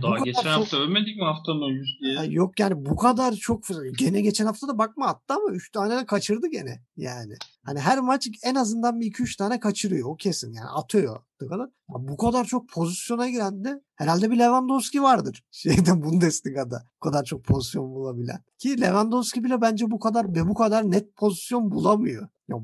Daha 0.02 0.18
geçen 0.18 0.42
çok- 0.42 0.50
hafta 0.50 0.76
övmedik 0.76 1.16
mi 1.16 1.24
haftanın 1.24 1.62
oyuncusu 1.62 2.00
diye? 2.00 2.14
ya 2.14 2.24
yok 2.24 2.60
yani 2.60 2.86
bu 2.86 2.96
kadar 2.96 3.32
çok 3.32 3.64
gene 3.98 4.20
geçen 4.20 4.46
hafta 4.46 4.68
da 4.68 4.78
bakma 4.78 5.06
attı 5.06 5.34
ama 5.34 5.50
3 5.50 5.70
tane 5.70 5.96
de 5.96 6.06
kaçırdı 6.06 6.46
gene 6.46 6.82
yani. 6.96 7.34
Hani 7.64 7.80
her 7.80 7.98
maç 7.98 8.28
en 8.44 8.54
azından 8.54 9.00
bir 9.00 9.06
2-3 9.06 9.36
tane 9.36 9.60
kaçırıyor 9.60 10.08
o 10.08 10.16
kesin 10.16 10.52
yani 10.52 10.68
atıyor 10.68 11.20
kadar. 11.46 11.66
Ya 11.66 12.08
bu 12.08 12.16
kadar 12.16 12.44
çok 12.44 12.68
pozisyona 12.68 13.28
giren 13.28 13.64
de 13.64 13.82
herhalde 13.94 14.30
bir 14.30 14.38
Lewandowski 14.38 15.02
vardır 15.02 15.42
şeyde 15.50 16.02
Bundesliga'da 16.02 16.82
bu 16.96 17.10
kadar 17.10 17.24
çok 17.24 17.44
pozisyon 17.44 17.94
bulabilen. 17.94 18.42
Ki 18.58 18.80
Lewandowski 18.80 19.44
bile 19.44 19.60
bence 19.60 19.90
bu 19.90 19.98
kadar 19.98 20.34
ve 20.34 20.48
bu 20.48 20.54
kadar 20.54 20.90
net 20.90 21.16
pozisyon 21.16 21.70
bulamıyor. 21.70 22.28
Ya 22.48 22.56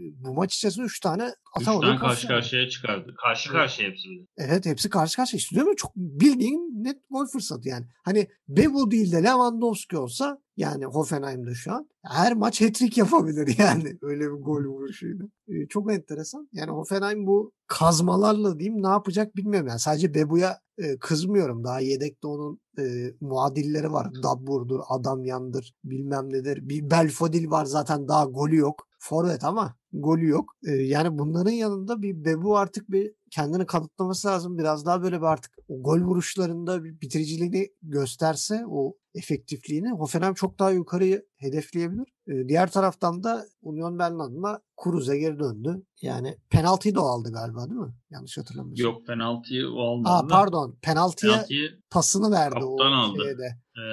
bu- 0.00 0.34
maç 0.34 0.54
içerisinde 0.56 0.84
3 0.86 1.00
tane 1.00 1.24
Üç 1.24 1.34
atamadığı 1.68 1.86
tane 1.86 1.98
karşı 1.98 2.28
karşıya 2.28 2.68
çıkardı. 2.68 3.14
Karşı 3.22 3.50
karşıya 3.52 3.88
hepsi. 3.88 4.08
Evet 4.38 4.66
hepsi 4.66 4.90
karşı 4.90 5.16
karşıya. 5.16 5.38
İşte 5.38 5.54
diyorum 5.56 5.74
çok 5.76 5.96
bildiğin 5.96 6.84
net 6.84 6.98
gol 7.10 7.26
fırsatı 7.26 7.68
yani. 7.68 7.86
Hani 8.04 8.28
Bebo 8.48 8.90
değil 8.90 9.12
de 9.12 9.16
Lewandowski 9.22 9.96
olsa 9.98 10.38
yani 10.56 10.84
Hoffenheim'de 10.84 11.54
şu 11.54 11.72
an 11.72 11.88
her 12.04 12.32
maç 12.34 12.60
hat-trick 12.60 13.00
yapabilir 13.00 13.54
yani. 13.58 13.98
Öyle 14.02 14.20
bir 14.20 14.42
gol 14.44 14.64
vuruşuyla. 14.64 15.24
Ee, 15.48 15.66
çok 15.68 15.92
enteresan. 15.92 16.48
Yani 16.52 16.70
Hoffenheim 16.70 17.26
bu 17.26 17.52
kazmalarla 17.66 18.58
diyeyim 18.58 18.82
ne 18.82 18.88
yapacak 18.88 19.36
bilmiyorum. 19.36 19.68
Yani 19.68 19.80
sadece 19.80 20.14
Bebo'ya 20.14 20.58
e, 20.78 20.98
kızmıyorum. 20.98 21.64
Daha 21.64 21.80
yedekte 21.80 22.26
onun 22.26 22.60
e, 22.78 22.82
muadilleri 23.20 23.92
var. 23.92 24.08
Dabbur'dur, 24.22 24.80
Adamyan'dır, 24.88 25.74
bilmem 25.84 26.32
nedir. 26.32 26.58
Bir 26.68 26.90
Belfodil 26.90 27.50
var 27.50 27.64
zaten 27.64 28.08
daha 28.08 28.24
golü 28.24 28.56
yok. 28.56 28.86
Forvet 29.02 29.44
ama 29.44 29.74
golü 29.92 30.28
yok. 30.28 30.54
E, 30.66 30.70
yani 30.72 31.18
bunların 31.18 31.50
yanında 31.50 32.02
bir 32.02 32.24
Bebu 32.24 32.56
artık 32.58 32.90
bir 32.90 33.12
kendini 33.30 33.66
kanıtlaması 33.66 34.28
lazım. 34.28 34.58
Biraz 34.58 34.86
daha 34.86 35.02
böyle 35.02 35.16
bir 35.20 35.26
artık 35.26 35.52
o 35.68 35.82
gol 35.82 36.00
vuruşlarında 36.00 36.84
bir 36.84 37.00
bitiriciliğini 37.00 37.68
gösterse 37.82 38.64
o 38.70 38.94
efektifliğini 39.14 39.90
Hoffenheim 39.90 40.34
çok 40.34 40.58
daha 40.58 40.70
yukarıyı 40.70 41.26
hedefleyebilir. 41.36 42.12
E, 42.28 42.48
diğer 42.48 42.70
taraftan 42.70 43.22
da 43.22 43.46
Union 43.62 43.98
Berlin'e 43.98 44.58
Kruse 44.82 45.18
geri 45.18 45.38
döndü. 45.38 45.82
Yani 46.02 46.36
penaltıyı 46.50 46.94
da 46.94 47.00
o 47.04 47.06
aldı 47.06 47.32
galiba 47.32 47.70
değil 47.70 47.80
mi? 47.80 47.94
Yanlış 48.10 48.38
hatırlamıyorsam. 48.38 48.84
Yok 48.86 49.06
penaltıyı 49.06 49.68
o 49.68 49.80
almadı. 49.80 50.12
Aa 50.12 50.26
pardon. 50.26 50.78
Penaltıya 50.82 51.32
Penaltıyı 51.32 51.80
pasını 51.90 52.30
verdi 52.30 52.64
o 52.64 52.82
aldı. 52.84 53.22
şeyde. 53.24 53.56
e, 53.76 53.84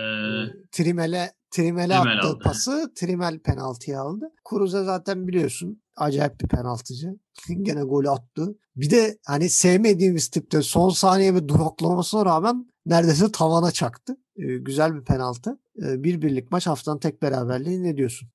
Trimel'e 0.71 1.36
Trimel'e 1.51 1.87
Trimel 1.87 2.17
attığı 2.17 2.27
aldı. 2.27 2.39
pası 2.43 2.91
Trimel 2.95 3.39
penaltıya 3.39 4.01
aldı. 4.01 4.31
Kruse 4.45 4.83
zaten 4.83 5.27
biliyorsun 5.27 5.81
acayip 5.95 6.41
bir 6.41 6.47
penaltıcı. 6.47 7.09
Gene 7.61 7.81
golü 7.81 8.09
attı. 8.09 8.57
Bir 8.75 8.89
de 8.89 9.17
hani 9.25 9.49
sevmediğimiz 9.49 10.27
tipte 10.29 10.61
son 10.61 10.89
saniye 10.89 11.35
bir 11.35 11.47
duraklamasına 11.47 12.25
rağmen 12.25 12.65
neredeyse 12.85 13.31
tavana 13.31 13.71
çaktı. 13.71 14.17
Ee, 14.37 14.57
güzel 14.57 14.95
bir 14.95 15.03
penaltı. 15.03 15.59
Ee, 15.83 16.03
bir 16.03 16.21
birlik 16.21 16.51
maç 16.51 16.67
haftanın 16.67 16.99
tek 16.99 17.21
beraberliği 17.21 17.83
ne 17.83 17.97
diyorsun? 17.97 18.29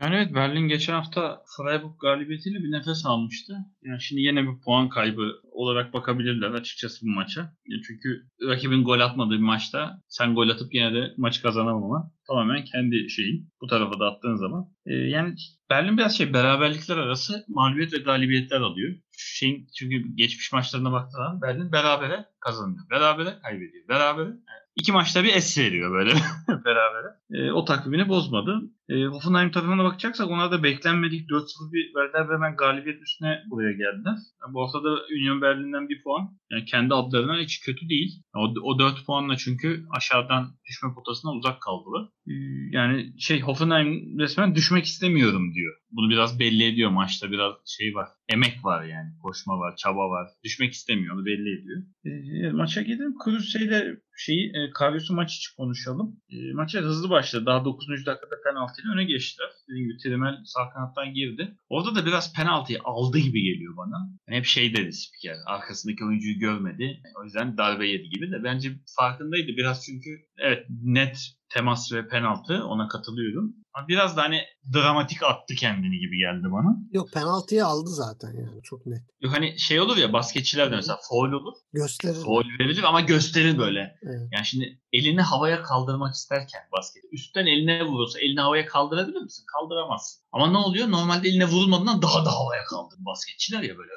Yani 0.00 0.14
evet 0.14 0.34
Berlin 0.34 0.68
geçen 0.68 0.92
hafta 0.92 1.42
Freiburg 1.56 2.00
galibiyetiyle 2.00 2.58
bir 2.58 2.72
nefes 2.72 3.06
almıştı. 3.06 3.56
Yani 3.82 4.00
şimdi 4.00 4.22
yine 4.22 4.42
bir 4.42 4.60
puan 4.64 4.88
kaybı 4.88 5.32
olarak 5.52 5.92
bakabilirler 5.92 6.50
açıkçası 6.50 7.06
bu 7.06 7.10
maça. 7.10 7.40
Yani 7.40 7.82
çünkü 7.86 8.22
rakibin 8.48 8.84
gol 8.84 9.00
atmadığı 9.00 9.34
bir 9.34 9.38
maçta 9.38 10.02
sen 10.08 10.34
gol 10.34 10.48
atıp 10.48 10.74
yine 10.74 10.94
de 10.94 11.14
maçı 11.16 11.42
kazanamama 11.42 12.12
tamamen 12.26 12.64
kendi 12.64 13.10
şeyin. 13.10 13.48
Bu 13.60 13.66
tarafa 13.66 14.00
da 14.00 14.06
attığın 14.06 14.36
zaman. 14.36 14.66
Ee, 14.86 14.94
yani 14.94 15.34
Berlin 15.70 15.98
biraz 15.98 16.16
şey 16.16 16.32
beraberlikler 16.32 16.96
arası 16.96 17.44
mağlubiyet 17.48 17.92
ve 17.92 17.98
galibiyetler 17.98 18.60
alıyor. 18.60 18.96
Şeyin, 19.16 19.66
çünkü 19.78 20.14
geçmiş 20.14 20.52
maçlarına 20.52 20.92
baktığın 20.92 21.18
zaman 21.18 21.42
Berlin 21.42 21.72
berabere 21.72 22.24
kazanıyor. 22.40 22.90
Berabere 22.90 23.38
kaybediyor. 23.42 23.88
Berabere 23.88 24.28
yani 24.28 24.60
iki 24.76 24.92
maçta 24.92 25.24
bir 25.24 25.34
es 25.34 25.58
veriyor 25.58 25.92
böyle 25.92 26.10
berabere. 26.64 27.08
Ee, 27.30 27.52
o 27.52 27.64
takvimini 27.64 28.08
bozmadı. 28.08 28.60
E, 28.90 29.04
Hoffenheim 29.04 29.50
tarafına 29.50 29.84
bakacaksak 29.84 30.30
onlar 30.30 30.50
da 30.50 30.62
beklenmedik 30.62 31.30
4-0 31.30 31.72
bir 31.72 31.84
Werder 31.84 32.28
Bremen 32.28 32.56
galibiyet 32.56 33.02
üstüne 33.02 33.42
buraya 33.50 33.72
geldiler. 33.72 34.16
Yani 34.42 34.54
bu 34.54 34.62
hafta 34.62 34.84
da 34.84 34.90
Union 35.20 35.42
Berlin'den 35.42 35.88
bir 35.88 36.02
puan. 36.02 36.38
Yani 36.50 36.64
kendi 36.64 36.94
adlarına 36.94 37.38
hiç 37.38 37.60
kötü 37.60 37.88
değil. 37.88 38.22
O, 38.34 38.54
o 38.62 38.78
4 38.78 39.06
puanla 39.06 39.36
çünkü 39.36 39.84
aşağıdan 39.90 40.56
düşme 40.68 40.94
potasına 40.94 41.32
uzak 41.32 41.62
kaldılar. 41.62 42.08
Ee, 42.28 42.32
yani 42.72 43.20
şey 43.20 43.40
Hoffenheim 43.40 44.18
resmen 44.18 44.54
düşmek 44.54 44.84
istemiyorum 44.84 45.54
diyor. 45.54 45.74
Bunu 45.90 46.10
biraz 46.10 46.38
belli 46.38 46.64
ediyor 46.64 46.90
maçta 46.90 47.30
biraz 47.30 47.52
şey 47.66 47.94
var. 47.94 48.08
Emek 48.28 48.64
var 48.64 48.84
yani. 48.84 49.10
Koşma 49.22 49.58
var, 49.58 49.76
çaba 49.76 50.10
var. 50.10 50.28
Düşmek 50.44 50.72
istemiyor. 50.72 51.16
Onu 51.16 51.24
belli 51.24 51.60
ediyor. 51.60 51.82
E, 52.04 52.52
maça 52.52 52.82
gidelim. 52.82 53.14
Cruze'yle 53.24 53.96
şeyi 54.16 54.46
e, 54.48 54.70
Karius'u 54.74 55.14
maç 55.14 55.36
için 55.36 55.56
konuşalım. 55.56 56.20
E, 56.30 56.52
maça 56.54 56.80
hızlı 56.80 57.10
başladı. 57.10 57.46
Daha 57.46 57.64
9. 57.64 57.88
dakikada 58.06 58.42
penaltıyla 58.80 58.94
öne 58.94 59.04
geçtiler. 59.04 59.48
Dediğim 59.68 59.88
gibi 59.88 59.98
Trimel 59.98 60.34
sağ 60.44 60.70
kanattan 60.70 61.14
girdi. 61.14 61.58
Orada 61.68 61.94
da 61.94 62.06
biraz 62.06 62.34
penaltıyı 62.34 62.78
aldı 62.84 63.18
gibi 63.18 63.42
geliyor 63.42 63.76
bana. 63.76 63.96
Yani 64.28 64.38
hep 64.38 64.44
şey 64.44 64.76
dedi 64.76 64.92
spiker. 64.92 65.36
Arkasındaki 65.46 66.04
oyuncuyu 66.04 66.38
görmedi. 66.38 67.02
O 67.20 67.24
yüzden 67.24 67.56
darbe 67.56 67.88
yedi 67.88 68.08
gibi 68.08 68.30
de. 68.30 68.44
Bence 68.44 68.72
farkındaydı 68.98 69.48
biraz 69.48 69.84
çünkü 69.86 70.10
evet 70.38 70.66
net 70.82 71.18
temas 71.48 71.92
ve 71.92 72.08
penaltı 72.08 72.64
ona 72.64 72.88
katılıyorum. 72.88 73.54
Ama 73.74 73.88
biraz 73.88 74.16
da 74.16 74.22
hani 74.22 74.40
dramatik 74.74 75.22
attı 75.22 75.54
kendini 75.54 75.98
gibi 75.98 76.18
geldi 76.18 76.44
bana. 76.44 76.76
Yok 76.92 77.12
penaltıyı 77.12 77.66
aldı 77.66 77.88
zaten 77.90 78.32
yani 78.32 78.62
çok 78.62 78.86
net. 78.86 79.02
Yok 79.20 79.36
hani 79.36 79.58
şey 79.58 79.80
olur 79.80 79.96
ya 79.96 80.12
basketçilerde 80.12 80.76
mesela 80.76 80.98
foul 81.08 81.32
olur. 81.32 81.52
Gösterir. 81.72 82.14
Foul 82.14 82.44
verilir 82.60 82.82
ama 82.82 83.00
gösterir 83.00 83.58
böyle. 83.58 83.94
Evet. 84.02 84.28
Yani 84.32 84.46
şimdi 84.46 84.80
elini 84.92 85.22
havaya 85.22 85.62
kaldırmak 85.62 86.14
isterken 86.14 86.60
basket 86.72 87.04
üstten 87.12 87.46
eline 87.46 87.84
vurursa 87.84 88.20
elini 88.20 88.40
havaya 88.40 88.66
kaldırabilir 88.66 89.20
misin? 89.20 89.44
Kaldıramazsın. 89.52 90.20
Ama 90.32 90.50
ne 90.50 90.58
oluyor? 90.58 90.90
Normalde 90.90 91.28
eline 91.28 91.44
vurulmadığından 91.44 92.02
daha 92.02 92.24
da 92.24 92.30
havaya 92.30 92.64
kaldır. 92.64 92.98
Basketçiler 92.98 93.62
ya 93.62 93.74
böyle. 93.78 93.90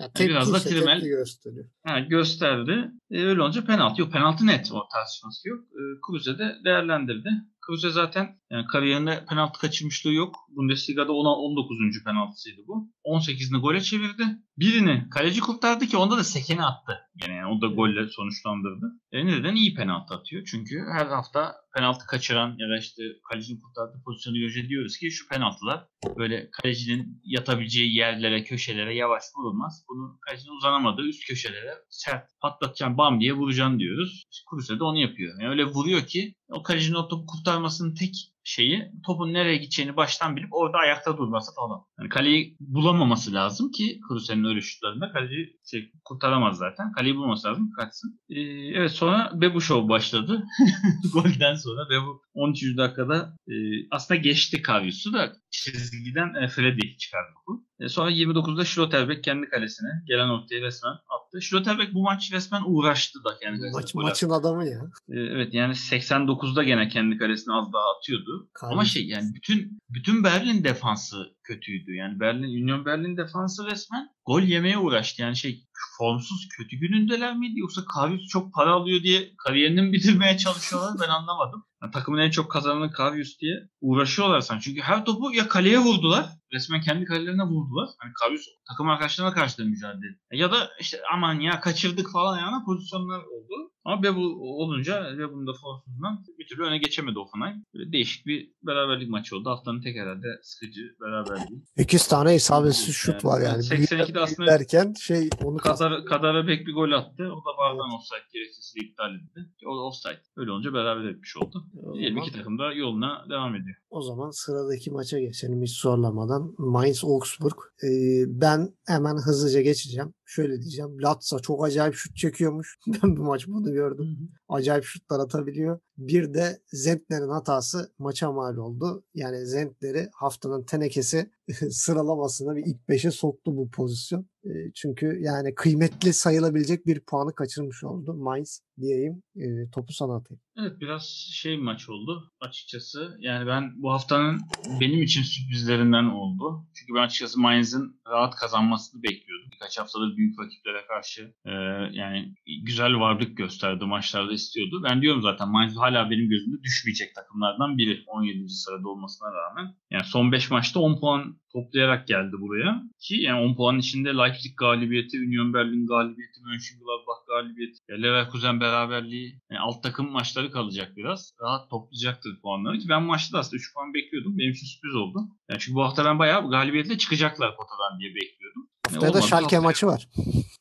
Ya 0.00 0.12
tepki 0.12 0.28
biraz 0.28 0.52
da 0.52 0.56
Trimel- 0.58 1.00
gösteriyor. 1.00 1.64
Ha, 1.86 2.00
gösterdi. 2.00 2.90
E, 3.10 3.22
öyle 3.22 3.42
olunca 3.42 3.64
penaltı. 3.64 4.00
Yok 4.00 4.12
penaltı 4.12 4.46
net. 4.46 4.72
O 4.72 4.88
tartışması 4.92 5.48
yok. 5.48 5.60
E, 5.64 5.80
Kruse 6.06 6.38
de 6.38 6.56
değerlendirdi. 6.64 7.30
Kruse 7.60 7.90
zaten 7.90 8.38
yani 8.50 8.66
kariyerinde 8.66 9.24
penaltı 9.28 9.60
kaçırmışlığı 9.88 10.12
yok. 10.12 10.36
Bundesliga'da 10.48 11.12
ona 11.12 11.28
19. 11.28 11.78
penaltısıydı 12.04 12.60
bu. 12.66 12.92
18'ini 13.04 13.60
gole 13.60 13.80
çevirdi. 13.80 14.24
Birini 14.58 15.10
kaleci 15.10 15.40
kurtardı 15.40 15.86
ki 15.86 15.96
onda 15.96 16.16
da 16.16 16.24
sekeni 16.24 16.62
attı. 16.62 16.92
Yani 17.28 17.46
o 17.46 17.60
da 17.60 17.66
golle 17.66 18.08
sonuçlandırdı. 18.08 18.86
E, 19.12 19.26
neden 19.26 19.54
iyi 19.54 19.74
penaltı 19.74 20.14
atıyor? 20.14 20.46
Çünkü 20.50 20.84
her 20.92 21.06
hafta 21.06 21.54
penaltı 21.76 22.06
kaçıran 22.06 22.56
ya 22.58 22.68
da 22.68 22.78
işte 22.78 23.02
kalecinin 23.30 23.60
kurtardığı 23.60 24.02
pozisyonu 24.04 24.38
göz 24.38 24.68
diyoruz 24.68 24.96
ki 24.98 25.10
şu 25.10 25.28
penaltılar 25.28 25.86
böyle 26.18 26.50
kalecinin 26.50 27.20
yatabileceği 27.24 27.96
yerlere, 27.96 28.44
köşelere 28.44 28.94
yavaş 28.94 29.22
vurulmaz. 29.36 29.84
Bunu 29.88 30.18
kalecinin 30.20 30.56
uzanamadığı 30.56 31.02
üst 31.02 31.26
köşelere 31.26 31.74
sert 31.90 32.24
patlatacaksın 32.40 32.98
bam 32.98 33.20
diye 33.20 33.32
vuracaksın 33.32 33.78
diyoruz. 33.78 34.26
İşte 34.32 34.44
Kruse 34.50 34.78
de 34.78 34.84
onu 34.84 34.98
yapıyor. 34.98 35.40
Yani 35.40 35.50
öyle 35.50 35.64
vuruyor 35.64 36.06
ki 36.06 36.34
o 36.48 36.62
kalecinin 36.62 36.96
o 36.96 37.08
topu 37.08 37.26
kurtarmasının 37.26 37.94
tek 37.94 38.14
şeyi 38.48 38.92
topun 39.06 39.32
nereye 39.32 39.56
gideceğini 39.56 39.96
baştan 39.96 40.36
bilip 40.36 40.48
orada 40.52 40.78
ayakta 40.78 41.18
durması 41.18 41.54
falan. 41.54 41.80
Yani 41.98 42.08
kaleyi 42.08 42.56
bulamaması 42.60 43.32
lazım 43.34 43.70
ki 43.70 44.00
Kruse'nin 44.08 44.44
öyle 44.44 44.60
şutlarında 44.60 45.12
kaleci 45.12 45.56
şey, 45.70 45.92
kurtaramaz 46.04 46.56
zaten. 46.56 46.92
Kaleyi 46.92 47.16
bulması 47.16 47.48
lazım 47.48 47.70
kaçsın. 47.76 48.20
Ee, 48.30 48.40
evet 48.78 48.90
sonra 48.90 49.30
Bebu 49.34 49.60
Show 49.60 49.88
başladı. 49.88 50.44
Golden 51.12 51.54
sonra 51.54 51.90
Bebu 51.90 52.22
13. 52.34 52.76
dakikada 52.76 53.34
e, 53.48 53.54
aslında 53.90 54.20
geçti 54.20 54.62
Karius'u 54.62 55.12
da 55.12 55.32
çizgiden 55.50 56.34
e, 56.34 56.48
Freddy 56.48 56.96
çıkardı 56.96 57.30
bu. 57.46 57.66
E, 57.80 57.88
sonra 57.88 58.10
29'da 58.10 58.64
Schlotterbeck 58.64 59.24
kendi 59.24 59.48
kalesine 59.48 59.88
gelen 60.06 60.28
ortaya 60.28 60.60
resmen 60.60 60.90
attı. 60.90 61.40
Schlotterbeck 61.40 61.94
bu 61.94 62.02
maç 62.02 62.32
resmen 62.32 62.62
uğraştı 62.66 63.24
da 63.24 63.38
kendi 63.38 63.58
kalesine. 63.58 63.80
Maç, 63.80 63.94
maçın 63.94 64.30
adamı 64.30 64.68
ya. 64.68 64.80
e, 65.08 65.20
Evet 65.20 65.54
yani 65.54 65.72
89'da 65.72 66.62
gene 66.62 66.88
kendi 66.88 67.18
kalesine 67.18 67.54
az 67.54 67.72
daha 67.72 67.96
atıyordu. 67.98 68.50
Karius. 68.52 68.72
Ama 68.72 68.84
şey 68.84 69.06
yani 69.06 69.34
bütün 69.34 69.78
bütün 69.90 70.24
Berlin 70.24 70.64
defansı 70.64 71.16
kötüydü. 71.42 71.94
Yani 71.94 72.20
Berlin 72.20 72.62
Union 72.62 72.84
Berlin 72.84 73.16
defansı 73.16 73.66
resmen 73.66 74.08
gol 74.26 74.42
yemeye 74.42 74.78
uğraştı. 74.78 75.22
Yani 75.22 75.36
şey 75.36 75.64
formsuz 75.98 76.48
kötü 76.58 76.76
günündeler 76.76 77.36
miydi 77.36 77.60
yoksa 77.60 77.84
Karius 77.94 78.26
çok 78.26 78.54
para 78.54 78.72
alıyor 78.72 79.02
diye 79.02 79.32
kariyerini 79.36 79.92
bitirmeye 79.92 80.38
çalışıyorlar 80.38 80.96
ben 81.02 81.08
anlamadım. 81.08 81.64
Yani 81.82 81.92
takımın 81.92 82.18
en 82.18 82.30
çok 82.30 82.50
kazananı 82.50 82.92
Karius 82.92 83.40
diye 83.40 83.68
uğraşıyorlar 83.80 84.40
sanki. 84.40 84.64
Çünkü 84.64 84.80
her 84.80 85.04
topu 85.04 85.32
ya 85.32 85.48
kaleye 85.48 85.78
vurdular. 85.78 86.26
Resmen 86.52 86.80
kendi 86.80 87.04
kalelerine 87.04 87.42
vurdular. 87.42 87.88
Hani 87.98 88.12
Karius 88.22 88.42
takım 88.68 88.88
arkadaşlarına 88.88 89.34
karşı 89.34 89.58
da 89.58 89.64
mücadele. 89.64 90.18
Ya 90.32 90.52
da 90.52 90.70
işte 90.80 91.00
aman 91.14 91.40
ya 91.40 91.60
kaçırdık 91.60 92.12
falan 92.12 92.38
yani 92.38 92.64
pozisyonlar 92.64 93.18
oldu. 93.18 93.72
Ama 93.88 94.02
Bebu 94.02 94.24
olunca 94.62 95.18
Bebu'nun 95.18 95.46
da 95.46 95.52
forsuzundan 95.52 96.24
bir 96.38 96.46
türlü 96.46 96.62
öne 96.62 96.78
geçemedi 96.78 97.18
Hoffenheim. 97.18 97.64
Böyle 97.74 97.92
değişik 97.92 98.26
bir 98.26 98.52
beraberlik 98.62 99.08
maçı 99.10 99.36
oldu. 99.36 99.50
Haftanın 99.50 99.80
tek 99.80 99.96
herhalde 99.96 100.26
sıkıcı 100.42 100.80
beraberliği. 101.00 101.62
8 101.76 102.08
tane 102.08 102.34
isabetsiz 102.34 102.94
şut 102.94 103.24
var 103.24 103.40
yani. 103.40 103.62
82'de 103.62 104.20
aslında 104.20 104.50
derken 104.50 104.94
şey 105.00 105.28
onu 105.44 105.56
Kadar, 105.56 106.04
Kadara 106.04 106.46
Bek 106.46 106.66
bir 106.66 106.74
gol 106.74 106.92
attı. 106.92 107.32
O 107.32 107.38
da 107.38 107.58
bardan 107.58 107.90
offside 107.90 108.28
gerekçesiyle 108.32 108.86
iptal 108.86 109.14
edildi. 109.14 109.48
O 109.66 109.76
da 109.76 109.80
offside. 109.80 110.22
Öyle 110.36 110.50
olunca 110.50 110.72
beraber 110.72 111.04
etmiş 111.04 111.36
oldu. 111.36 111.64
Diyelim 111.94 112.18
iki 112.18 112.32
takım 112.32 112.58
da 112.58 112.72
yoluna 112.72 113.26
devam 113.30 113.54
ediyor. 113.54 113.76
O 113.90 114.02
zaman 114.02 114.30
sıradaki 114.30 114.90
maça 114.90 115.18
geçelim 115.18 115.62
hiç 115.62 115.80
zorlamadan. 115.80 116.54
Mainz 116.58 117.04
Augsburg. 117.04 117.58
Ee, 117.84 117.88
ben 118.26 118.68
hemen 118.86 119.16
hızlıca 119.16 119.60
geçeceğim. 119.60 120.14
Şöyle 120.28 120.62
diyeceğim. 120.62 121.02
Latsa 121.02 121.38
çok 121.38 121.64
acayip 121.64 121.94
şut 121.94 122.16
çekiyormuş. 122.16 122.78
Ben 122.86 123.16
bu 123.16 123.22
maç 123.22 123.46
bunu 123.48 123.72
gördüm. 123.72 124.30
Acayip 124.48 124.84
şutlar 124.84 125.20
atabiliyor. 125.20 125.80
Bir 125.98 126.34
de 126.34 126.62
Zentner'in 126.72 127.28
hatası 127.28 127.92
maça 127.98 128.32
mal 128.32 128.56
oldu. 128.56 129.04
Yani 129.14 129.46
Zentner'i 129.46 130.08
haftanın 130.14 130.64
tenekesi 130.64 131.30
sıralamasına 131.70 132.56
bir 132.56 132.66
ilk 132.66 132.80
5'e 132.88 133.10
soktu 133.10 133.56
bu 133.56 133.70
pozisyon. 133.70 134.26
E, 134.44 134.72
çünkü 134.74 135.18
yani 135.20 135.54
kıymetli 135.54 136.12
sayılabilecek 136.12 136.86
bir 136.86 137.00
puanı 137.00 137.34
kaçırmış 137.34 137.84
oldu. 137.84 138.14
Mainz 138.14 138.60
diyeyim. 138.80 139.22
E, 139.36 139.70
topu 139.70 139.92
sana 139.92 140.16
atayım. 140.16 140.40
Evet 140.56 140.80
biraz 140.80 141.02
şey 141.32 141.58
maç 141.58 141.88
oldu 141.88 142.32
açıkçası. 142.40 143.16
Yani 143.20 143.46
ben 143.46 143.82
bu 143.82 143.92
haftanın 143.92 144.40
benim 144.80 145.02
için 145.02 145.22
sürprizlerinden 145.22 146.04
oldu. 146.04 146.66
Çünkü 146.74 146.94
ben 146.94 147.02
açıkçası 147.02 147.40
Mainz'in 147.40 148.00
rahat 148.08 148.34
kazanmasını 148.34 149.02
bekliyordum. 149.02 149.50
Birkaç 149.52 149.78
haftadır 149.78 150.16
büyük 150.16 150.38
rakiplere 150.40 150.86
karşı 150.86 151.34
e, 151.44 151.50
yani 151.92 152.34
güzel 152.62 153.00
varlık 153.00 153.36
gösterdi 153.36 153.84
maçlarda 153.84 154.32
istiyordu. 154.32 154.82
Ben 154.84 155.02
diyorum 155.02 155.22
zaten 155.22 155.48
Mainz 155.48 155.76
hala 155.88 156.10
benim 156.10 156.28
gözümde 156.28 156.62
düşmeyecek 156.62 157.14
takımlardan 157.14 157.78
biri 157.78 158.02
17. 158.06 158.48
sırada 158.48 158.88
olmasına 158.88 159.28
rağmen. 159.32 159.74
Yani 159.90 160.04
son 160.04 160.32
5 160.32 160.50
maçta 160.50 160.80
10 160.80 161.00
puan 161.00 161.38
toplayarak 161.52 162.08
geldi 162.08 162.32
buraya. 162.38 162.82
Ki 162.98 163.14
yani 163.14 163.40
10 163.40 163.54
puanın 163.56 163.78
içinde 163.78 164.08
Leipzig 164.08 164.56
galibiyeti, 164.56 165.16
Union 165.18 165.54
Berlin 165.54 165.86
galibiyeti, 165.86 166.40
Mönchengladbach 166.44 167.22
galibiyeti, 167.28 167.78
Leverkusen 168.02 168.60
beraberliği, 168.60 169.40
yani 169.50 169.60
alt 169.60 169.82
takım 169.82 170.10
maçları 170.10 170.50
kalacak 170.50 170.96
biraz. 170.96 171.32
Rahat 171.42 171.70
toplayacaktır 171.70 172.40
puanları. 172.40 172.78
Ki 172.78 172.88
ben 172.88 173.02
maçta 173.02 173.36
da 173.36 173.40
aslında 173.40 173.56
3 173.56 173.74
puan 173.74 173.94
bekliyordum. 173.94 174.38
Benim 174.38 174.50
için 174.50 174.66
sürpriz 174.66 174.94
oldu. 174.94 175.18
Yani 175.50 175.60
çünkü 175.60 175.74
bu 175.74 175.84
hafta 175.84 176.04
ben 176.04 176.18
bayağı 176.18 176.50
galibiyetle 176.50 176.98
çıkacaklar 176.98 177.56
potadan 177.56 178.00
diye 178.00 178.14
bekliyordum. 178.14 178.68
Haftaya 178.94 179.14
da 179.14 179.20
Schalke 179.20 179.42
haftaya, 179.42 179.62
maçı 179.62 179.86
var. 179.86 180.08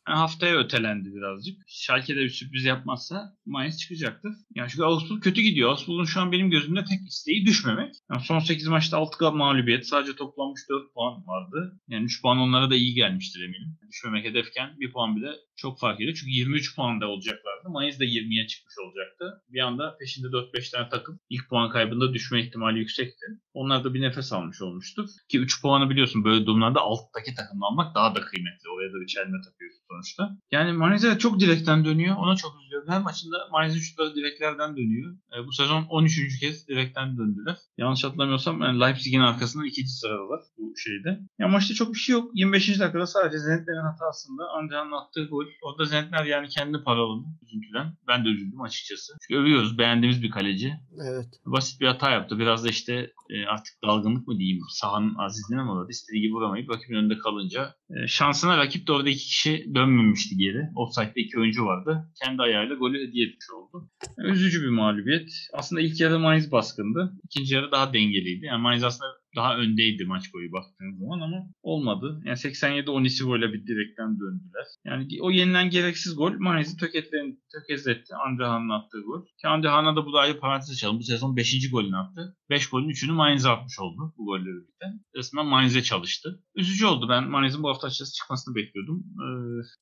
Haftaya 0.05 0.55
ötelendi 0.55 1.13
birazcık. 1.15 1.57
Schalke'de 1.67 2.19
bir 2.19 2.29
sürpriz 2.29 2.63
yapmazsa 2.65 3.35
Mainz 3.45 3.79
çıkacaktır. 3.79 4.31
Yani 4.55 4.69
çünkü 4.69 4.83
Augsburg 4.83 5.23
kötü 5.23 5.41
gidiyor. 5.41 5.69
Augsburg'un 5.69 6.05
şu 6.05 6.21
an 6.21 6.31
benim 6.31 6.49
gözümde 6.49 6.83
tek 6.83 7.07
isteği 7.09 7.45
düşmemek. 7.45 7.95
Yani 8.11 8.23
son 8.23 8.39
8 8.39 8.67
maçta 8.67 8.97
6 8.97 9.31
mağlubiyet. 9.31 9.87
Sadece 9.87 10.15
toplanmış 10.15 10.61
4 10.69 10.93
puan 10.93 11.27
vardı. 11.27 11.79
Yani 11.87 12.05
3 12.05 12.21
puan 12.21 12.37
onlara 12.37 12.69
da 12.69 12.75
iyi 12.75 12.93
gelmiştir 12.93 13.43
eminim. 13.43 13.77
Düşmemek 13.89 14.25
hedefken 14.25 14.79
bir 14.79 14.91
puan 14.91 15.15
bile 15.15 15.31
çok 15.57 15.79
fark 15.79 16.01
ediyor. 16.01 16.17
Çünkü 16.19 16.31
23 16.31 16.75
puanda 16.75 17.07
olacaklardı. 17.07 17.69
Mainz 17.69 17.99
de 17.99 18.05
20'ye 18.05 18.47
çıkmış 18.47 18.75
olacaktı. 18.85 19.43
Bir 19.49 19.59
anda 19.59 19.97
peşinde 19.97 20.27
4-5 20.27 20.71
tane 20.71 20.89
takım 20.89 21.19
ilk 21.29 21.49
puan 21.49 21.69
kaybında 21.69 22.13
düşme 22.13 22.41
ihtimali 22.41 22.79
yüksekti. 22.79 23.25
Onlar 23.53 23.83
da 23.83 23.93
bir 23.93 24.01
nefes 24.01 24.33
almış 24.33 24.61
olmuştur. 24.61 25.09
Ki 25.29 25.39
3 25.39 25.61
puanı 25.61 25.89
biliyorsun 25.89 26.23
böyle 26.23 26.45
durumlarda 26.45 26.79
alttaki 26.79 27.35
takımla 27.35 27.65
almak 27.67 27.95
daha 27.95 28.15
da 28.15 28.21
kıymetli. 28.21 28.69
Oraya 28.75 28.93
da 28.93 29.01
bir 29.01 29.07
çelme 29.07 29.41
takıyorsun 29.45 29.81
sonuçta. 29.91 30.37
Yani 30.51 30.73
Mainz 30.73 31.17
çok 31.19 31.39
direkten 31.39 31.85
dönüyor. 31.85 32.15
Ona 32.15 32.35
çok 32.35 32.61
üzülüyorum. 32.61 32.89
Her 32.89 33.01
maçında 33.01 33.47
Mainz'in 33.51 33.79
şutları 33.79 34.15
direklerden 34.15 34.77
dönüyor. 34.77 35.15
E, 35.37 35.47
bu 35.47 35.51
sezon 35.51 35.83
13. 35.83 36.39
kez 36.39 36.67
direkten 36.67 37.17
döndüler. 37.17 37.57
Yanlış 37.77 38.03
hatırlamıyorsam 38.03 38.61
yani 38.61 38.79
Leipzig'in 38.79 39.19
arkasında 39.19 39.65
ikinci 39.65 39.89
sıradalar 39.89 40.41
bu 40.57 40.77
şeyde. 40.77 41.19
Ya 41.39 41.47
maçta 41.47 41.73
çok 41.73 41.93
bir 41.93 41.99
şey 41.99 42.13
yok. 42.13 42.31
25. 42.33 42.79
dakikada 42.79 43.07
sadece 43.07 43.37
Zenitler'in 43.37 43.91
hatasında 43.91 44.43
Andrea'nın 44.49 44.91
attığı 44.91 45.25
gol. 45.25 45.46
Orada 45.61 45.85
Zentner 45.85 46.25
yani 46.25 46.49
kendi 46.49 46.83
paralını 46.83 47.25
üzüntüden. 47.43 47.93
Ben 48.07 48.25
de 48.25 48.29
üzüldüm 48.29 48.61
açıkçası. 48.61 49.13
Çünkü 49.21 49.41
övüyoruz. 49.41 49.77
Beğendiğimiz 49.77 50.23
bir 50.23 50.31
kaleci. 50.31 50.73
Evet. 51.11 51.27
Basit 51.45 51.81
bir 51.81 51.87
hata 51.87 52.11
yaptı. 52.11 52.39
Biraz 52.39 52.65
da 52.65 52.69
işte 52.69 53.11
e, 53.29 53.45
artık 53.45 53.73
dalgınlık 53.83 54.27
mı 54.27 54.37
diyeyim. 54.37 54.59
Sahanın 54.69 55.15
azizliğine 55.17 55.63
mi 55.63 55.71
uğradı? 55.71 55.89
İstediği 55.89 56.21
gibi 56.21 56.33
vuramayıp 56.33 56.69
rakibin 56.69 56.95
önünde 56.95 57.17
kalınca. 57.17 57.75
E, 57.89 58.07
şansına 58.07 58.57
rakip 58.57 58.87
de 58.87 58.91
orada 58.91 59.09
iki 59.09 59.25
kişi 59.25 59.65
dönmemişti 59.75 60.37
geri. 60.37 60.61
Offside'de 60.75 61.21
iki 61.21 61.39
oyuncu 61.39 61.65
vardı. 61.65 62.11
Kendi 62.23 62.41
ayağıyla 62.41 62.75
golü 62.75 63.07
hediye 63.07 63.27
etmiş 63.27 63.45
oldu. 63.55 63.89
Yani 64.17 64.31
üzücü 64.31 64.61
bir 64.61 64.69
mağlubiyet. 64.69 65.29
Aslında 65.53 65.81
ilk 65.81 66.01
yarı 66.01 66.19
Mainz 66.19 66.51
baskındı. 66.51 67.13
İkinci 67.23 67.55
yarı 67.55 67.71
daha 67.71 67.93
dengeliydi. 67.93 68.45
Yani 68.45 68.61
Mainz 68.61 68.83
aslında 68.83 69.11
daha 69.37 69.57
öndeydi 69.57 70.05
maç 70.05 70.33
boyu 70.33 70.51
baktığın 70.51 70.93
zaman 70.99 71.19
ama 71.19 71.37
olmadı. 71.61 72.21
Yani 72.25 72.37
87 72.37 72.91
12 72.91 73.23
golle 73.23 73.53
bir 73.53 73.67
direkten 73.67 74.19
döndüler. 74.19 74.65
Yani 74.85 75.07
o 75.21 75.31
yenilen 75.31 75.69
gereksiz 75.69 76.15
gol 76.15 76.33
Mainz'i 76.39 76.77
tökezletti. 77.51 78.15
Andrehan'ın 78.15 78.69
attığı 78.69 79.01
gol. 79.01 79.25
Ki 79.41 79.47
Andrehan'a 79.47 79.95
da 79.95 80.05
bu 80.05 80.13
da 80.13 80.19
ayrı 80.19 80.39
parantez 80.39 80.71
açalım. 80.71 80.99
Bu 80.99 81.03
sezon 81.03 81.35
5. 81.37 81.71
golünü 81.71 81.97
attı. 81.97 82.36
5 82.49 82.69
golün 82.69 82.89
3'ünü 82.89 83.11
Mainz'e 83.11 83.49
atmış 83.49 83.79
oldu 83.79 84.13
bu 84.17 84.25
golleri 84.25 84.55
birlikte. 84.55 84.85
Resmen 85.15 85.45
Mainz'e 85.45 85.83
çalıştı. 85.83 86.43
Üzücü 86.55 86.85
oldu. 86.85 87.09
Ben 87.09 87.29
Mainz'in 87.29 87.63
bu 87.63 87.69
hafta 87.69 87.87
açıkçası 87.87 88.13
çıkmasını 88.13 88.55
bekliyordum. 88.55 89.03
Ee, 89.13 89.27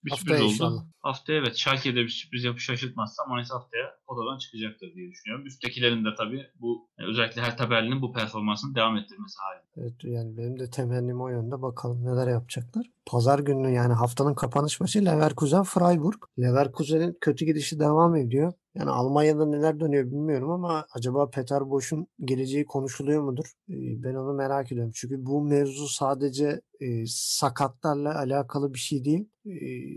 bir 0.05 0.11
haftaya 0.11 0.37
sürpriz 0.37 0.53
inşallah. 0.53 0.71
oldu. 0.71 0.87
Haftaya 1.01 1.39
evet 1.39 1.55
Schalke'de 1.55 2.03
bir 2.03 2.09
sürpriz 2.09 2.43
yapıp 2.43 2.59
şaşırtmazsa 2.59 3.25
Mainz 3.25 3.51
haftaya 3.51 3.95
odadan 4.07 4.37
çıkacaktır 4.37 4.93
diye 4.95 5.11
düşünüyorum. 5.11 5.45
Üsttekilerin 5.45 6.05
de 6.05 6.09
tabii 6.17 6.47
bu 6.59 6.89
özellikle 6.97 7.41
her 7.41 7.57
tabelinin 7.57 8.01
bu 8.01 8.13
performansını 8.13 8.75
devam 8.75 8.97
ettirmesi 8.97 9.35
halinde. 9.39 9.65
Evet 9.77 10.03
yani 10.03 10.37
benim 10.37 10.59
de 10.59 10.69
temennim 10.69 11.21
o 11.21 11.29
yönde. 11.29 11.61
Bakalım 11.61 12.05
neler 12.05 12.31
yapacaklar. 12.31 12.85
Pazar 13.05 13.39
günü 13.39 13.71
yani 13.71 13.93
haftanın 13.93 14.33
kapanış 14.33 14.79
maçı 14.79 15.05
Leverkusen 15.05 15.63
Freiburg. 15.63 16.23
Leverkusen'in 16.39 17.17
kötü 17.21 17.45
gidişi 17.45 17.79
devam 17.79 18.15
ediyor. 18.15 18.53
Yani 18.75 18.89
Almanya'da 18.89 19.45
neler 19.45 19.79
dönüyor 19.79 20.05
bilmiyorum 20.05 20.51
ama 20.51 20.85
acaba 20.93 21.29
Peter 21.29 21.69
Boş'un 21.69 22.07
geleceği 22.19 22.65
konuşuluyor 22.65 23.23
mudur? 23.23 23.53
Ben 23.69 24.15
onu 24.15 24.33
merak 24.33 24.71
ediyorum. 24.71 24.91
Çünkü 24.95 25.25
bu 25.25 25.41
mevzu 25.41 25.87
sadece 25.87 26.61
sakatlarla 27.07 28.19
alakalı 28.19 28.73
bir 28.73 28.79
şey 28.79 29.05
değil. 29.05 29.29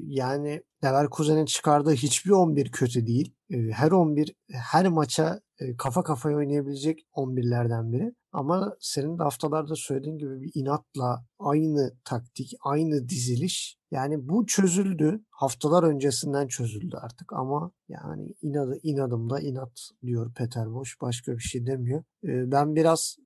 Yani 0.06 0.62
Leverkusen'in 0.84 1.44
çıkardığı 1.44 1.92
hiçbir 1.92 2.30
11 2.30 2.70
kötü 2.70 3.06
değil. 3.06 3.34
Her 3.72 3.90
11 3.90 4.34
her 4.52 4.88
maça 4.88 5.40
kafa 5.78 6.02
kafaya 6.02 6.36
oynayabilecek 6.36 7.06
11'lerden 7.16 7.92
biri. 7.92 8.14
Ama 8.32 8.76
senin 8.80 9.18
de 9.18 9.22
haftalarda 9.22 9.74
söylediğin 9.76 10.18
gibi 10.18 10.40
bir 10.40 10.50
inatla 10.54 11.24
aynı 11.38 11.92
taktik, 12.04 12.52
aynı 12.60 13.08
diziliş 13.08 13.78
yani 13.90 14.28
bu 14.28 14.46
çözüldü. 14.46 15.20
Haftalar 15.30 15.82
öncesinden 15.82 16.46
çözüldü 16.46 16.96
artık 16.96 17.32
ama 17.32 17.70
yani 17.88 18.34
inadı 18.42 18.78
inadımda 18.82 19.40
inat 19.40 19.90
diyor 20.02 20.32
Peter 20.34 20.74
Boş. 20.74 21.00
Başka 21.00 21.32
bir 21.32 21.42
şey 21.42 21.66
demiyor. 21.66 22.04
Ben 22.24 22.74
biraz 22.76 23.16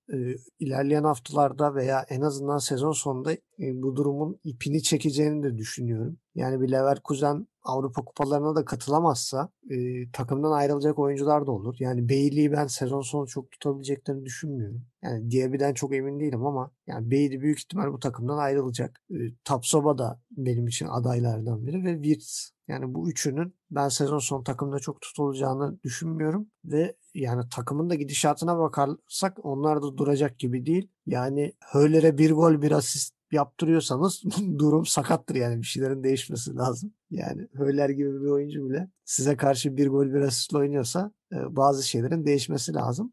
ilerleyen 0.58 1.04
haftalarda 1.04 1.74
veya 1.74 2.06
en 2.08 2.20
azından 2.20 2.58
sezon 2.58 2.92
sonunda 2.92 3.36
bu 3.58 3.96
durumun 3.96 4.40
ipini 4.44 4.82
çekeceğini 4.82 5.42
de 5.42 5.58
düşünüyorum. 5.58 6.16
Yani 6.34 6.60
bir 6.60 6.72
Leverkusen 6.72 7.46
Avrupa 7.64 8.04
kupalarına 8.04 8.56
da 8.56 8.64
katılamazsa 8.64 9.48
e, 9.70 9.76
takımdan 10.12 10.52
ayrılacak 10.52 10.98
oyuncular 10.98 11.46
da 11.46 11.50
olur. 11.50 11.76
Yani 11.78 12.08
Bailey'i 12.08 12.52
ben 12.52 12.66
sezon 12.66 13.00
sonu 13.00 13.26
çok 13.26 13.50
tutabileceklerini 13.50 14.24
düşünmüyorum. 14.24 14.84
Yani 15.02 15.30
Diaby'den 15.30 15.74
çok 15.74 15.94
emin 15.94 16.20
değilim 16.20 16.46
ama 16.46 16.70
yani 16.86 17.10
Bailey 17.10 17.40
büyük 17.40 17.58
ihtimal 17.58 17.92
bu 17.92 17.98
takımdan 18.02 18.38
ayrılacak. 18.38 19.00
E, 19.10 19.16
Tapsoba 19.44 19.98
da 19.98 20.20
benim 20.30 20.66
için 20.66 20.86
adaylardan 20.86 21.66
biri 21.66 21.84
ve 21.84 22.02
Wirtz. 22.02 22.52
Yani 22.68 22.94
bu 22.94 23.10
üçünün 23.10 23.54
ben 23.70 23.88
sezon 23.88 24.18
sonu 24.18 24.44
takımda 24.44 24.78
çok 24.78 25.00
tutulacağını 25.00 25.82
düşünmüyorum 25.82 26.46
ve 26.64 26.96
yani 27.14 27.48
takımın 27.48 27.90
da 27.90 27.94
gidişatına 27.94 28.58
bakarsak 28.58 29.44
onlar 29.44 29.82
da 29.82 29.96
duracak 29.96 30.38
gibi 30.38 30.66
değil. 30.66 30.90
Yani 31.06 31.52
Höller'e 31.72 32.18
bir 32.18 32.32
gol 32.32 32.62
bir 32.62 32.72
asist 32.72 33.14
yaptırıyorsanız 33.32 34.22
durum 34.58 34.86
sakattır 34.86 35.34
yani 35.34 35.60
bir 35.60 35.66
şeylerin 35.66 36.04
değişmesi 36.04 36.56
lazım. 36.56 36.92
Yani 37.10 37.48
Höller 37.54 37.88
gibi 37.88 38.22
bir 38.22 38.26
oyuncu 38.26 38.68
bile 38.68 38.90
size 39.04 39.36
karşı 39.36 39.76
bir 39.76 39.88
gol 39.88 40.06
bir 40.06 40.20
asistle 40.20 40.58
oynuyorsa 40.58 41.12
bazı 41.32 41.88
şeylerin 41.88 42.26
değişmesi 42.26 42.74
lazım. 42.74 43.12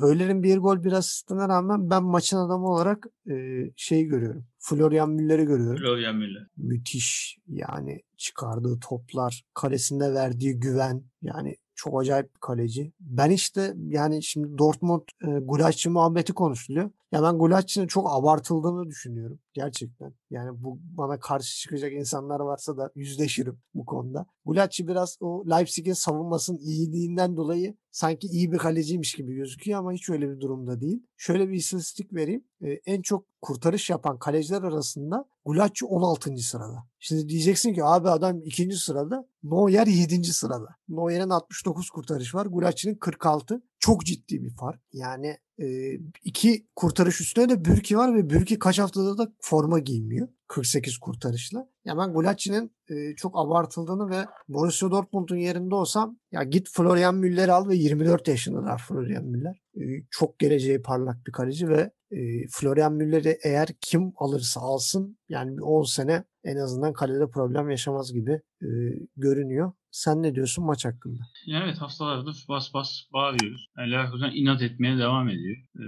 Höller'in 0.00 0.42
bir 0.42 0.58
gol 0.58 0.84
bir 0.84 0.92
asistine 0.92 1.48
rağmen 1.48 1.90
ben 1.90 2.02
maçın 2.02 2.36
adamı 2.36 2.68
olarak 2.68 3.06
şey 3.76 4.04
görüyorum. 4.04 4.44
Florian 4.58 5.10
Müller'i 5.10 5.44
görüyorum. 5.44 5.76
Florian 5.76 6.16
Müller. 6.16 6.46
Müthiş 6.56 7.38
yani 7.48 8.00
çıkardığı 8.16 8.80
toplar, 8.80 9.44
kalesinde 9.54 10.14
verdiği 10.14 10.60
güven 10.60 11.04
yani 11.22 11.56
çok 11.74 12.00
acayip 12.00 12.34
bir 12.34 12.40
kaleci. 12.40 12.92
Ben 13.00 13.30
işte 13.30 13.74
yani 13.88 14.22
şimdi 14.22 14.58
Dortmund 14.58 15.02
e, 15.22 15.26
Gulacsi 15.26 15.88
muhabbeti 15.88 16.32
konuşuluyor. 16.32 16.90
Ya 17.12 17.22
ben 17.22 17.38
Gulaci'nin 17.38 17.86
çok 17.86 18.06
abartıldığını 18.10 18.86
düşünüyorum. 18.86 19.38
Gerçekten. 19.52 20.14
Yani 20.30 20.62
bu 20.62 20.78
bana 20.82 21.20
karşı 21.20 21.60
çıkacak 21.60 21.92
insanlar 21.92 22.40
varsa 22.40 22.76
da 22.76 22.90
yüzleşirim 22.94 23.58
bu 23.74 23.84
konuda. 23.84 24.26
Gulacsi 24.44 24.88
biraz 24.88 25.16
o 25.20 25.44
Leipzig'in 25.50 25.92
savunmasının 25.92 26.58
iyiliğinden 26.58 27.36
dolayı 27.36 27.76
sanki 27.90 28.26
iyi 28.26 28.52
bir 28.52 28.58
kaleciymiş 28.58 29.14
gibi 29.14 29.34
gözüküyor 29.34 29.78
ama 29.78 29.92
hiç 29.92 30.10
öyle 30.10 30.30
bir 30.30 30.40
durumda 30.40 30.80
değil. 30.80 31.02
Şöyle 31.16 31.48
bir 31.48 31.54
istatistik 31.54 32.14
vereyim. 32.14 32.44
Ee, 32.62 32.80
en 32.86 33.02
çok 33.02 33.24
kurtarış 33.42 33.90
yapan 33.90 34.18
kaleciler 34.18 34.62
arasında 34.62 35.24
Gulacsi 35.44 35.86
16. 35.86 36.36
sırada. 36.36 36.84
Şimdi 36.98 37.28
diyeceksin 37.28 37.74
ki 37.74 37.84
abi 37.84 38.08
adam 38.08 38.42
2. 38.42 38.72
sırada, 38.72 39.28
Neuer 39.42 39.86
7. 39.86 40.24
sırada. 40.24 40.68
Neuer'in 40.88 41.30
69 41.30 41.90
kurtarış 41.90 42.34
var, 42.34 42.46
Gulaci'nin 42.46 42.94
46. 42.94 43.62
Çok 43.82 44.04
ciddi 44.04 44.42
bir 44.42 44.50
fark. 44.50 44.80
Yani 44.92 45.36
e, 45.58 45.94
iki 46.24 46.66
kurtarış 46.76 47.20
üstüne 47.20 47.48
de 47.48 47.64
Bürki 47.64 47.96
var 47.98 48.14
ve 48.14 48.30
Bürki 48.30 48.58
kaç 48.58 48.78
haftada 48.78 49.18
da 49.18 49.32
forma 49.40 49.78
giymiyor. 49.78 50.28
48 50.48 50.98
kurtarışla. 50.98 51.68
Ya 51.84 51.98
ben 51.98 52.12
Gulacci'nin 52.12 52.72
e, 52.90 53.14
çok 53.16 53.38
abartıldığını 53.38 54.10
ve 54.10 54.26
Borussia 54.48 54.90
Dortmund'un 54.90 55.36
yerinde 55.36 55.74
olsam 55.74 56.18
ya 56.32 56.42
git 56.42 56.68
Florian 56.72 57.14
Müller'i 57.14 57.52
al 57.52 57.68
ve 57.68 57.76
24 57.76 58.28
yaşındalar 58.28 58.82
Florian 58.88 59.24
Müller. 59.24 59.62
E, 59.76 59.82
çok 60.10 60.38
geleceği 60.38 60.82
parlak 60.82 61.26
bir 61.26 61.32
kaleci 61.32 61.68
ve 61.68 61.90
e, 62.10 62.46
Florian 62.50 62.92
Müller'i 62.92 63.38
eğer 63.42 63.68
kim 63.80 64.12
alırsa 64.16 64.60
alsın 64.60 65.18
yani 65.28 65.62
10 65.62 65.82
sene 65.82 66.24
en 66.44 66.56
azından 66.56 66.92
kalede 66.92 67.30
problem 67.30 67.70
yaşamaz 67.70 68.12
gibi 68.12 68.40
e, 68.62 68.68
görünüyor. 69.16 69.72
Sen 69.92 70.22
ne 70.22 70.34
diyorsun 70.34 70.64
maç 70.64 70.84
hakkında? 70.84 71.22
evet 71.48 71.80
haftalardır 71.80 72.44
bas 72.48 72.74
bas 72.74 73.00
bağırıyoruz. 73.12 73.68
Yani 73.78 73.90
Leverkusen 73.92 74.30
inat 74.34 74.62
etmeye 74.62 74.98
devam 74.98 75.28
ediyor. 75.28 75.56
Ee, 75.76 75.84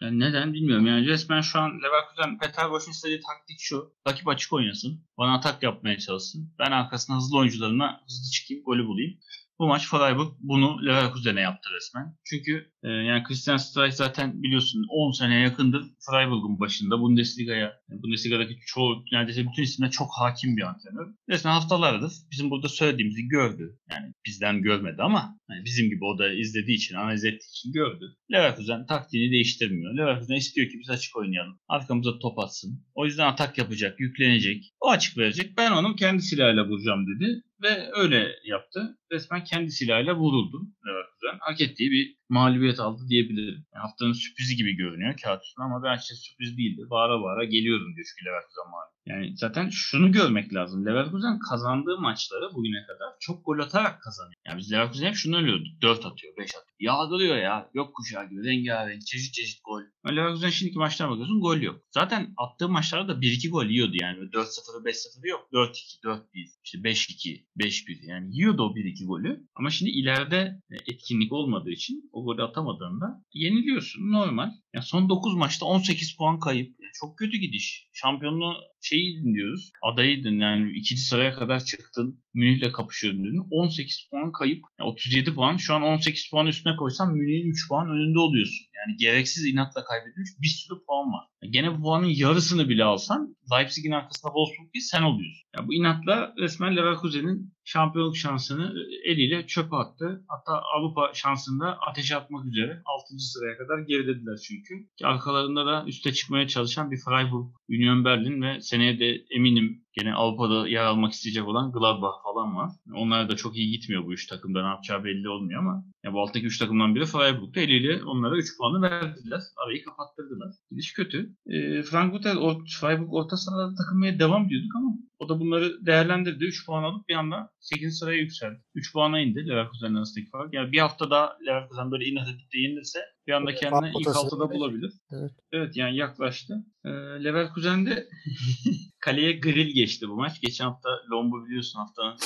yani 0.00 0.20
neden 0.20 0.52
bilmiyorum. 0.52 0.86
Yani 0.86 1.06
resmen 1.06 1.40
şu 1.40 1.58
an 1.58 1.70
Leverkusen 1.82 2.38
Peter 2.38 2.70
Boş'un 2.70 2.90
istediği 2.90 3.20
taktik 3.20 3.56
şu. 3.60 3.92
Rakip 4.08 4.28
açık 4.28 4.52
oynasın. 4.52 5.04
Bana 5.18 5.34
atak 5.34 5.62
yapmaya 5.62 5.98
çalışsın. 5.98 6.54
Ben 6.58 6.70
arkasına 6.70 7.16
hızlı 7.16 7.38
oyuncularına 7.38 8.00
hızlı 8.04 8.30
çıkayım, 8.30 8.64
golü 8.64 8.86
bulayım. 8.86 9.18
Bu 9.58 9.66
maç 9.66 9.88
Freiburg 9.88 10.32
bunu 10.40 10.86
Leverkusen'e 10.86 11.40
yaptı 11.40 11.68
resmen. 11.76 12.16
Çünkü 12.24 12.70
e, 12.82 12.88
yani 12.88 13.22
Christian 13.22 13.56
Streich 13.56 13.94
zaten 13.94 14.42
biliyorsun 14.42 14.86
10 14.88 15.12
sene 15.12 15.40
yakındır 15.40 15.82
Freiburg'un 16.10 16.60
başında 16.60 17.00
Bundesliga'ya, 17.00 17.72
Bundesliga'daki 17.88 18.56
çoğu 18.66 19.04
neredeyse 19.12 19.46
bütün 19.50 19.62
isimler 19.62 19.90
çok 19.90 20.08
hakim 20.18 20.56
bir 20.56 20.62
antrenör. 20.62 21.14
Resmen 21.28 21.52
haftalardır 21.52 22.12
bizim 22.30 22.50
burada 22.50 22.68
söylediğimizi 22.68 23.28
gördü. 23.28 23.78
Yani 23.90 24.12
bizden 24.26 24.62
görmedi 24.62 25.02
ama 25.02 25.38
yani 25.50 25.64
bizim 25.64 25.90
gibi 25.90 26.04
o 26.04 26.18
da 26.18 26.32
izlediği 26.32 26.76
için, 26.76 26.94
analiz 26.94 27.24
ettiği 27.24 27.50
için 27.50 27.72
gördü. 27.72 28.04
Leverkusen 28.32 28.86
taktiğini 28.86 29.32
değiştirmiyor. 29.32 29.96
Leverkusen 29.96 30.34
istiyor 30.34 30.68
ki 30.68 30.78
biz 30.80 30.90
açık 30.90 31.16
oynayalım. 31.16 31.58
Arkamıza 31.68 32.18
top 32.18 32.38
atsın. 32.38 32.84
O 32.94 33.06
yüzden 33.06 33.26
atak 33.26 33.58
yapacak, 33.58 34.00
yüklenecek. 34.00 34.64
O 34.80 34.90
açık 34.90 35.18
verecek. 35.18 35.58
Ben 35.58 35.72
onun 35.72 35.96
kendi 35.96 36.22
silahıyla 36.22 36.68
vuracağım 36.68 37.06
dedi. 37.06 37.42
Ve 37.62 37.90
öyle 37.94 38.28
yaptı. 38.44 38.98
Resmen 39.12 39.44
kendi 39.44 39.70
silahıyla 39.70 40.14
vuruldu 40.16 40.62
Leverkusen. 40.86 41.38
Hak 41.40 41.60
ettiği 41.60 41.90
bir 41.90 42.16
mağlubiyet 42.28 42.80
aldı 42.80 43.02
diyebilirim. 43.08 43.66
Yani 43.74 43.82
haftanın 43.82 44.12
sürprizi 44.12 44.56
gibi 44.56 44.76
görünüyor 44.76 45.16
kağıt 45.22 45.42
üstünde 45.44 45.64
ama 45.64 45.82
bence 45.82 46.14
sürpriz 46.14 46.58
değildi. 46.58 46.82
Bağıra 46.90 47.22
bağıra 47.22 47.44
geliyorum 47.44 47.94
diyor 47.94 48.06
çünkü 48.08 48.30
Leverkusen 48.30 48.70
mağlup. 48.70 48.96
Yani 49.06 49.36
zaten 49.36 49.68
şunu 49.68 50.12
görmek 50.12 50.54
lazım. 50.54 50.86
Leverkusen 50.86 51.38
kazandığı 51.38 51.98
maçları 51.98 52.54
bugüne 52.54 52.86
kadar 52.86 53.08
çok 53.20 53.44
gol 53.46 53.58
atarak 53.58 54.02
kazanıyor. 54.02 54.34
Yani 54.46 54.58
biz 54.58 54.72
Leverkusen 54.72 55.06
hep 55.06 55.14
şunu 55.14 55.36
ölüyorduk. 55.36 55.82
4 55.82 56.06
atıyor, 56.06 56.36
5 56.36 56.44
atıyor. 56.44 56.76
Yağdırıyor 56.80 57.36
ya. 57.36 57.70
Yok 57.74 57.94
kuşağı 57.94 58.28
gibi 58.30 58.44
rengarenk, 58.44 59.06
çeşit 59.06 59.34
çeşit 59.34 59.64
gol. 59.64 59.82
Ama 60.04 60.14
Leverkusen 60.14 60.50
şimdiki 60.50 60.78
maçlara 60.78 61.10
bakıyorsun 61.10 61.40
gol 61.40 61.60
yok. 61.60 61.80
Zaten 61.90 62.34
attığı 62.36 62.68
maçlarda 62.68 63.08
da 63.08 63.20
1-2 63.20 63.50
gol 63.50 63.66
yiyordu 63.66 63.96
yani. 64.00 64.18
4-0'ı 64.18 64.84
5-0'ı 64.84 65.28
yok. 65.28 65.48
4-2, 65.52 66.00
4-1, 66.02 66.22
işte 66.64 66.78
5-2, 66.78 67.44
5-1 67.58 68.06
yani 68.06 68.36
yiyordu 68.36 68.62
o 68.62 68.74
1-2 68.74 68.95
golü. 69.04 69.46
Ama 69.54 69.70
şimdi 69.70 69.90
ileride 69.90 70.62
etkinlik 70.86 71.32
olmadığı 71.32 71.70
için 71.70 72.10
o 72.12 72.24
golü 72.24 72.42
atamadığında 72.42 73.24
yeniliyorsun. 73.34 74.12
Normal. 74.12 74.50
Yani 74.74 74.84
son 74.84 75.08
9 75.08 75.34
maçta 75.34 75.66
18 75.66 76.16
puan 76.16 76.40
kayıp. 76.40 76.66
Yani 76.80 76.92
çok 77.00 77.18
kötü 77.18 77.38
gidiş. 77.38 77.88
Şampiyonluğu 77.92 78.54
şeyi 78.88 79.24
diyoruz. 79.34 79.70
Adayıydın 79.82 80.40
yani 80.40 80.72
ikinci 80.72 81.02
sıraya 81.02 81.34
kadar 81.34 81.64
çıktın. 81.64 82.20
Münih'le 82.34 82.72
kapışıyordun 82.72 83.24
dedin. 83.24 83.46
18 83.50 84.08
puan 84.10 84.32
kayıp. 84.32 84.64
Yani 84.80 84.88
37 84.88 85.34
puan. 85.34 85.56
Şu 85.56 85.74
an 85.74 85.82
18 85.82 86.30
puan 86.30 86.46
üstüne 86.46 86.76
koysan 86.76 87.14
Münih'in 87.14 87.50
3 87.50 87.68
puan 87.68 87.90
önünde 87.90 88.18
oluyorsun. 88.18 88.66
Yani 88.76 88.96
gereksiz 88.96 89.46
inatla 89.46 89.84
kaybedilmiş 89.84 90.30
bir 90.42 90.48
sürü 90.48 90.78
puan 90.86 91.12
var. 91.12 91.24
Yani 91.42 91.52
gene 91.52 91.78
bu 91.78 91.82
puanın 91.82 92.06
yarısını 92.06 92.68
bile 92.68 92.84
alsan 92.84 93.36
Leipzig'in 93.52 93.90
arkasında 93.90 94.32
Wolfsburg 94.32 94.74
değil 94.74 94.84
sen 94.90 95.02
oluyorsun. 95.02 95.46
Yani 95.56 95.68
bu 95.68 95.74
inatla 95.74 96.34
resmen 96.38 96.76
Leverkusen'in 96.76 97.54
şampiyonluk 97.64 98.16
şansını 98.16 98.74
eliyle 99.04 99.46
çöpe 99.46 99.76
attı. 99.76 100.24
Hatta 100.28 100.62
Avrupa 100.76 101.10
şansında 101.14 101.78
ateşe 101.90 102.16
atmak 102.16 102.46
üzere 102.46 102.82
6. 102.84 103.18
sıraya 103.18 103.58
kadar 103.58 103.78
gerilediler 103.78 104.36
çünkü. 104.48 104.74
Ki 104.98 105.06
arkalarında 105.06 105.66
da 105.66 105.84
üste 105.86 106.12
çıkmaya 106.12 106.48
çalışan 106.48 106.90
bir 106.90 107.00
Freiburg, 107.04 107.46
Union 107.68 108.04
Berlin 108.04 108.42
ve 108.42 108.60
seneye 108.76 108.98
de 108.98 109.24
eminim 109.30 109.82
gene 109.92 110.14
Avrupa'da 110.14 110.68
yer 110.68 110.84
almak 110.84 111.12
isteyecek 111.12 111.48
olan 111.48 111.72
Gladbach 111.72 112.22
falan 112.22 112.56
var. 112.56 112.70
Onlar 112.94 113.28
da 113.28 113.36
çok 113.36 113.56
iyi 113.56 113.70
gitmiyor 113.70 114.04
bu 114.04 114.12
üç 114.12 114.26
takımda 114.26 114.62
ne 114.62 114.68
yapacağı 114.68 115.04
belli 115.04 115.28
olmuyor 115.28 115.60
ama 115.60 115.84
ya 116.04 116.12
bu 116.12 116.20
alttaki 116.20 116.46
üç 116.46 116.58
takımdan 116.58 116.94
biri 116.94 117.06
Freiburg'da 117.06 117.60
eliyle 117.60 118.04
onlara 118.04 118.36
3 118.36 118.56
puanı 118.58 118.82
verdiler. 118.82 119.40
Arayı 119.56 119.84
kapattırdılar. 119.84 120.54
Gidiş 120.70 120.92
kötü. 120.92 121.30
E, 121.46 121.82
Frankfurt'e 121.82 122.32
Freiburg 122.80 123.12
orta 123.12 123.36
sırada 123.36 123.74
takılmaya 123.74 124.18
devam 124.18 124.48
diyorduk 124.48 124.76
ama 124.76 124.88
o 125.18 125.28
da 125.28 125.40
bunları 125.40 125.86
değerlendirdi. 125.86 126.44
3 126.44 126.66
puan 126.66 126.82
alıp 126.82 127.08
bir 127.08 127.14
anda 127.14 127.50
8. 127.60 127.98
sıraya 127.98 128.18
yükseldi. 128.18 128.60
3 128.74 128.92
puana 128.92 129.20
indi 129.20 129.48
Leverkusen 129.48 129.94
arasındaki 129.94 130.30
fark. 130.30 130.54
Yani 130.54 130.72
bir 130.72 130.78
hafta 130.78 131.10
daha 131.10 131.36
Leverkusen 131.46 131.90
böyle 131.90 132.04
inat 132.04 132.28
edip 132.28 132.52
de 132.52 132.58
yenilirse 132.58 132.98
bir 133.26 133.32
anda 133.32 133.54
kendini 133.54 133.92
ilk 134.00 134.08
haftada 134.08 134.50
bulabilir. 134.50 134.92
Evet. 135.12 135.32
evet 135.52 135.76
yani 135.76 135.96
yaklaştı. 135.96 136.64
Ee, 136.84 136.90
Leverkusen'de 137.24 138.08
kaleye 139.00 139.32
grill 139.32 139.74
geçti 139.74 140.08
bu 140.08 140.16
maç. 140.16 140.40
Geçen 140.40 140.64
hafta 140.64 140.88
Lombo 141.10 141.46
biliyorsun 141.46 141.78
haftanın 141.78 142.16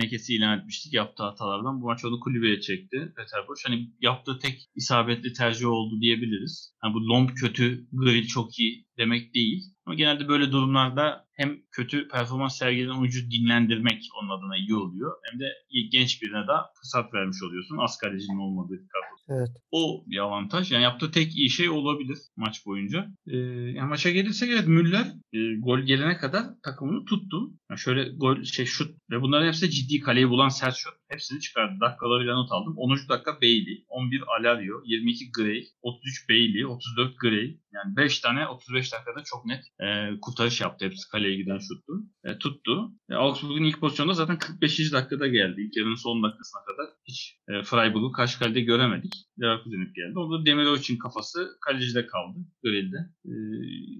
tenekesi 0.00 0.34
ilan 0.34 0.58
etmiştik 0.58 0.94
yaptığı 0.94 1.22
hatalardan. 1.22 1.80
Bu 1.80 1.86
maç 1.86 2.04
onu 2.04 2.20
kulübeye 2.20 2.60
çekti 2.60 3.12
Peter 3.16 3.48
Boş. 3.48 3.60
Hani 3.66 3.90
yaptığı 4.00 4.38
tek 4.38 4.70
isabetli 4.74 5.32
tercih 5.32 5.66
oldu 5.66 6.00
diyebiliriz. 6.00 6.74
Yani 6.84 6.94
bu 6.94 7.08
Lomb 7.08 7.28
kötü, 7.28 7.86
Grill 7.92 8.26
çok 8.26 8.58
iyi 8.58 8.86
demek 9.00 9.34
değil. 9.34 9.62
Ama 9.86 9.94
genelde 9.94 10.28
böyle 10.28 10.52
durumlarda 10.52 11.26
hem 11.36 11.58
kötü 11.70 12.08
performans 12.08 12.58
sergileyen 12.58 13.00
oyuncu 13.00 13.30
dinlendirmek 13.30 14.08
onun 14.20 14.38
adına 14.38 14.56
iyi 14.56 14.74
oluyor. 14.74 15.12
Hem 15.30 15.40
de 15.40 15.46
genç 15.92 16.22
birine 16.22 16.42
de 16.48 16.52
fırsat 16.80 17.14
vermiş 17.14 17.42
oluyorsun. 17.42 17.78
Az 17.78 17.98
kalecinin 17.98 18.38
olmadığı 18.38 18.76
kadro. 18.76 19.38
Evet. 19.38 19.48
O 19.70 20.04
bir 20.06 20.18
avantaj. 20.18 20.72
Yani 20.72 20.82
yaptığı 20.82 21.10
tek 21.10 21.36
iyi 21.36 21.50
şey 21.50 21.68
olabilir 21.68 22.18
maç 22.36 22.66
boyunca. 22.66 23.06
Ee, 23.26 23.36
yani 23.76 23.88
maça 23.88 24.10
gelirsek 24.10 24.50
evet 24.50 24.68
Müller 24.68 25.06
e, 25.32 25.38
gol 25.58 25.80
gelene 25.80 26.16
kadar 26.16 26.44
takımını 26.62 27.04
tuttu. 27.04 27.36
Yani 27.70 27.78
şöyle 27.78 28.08
gol 28.16 28.42
şey 28.42 28.66
şut 28.66 28.96
ve 29.10 29.20
bunların 29.20 29.46
hepsi 29.46 29.70
ciddi 29.70 30.00
kaleyi 30.00 30.28
bulan 30.28 30.48
sert 30.48 30.76
şut. 30.76 30.99
Hepsini 31.10 31.40
çıkardı. 31.40 31.80
Dakikalarıyla 31.80 32.34
not 32.34 32.52
aldım. 32.52 32.74
10. 32.76 32.90
dakika 33.08 33.40
Bailey, 33.42 33.84
11 33.88 34.22
Alario, 34.38 34.82
22 34.84 35.32
Gray, 35.32 35.64
33 35.82 36.28
Bailey, 36.28 36.66
34 36.66 37.18
Gray. 37.20 37.56
Yani 37.72 37.96
5 37.96 38.20
tane 38.20 38.48
35 38.48 38.92
dakikada 38.92 39.24
çok 39.24 39.46
net 39.46 39.64
e, 39.80 40.20
kurtarış 40.20 40.60
yaptı. 40.60 40.84
Hepsi 40.84 41.10
kaleye 41.10 41.36
giden 41.36 41.58
şuttu. 41.58 41.92
E, 42.24 42.38
tuttu. 42.38 42.90
E, 43.10 43.14
Augsburg'un 43.14 43.64
ilk 43.64 43.80
pozisyonda 43.80 44.12
zaten 44.12 44.38
45. 44.38 44.92
dakikada 44.92 45.26
geldi. 45.26 45.60
İlk 45.60 45.76
yarının 45.76 45.94
son 45.94 46.22
dakikasına 46.22 46.64
kadar 46.64 46.86
hiç 47.04 47.38
e, 47.48 47.62
Freiburg'u 47.62 48.12
karşı 48.12 48.38
kalede 48.38 48.60
göremedik. 48.60 49.14
Leverkusen 49.40 49.92
geldi. 49.94 50.18
Orada 50.18 50.46
Demirovic'in 50.46 50.98
kafası 50.98 51.58
kalecide 51.60 52.06
kaldı. 52.06 52.38
Grill'de. 52.64 52.96
E, 53.24 53.32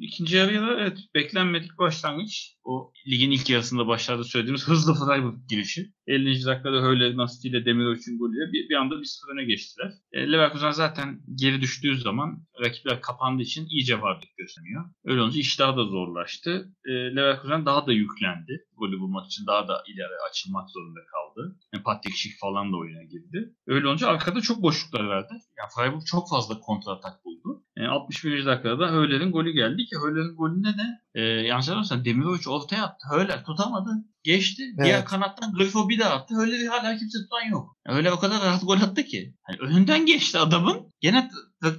ikinci 0.00 0.36
yarıya 0.36 0.62
da 0.62 0.80
evet 0.80 0.98
beklenmedik 1.14 1.78
başlangıç. 1.78 2.56
O 2.64 2.92
ligin 3.06 3.30
ilk 3.30 3.50
yarısında 3.50 3.86
başlarda 3.86 4.24
söylediğimiz 4.24 4.68
hızlı 4.68 4.94
Freiburg 4.94 5.34
girişi. 5.48 5.92
50. 6.06 6.44
dakikada 6.44 6.82
Höyle 6.82 7.16
Nasti 7.16 7.48
ile 7.48 7.64
Demirovic'in 7.64 8.18
golüyle 8.18 8.52
bir, 8.52 8.68
bir 8.68 8.74
anda 8.74 9.00
bir 9.00 9.04
sıfır 9.04 9.32
öne 9.32 9.44
geçtiler. 9.44 9.92
E, 10.12 10.32
Leverkusen 10.32 10.70
zaten 10.70 11.20
geri 11.34 11.60
düştüğü 11.60 11.98
zaman 11.98 12.46
rakipler 12.64 13.00
kapandığı 13.00 13.42
için 13.42 13.66
iyice 13.66 14.00
varlık 14.00 14.36
gösteriyor. 14.36 14.84
Öyle 15.04 15.20
olunca 15.20 15.40
iş 15.40 15.58
daha 15.58 15.76
da 15.76 15.84
zorlaştı. 15.84 16.74
E, 16.84 16.90
Leverkusen 16.90 17.66
daha 17.66 17.86
da 17.86 17.92
yüklendi. 17.92 18.66
Golü 18.76 19.00
bulmak 19.00 19.26
için 19.26 19.46
daha 19.46 19.68
da 19.68 19.82
ileri 19.88 20.16
açılmak 20.30 20.70
zorunda 20.70 21.00
kaldı. 21.12 21.58
Yani 21.74 21.82
Patrick 21.82 22.16
Schick 22.16 22.38
falan 22.40 22.72
da 22.72 22.76
oyuna 22.76 23.02
girdi. 23.02 23.54
Öyle 23.66 23.86
olunca 23.88 24.08
arkada 24.08 24.40
çok 24.40 24.62
boşluklar 24.62 25.08
verdi. 25.08 25.29
Yani 25.34 25.68
Freiburg 25.76 26.06
çok 26.06 26.28
fazla 26.30 26.60
kontra 26.60 26.92
atak 26.92 27.24
buldu. 27.24 27.64
Yani 27.76 27.88
61. 27.88 28.46
dakikada 28.46 28.78
da 28.78 28.92
Höyler'in 28.92 29.32
golü 29.32 29.52
geldi 29.52 29.84
ki 29.84 29.96
Höyler'in 30.02 30.36
golünde 30.36 30.68
de 30.68 31.00
e, 31.14 31.20
yanlış 31.22 31.66
hatırlamıyorsam 31.66 32.04
Demirovic 32.04 32.50
ortaya 32.50 32.84
attı. 32.84 33.06
Höyler 33.10 33.44
tutamadı. 33.44 33.90
Geçti. 34.22 34.62
Evet. 34.76 34.84
Diğer 34.84 35.04
kanattan 35.04 35.52
Grifo 35.52 35.88
bir 35.88 35.98
daha 35.98 36.14
attı. 36.14 36.34
Höyler'i 36.34 36.68
hala 36.68 36.96
kimse 36.96 37.18
tutan 37.18 37.50
yok. 37.50 37.76
Yani 37.86 37.96
öyle 37.96 38.12
o 38.12 38.18
kadar 38.18 38.42
rahat 38.42 38.62
gol 38.66 38.80
attı 38.80 39.04
ki. 39.04 39.34
Hani 39.42 39.56
önünden 39.56 40.06
geçti 40.06 40.38
adamın. 40.38 40.92
Gene 41.00 41.30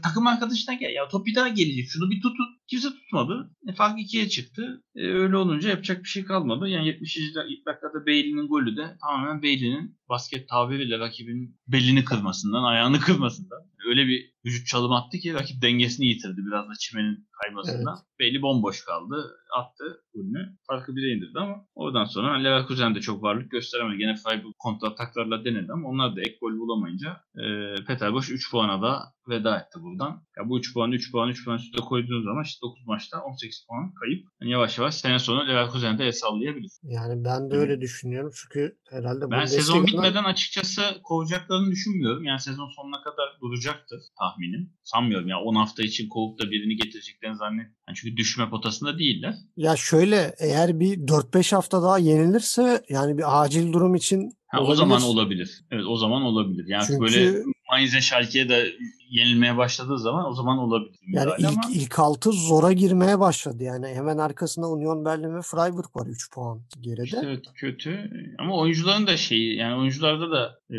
takım 0.04 0.28
arkadaşına 0.28 0.74
gel. 0.74 0.94
Ya 0.94 1.08
top 1.08 1.26
bir 1.26 1.36
daha 1.36 1.48
gelecek. 1.48 1.86
Şunu 1.90 2.12
bir 2.12 2.22
tutun. 2.22 2.46
Kimse 2.68 2.90
tutmadı. 2.90 3.52
E, 3.68 3.74
fark 3.74 4.00
ikiye 4.00 4.30
çıktı. 4.30 4.84
E, 4.96 5.08
öyle 5.08 5.38
olunca 5.38 5.70
yapacak 5.70 6.04
bir 6.04 6.10
şey 6.10 6.24
kalmadı. 6.24 6.68
Yani 6.68 6.88
70. 6.88 7.18
dakikada 7.66 8.06
Bailey'nin 8.06 8.48
golü 8.48 8.78
de 8.78 8.98
tamamen 9.02 9.42
Bailey'nin 9.44 9.98
basket 10.10 10.50
tabiriyle 10.50 11.00
rakibin 11.00 11.60
belini 11.68 12.04
kırmasından, 12.04 12.64
ayağını 12.64 13.00
kırmasından. 13.00 13.71
Öyle 13.90 14.08
bir 14.08 14.32
vücut 14.46 14.68
çalım 14.68 14.92
attı 14.92 15.18
ki 15.18 15.34
rakip 15.34 15.62
dengesini 15.62 16.06
yitirdi 16.06 16.42
biraz 16.48 16.70
da 16.70 16.74
çimenin 16.80 17.28
kaymasından. 17.42 17.96
Evet. 17.98 18.20
Belli 18.20 18.42
bomboş 18.42 18.86
kaldı. 18.86 19.38
Attı 19.58 20.04
golünü. 20.14 20.58
Farkı 20.68 20.96
bire 20.96 21.16
indirdi 21.16 21.40
ama 21.40 21.66
oradan 21.76 22.06
sonra 22.06 22.34
Leverkusen 22.34 22.96
de 22.96 23.02
çok 23.02 23.24
varlık 23.24 23.52
gösteremedi. 23.52 23.98
Gene 23.98 24.16
Freiburg 24.16 24.54
kontra 24.60 24.88
ataklarla 24.88 25.46
denedi 25.46 25.72
ama 25.74 25.90
onlar 25.90 26.16
da 26.16 26.22
ek 26.22 26.38
gol 26.42 26.52
bulamayınca 26.60 27.22
e, 27.36 27.76
Peter 27.88 28.14
Boş 28.14 28.32
3 28.32 28.52
puana 28.52 28.82
da 28.82 29.14
veda 29.30 29.58
etti 29.58 29.80
buradan. 29.82 30.24
Ya 30.38 30.50
bu 30.50 30.60
3 30.60 30.74
puan, 30.74 30.92
3 30.92 31.12
puan, 31.12 31.30
3 31.30 31.46
puan 31.46 31.58
üstte 31.58 31.82
koyduğunuz 31.82 32.24
zaman 32.24 32.44
işte 32.44 32.62
9 32.62 32.88
maçta 32.88 33.22
18 33.22 33.66
puan 33.70 33.94
kayıp. 33.94 34.28
Yani 34.42 34.52
yavaş 34.52 34.78
yavaş 34.78 34.96
sene 34.96 35.20
sonu 35.20 35.48
Leverkusen'de 35.48 36.06
el 36.06 36.12
sallayabilir. 36.12 36.72
Yani 36.84 37.24
ben 37.26 37.52
de 37.52 37.56
öyle 37.56 37.82
düşünüyorum 37.82 38.32
çünkü 38.36 38.78
herhalde 38.90 39.32
ben 39.32 39.46
sezon 39.46 39.88
bitmeden 39.88 40.24
açıkçası 40.24 40.82
kovacaklarını 41.04 41.72
düşünmüyorum. 41.72 42.24
Yani 42.24 42.40
sezon 42.40 42.70
sonuna 42.76 43.02
kadar 43.02 43.38
duracaktır 43.72 44.00
tahminim. 44.20 44.74
Sanmıyorum 44.84 45.28
ya 45.28 45.36
yani 45.36 45.44
10 45.46 45.56
hafta 45.56 45.84
için 45.84 46.10
kovup 46.10 46.40
da 46.40 46.52
birini 46.52 46.76
getireceklerini 46.76 47.38
zannetmiyorum. 47.38 47.76
Yani 47.88 47.96
çünkü 47.96 48.18
düşme 48.18 48.50
potasında 48.50 49.00
değiller. 49.00 49.36
Ya 49.58 49.76
şöyle 49.76 50.36
eğer 50.40 50.80
bir 50.80 50.98
4-5 50.98 51.56
hafta 51.56 51.82
daha 51.84 51.98
yenilirse 51.98 52.84
yani 52.90 53.18
bir 53.18 53.44
acil 53.44 53.74
durum 53.74 53.96
için 53.96 54.32
Ha, 54.48 54.62
o 54.62 54.76
zaman 54.76 55.02
olabilir. 55.02 55.62
Evet 55.72 55.86
o 55.88 55.98
zaman 55.98 56.22
olabilir. 56.22 56.66
Yani 56.68 56.84
Çünkü... 56.88 57.02
böyle 57.02 57.44
Mainz'e 57.72 58.02
Schalke'ye 58.02 58.50
de 58.50 58.74
yenilmeye 59.12 59.58
başladığı 59.58 60.00
zaman 60.00 60.26
o 60.30 60.34
zaman 60.34 60.58
olabilir. 60.58 61.00
Yani 61.08 61.32
ilk, 61.38 61.48
ama... 61.48 61.62
ilk 61.74 62.00
altı 62.00 62.32
zora 62.32 62.72
girmeye 62.72 63.20
başladı. 63.20 63.64
Yani 63.64 63.88
hemen 63.88 64.18
arkasında 64.18 64.68
Union 64.70 65.06
Berlin 65.06 65.36
ve 65.36 65.42
Freiburg 65.42 65.96
var 65.96 66.08
3 66.08 66.32
puan 66.32 66.62
geride. 66.82 67.04
İşte 67.04 67.22
evet 67.24 67.46
kötü. 67.56 68.12
Ama 68.40 68.58
oyuncuların 68.58 69.08
da 69.08 69.18
şeyi 69.18 69.58
yani 69.58 69.76
oyuncularda 69.82 70.32
da 70.32 70.60
e, 70.76 70.78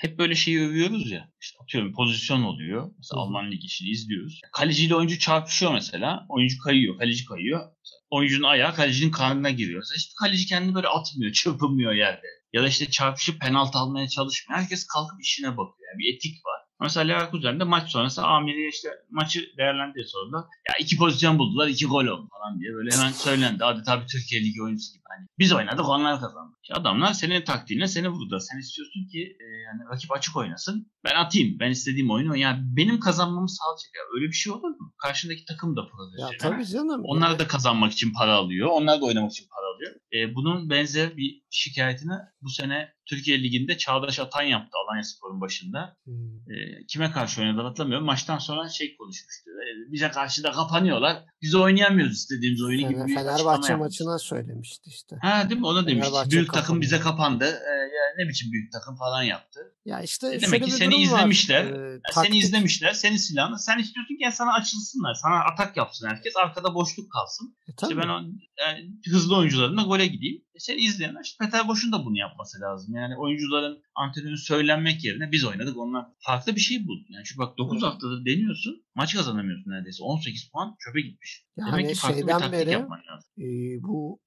hep 0.00 0.18
böyle 0.18 0.34
şeyi 0.34 0.60
övüyoruz 0.60 1.10
ya. 1.10 1.28
İşte 1.40 1.58
atıyorum 1.62 1.92
pozisyon 1.92 2.42
oluyor. 2.42 2.90
Mesela 2.96 3.20
Hı. 3.20 3.22
Alman 3.22 3.50
Ligi 3.50 3.66
işini 3.66 3.88
izliyoruz. 3.88 4.40
Kaleciyle 4.52 4.94
oyuncu 4.94 5.18
çarpışıyor 5.18 5.72
mesela. 5.72 6.26
Oyuncu 6.28 6.58
kayıyor. 6.58 6.98
Kaleci 6.98 7.24
kayıyor. 7.24 7.60
Mesela 7.60 8.00
oyuncunun 8.10 8.48
ayağı 8.48 8.74
kalecinin 8.74 9.10
karnına 9.10 9.50
giriyor. 9.50 9.78
Mesela 9.78 9.96
işte 9.96 10.12
kaleci 10.20 10.46
kendini 10.46 10.74
böyle 10.74 10.88
atmıyor. 10.88 11.32
Çırpınmıyor 11.40 11.92
yerde. 11.92 12.26
Ya 12.52 12.62
da 12.62 12.68
işte 12.68 12.90
çarpışıp 12.90 13.40
penaltı 13.40 13.78
almaya 13.78 14.08
çalışmıyor. 14.08 14.60
Herkes 14.60 14.86
kalkıp 14.86 15.20
işine 15.22 15.56
bakıyor. 15.56 15.88
Yani 15.92 15.98
bir 15.98 16.14
etik 16.14 16.46
var. 16.46 16.59
Mesela 16.80 17.06
Leverkusen'de 17.06 17.64
maç 17.64 17.90
sonrası 17.90 18.22
amiri 18.22 18.68
işte 18.68 18.88
maçı 19.10 19.40
değerlendiği 19.58 20.04
sordu. 20.04 20.48
Ya 20.68 20.74
iki 20.80 20.96
pozisyon 20.96 21.38
buldular, 21.38 21.68
iki 21.68 21.86
gol 21.86 22.04
oldu 22.04 22.28
falan 22.30 22.60
diye 22.60 22.72
böyle 22.74 22.96
hemen 22.96 23.12
söylendi. 23.12 23.64
Adeta 23.64 24.02
bir 24.02 24.06
Türkiye 24.06 24.40
Ligi 24.40 24.62
oyuncusu 24.62 24.92
gibi. 24.92 25.02
Hani 25.08 25.26
biz 25.38 25.52
oynadık 25.52 25.88
onlar 25.88 26.20
kazandı. 26.20 26.56
İşte 26.70 26.80
adamlar 26.80 27.12
senin 27.12 27.44
taktiğine 27.44 27.88
seni 27.88 28.08
vurdu. 28.08 28.38
Sen 28.40 28.58
istiyorsun 28.58 29.06
ki 29.12 29.36
e, 29.40 29.44
yani 29.44 29.80
rakip 29.92 30.12
açık 30.12 30.36
oynasın. 30.36 30.92
Ben 31.04 31.14
atayım. 31.14 31.58
Ben 31.60 31.70
istediğim 31.70 32.10
oyunu. 32.10 32.36
Yani 32.36 32.58
benim 32.62 33.00
kazanmamı 33.00 33.48
sağlayacak. 33.48 33.90
Ya 33.96 34.02
öyle 34.14 34.26
bir 34.26 34.32
şey 34.32 34.52
olur 34.52 34.68
mu? 34.68 34.94
Karşındaki 34.98 35.44
takım 35.44 35.76
da 35.76 35.80
profesyonel. 35.86 36.32
Ya 36.32 36.38
tabii 36.38 36.66
canım. 36.66 37.00
Onlar 37.04 37.38
da 37.38 37.46
kazanmak 37.46 37.92
için 37.92 38.12
para 38.12 38.34
alıyor. 38.34 38.68
Onlar 38.72 39.00
da 39.00 39.04
oynamak 39.04 39.32
için 39.32 39.46
para 39.48 39.66
alıyor. 39.74 39.94
E, 40.12 40.34
bunun 40.34 40.70
benzer 40.70 41.16
bir 41.16 41.42
şikayetini 41.50 42.14
bu 42.42 42.50
sene 42.50 42.88
Türkiye 43.10 43.42
Ligi'nde 43.42 43.78
Çağdaş 43.78 44.18
Atan 44.18 44.42
yaptı 44.42 44.70
Alanya 44.84 45.02
Spor'un 45.02 45.40
başında. 45.40 45.96
Hmm. 46.04 46.36
E, 46.36 46.86
kime 46.88 47.10
karşı 47.10 47.40
oynadı 47.40 47.62
hatırlamıyorum. 47.62 48.06
Maçtan 48.06 48.38
sonra 48.38 48.68
şey 48.68 48.96
konuşmuştu. 48.96 49.50
E, 49.50 49.92
bize 49.92 50.10
karşı 50.10 50.42
da 50.42 50.52
kapanıyorlar. 50.52 51.24
Biz 51.42 51.54
oynayamıyoruz 51.54 52.16
istediğimiz 52.16 52.62
oyunu 52.62 52.88
Fener, 52.88 53.04
gibi. 53.06 53.14
Fenerbahçe 53.14 53.74
maçına 53.74 54.18
söylemişti 54.18 54.90
işte. 54.90 55.16
Ha 55.22 55.50
değil 55.50 55.60
mi? 55.60 55.66
Ona 55.66 55.86
demişti. 55.86 56.30
Büyük. 56.30 56.52
Takım 56.60 56.80
bize 56.80 57.00
kapandı. 57.00 57.44
E, 57.44 57.72
ya 57.96 58.04
ne 58.18 58.28
biçim 58.28 58.52
büyük 58.52 58.72
takım 58.72 58.96
falan 58.96 59.22
yaptı. 59.22 59.60
Ya 59.84 60.00
işte 60.00 60.34
e 60.34 60.40
demek 60.40 60.64
ki 60.64 60.70
seni 60.70 60.96
izlemişler. 60.96 61.64
Ee, 61.64 62.00
seni 62.14 62.38
izlemişler. 62.38 62.92
Seni 62.92 63.18
silahını. 63.18 63.58
Sen 63.58 63.78
istiyorsun 63.78 64.14
ki 64.14 64.22
yani 64.22 64.34
sana 64.34 64.52
açılsınlar. 64.52 65.14
Sana 65.14 65.44
atak 65.52 65.76
yapsın 65.76 66.08
herkes. 66.08 66.36
Arkada 66.36 66.74
boşluk 66.74 67.12
kalsın. 67.12 67.56
E, 67.68 67.72
işte 67.82 67.96
ben 67.96 68.08
o 68.08 68.20
yani, 68.58 68.90
hızlı 69.06 69.36
oyuncularımla 69.36 69.82
gole 69.82 70.06
gideyim. 70.06 70.42
E, 70.60 70.62
seni 70.62 70.80
izleyenler 70.80 71.20
işte 71.24 71.44
Peter 71.44 71.68
Boş'un 71.68 71.92
da 71.92 72.04
bunu 72.04 72.18
yapması 72.18 72.60
lazım. 72.60 72.94
Yani 72.94 73.16
oyuncuların 73.16 73.82
antrenörü 73.94 74.38
söylenmek 74.38 75.04
yerine 75.04 75.32
biz 75.32 75.44
oynadık. 75.44 75.76
Onlar 75.76 76.06
farklı 76.18 76.56
bir 76.56 76.60
şey 76.60 76.86
buldu. 76.86 77.06
Yani 77.08 77.24
çünkü 77.24 77.38
bak 77.38 77.58
9 77.58 77.82
haftada 77.82 78.24
deniyorsun. 78.24 78.84
Maç 78.94 79.16
kazanamıyorsun 79.16 79.70
neredeyse. 79.70 80.02
18 80.02 80.50
puan 80.50 80.76
çöpe 80.78 81.00
gitmiş. 81.00 81.44
Yani 81.56 81.72
Demek 81.72 81.88
ki 81.88 81.94
farklı 81.94 82.22
bir 82.22 82.26
taktik 82.26 82.52
beri, 82.52 82.70
yapman 82.70 82.98
lazım. 82.98 83.30
E, 83.38 83.46
bu 83.82 84.20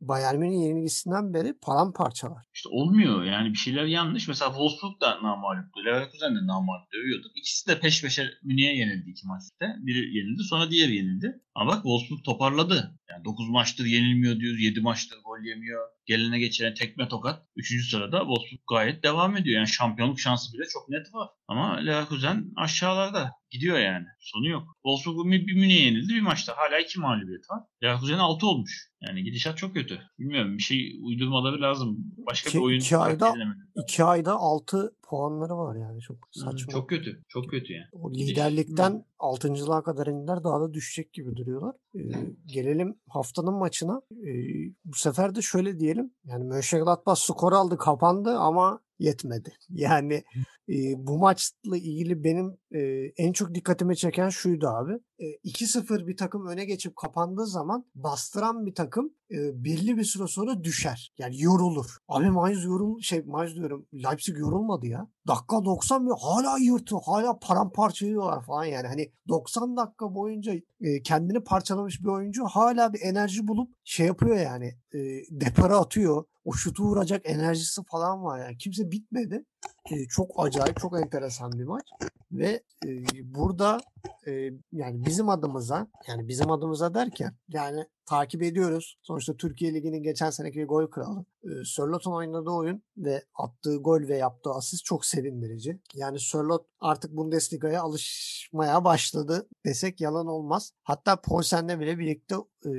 Bayern 0.00 0.38
Münih 0.38 0.66
yenilgisinden 0.66 1.34
beri 1.34 1.54
paramparçalar. 1.62 2.42
İşte 2.54 2.68
olmuyor 2.68 3.24
yani 3.24 3.52
bir 3.52 3.58
şeyler 3.58 3.84
yanlış. 3.84 4.28
Mesela 4.28 4.50
Wolfsburg 4.50 5.00
da 5.00 5.22
namaluptu. 5.22 5.84
Leverkusen 5.84 6.36
de 6.36 6.46
namaluptu. 6.46 6.96
Dövüyorduk. 6.96 7.32
İkisi 7.34 7.68
de 7.68 7.80
peş 7.80 8.02
peşe 8.02 8.30
Münih'e 8.42 8.76
yenildi 8.76 9.10
iki 9.10 9.26
maçta. 9.26 9.76
Biri 9.78 10.16
yenildi 10.16 10.42
sonra 10.42 10.70
diğeri 10.70 10.96
yenildi. 10.96 11.40
Ama 11.54 11.70
bak 11.70 11.82
Wolfsburg 11.82 12.24
toparladı. 12.24 12.98
Yani 13.10 13.24
9 13.24 13.48
maçtır 13.48 13.84
yenilmiyor 13.84 14.40
diyoruz. 14.40 14.60
7 14.60 14.80
maçtır 14.80 15.16
gol 15.24 15.44
yemiyor. 15.44 15.65
year. 15.66 15.95
Gelene 16.06 16.38
geçene 16.38 16.74
tekme 16.74 17.08
tokat. 17.08 17.42
3. 17.56 17.90
sırada 17.90 18.18
Wolfsburg 18.18 18.60
gayet 18.70 19.02
devam 19.02 19.36
ediyor. 19.36 19.56
Yani 19.56 19.68
şampiyonluk 19.68 20.20
şansı 20.20 20.52
bile 20.52 20.62
çok 20.72 20.88
net 20.88 21.14
var. 21.14 21.28
Ama 21.48 21.76
Leverkusen 21.76 22.52
aşağılarda. 22.56 23.32
Gidiyor 23.50 23.78
yani. 23.78 24.06
Sonu 24.20 24.48
yok. 24.48 24.62
Wolfsburg 24.84 25.32
bir, 25.32 25.54
Münih'e 25.54 25.82
yenildi 25.82 26.14
bir 26.14 26.20
maçta. 26.20 26.52
Hala 26.56 26.78
iki 26.78 27.00
mağlubiyet 27.00 27.50
var. 27.50 27.62
Leverkusen 27.82 28.18
6 28.18 28.46
olmuş. 28.46 28.90
Yani 29.00 29.22
gidişat 29.22 29.58
çok 29.58 29.74
kötü. 29.74 30.00
Bilmiyorum 30.18 30.58
bir 30.58 30.62
şey 30.62 30.98
uydurmaları 31.02 31.62
lazım. 31.62 31.98
Başka 32.26 32.48
iki, 32.48 32.58
bir 32.58 32.62
oyun 32.64 32.80
iki 32.80 32.96
ayda, 32.96 33.34
iki 33.76 34.04
ayda 34.04 34.32
6 34.32 34.96
puanları 35.08 35.56
var 35.56 35.76
yani. 35.76 36.00
Çok 36.00 36.16
saçma. 36.30 36.72
çok 36.72 36.88
kötü. 36.88 37.22
Çok 37.28 37.50
kötü 37.50 37.72
yani. 37.72 37.86
O 37.92 38.14
liderlikten 38.14 39.04
6.lığa 39.18 39.82
kadar 39.82 40.06
indiler. 40.06 40.44
Daha 40.44 40.60
da 40.60 40.74
düşecek 40.74 41.12
gibi 41.12 41.36
duruyorlar. 41.36 41.74
Ee, 41.94 42.00
gelelim 42.46 42.94
haftanın 43.08 43.54
maçına. 43.54 44.02
Ee, 44.12 44.72
bu 44.84 44.96
sefer 44.96 45.34
de 45.34 45.42
şöyle 45.42 45.80
diyelim. 45.80 45.95
Yani 46.24 46.44
Mönchengladbach 46.44 47.18
skor 47.18 47.52
aldı 47.52 47.78
kapandı 47.78 48.38
ama 48.38 48.80
yetmedi. 48.98 49.52
Yani 49.68 50.24
e, 50.68 51.06
bu 51.06 51.18
maçla 51.18 51.76
ilgili 51.76 52.24
benim 52.24 52.56
e, 52.74 52.80
en 53.16 53.32
çok 53.32 53.54
dikkatimi 53.54 53.96
çeken 53.96 54.28
şuydu 54.28 54.68
abi. 54.68 54.92
E, 55.18 55.24
2-0 55.24 56.06
bir 56.06 56.16
takım 56.16 56.46
öne 56.46 56.64
geçip 56.64 56.96
kapandığı 56.96 57.46
zaman 57.46 57.84
bastıran 57.94 58.66
bir 58.66 58.74
takım 58.74 59.10
e, 59.30 59.64
belli 59.64 59.96
bir 59.96 60.04
süre 60.04 60.26
sonra 60.26 60.64
düşer. 60.64 61.12
Yani 61.18 61.42
yorulur. 61.42 61.96
Abi 62.08 62.30
Mainz 62.30 62.64
yorul 62.64 63.00
şey 63.00 63.22
Mainz 63.22 63.54
diyorum 63.54 63.86
Leipzig 63.94 64.38
yorulmadı 64.38 64.86
ya. 64.86 65.08
Dakika 65.28 65.64
90 65.64 66.06
bir 66.06 66.12
hala 66.22 66.58
yırtıyor. 66.58 67.00
Hala 67.04 67.38
paramparça 67.38 68.06
ediyorlar 68.06 68.44
falan 68.44 68.64
yani. 68.64 68.86
Hani 68.86 69.12
90 69.28 69.76
dakika 69.76 70.14
boyunca 70.14 70.52
e, 70.80 71.02
kendini 71.02 71.44
parçalamış 71.44 72.00
bir 72.00 72.08
oyuncu 72.08 72.44
hala 72.44 72.92
bir 72.92 73.00
enerji 73.02 73.48
bulup 73.48 73.74
şey 73.84 74.06
yapıyor 74.06 74.36
yani. 74.36 74.66
E, 74.94 74.98
depara 75.30 75.76
atıyor. 75.76 76.24
O 76.44 76.52
şutu 76.52 76.82
vuracak 76.82 77.22
enerjisi 77.24 77.80
falan 77.90 78.24
var 78.24 78.38
yani. 78.38 78.58
Kimse 78.58 78.90
bitmedi. 78.90 79.44
E, 79.90 80.06
çok 80.08 80.30
acayip, 80.36 80.80
çok 80.80 81.00
enteresan 81.00 81.52
bir 81.52 81.64
maç. 81.64 81.88
Ve 82.32 82.62
e, 82.86 82.88
burada 83.34 83.78
e, 84.26 84.32
yani 84.72 85.06
bizim 85.06 85.28
adımıza 85.28 85.86
yani 86.08 86.28
bizim 86.28 86.50
adımıza 86.50 86.94
derken 86.94 87.34
yani 87.48 87.84
takip 88.06 88.42
ediyoruz. 88.42 88.98
Sonuçta 89.02 89.36
Türkiye 89.36 89.74
Ligi'nin 89.74 90.02
geçen 90.02 90.30
seneki 90.30 90.64
gol 90.64 90.86
kralı. 90.86 91.24
E, 91.44 91.48
Sörlot'un 91.64 92.12
oynadığı 92.12 92.50
oyun 92.50 92.82
ve 92.96 93.24
attığı 93.34 93.76
gol 93.76 94.08
ve 94.08 94.16
yaptığı 94.16 94.50
asist 94.50 94.84
çok 94.84 95.04
sevindirici. 95.04 95.80
Yani 95.94 96.20
Sörlot 96.20 96.66
artık 96.80 97.16
Bundesliga'ya 97.16 97.82
alışmaya 97.82 98.84
başladı 98.84 99.48
desek 99.66 100.00
yalan 100.00 100.26
olmaz. 100.26 100.72
Hatta 100.82 101.20
Poulsen'le 101.20 101.80
bile 101.80 101.98
birlikte 101.98 102.34
e, 102.66 102.70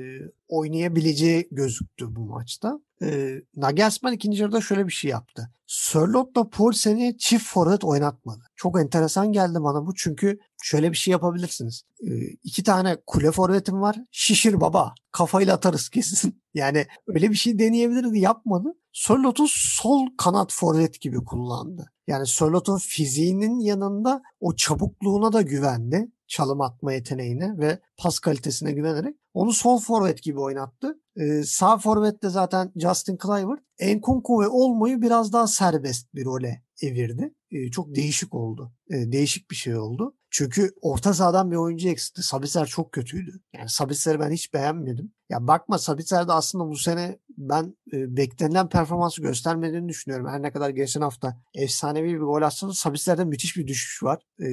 oynayabileceği 0.48 1.48
gözüktü 1.50 2.16
bu 2.16 2.20
maçta. 2.20 2.80
E, 3.02 3.34
Nagelsmann 3.56 4.12
ikinci 4.12 4.42
yarıda 4.42 4.60
şöyle 4.60 4.86
bir 4.86 4.92
şey 4.92 5.10
yaptı. 5.10 5.50
Sörlot'la 5.68 6.48
Poulsen'i 6.48 7.18
çift 7.18 7.46
forvet 7.46 7.84
oynatmadı. 7.84 8.44
Çok 8.56 8.80
enteresan 8.80 9.32
geldi 9.32 9.58
bana 9.60 9.86
bu 9.86 9.94
çünkü 9.94 10.38
şöyle 10.62 10.92
bir 10.92 10.96
şey 10.96 11.12
yapabilirsiniz. 11.12 11.82
Ee, 12.02 12.06
iki 12.44 12.62
tane 12.62 12.96
kule 13.06 13.32
forvetim 13.32 13.80
var. 13.80 13.96
Şişir 14.10 14.60
baba. 14.60 14.94
Kafayla 15.12 15.54
atarız 15.54 15.88
kesin. 15.88 16.42
Yani 16.54 16.86
öyle 17.06 17.30
bir 17.30 17.34
şey 17.34 17.58
deneyebilirdi 17.58 18.18
yapmadı. 18.18 18.68
Sörlot'u 18.92 19.44
sol 19.48 20.06
kanat 20.18 20.52
forvet 20.52 21.00
gibi 21.00 21.24
kullandı. 21.24 21.90
Yani 22.06 22.26
Sörlot'un 22.26 22.78
fiziğinin 22.78 23.60
yanında 23.60 24.22
o 24.40 24.56
çabukluğuna 24.56 25.32
da 25.32 25.42
güvendi. 25.42 26.08
Çalım 26.28 26.60
atma 26.60 26.92
yeteneğine 26.92 27.58
ve 27.58 27.78
pas 27.96 28.18
kalitesine 28.18 28.72
güvenerek 28.72 29.16
onu 29.34 29.52
sol 29.52 29.80
forvet 29.80 30.22
gibi 30.22 30.40
oynattı. 30.40 31.00
Ee, 31.16 31.42
sağ 31.44 31.78
forvette 31.78 32.28
zaten 32.28 32.72
Justin 32.76 33.16
Kluivert 33.16 33.60
Enkunku 33.78 34.42
ve 34.42 34.48
Olmo'yu 34.48 35.02
biraz 35.02 35.32
daha 35.32 35.46
serbest 35.46 36.14
bir 36.14 36.24
role 36.24 36.62
evirdi. 36.82 37.34
Ee, 37.50 37.70
çok 37.70 37.94
değişik 37.94 38.34
oldu. 38.34 38.72
Ee, 38.90 39.12
değişik 39.12 39.50
bir 39.50 39.56
şey 39.56 39.76
oldu. 39.76 40.16
Çünkü 40.30 40.74
orta 40.80 41.14
sahadan 41.14 41.50
bir 41.50 41.56
oyuncu 41.56 41.88
eksikti. 41.88 42.22
Sabitzer 42.22 42.66
çok 42.66 42.92
kötüydü. 42.92 43.40
Yani 43.56 43.68
Sabitzer'i 43.68 44.20
ben 44.20 44.30
hiç 44.30 44.54
beğenmedim. 44.54 45.12
Ya 45.30 45.46
bakma 45.46 45.78
Sabitzer 45.78 46.28
de 46.28 46.32
aslında 46.32 46.68
bu 46.68 46.76
sene 46.76 47.18
ben 47.38 47.76
e, 47.92 48.16
beklenilen 48.16 48.68
performansı 48.68 49.22
göstermediğini 49.22 49.88
düşünüyorum. 49.88 50.28
Her 50.28 50.42
ne 50.42 50.52
kadar 50.52 50.70
geçen 50.70 51.00
hafta 51.00 51.36
efsanevi 51.54 52.14
bir 52.14 52.18
gol 52.18 52.42
atsa 52.42 52.68
da 52.68 52.72
Sabitzer'de 52.72 53.24
müthiş 53.24 53.56
bir 53.56 53.66
düşüş 53.66 54.02
var. 54.02 54.22
E, 54.40 54.46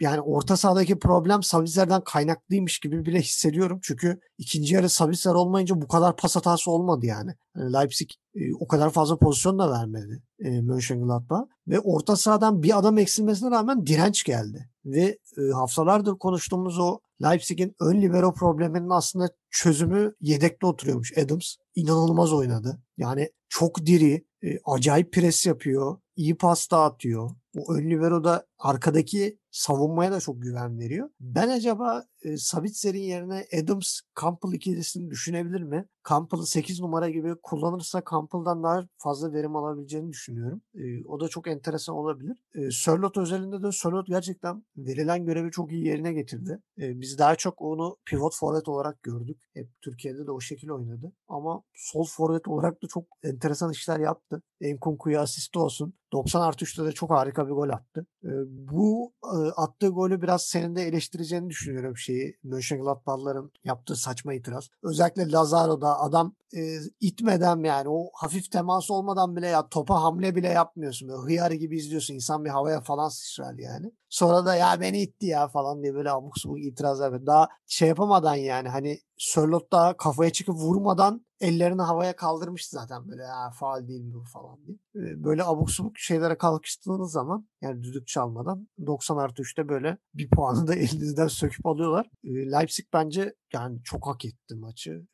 yani 0.00 0.20
orta 0.20 0.56
sahadaki 0.56 0.98
problem 0.98 1.42
Sabitzer'den 1.42 2.00
kaynaklıymış 2.04 2.78
gibi 2.78 3.06
bile 3.06 3.20
hissediyorum. 3.20 3.80
Çünkü 3.82 4.20
ikinci 4.38 4.74
yarı 4.74 4.88
Sabitzer 4.88 5.34
olmayınca 5.34 5.80
bu 5.80 5.88
kadar 5.88 6.16
pas 6.16 6.36
hatası 6.36 6.70
olmadı 6.70 7.06
yani. 7.06 7.34
yani 7.56 7.72
Leipzig 7.72 8.10
e, 8.34 8.54
o 8.60 8.68
kadar 8.68 8.90
fazla 8.90 9.18
pozisyon 9.18 9.58
da 9.58 9.70
vermedi 9.70 10.22
e, 10.40 10.60
Mönchengladbach. 10.60 11.48
Ve 11.68 11.80
orta 11.80 12.16
sahadan 12.16 12.62
bir 12.62 12.78
adam 12.78 12.98
eksilmesine 12.98 13.50
rağmen 13.50 13.86
direnç 13.86 14.24
geldi. 14.24 14.70
Ve 14.88 15.18
e, 15.38 15.52
haftalardır 15.54 16.18
konuştuğumuz 16.18 16.78
o 16.78 16.98
Leipzig'in 17.22 17.74
ön 17.80 18.02
libero 18.02 18.34
probleminin 18.34 18.90
aslında 18.90 19.28
çözümü 19.50 20.14
yedekte 20.20 20.66
oturuyormuş 20.66 21.18
Adams. 21.18 21.56
İnanılmaz 21.74 22.32
oynadı. 22.32 22.82
Yani 22.96 23.30
çok 23.48 23.86
diri, 23.86 24.26
e, 24.44 24.58
acayip 24.64 25.12
pres 25.12 25.46
yapıyor, 25.46 25.98
iyi 26.16 26.36
pas 26.36 26.70
dağıtıyor. 26.70 27.30
O 27.58 27.74
ön 27.74 27.90
libero'da 27.90 28.46
arkadaki 28.58 29.38
savunmaya 29.50 30.12
da 30.12 30.20
çok 30.20 30.42
güven 30.42 30.78
veriyor. 30.78 31.10
Ben 31.20 31.48
acaba 31.48 32.04
e, 32.22 32.36
Sabitzer'in 32.36 33.02
yerine 33.02 33.46
Adams 33.62 34.00
Campbell 34.20 34.52
ikilisini 34.52 35.10
düşünebilir 35.10 35.62
mi? 35.62 35.86
Campbell'ı 36.08 36.46
8 36.46 36.80
numara 36.80 37.10
gibi 37.10 37.34
kullanırsa 37.42 38.02
Campbell'dan 38.10 38.62
daha 38.62 38.88
fazla 38.98 39.32
verim 39.32 39.56
alabileceğini 39.56 40.12
düşünüyorum. 40.12 40.62
E, 40.74 41.04
o 41.04 41.20
da 41.20 41.28
çok 41.28 41.48
enteresan 41.48 41.96
olabilir. 41.96 42.44
E, 42.54 42.70
Sörlot 42.70 43.16
özelinde 43.16 43.62
de 43.62 43.72
Sörlot 43.72 44.06
gerçekten 44.06 44.64
verilen 44.76 45.24
görevi 45.24 45.50
çok 45.50 45.72
iyi 45.72 45.86
yerine 45.86 46.12
getirdi. 46.12 46.60
E, 46.78 47.00
biz 47.00 47.18
daha 47.18 47.36
çok 47.36 47.62
onu 47.62 47.96
pivot 48.06 48.36
forvet 48.36 48.68
olarak 48.68 49.02
gördük. 49.02 49.42
Hep 49.54 49.68
Türkiye'de 49.82 50.26
de 50.26 50.30
o 50.30 50.40
şekilde 50.40 50.72
oynadı. 50.72 51.12
Ama 51.28 51.62
sol 51.74 52.04
forvet 52.04 52.48
olarak 52.48 52.82
da 52.82 52.86
çok 52.86 53.04
enteresan 53.22 53.72
işler 53.72 54.00
yaptı. 54.00 54.42
Enkunku'ya 54.60 55.20
asist 55.20 55.56
olsun. 55.56 55.94
90 56.12 56.40
artı 56.40 56.64
3'te 56.64 56.84
de 56.84 56.92
çok 56.92 57.10
harika 57.10 57.46
bir 57.46 57.52
gol 57.52 57.68
attı. 57.68 58.06
E, 58.24 58.30
bu 58.48 59.12
e, 59.24 59.36
attığı 59.56 59.88
golü 59.88 60.22
biraz 60.22 60.42
senin 60.42 60.76
de 60.76 60.82
eleştireceğini 60.82 61.50
düşünüyorum 61.50 61.96
şeyi. 62.08 62.38
Mönchengladbach'ların 62.42 63.52
yaptığı 63.64 63.96
saçma 63.96 64.34
itiraz. 64.34 64.68
Özellikle 64.82 65.30
Lazaro'da 65.30 66.00
adam 66.00 66.34
e, 66.56 66.78
itmeden 67.00 67.64
yani 67.64 67.88
o 67.88 68.10
hafif 68.14 68.50
temas 68.50 68.90
olmadan 68.90 69.36
bile 69.36 69.46
ya 69.46 69.68
topa 69.68 70.02
hamle 70.02 70.36
bile 70.36 70.48
yapmıyorsun. 70.48 71.08
Böyle 71.08 71.22
hıyar 71.22 71.50
gibi 71.50 71.76
izliyorsun. 71.76 72.14
İnsan 72.14 72.44
bir 72.44 72.50
havaya 72.50 72.80
falan 72.80 73.08
sıçrar 73.08 73.54
yani. 73.54 73.92
Sonra 74.08 74.46
da 74.46 74.54
ya 74.54 74.80
beni 74.80 75.02
itti 75.02 75.26
ya 75.26 75.48
falan 75.48 75.82
diye 75.82 75.94
böyle 75.94 76.10
abuk 76.10 76.38
subuk 76.38 76.64
itirazlar. 76.64 77.26
Daha 77.26 77.48
şey 77.66 77.88
yapamadan 77.88 78.34
yani 78.34 78.68
hani 78.68 78.98
Sörlot 79.18 79.72
daha 79.72 79.96
kafaya 79.96 80.30
çıkıp 80.30 80.54
vurmadan 80.54 81.26
ellerini 81.40 81.82
havaya 81.82 82.16
kaldırmıştı 82.16 82.76
zaten 82.76 83.08
böyle 83.08 83.22
ya 83.22 83.50
faal 83.50 83.88
değil 83.88 84.14
bu 84.14 84.24
falan 84.24 84.58
diye. 84.66 84.76
Böyle 85.24 85.44
abuk 85.44 85.70
subuk 85.70 85.98
şeylere 85.98 86.38
kalkıştığınız 86.38 87.12
zaman 87.12 87.48
yani 87.62 87.82
düdük 87.82 88.06
çalmadan 88.06 88.68
90 88.86 89.16
artı 89.16 89.42
3'te 89.42 89.68
böyle 89.68 89.98
bir 90.14 90.30
puanı 90.30 90.66
da 90.66 90.74
elinizden 90.74 91.28
söküp 91.28 91.66
alıyorlar. 91.66 92.10
Leipzig 92.24 92.86
bence 92.92 93.34
yani 93.52 93.78
çok 93.84 94.06
hak 94.06 94.24
etti 94.24 94.54
maçı. 94.54 95.06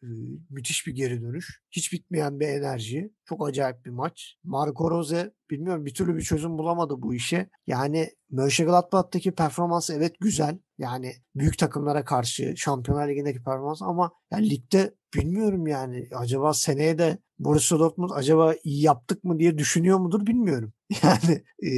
Müthiş 0.50 0.86
bir 0.86 0.92
geri 0.92 1.22
dönüş. 1.22 1.60
Hiç 1.70 1.92
bitmeyen 1.92 2.40
bir 2.40 2.48
enerji. 2.48 3.12
Çok 3.24 3.48
acayip 3.48 3.84
bir 3.84 3.90
maç. 3.90 4.36
Marco 4.44 4.90
Rose 4.90 5.32
bilmiyorum 5.50 5.86
bir 5.86 5.94
türlü 5.94 6.16
bir 6.16 6.22
çözüm 6.22 6.58
bulamadı 6.58 6.94
bu 7.02 7.14
işe. 7.14 7.50
Yani 7.66 8.10
Mönchengladbach'taki 8.30 9.32
performansı 9.32 9.94
evet 9.94 10.16
güzel. 10.20 10.58
Yani 10.78 11.12
büyük 11.34 11.58
takımlara 11.58 12.04
karşı 12.04 12.54
Şampiyonlar 12.56 13.08
Ligi'ndeki 13.08 13.42
performans 13.42 13.82
ama 13.82 14.12
yani 14.32 14.50
ligde 14.50 14.94
bilmiyorum 15.14 15.66
yani 15.66 16.08
acaba 16.14 16.54
seneye 16.54 16.98
de 16.98 17.18
Borussia 17.38 17.78
Dortmund 17.78 18.10
acaba 18.14 18.54
iyi 18.64 18.82
yaptık 18.82 19.24
mı 19.24 19.38
diye 19.38 19.58
düşünüyor 19.58 19.98
mudur 19.98 20.26
bilmiyorum. 20.26 20.72
Yani 21.02 21.44
e, 21.62 21.70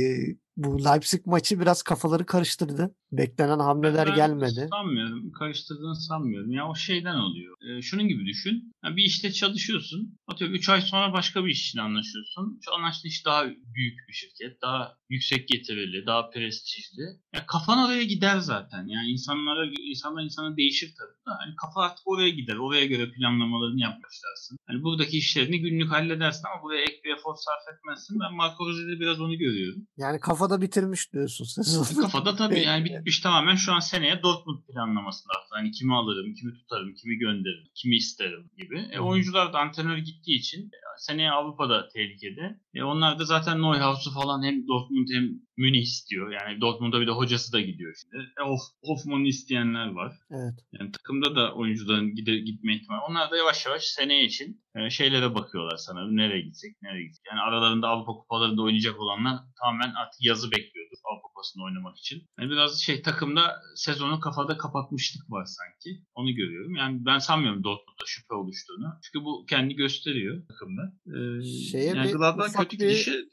bu 0.56 0.84
Leipzig 0.84 1.26
maçı 1.26 1.60
biraz 1.60 1.82
kafaları 1.82 2.26
karıştırdı. 2.26 2.94
Beklenen 3.18 3.58
hamleler 3.58 4.08
ben 4.08 4.14
gelmedi. 4.14 4.68
Sanmıyorum. 4.70 5.32
Karıştırdığını 5.32 5.96
sanmıyorum. 5.96 6.50
Ya 6.52 6.68
o 6.68 6.74
şeyden 6.74 7.16
oluyor. 7.16 7.56
Ee, 7.62 7.82
şunun 7.82 8.08
gibi 8.08 8.26
düşün. 8.26 8.72
Yani 8.84 8.96
bir 8.96 9.02
işte 9.04 9.32
çalışıyorsun. 9.32 10.18
Atıyorum 10.26 10.56
3 10.56 10.68
ay 10.68 10.80
sonra 10.80 11.12
başka 11.12 11.44
bir 11.44 11.50
iş 11.50 11.68
için 11.68 11.78
anlaşıyorsun. 11.78 12.60
Şu 12.64 12.74
anlaştığın 12.74 13.08
iş 13.08 13.26
daha 13.26 13.44
büyük 13.74 14.08
bir 14.08 14.12
şirket. 14.12 14.62
Daha 14.62 14.96
yüksek 15.10 15.48
getirili, 15.48 16.06
daha 16.06 16.30
prestijli. 16.30 17.02
Ya 17.34 17.46
kafan 17.46 17.86
oraya 17.86 18.04
gider 18.04 18.38
zaten. 18.38 18.86
Yani 18.86 19.08
insanlara 19.08 19.66
insanlar 19.80 20.22
insana 20.22 20.56
değişir 20.56 20.94
tabii. 20.98 21.16
Da. 21.26 21.38
Yani 21.44 21.56
kafa 21.56 21.80
artık 21.80 22.08
oraya 22.08 22.30
gider. 22.30 22.56
Oraya 22.56 22.86
göre 22.86 23.10
planlamalarını 23.10 23.80
yapmışlarsın. 23.80 24.58
Hani 24.66 24.82
buradaki 24.82 25.18
işlerini 25.18 25.60
günlük 25.60 25.92
halledersin 25.92 26.44
ama 26.52 26.62
buraya 26.62 26.82
ek 26.82 27.00
bir 27.04 27.10
efor 27.10 27.34
sarf 27.36 27.76
etmezsin. 27.76 28.20
Ben 28.20 28.34
Marco 28.34 28.66
Rose'de 28.68 29.00
biraz 29.00 29.20
onu 29.20 29.38
görüyorum. 29.38 29.86
Yani 29.96 30.20
kafada 30.20 30.60
bitirmiş 30.60 31.12
diyorsun 31.12 31.44
sezonu. 31.44 32.02
Kafada 32.02 32.36
tabii 32.36 32.60
yani 32.60 33.00
bitmiş 33.06 33.20
tamamen 33.20 33.54
şu 33.54 33.72
an 33.72 33.80
seneye 33.80 34.22
Dortmund 34.22 34.58
planlamasında 34.66 35.32
aslında. 35.38 35.60
Hani 35.60 35.70
kimi 35.70 35.94
alırım, 35.94 36.34
kimi 36.34 36.54
tutarım, 36.54 36.94
kimi 36.94 37.16
gönderirim, 37.18 37.70
kimi 37.74 37.96
isterim 37.96 38.50
gibi. 38.56 38.88
E, 38.92 39.00
oyuncular 39.00 39.52
da 39.52 39.58
antrenör 39.58 39.98
gittiği 39.98 40.38
için 40.38 40.70
seneye 40.98 41.30
Avrupa'da 41.30 41.88
tehlikede. 41.88 42.60
E, 42.74 42.82
onlar 42.82 43.18
da 43.18 43.24
zaten 43.24 43.62
Neuhaus'u 43.62 44.10
falan 44.10 44.42
hem 44.42 44.68
Dortmund 44.68 45.08
hem 45.12 45.45
Münih 45.56 45.82
istiyor. 45.82 46.30
Yani 46.32 46.60
Dortmund'a 46.60 47.00
bir 47.00 47.06
de 47.06 47.10
hocası 47.10 47.52
da 47.52 47.60
gidiyor 47.60 47.94
şimdi. 48.02 48.16
E, 48.40 48.42
Hof, 48.48 48.60
Hoffman'ı 48.84 49.26
isteyenler 49.26 49.86
var. 49.92 50.12
Evet. 50.30 50.54
Yani 50.72 50.90
takımda 50.92 51.36
da 51.36 51.54
oyuncuların 51.54 52.14
gide, 52.14 52.38
gitme 52.38 52.76
ihtimali. 52.76 53.00
Onlar 53.08 53.30
da 53.30 53.36
yavaş 53.36 53.66
yavaş 53.66 53.82
seneye 53.82 54.24
için 54.24 54.62
e, 54.76 54.90
şeylere 54.90 55.34
bakıyorlar 55.34 55.76
sanırım. 55.76 56.16
Nereye 56.16 56.40
gitsek, 56.40 56.82
nereye 56.82 57.04
gitsek. 57.04 57.24
Yani 57.30 57.40
aralarında 57.40 57.88
Avrupa 57.88 58.12
kupalarında 58.12 58.62
oynayacak 58.62 59.00
olanlar 59.00 59.38
tamamen 59.60 59.94
artık 59.94 60.24
yazı 60.24 60.50
bekliyordur 60.50 60.96
Avrupa 61.12 61.28
kupasında 61.28 61.64
oynamak 61.64 61.96
için. 61.98 62.22
Yani 62.38 62.50
biraz 62.50 62.80
şey 62.80 63.02
takımda 63.02 63.62
sezonu 63.76 64.20
kafada 64.20 64.58
kapatmışlık 64.58 65.30
var 65.30 65.44
sanki. 65.44 66.02
Onu 66.14 66.34
görüyorum. 66.34 66.74
Yani 66.74 67.06
ben 67.06 67.18
sanmıyorum 67.18 67.64
Dortmund'da 67.64 68.04
şüphe 68.06 68.34
oluştuğunu. 68.34 68.98
Çünkü 69.02 69.24
bu 69.24 69.44
kendi 69.48 69.74
gösteriyor 69.74 70.42
takımda. 70.48 70.82
Ee, 71.06 71.42
Şeye 71.70 71.84
yani 71.84 72.08
bir 72.08 72.12
kötü 72.52 72.78
bir- 72.78 72.88
gidişi 72.88 73.28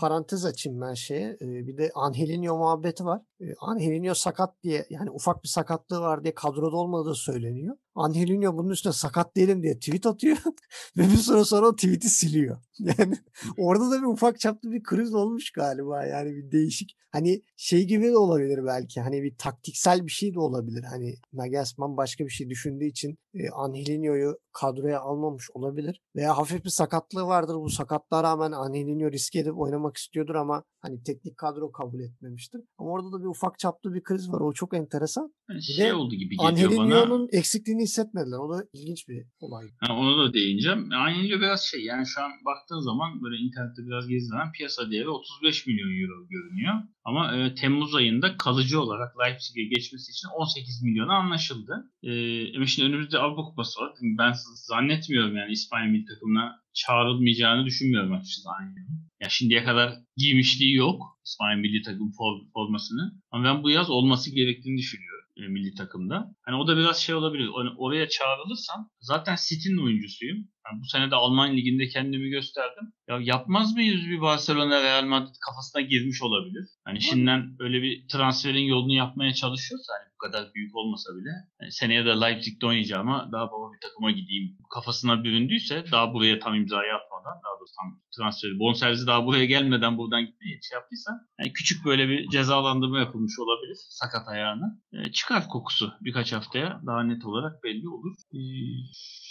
parantez 0.00 0.44
açayım 0.44 0.80
ben 0.80 0.94
şeye. 0.94 1.36
Ee, 1.40 1.55
bir 1.66 1.78
de 1.78 1.90
Angelinho 1.94 2.58
muhabbeti 2.58 3.04
var. 3.04 3.22
Angelinho 3.60 4.14
sakat 4.14 4.62
diye 4.62 4.86
yani 4.90 5.10
ufak 5.10 5.42
bir 5.42 5.48
sakatlığı 5.48 6.00
var 6.00 6.24
diye 6.24 6.34
kadroda 6.34 6.76
olmadığı 6.76 7.14
söyleniyor. 7.14 7.76
Angelinho 7.94 8.56
bunun 8.56 8.70
üstüne 8.70 8.92
sakat 8.92 9.36
değilim 9.36 9.62
diye 9.62 9.74
tweet 9.78 10.06
atıyor 10.06 10.36
ve 10.96 11.02
bir 11.02 11.16
süre 11.16 11.44
sonra 11.44 11.66
o 11.66 11.74
tweet'i 11.76 12.08
siliyor. 12.08 12.56
Yani 12.98 13.16
orada 13.58 13.90
da 13.90 13.98
bir 14.02 14.06
ufak 14.06 14.40
çaplı 14.40 14.72
bir 14.72 14.82
kriz 14.82 15.14
olmuş 15.14 15.50
galiba 15.50 16.04
yani 16.04 16.36
bir 16.36 16.50
değişik. 16.50 16.96
Hani 17.12 17.42
şey 17.56 17.84
gibi 17.84 18.04
de 18.04 18.16
olabilir 18.16 18.64
belki 18.66 19.00
hani 19.00 19.22
bir 19.22 19.36
taktiksel 19.38 20.06
bir 20.06 20.10
şey 20.10 20.34
de 20.34 20.40
olabilir. 20.40 20.82
Hani 20.82 21.14
Nagelsmann 21.32 21.96
başka 21.96 22.24
bir 22.24 22.30
şey 22.30 22.50
düşündüğü 22.50 22.84
için 22.84 23.18
e, 23.34 23.50
Angelinho'yu 23.50 24.38
kadroya 24.52 25.00
almamış 25.00 25.50
olabilir. 25.54 26.00
Veya 26.16 26.38
hafif 26.38 26.64
bir 26.64 26.70
sakatlığı 26.70 27.26
vardır. 27.26 27.54
Bu 27.54 27.70
sakatlığa 27.70 28.22
rağmen 28.22 28.52
Angelinho 28.52 29.10
riske 29.12 29.38
edip 29.38 29.58
oynamak 29.58 29.96
istiyordur 29.96 30.34
ama 30.34 30.64
hani 30.80 31.02
teknik 31.02 31.36
kadro 31.46 31.72
kabul 31.72 32.00
etmemiştir. 32.00 32.60
Ama 32.78 32.90
orada 32.90 33.12
da 33.12 33.20
bir 33.20 33.26
ufak 33.26 33.58
çaplı 33.58 33.94
bir 33.94 34.02
kriz 34.02 34.32
var. 34.32 34.40
O 34.40 34.52
çok 34.52 34.74
enteresan. 34.74 35.34
Yani 35.50 35.62
şey 35.62 35.92
oldu 35.92 36.14
gibi 36.14 36.36
geliyor 36.36 36.70
bana. 36.70 36.82
Angelinho'nun 36.82 37.28
eksikliğini 37.32 37.82
hissetmediler. 37.82 38.38
O 38.38 38.50
da 38.54 38.64
ilginç 38.72 39.08
bir 39.08 39.24
olay. 39.40 39.66
Ha, 39.80 39.96
ona 39.96 40.24
da 40.24 40.32
değineceğim. 40.34 40.92
Angelio 40.92 41.38
biraz 41.40 41.62
şey 41.70 41.84
yani 41.84 42.06
şu 42.06 42.22
an 42.22 42.30
baktığın 42.44 42.80
zaman 42.80 43.22
böyle 43.22 43.36
internette 43.36 43.82
biraz 43.86 44.08
gezilen 44.08 44.52
piyasa 44.52 44.90
değeri 44.90 45.08
35 45.08 45.66
milyon 45.66 45.90
euro 46.02 46.28
görünüyor. 46.28 46.74
Ama 47.04 47.36
e, 47.36 47.54
Temmuz 47.54 47.94
ayında 47.94 48.36
kalıcı 48.36 48.80
olarak 48.80 49.14
Leipzig'e 49.20 49.64
geçmesi 49.64 50.10
için 50.10 50.28
18 50.28 50.82
milyona 50.82 51.14
anlaşıldı. 51.14 51.90
E, 52.02 52.66
şimdi 52.66 52.88
önümüzde 52.88 53.18
Avrupa 53.18 53.42
Kupası 53.42 53.80
var. 53.80 53.92
Ben 54.02 54.32
zannetmiyorum 54.54 55.36
yani 55.36 55.52
İspanya 55.52 55.90
milli 55.90 56.04
takımına 56.04 56.60
çağrılmayacağını 56.74 57.66
düşünmüyorum 57.66 58.12
açıkçası 58.12 58.48
Angelio'nun. 58.60 59.06
Ya 59.22 59.28
şimdiye 59.28 59.64
kadar 59.64 59.92
giymişliği 60.16 60.74
yok 60.74 61.02
İspanya 61.26 61.56
milli 61.56 61.82
takım 61.82 62.08
for- 62.10 62.46
formasını. 62.52 63.12
Ama 63.30 63.44
ben 63.44 63.62
bu 63.62 63.70
yaz 63.70 63.90
olması 63.90 64.34
gerektiğini 64.34 64.78
düşünüyorum 64.78 65.15
milli 65.36 65.74
takımda. 65.74 66.34
Hani 66.42 66.56
o 66.56 66.68
da 66.68 66.76
biraz 66.76 66.98
şey 66.98 67.14
olabilir. 67.14 67.48
Hani 67.56 67.70
oraya 67.78 68.08
çağrılırsam 68.08 68.90
zaten 69.00 69.36
City'nin 69.48 69.84
oyuncusuyum. 69.84 70.36
Yani 70.66 70.80
bu 70.80 70.84
sene 70.84 71.10
de 71.10 71.14
Alman 71.14 71.56
liginde 71.56 71.88
kendimi 71.88 72.28
gösterdim. 72.28 72.92
Ya 73.08 73.18
yapmaz 73.20 73.74
mıyız 73.74 74.00
bir 74.10 74.20
Barcelona 74.20 74.82
Real 74.82 75.04
Madrid 75.04 75.34
kafasına 75.46 75.82
girmiş 75.82 76.22
olabilir. 76.22 76.64
Hani 76.84 77.02
şimdiden 77.02 77.56
öyle 77.58 77.82
bir 77.82 78.08
transferin 78.08 78.64
yolunu 78.64 78.92
yapmaya 78.92 79.34
çalışıyorsa 79.34 79.92
hani 79.92 80.12
bu 80.14 80.18
kadar 80.18 80.54
büyük 80.54 80.76
olmasa 80.76 81.10
bile 81.16 81.30
hani 81.60 81.72
seneye 81.72 82.04
de 82.04 82.08
Leipzig'te 82.08 82.66
oynayacağıma 82.66 83.28
daha 83.32 83.46
baba 83.46 83.72
bir 83.72 83.80
takıma 83.80 84.10
gideyim 84.10 84.56
kafasına 84.74 85.24
büründüyse 85.24 85.84
daha 85.92 86.14
buraya 86.14 86.38
tam 86.38 86.54
imzayı 86.54 86.94
atmadan 86.94 87.15
almadan 87.26 87.42
daha 87.44 87.58
doğrusu 87.58 87.74
tam 87.80 88.00
transferi 88.16 88.58
bonservisi 88.58 89.06
daha 89.06 89.26
buraya 89.26 89.44
gelmeden 89.44 89.98
buradan 89.98 90.26
gitmeye 90.26 90.60
şey 90.68 90.76
yaptıysa 90.76 91.10
yani 91.40 91.52
küçük 91.52 91.84
böyle 91.84 92.08
bir 92.08 92.28
cezalandırma 92.28 92.98
yapılmış 92.98 93.38
olabilir 93.38 93.76
sakat 93.88 94.28
ayağına. 94.28 94.78
E, 94.92 95.12
çıkar 95.12 95.48
kokusu 95.48 95.92
birkaç 96.00 96.32
haftaya 96.32 96.80
daha 96.86 97.02
net 97.02 97.24
olarak 97.24 97.64
belli 97.64 97.88
olur. 97.88 98.14
E, 98.34 98.38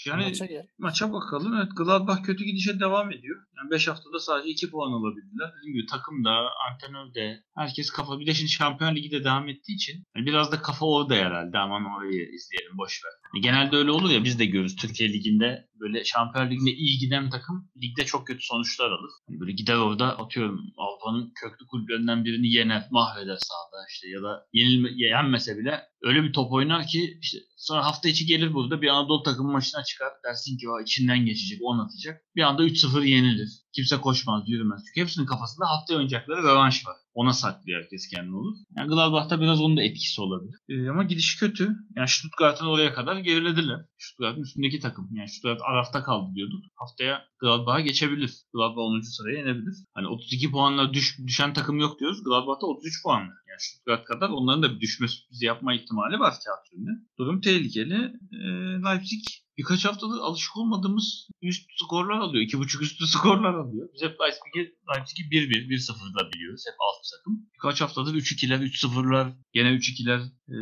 yani 0.09 0.23
Maça 0.23 0.45
gel. 0.45 0.67
maça 0.77 1.13
bakalım. 1.13 1.53
Evet 1.57 1.71
Gladbach 1.77 2.23
kötü 2.23 2.43
gidişe 2.43 2.79
devam 2.79 3.11
ediyor. 3.11 3.37
Yani 3.57 3.71
5 3.71 3.87
haftada 3.87 4.19
sadece 4.19 4.49
2 4.49 4.71
puan 4.71 4.91
alabildiler. 4.91 5.51
Dediğim 5.57 5.75
gibi 5.75 5.85
takım 5.85 6.25
da, 6.25 6.31
antrenör 6.71 7.13
de, 7.13 7.43
herkes 7.57 7.89
kafa. 7.89 8.19
Bir 8.19 8.27
de 8.27 8.33
şimdi 8.33 8.51
Şampiyon 8.51 8.95
Ligi 8.95 9.11
de 9.11 9.23
devam 9.23 9.49
ettiği 9.49 9.75
için 9.75 10.03
yani 10.15 10.25
biraz 10.25 10.51
da 10.51 10.61
kafa 10.61 10.85
orada 10.85 11.15
herhalde. 11.15 11.57
Aman 11.57 11.85
orayı 11.85 12.21
izleyelim 12.35 12.77
boş 12.77 13.01
ver. 13.05 13.11
Yani 13.33 13.41
genelde 13.41 13.75
öyle 13.75 13.91
olur 13.91 14.09
ya 14.09 14.23
biz 14.23 14.39
de 14.39 14.45
görürüz 14.45 14.75
Türkiye 14.75 15.13
Ligi'nde 15.13 15.67
böyle 15.79 16.03
Şampiyon 16.03 16.49
Ligi'nde 16.49 16.71
iyi 16.71 16.97
giden 16.99 17.29
takım 17.29 17.69
ligde 17.81 18.05
çok 18.05 18.27
kötü 18.27 18.45
sonuçlar 18.45 18.91
alır. 18.91 19.11
Yani 19.29 19.39
böyle 19.39 19.51
gider 19.51 19.75
orada 19.75 20.19
atıyorum 20.19 20.61
Avrupa'nın 20.77 21.31
köklü 21.41 21.67
kulüplerinden 21.67 22.25
birini 22.25 22.47
yener, 22.47 22.87
mahveder 22.91 23.37
sahada 23.37 23.85
işte 23.89 24.09
ya 24.09 24.23
da 24.23 24.47
yenilme, 24.53 24.89
yenmese 24.95 25.57
bile 25.57 25.81
öyle 26.01 26.23
bir 26.23 26.33
top 26.33 26.51
oynar 26.51 26.87
ki 26.87 27.17
işte 27.21 27.37
sonra 27.57 27.85
hafta 27.85 28.09
içi 28.09 28.25
gelir 28.25 28.53
burada 28.53 28.81
bir 28.81 28.87
Anadolu 28.87 29.23
takımı 29.23 29.51
maçına 29.51 29.83
çıkar. 29.83 30.09
Dersin 30.25 30.57
ki 30.57 30.67
"Vay, 30.69 30.83
içinden 30.83 31.25
geçecek, 31.25 31.59
on 31.63 31.79
atacak. 31.79 32.21
Bir 32.35 32.41
anda 32.41 32.63
3-0 32.63 33.03
yenilir. 33.03 33.49
Kimse 33.75 33.97
koşmaz, 33.97 34.43
yürümez. 34.47 34.81
Çünkü 34.87 35.01
hepsinin 35.01 35.25
kafasında 35.25 35.65
haftaya 35.69 35.97
oynayacakları 35.97 36.43
rövanş 36.43 36.87
var. 36.87 36.95
Ona 37.13 37.33
saklıyor 37.33 37.81
herkes 37.81 38.07
kendini 38.07 38.35
olur. 38.35 38.55
Yani 38.77 38.87
Gladbach'ta 38.89 39.41
biraz 39.41 39.61
onun 39.61 39.77
da 39.77 39.83
etkisi 39.83 40.21
olabilir. 40.21 40.55
Ee, 40.69 40.89
ama 40.89 41.03
gidişi 41.03 41.39
kötü. 41.39 41.75
Yani 41.95 42.07
Stuttgart'ın 42.07 42.65
oraya 42.65 42.93
kadar 42.93 43.17
gerilediler. 43.17 43.79
Stuttgart'ın 43.97 44.41
üstündeki 44.41 44.79
takım. 44.79 45.09
Yani 45.13 45.29
Stuttgart 45.29 45.61
Araf'ta 45.61 46.03
kaldı 46.03 46.35
diyorduk. 46.35 46.63
Haftaya 46.75 47.25
Gladbach'a 47.45 47.79
geçebilir. 47.79 48.31
Gladbach 48.53 48.83
10. 48.83 49.01
sıraya 49.01 49.41
inebilir. 49.41 49.75
Hani 49.93 50.07
32 50.07 50.51
puanla 50.51 50.93
düş, 50.93 51.19
düşen 51.27 51.53
takım 51.53 51.79
yok 51.79 51.99
diyoruz. 51.99 52.23
Gladbach'ta 52.23 52.67
33 52.67 53.03
puanla. 53.03 53.33
Yani 53.49 53.59
Stuttgart 53.59 54.05
kadar 54.05 54.29
onların 54.29 54.63
da 54.63 54.75
bir 54.75 54.79
düşme 54.79 55.07
sürprizi 55.07 55.45
yapma 55.45 55.73
ihtimali 55.73 56.19
var 56.19 56.33
kağıt 56.45 56.67
üzerinde. 56.67 56.91
Durum 57.19 57.41
tehlikeli. 57.41 58.13
Ee, 58.31 58.47
Leipzig 58.85 59.23
birkaç 59.57 59.85
haftadır 59.85 60.17
alışık 60.17 60.57
olmadığımız 60.57 61.29
üst 61.41 61.69
skorlar 61.75 62.17
alıyor. 62.17 62.43
2.5 62.43 62.81
üstü 62.81 63.07
skorlar 63.07 63.53
alıyor. 63.53 63.89
Biz 63.93 64.01
hep 64.01 64.15
Leipzig'i 64.21 64.75
Leipzig'i 64.95 65.23
1-1, 65.29 65.69
1-0'da 65.69 66.31
biliyoruz. 66.33 66.63
Hep 66.67 66.75
alt 66.79 67.03
takım. 67.17 67.49
Birkaç 67.53 67.81
haftadır 67.81 68.13
3-2'ler, 68.13 68.63
3-0'lar, 68.63 69.33
gene 69.53 69.69
3-2'ler 69.69 70.21
e, 70.49 70.57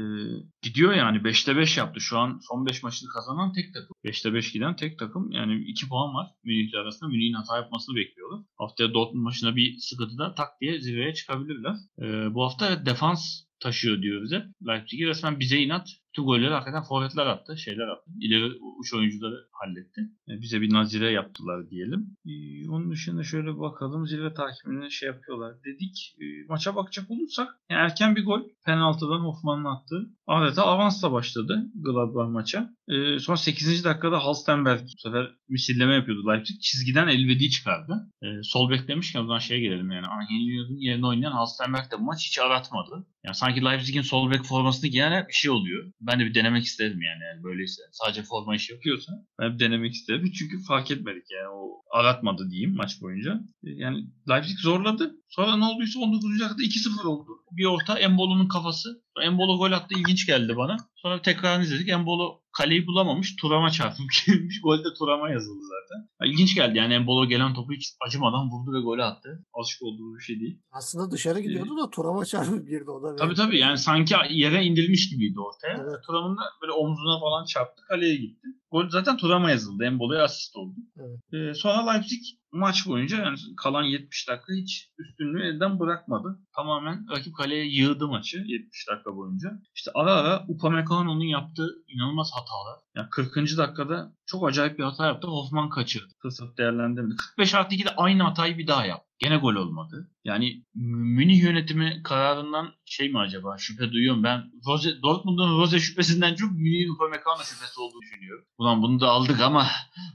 gidiyor 0.62 0.94
yani. 0.94 1.18
5'te 1.18 1.58
5 1.58 1.78
yaptı. 1.78 2.02
Şu 2.02 2.18
an 2.18 2.40
son 2.50 2.66
5 2.66 2.84
maçını 2.84 3.10
kazanan 3.10 3.54
tek 3.54 3.74
takım. 3.74 3.96
5'te 4.06 4.34
5 4.34 4.52
giden 4.52 4.76
tek 4.76 5.00
takım. 5.00 5.32
Yani 5.32 5.64
2 5.64 5.90
puan 5.90 6.14
var 6.14 6.28
Münih'le 6.44 6.76
arasında. 6.76 7.10
Münih'in 7.10 7.34
hata 7.34 7.58
yapmasını 7.58 7.96
bekliyorlar. 7.96 8.46
Haftaya 8.58 8.94
Dortmund 8.94 9.24
maçına 9.24 9.56
bir 9.56 9.78
sıkıntıda 9.78 10.36
tak 10.36 10.62
diye 10.62 10.82
zirveye 10.82 11.14
çıkabilirler. 11.14 11.76
E, 12.00 12.34
bu 12.34 12.44
hafta 12.44 12.86
defans 12.86 13.44
taşıyor 13.60 14.02
diyoruz 14.02 14.32
hep. 14.32 14.44
Leipzig'i 14.68 15.08
resmen 15.08 15.40
bize 15.40 15.58
inat. 15.58 15.90
Bütün 16.14 16.26
golleri 16.26 16.54
hakikaten 16.54 16.84
forvetler 16.84 17.26
attı, 17.26 17.58
şeyler 17.58 17.88
attı. 17.88 18.12
İleri 18.20 18.52
uç 18.80 18.94
oyuncuları 18.94 19.48
halletti. 19.52 20.02
E, 20.30 20.42
bize 20.42 20.62
bir 20.62 20.74
nazire 20.74 21.12
yaptılar 21.12 21.70
diyelim. 21.70 22.18
E, 22.26 22.34
onun 22.70 22.92
dışında 22.92 23.24
şöyle 23.24 23.60
bakalım. 23.60 24.08
Zirve 24.08 24.34
takibini 24.34 24.92
şey 24.92 25.10
yapıyorlar 25.10 25.56
dedik. 25.66 26.16
E, 26.22 26.26
maça 26.50 26.76
bakacak 26.76 27.12
olursak 27.12 27.48
yani 27.70 27.82
erken 27.82 28.16
bir 28.16 28.26
gol 28.26 28.42
penaltıdan 28.66 29.20
Hoffman'ın 29.20 29.66
attığı. 29.66 30.10
Adeta 30.28 30.64
avansla 30.66 31.12
başladı 31.12 31.66
Gladbach 31.76 32.30
maça. 32.30 32.70
E, 32.88 33.20
son 33.20 33.36
8. 33.36 33.84
dakikada 33.84 34.26
Halstenberg 34.26 34.82
bu 34.82 34.98
sefer 34.98 35.32
misilleme 35.50 35.96
yapıyordu 35.96 36.28
Leipzig. 36.28 36.62
Çizgiden 36.62 37.08
Elvedi 37.08 37.50
çıkardı. 37.50 38.10
E, 38.22 38.28
sol 38.44 38.70
bek 38.70 38.88
demişken 38.88 39.20
o 39.20 39.24
zaman 39.24 39.40
şeye 39.40 39.60
gelelim 39.60 39.92
yani. 39.92 40.08
Angelino'nun 40.08 40.78
yerine 40.78 41.08
oynayan 41.08 41.32
Halstenberg 41.32 41.92
de 41.92 42.00
bu 42.00 42.04
maç 42.04 42.28
hiç 42.28 42.40
aratmadı. 42.40 43.08
Yani 43.26 43.36
sanki 43.36 43.66
Leipzig'in 43.66 44.02
sol 44.02 44.32
bek 44.32 44.44
formasını 44.44 44.90
giyen 44.90 45.28
bir 45.28 45.34
şey 45.34 45.52
oluyor. 45.52 45.92
Ben 46.08 46.20
de 46.20 46.26
bir 46.26 46.36
denemek 46.36 46.64
isterim 46.64 47.02
yani, 47.02 47.24
yani 47.24 47.44
böyleyse. 47.44 47.82
Sadece 47.92 48.24
forma 48.24 48.56
işi 48.56 48.74
yapıyorsa 48.74 49.12
ben 49.40 49.54
bir 49.54 49.60
denemek 49.60 49.94
isterim. 49.94 50.32
Çünkü 50.32 50.64
fark 50.68 50.92
etmedik 50.92 51.24
yani 51.32 51.48
o 51.48 51.82
aratmadı 51.92 52.50
diyeyim 52.50 52.76
maç 52.76 53.02
boyunca. 53.02 53.40
Yani 53.64 54.06
Leipzig 54.30 54.60
zorladı. 54.60 55.16
Sonra 55.30 55.58
ne 55.58 55.66
olduysa 55.66 56.00
19. 56.00 56.40
dakikada 56.40 56.64
2-0 56.64 57.08
oldu. 57.08 57.32
Bir 57.52 57.66
orta 57.66 58.00
Embolo'nun 58.00 58.48
kafası. 58.48 59.04
Embolo 59.24 59.58
gol 59.58 59.72
attı 59.72 59.96
ilginç 60.00 60.26
geldi 60.26 60.58
bana. 60.58 60.78
Sonra 60.96 61.22
tekrar 61.22 61.62
izledik. 61.62 61.90
Embolo 61.90 62.43
kaleyi 62.58 62.88
bulamamış. 62.88 63.36
Turama 63.36 63.70
çarpmış. 63.70 64.28
Golde 64.64 64.94
Turama 65.00 65.30
yazıldı 65.30 65.64
zaten. 65.64 66.30
İlginç 66.32 66.56
geldi 66.56 66.78
yani 66.78 66.94
Embolo 66.94 67.28
gelen 67.28 67.54
topu 67.54 67.74
hiç 67.74 67.94
acımadan 68.08 68.50
vurdu 68.52 68.74
ve 68.74 68.82
golü 68.82 69.04
attı. 69.04 69.46
Alışık 69.54 69.82
olduğu 69.84 70.16
bir 70.18 70.24
şey 70.24 70.40
değil. 70.40 70.60
Aslında 70.72 71.12
dışarı 71.12 71.40
gidiyordu 71.40 71.78
da 71.78 71.90
Turama 71.90 72.26
çarpıp 72.26 72.70
girdi 72.70 72.92
o 72.92 73.04
da. 73.04 73.16
Tabii 73.16 73.36
tabii 73.36 73.60
yani 73.60 73.78
sanki 73.78 74.16
yere 74.30 74.64
indirilmiş 74.64 75.10
gibiydi 75.10 75.40
ortaya. 75.40 75.78
Evet. 75.84 76.04
Turam'ın 76.06 76.38
da 76.38 76.42
böyle 76.62 76.72
omzuna 76.72 77.20
falan 77.20 77.46
çarptı. 77.46 77.84
Kaleye 77.88 78.16
gitti. 78.16 78.48
Gol 78.74 78.90
zaten 78.90 79.18
Turam'a 79.18 79.52
yazıldı. 79.52 79.84
Embolo'ya 79.84 80.24
asist 80.24 80.56
oldu. 80.56 80.76
Evet. 80.98 81.20
Ee, 81.34 81.54
sonra 81.54 81.92
Leipzig 81.92 82.22
maç 82.52 82.88
boyunca 82.88 83.18
yani 83.18 83.38
kalan 83.58 83.84
70 83.84 84.30
dakika 84.30 84.54
hiç 84.54 84.90
üstünlüğü 84.98 85.44
elden 85.44 85.80
bırakmadı. 85.80 86.40
Tamamen 86.56 87.06
rakip 87.12 87.36
kaleye 87.36 87.66
yığdı 87.66 88.08
maçı 88.08 88.38
70 88.38 88.88
dakika 88.90 89.16
boyunca. 89.16 89.50
İşte 89.76 89.92
ara 89.94 90.14
ara 90.14 90.46
Upamecano'nun 90.48 91.26
yaptığı 91.26 91.70
inanılmaz 91.88 92.32
hatalar. 92.34 92.80
Yani 92.96 93.10
40. 93.10 93.36
dakikada 93.36 94.14
çok 94.26 94.48
acayip 94.48 94.80
bir 94.80 94.84
hata 94.84 95.06
yaptı. 95.06 95.28
Hoffman 95.28 95.70
kaçırdı. 95.70 96.14
Fırsat 96.22 96.58
değerlendirmedi. 96.58 97.16
45 97.16 97.54
artı 97.54 97.76
2'de 97.76 97.96
aynı 97.96 98.24
hatayı 98.24 98.58
bir 98.58 98.68
daha 98.68 98.86
yaptı. 98.86 99.14
Gene 99.20 99.38
gol 99.38 99.56
olmadı. 99.56 100.12
Yani 100.24 100.64
Münih 100.76 101.44
yönetimi 101.44 102.02
kararından 102.04 102.74
şey 102.86 103.10
mi 103.10 103.20
acaba 103.20 103.58
şüphe 103.58 103.92
duyuyorum. 103.92 104.24
Ben 104.24 104.52
Rose, 104.68 105.02
Dortmund'un 105.02 105.58
Rose 105.58 105.80
şüphesinden 105.80 106.36
çok 106.36 106.52
Münih'in 106.52 106.96
Upamecano 106.96 107.44
şüphesi 107.44 107.80
olduğunu 107.80 108.02
düşünüyorum. 108.02 108.46
Ulan 108.58 108.82
bunu 108.82 109.00
da 109.00 109.08
aldık 109.08 109.40
ama 109.42 109.68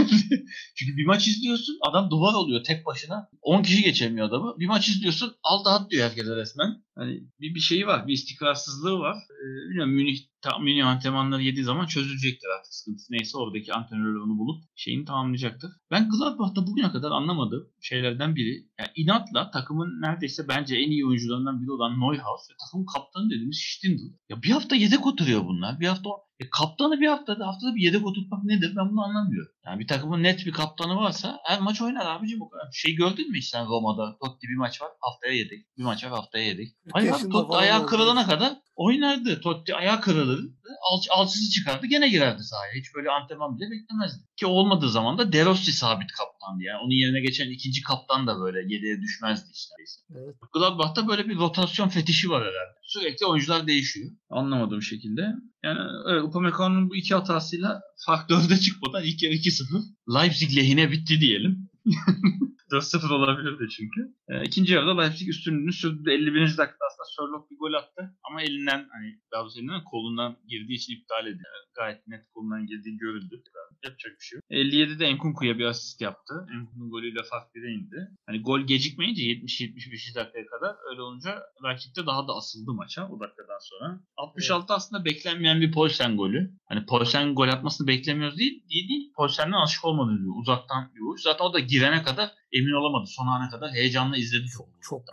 çünkü 0.76 0.98
bir 0.98 1.06
maç 1.06 1.28
izliyorsun 1.28 1.78
adam 1.90 2.10
duvar 2.10 2.34
oluyor 2.34 2.64
tek 2.64 2.86
başına. 2.86 3.30
10 3.42 3.64
kişi 3.64 3.84
geçemiyor 3.84 4.28
adamı. 4.28 4.60
Bir 4.60 4.68
maç 4.68 4.88
izliyorsun 4.88 5.36
al 5.44 5.66
dağıt 5.66 5.92
diyor 5.92 6.10
herkese 6.10 6.36
resmen. 6.36 6.84
Hani 6.96 7.24
bir, 7.40 7.56
bir 7.56 7.60
şeyi 7.60 7.88
var. 7.88 8.08
Bir 8.08 8.14
istikrarsızlığı 8.14 9.00
var. 9.00 9.16
Ee, 9.16 9.70
bilmiyorum 9.70 9.94
Münih, 9.94 10.18
ta, 10.42 10.60
Münih 10.60 10.88
antrenmanları 10.88 11.44
yediği 11.44 11.64
zaman 11.64 11.86
çözülecektir 11.86 12.48
artık 12.60 12.74
sıkıntısı. 12.74 13.14
Neyse 13.14 13.38
oradaki 13.38 13.74
antrenörler 13.74 14.20
onu 14.20 14.38
bulup 14.38 14.64
şeyini 14.76 15.06
tamamlayacaktır. 15.06 15.72
Ben 15.92 16.10
Gladbach'ta 16.10 16.68
bugüne 16.68 16.92
kadar 16.92 17.12
anlamadığım 17.12 17.70
şeylerden 17.82 18.36
biri. 18.36 18.68
Yani 18.80 18.90
inatla 18.96 19.52
takımın 19.52 20.02
neredeyse 20.02 20.48
bence 20.48 20.76
en 20.76 20.92
iyi 20.92 21.06
oyuncularından 21.06 21.62
biri 21.62 21.72
olan 21.72 22.00
Neuhaus 22.00 22.50
ve 22.52 22.54
takımın 22.66 22.86
kaptanı 22.86 23.30
dediğimiz 23.30 23.58
Stindl. 23.58 24.02
Ya 24.30 24.44
bir 24.44 24.52
hafta 24.52 24.76
yedek 24.76 25.08
oturuyor 25.08 25.46
bunlar. 25.46 25.80
Bir 25.80 25.88
hafta 25.88 26.10
e, 26.40 26.50
kaptanı 26.50 27.00
bir 27.00 27.08
haftada 27.08 27.48
haftada 27.48 27.76
bir 27.76 27.82
yedek 27.82 28.06
oturtmak 28.06 28.44
nedir 28.44 28.74
ben 28.76 28.90
bunu 28.92 29.04
anlamıyorum. 29.04 29.52
Yani 29.66 29.80
bir 29.80 29.88
takımın 29.88 30.24
net 30.24 30.46
bir 30.46 30.52
kaptanı 30.52 30.96
varsa 30.96 31.40
her 31.44 31.60
maç 31.60 31.82
oynar 31.82 32.06
abicim 32.06 32.40
bu 32.40 32.50
kadar. 32.50 32.72
Şey 32.74 32.96
gördün 32.96 33.32
mü 33.32 33.38
hiç 33.38 33.46
sen 33.46 33.66
Roma'da 33.66 34.18
Totti 34.18 34.48
bir 34.48 34.58
maç 34.58 34.82
var 34.82 34.90
haftaya 35.00 35.34
yedek. 35.34 35.78
Bir 35.78 35.84
maç 35.84 36.04
var 36.04 36.12
haftaya 36.12 36.46
yedek. 36.46 36.68
Abi 36.94 37.06
yaşında 37.06 37.32
Totti 37.32 37.56
ayağı 37.56 37.86
kırılana 37.86 38.26
kadar 38.26 38.54
oynardı. 38.78 39.42
Totti 39.42 39.76
ayağı 39.76 40.02
kırılırdı. 40.02 40.54
Alç, 40.92 41.08
alçısı 41.12 41.52
çıkardı 41.52 41.88
gene 41.88 42.10
girerdi 42.10 42.44
sahaya. 42.44 42.74
Hiç 42.74 42.96
böyle 42.96 43.10
antrenman 43.10 43.58
bile 43.58 43.66
beklemezdi. 43.72 44.24
Ki 44.36 44.46
olmadığı 44.46 44.90
zaman 44.90 45.18
da 45.18 45.34
De 45.34 45.46
Rossi 45.46 45.72
sabit 45.72 46.12
kaptandı. 46.12 46.64
Yani 46.64 46.78
onun 46.78 46.92
yerine 46.92 47.22
geçen 47.22 47.50
ikinci 47.50 47.82
kaptan 47.82 48.28
da 48.28 48.40
böyle 48.40 48.74
yediye 48.74 49.02
düşmezdi 49.02 49.50
işte. 49.54 49.76
Evet. 50.16 50.36
Gladbach'ta 50.54 51.08
böyle 51.08 51.28
bir 51.30 51.36
rotasyon 51.36 51.90
fetişi 51.90 52.30
var 52.30 52.42
herhalde. 52.42 52.78
Sürekli 52.84 53.26
oyuncular 53.26 53.68
değişiyor. 53.68 54.12
Anlamadığım 54.30 54.82
şekilde. 54.82 55.22
Yani 55.64 55.80
evet, 56.12 56.24
Upamecano'nun 56.24 56.90
bu 56.90 56.96
iki 56.96 57.16
hatasıyla 57.16 57.82
fark 58.06 58.30
dörde 58.30 58.58
çıkmadan 58.58 59.04
ilk 59.04 59.24
yarı 59.24 59.34
2-0. 59.34 59.84
Leipzig 60.16 60.58
lehine 60.58 60.92
bitti 60.92 61.22
diyelim. 61.22 61.70
4-0 62.72 63.14
olabilirdi 63.14 63.70
çünkü. 63.70 64.02
E, 64.30 64.44
ikinci 64.44 64.74
yarıda 64.74 65.02
Leipzig 65.02 65.30
üstünlüğünü 65.30 65.74
sürdü. 65.74 66.12
51. 66.12 66.42
dakikada 66.42 66.86
aslında 66.90 67.08
Sörloth 67.16 67.52
bir 67.52 67.58
gol 67.58 67.74
attı. 67.74 68.02
Ama 68.30 68.42
elinden 68.42 68.88
hani 68.92 69.20
daha 69.32 69.42
doğrusu 69.42 69.60
elinden 69.60 69.84
kolundan 69.84 70.38
girdiği 70.48 70.76
için 70.76 70.94
iptal 70.94 71.28
edildi. 71.28 71.44
Gayet 71.76 72.08
net 72.08 72.24
kolundan 72.34 72.68
girdiği 72.68 72.98
görüldü. 72.98 73.42
Yapacak 73.84 74.12
bir 74.20 74.26
şey 74.26 74.36
yok. 74.38 74.44
57'de 74.52 75.06
Enkunku'ya 75.06 75.58
bir 75.58 75.66
asist 75.66 76.02
yaptı. 76.02 76.34
Enkunku'nun 76.54 76.90
golüyle 76.90 77.24
fark 77.24 77.56
1'e 77.56 77.72
indi. 77.74 78.08
Hani 78.26 78.42
gol 78.42 78.60
gecikmeyince 78.60 79.22
70-75 79.22 80.16
dakikaya 80.16 80.46
kadar 80.46 80.76
öyle 80.92 81.02
olunca 81.02 81.44
rakip 81.64 81.96
de 81.96 82.06
daha 82.06 82.28
da 82.28 82.34
asıldı 82.34 82.74
maça 82.74 83.08
o 83.10 83.20
dakikadan 83.20 83.60
sonra. 83.62 84.02
66 84.18 84.74
aslında 84.74 85.06
beklenmeyen 85.06 85.62
bir 85.62 85.72
Polsen 85.72 86.18
golü. 86.18 86.52
Hani 86.66 86.86
Polsen 86.86 87.36
gol 87.36 87.48
atmasını 87.48 87.88
beklemiyoruz 87.88 88.38
değil. 88.38 88.64
Değil 88.70 88.90
değil. 88.90 89.12
Polsen'den 89.16 89.52
alışık 89.52 89.86
olmadığı 89.86 90.20
bir 90.20 90.42
uzaktan 90.42 90.92
bir 90.96 91.02
vuruş. 91.02 91.22
Zaten 91.22 91.46
o 91.46 91.54
da 91.54 91.60
girene 91.60 92.04
kadar 92.04 92.30
emin 92.58 92.72
olamadı. 92.72 93.08
Son 93.08 93.28
ana 93.28 93.50
kadar 93.50 93.72
heyecanla 93.72 94.18
izledi 94.18 94.48
çok. 94.48 94.68
Çok, 94.82 95.04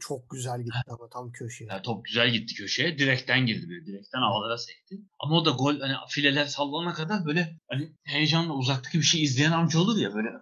çok 0.00 0.30
güzel 0.30 0.62
gitti 0.62 0.78
ama 0.88 1.08
tam 1.08 1.32
köşeye. 1.32 1.66
Yani 1.70 1.82
top 1.82 2.04
güzel 2.04 2.30
gitti 2.30 2.54
köşeye. 2.54 2.98
Direkten 2.98 3.46
girdi 3.46 3.68
böyle. 3.68 3.86
Direkten 3.86 4.20
ağlara 4.20 4.58
sekti. 4.58 4.96
Ama 5.18 5.36
o 5.36 5.44
da 5.44 5.50
gol 5.50 5.80
hani 5.80 5.94
fileler 6.08 6.46
sallana 6.46 6.94
kadar 6.94 7.24
böyle 7.24 7.56
hani 7.70 7.92
heyecanla 8.02 8.52
uzaktaki 8.52 8.98
bir 8.98 9.04
şey 9.04 9.22
izleyen 9.22 9.52
amca 9.52 9.78
olur 9.78 9.98
ya 9.98 10.14
böyle 10.14 10.28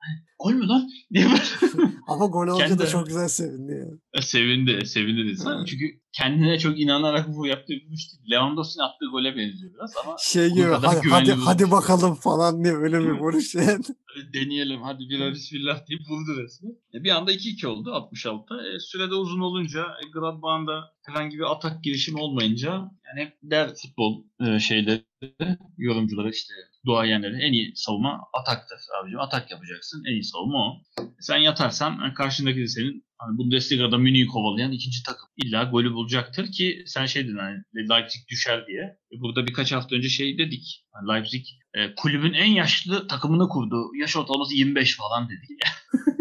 diye 1.14 1.24
böyle 1.24 1.90
Ama 2.08 2.26
gol 2.26 2.46
olunca 2.46 2.66
Kendi- 2.66 2.78
da 2.78 2.86
çok 2.86 3.06
güzel 3.06 3.28
sevindi 3.28 3.72
ya. 3.72 3.86
E, 4.14 4.22
sevindi, 4.22 4.86
sevindi 4.86 5.26
dedi. 5.26 5.42
Evet. 5.46 5.66
Çünkü 5.66 6.00
kendine 6.12 6.58
çok 6.58 6.80
inanarak 6.80 7.36
bu 7.36 7.46
yaptığı 7.46 7.72
bir 7.72 7.90
iş 7.92 8.12
değil. 8.12 8.30
Lewandowski'nin 8.30 8.84
attığı 8.84 9.06
gole 9.12 9.36
benziyor 9.36 9.74
biraz 9.74 9.92
ama 10.04 10.16
Şey 10.18 10.48
gibi 10.48 10.62
hadi, 10.62 11.08
hadi, 11.08 11.32
hadi 11.32 11.70
bakalım 11.70 12.14
falan 12.14 12.64
diye 12.64 12.74
öyle 12.74 12.98
bir 13.00 13.10
vuruş 13.10 13.54
yani. 13.54 13.66
hadi 14.06 14.32
deneyelim 14.34 14.82
hadi 14.82 15.08
bir 15.08 15.32
bismillah 15.32 15.88
deyip 15.88 16.02
vurdu 16.10 16.42
resmen. 16.42 16.72
E, 16.94 17.04
bir 17.04 17.10
anda 17.10 17.32
2-2 17.32 17.66
oldu 17.66 17.92
66. 17.92 18.54
E, 18.54 18.80
sürede 18.80 19.14
uzun 19.14 19.40
olunca 19.40 19.80
e, 19.80 20.10
Gladbach'ın 20.12 20.66
da 20.66 20.92
herhangi 21.02 21.38
bir 21.38 21.52
atak 21.52 21.84
girişimi 21.84 22.20
olmayınca 22.20 22.70
yani 22.70 23.26
hep 23.26 23.38
der 23.42 23.74
futbol 23.74 24.24
e, 24.40 24.60
şeyleri 24.60 25.09
yorumcuları 25.78 26.30
işte 26.30 26.54
duayenleri 26.86 27.42
en 27.42 27.52
iyi 27.52 27.72
savunma 27.76 28.20
ataktır 28.40 28.78
abicim. 29.02 29.20
Atak 29.20 29.50
yapacaksın. 29.50 30.04
En 30.08 30.12
iyi 30.12 30.24
savunma 30.24 30.58
o. 30.58 30.82
Sen 31.20 31.36
yatarsan 31.36 32.14
karşındaki 32.14 32.60
de 32.60 32.66
senin 32.66 33.04
hani 33.18 33.38
Bundesliga'da 33.38 33.98
Münih'i 33.98 34.26
kovalayan 34.26 34.72
ikinci 34.72 35.02
takım. 35.02 35.28
İlla 35.36 35.64
golü 35.64 35.92
bulacaktır 35.92 36.52
ki 36.52 36.82
sen 36.86 37.06
şey 37.06 37.24
dedin 37.24 37.38
hani 37.38 37.88
Leipzig 37.90 38.28
düşer 38.28 38.66
diye. 38.66 38.82
E, 38.82 39.20
Burada 39.20 39.46
birkaç 39.46 39.72
hafta 39.72 39.96
önce 39.96 40.08
şey 40.08 40.38
dedik. 40.38 40.86
Hani 40.92 41.08
Leipzig 41.08 41.44
e, 41.74 41.94
kulübün 41.94 42.32
en 42.32 42.50
yaşlı 42.50 43.08
takımını 43.08 43.48
kurdu. 43.48 43.90
Yaş 44.00 44.16
ortalaması 44.16 44.54
25 44.54 44.96
falan 44.96 45.28
dedik. 45.28 45.58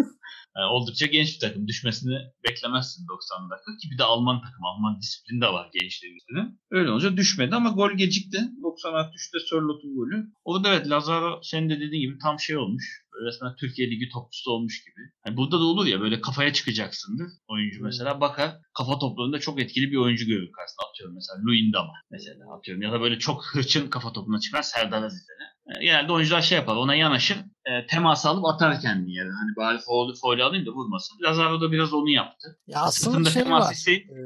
Yani 0.60 0.72
oldukça 0.72 1.06
genç 1.06 1.36
bir 1.36 1.40
takım. 1.40 1.68
Düşmesini 1.68 2.18
beklemezsin 2.48 3.07
90 3.07 3.49
dakika. 3.49 3.72
Ki 3.81 3.91
bir 3.91 3.98
de 3.98 4.03
Alman 4.03 4.41
takım. 4.41 4.65
Alman 4.65 4.99
disiplini 5.02 5.41
de 5.41 5.48
var 5.48 5.69
gençliğin 5.81 6.15
üstüne. 6.15 6.45
Öyle 6.72 6.91
olunca 6.91 7.18
düşmedi 7.18 7.56
ama 7.56 7.69
gol 7.69 7.91
gecikti. 7.91 8.40
90 8.64 8.94
63'te 8.94 9.40
Sörlot'un 9.49 9.95
golü. 9.95 10.27
Orada 10.45 10.69
evet 10.69 10.90
Lazaro 10.90 11.40
senin 11.44 11.69
de 11.69 11.80
dediğin 11.80 12.02
gibi 12.02 12.18
tam 12.18 12.40
şey 12.40 12.57
olmuş. 12.57 13.06
Resmen 13.28 13.56
Türkiye 13.56 13.91
Ligi 13.91 14.10
topçusu 14.10 14.52
olmuş 14.52 14.84
gibi. 14.84 15.02
Hani 15.24 15.38
burada 15.38 15.60
da 15.60 15.64
olur 15.64 15.86
ya 15.86 16.02
böyle 16.02 16.22
kafaya 16.22 16.54
çıkacaksındır 16.54 17.28
oyuncu 17.48 17.84
mesela. 17.84 18.22
Bakar 18.22 18.52
kafa 18.78 19.00
toplarında 19.00 19.40
çok 19.40 19.60
etkili 19.62 19.91
bir 19.91 19.98
oyuncu 19.98 20.26
görür 20.26 20.52
karşısında. 20.52 20.86
Atıyorum 20.90 21.16
mesela 21.16 21.40
Luyendama 21.46 21.94
mesela 22.12 22.56
atıyorum. 22.58 22.82
Ya 22.84 22.91
da 22.91 23.02
böyle 23.02 23.20
çok 23.20 23.46
hırçın 23.46 23.90
kafa 23.90 24.14
topuna 24.14 24.40
çıkan 24.40 24.62
Serdar 24.62 25.04
Aziz'e. 25.04 25.34
E, 25.80 25.84
Genelde 25.84 26.12
oyuncular 26.12 26.41
şey 26.41 26.58
yapar. 26.58 26.76
Ona 26.76 26.96
yanaşır. 26.96 27.38
E, 27.66 27.86
temas 27.88 28.26
alıp 28.26 28.46
atar 28.46 28.82
kendini 28.82 29.14
yere. 29.14 29.30
Hani 29.30 29.56
bari 29.58 29.80
foul, 29.86 30.16
foul 30.22 30.40
alayım 30.40 30.66
da 30.66 30.72
vurmasın. 30.72 31.18
Lazaro 31.24 31.62
da 31.62 31.72
biraz 31.72 31.94
onu 31.94 32.10
yaptı. 32.10 32.60
Ya 32.68 32.80
aslında 32.82 33.12
Sırtında 33.12 33.30
şey 33.30 33.44
temas 33.44 33.66
var. 33.66 33.74
hissi 33.74 33.91
e, 33.91 34.20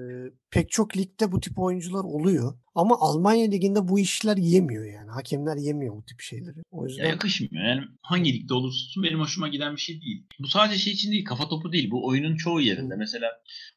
pek 0.53 0.71
çok 0.71 0.97
ligde 0.97 1.31
bu 1.31 1.39
tip 1.39 1.59
oyuncular 1.59 2.03
oluyor. 2.03 2.57
Ama 2.75 2.95
Almanya 2.99 3.49
liginde 3.49 3.87
bu 3.87 3.99
işler 3.99 4.37
yemiyor 4.37 4.85
yani. 4.85 5.11
Hakemler 5.11 5.57
yemiyor 5.57 5.95
bu 5.95 6.05
tip 6.05 6.21
şeyleri. 6.21 6.63
O 6.71 6.83
Ya 6.83 6.89
yüzden 6.89 7.09
yakışmıyor. 7.09 7.65
Yani 7.65 7.81
hangi 8.01 8.33
ligde 8.33 8.53
olursa 8.53 8.85
olsun 8.85 9.03
benim 9.03 9.19
hoşuma 9.19 9.47
giden 9.47 9.75
bir 9.75 9.81
şey 9.81 10.01
değil. 10.01 10.27
Bu 10.39 10.47
sadece 10.47 10.79
şey 10.79 10.93
için 10.93 11.11
değil, 11.11 11.25
kafa 11.25 11.49
topu 11.49 11.71
değil. 11.71 11.91
Bu 11.91 12.07
oyunun 12.07 12.35
çoğu 12.35 12.61
yerinde. 12.61 12.95
Mesela 12.95 13.27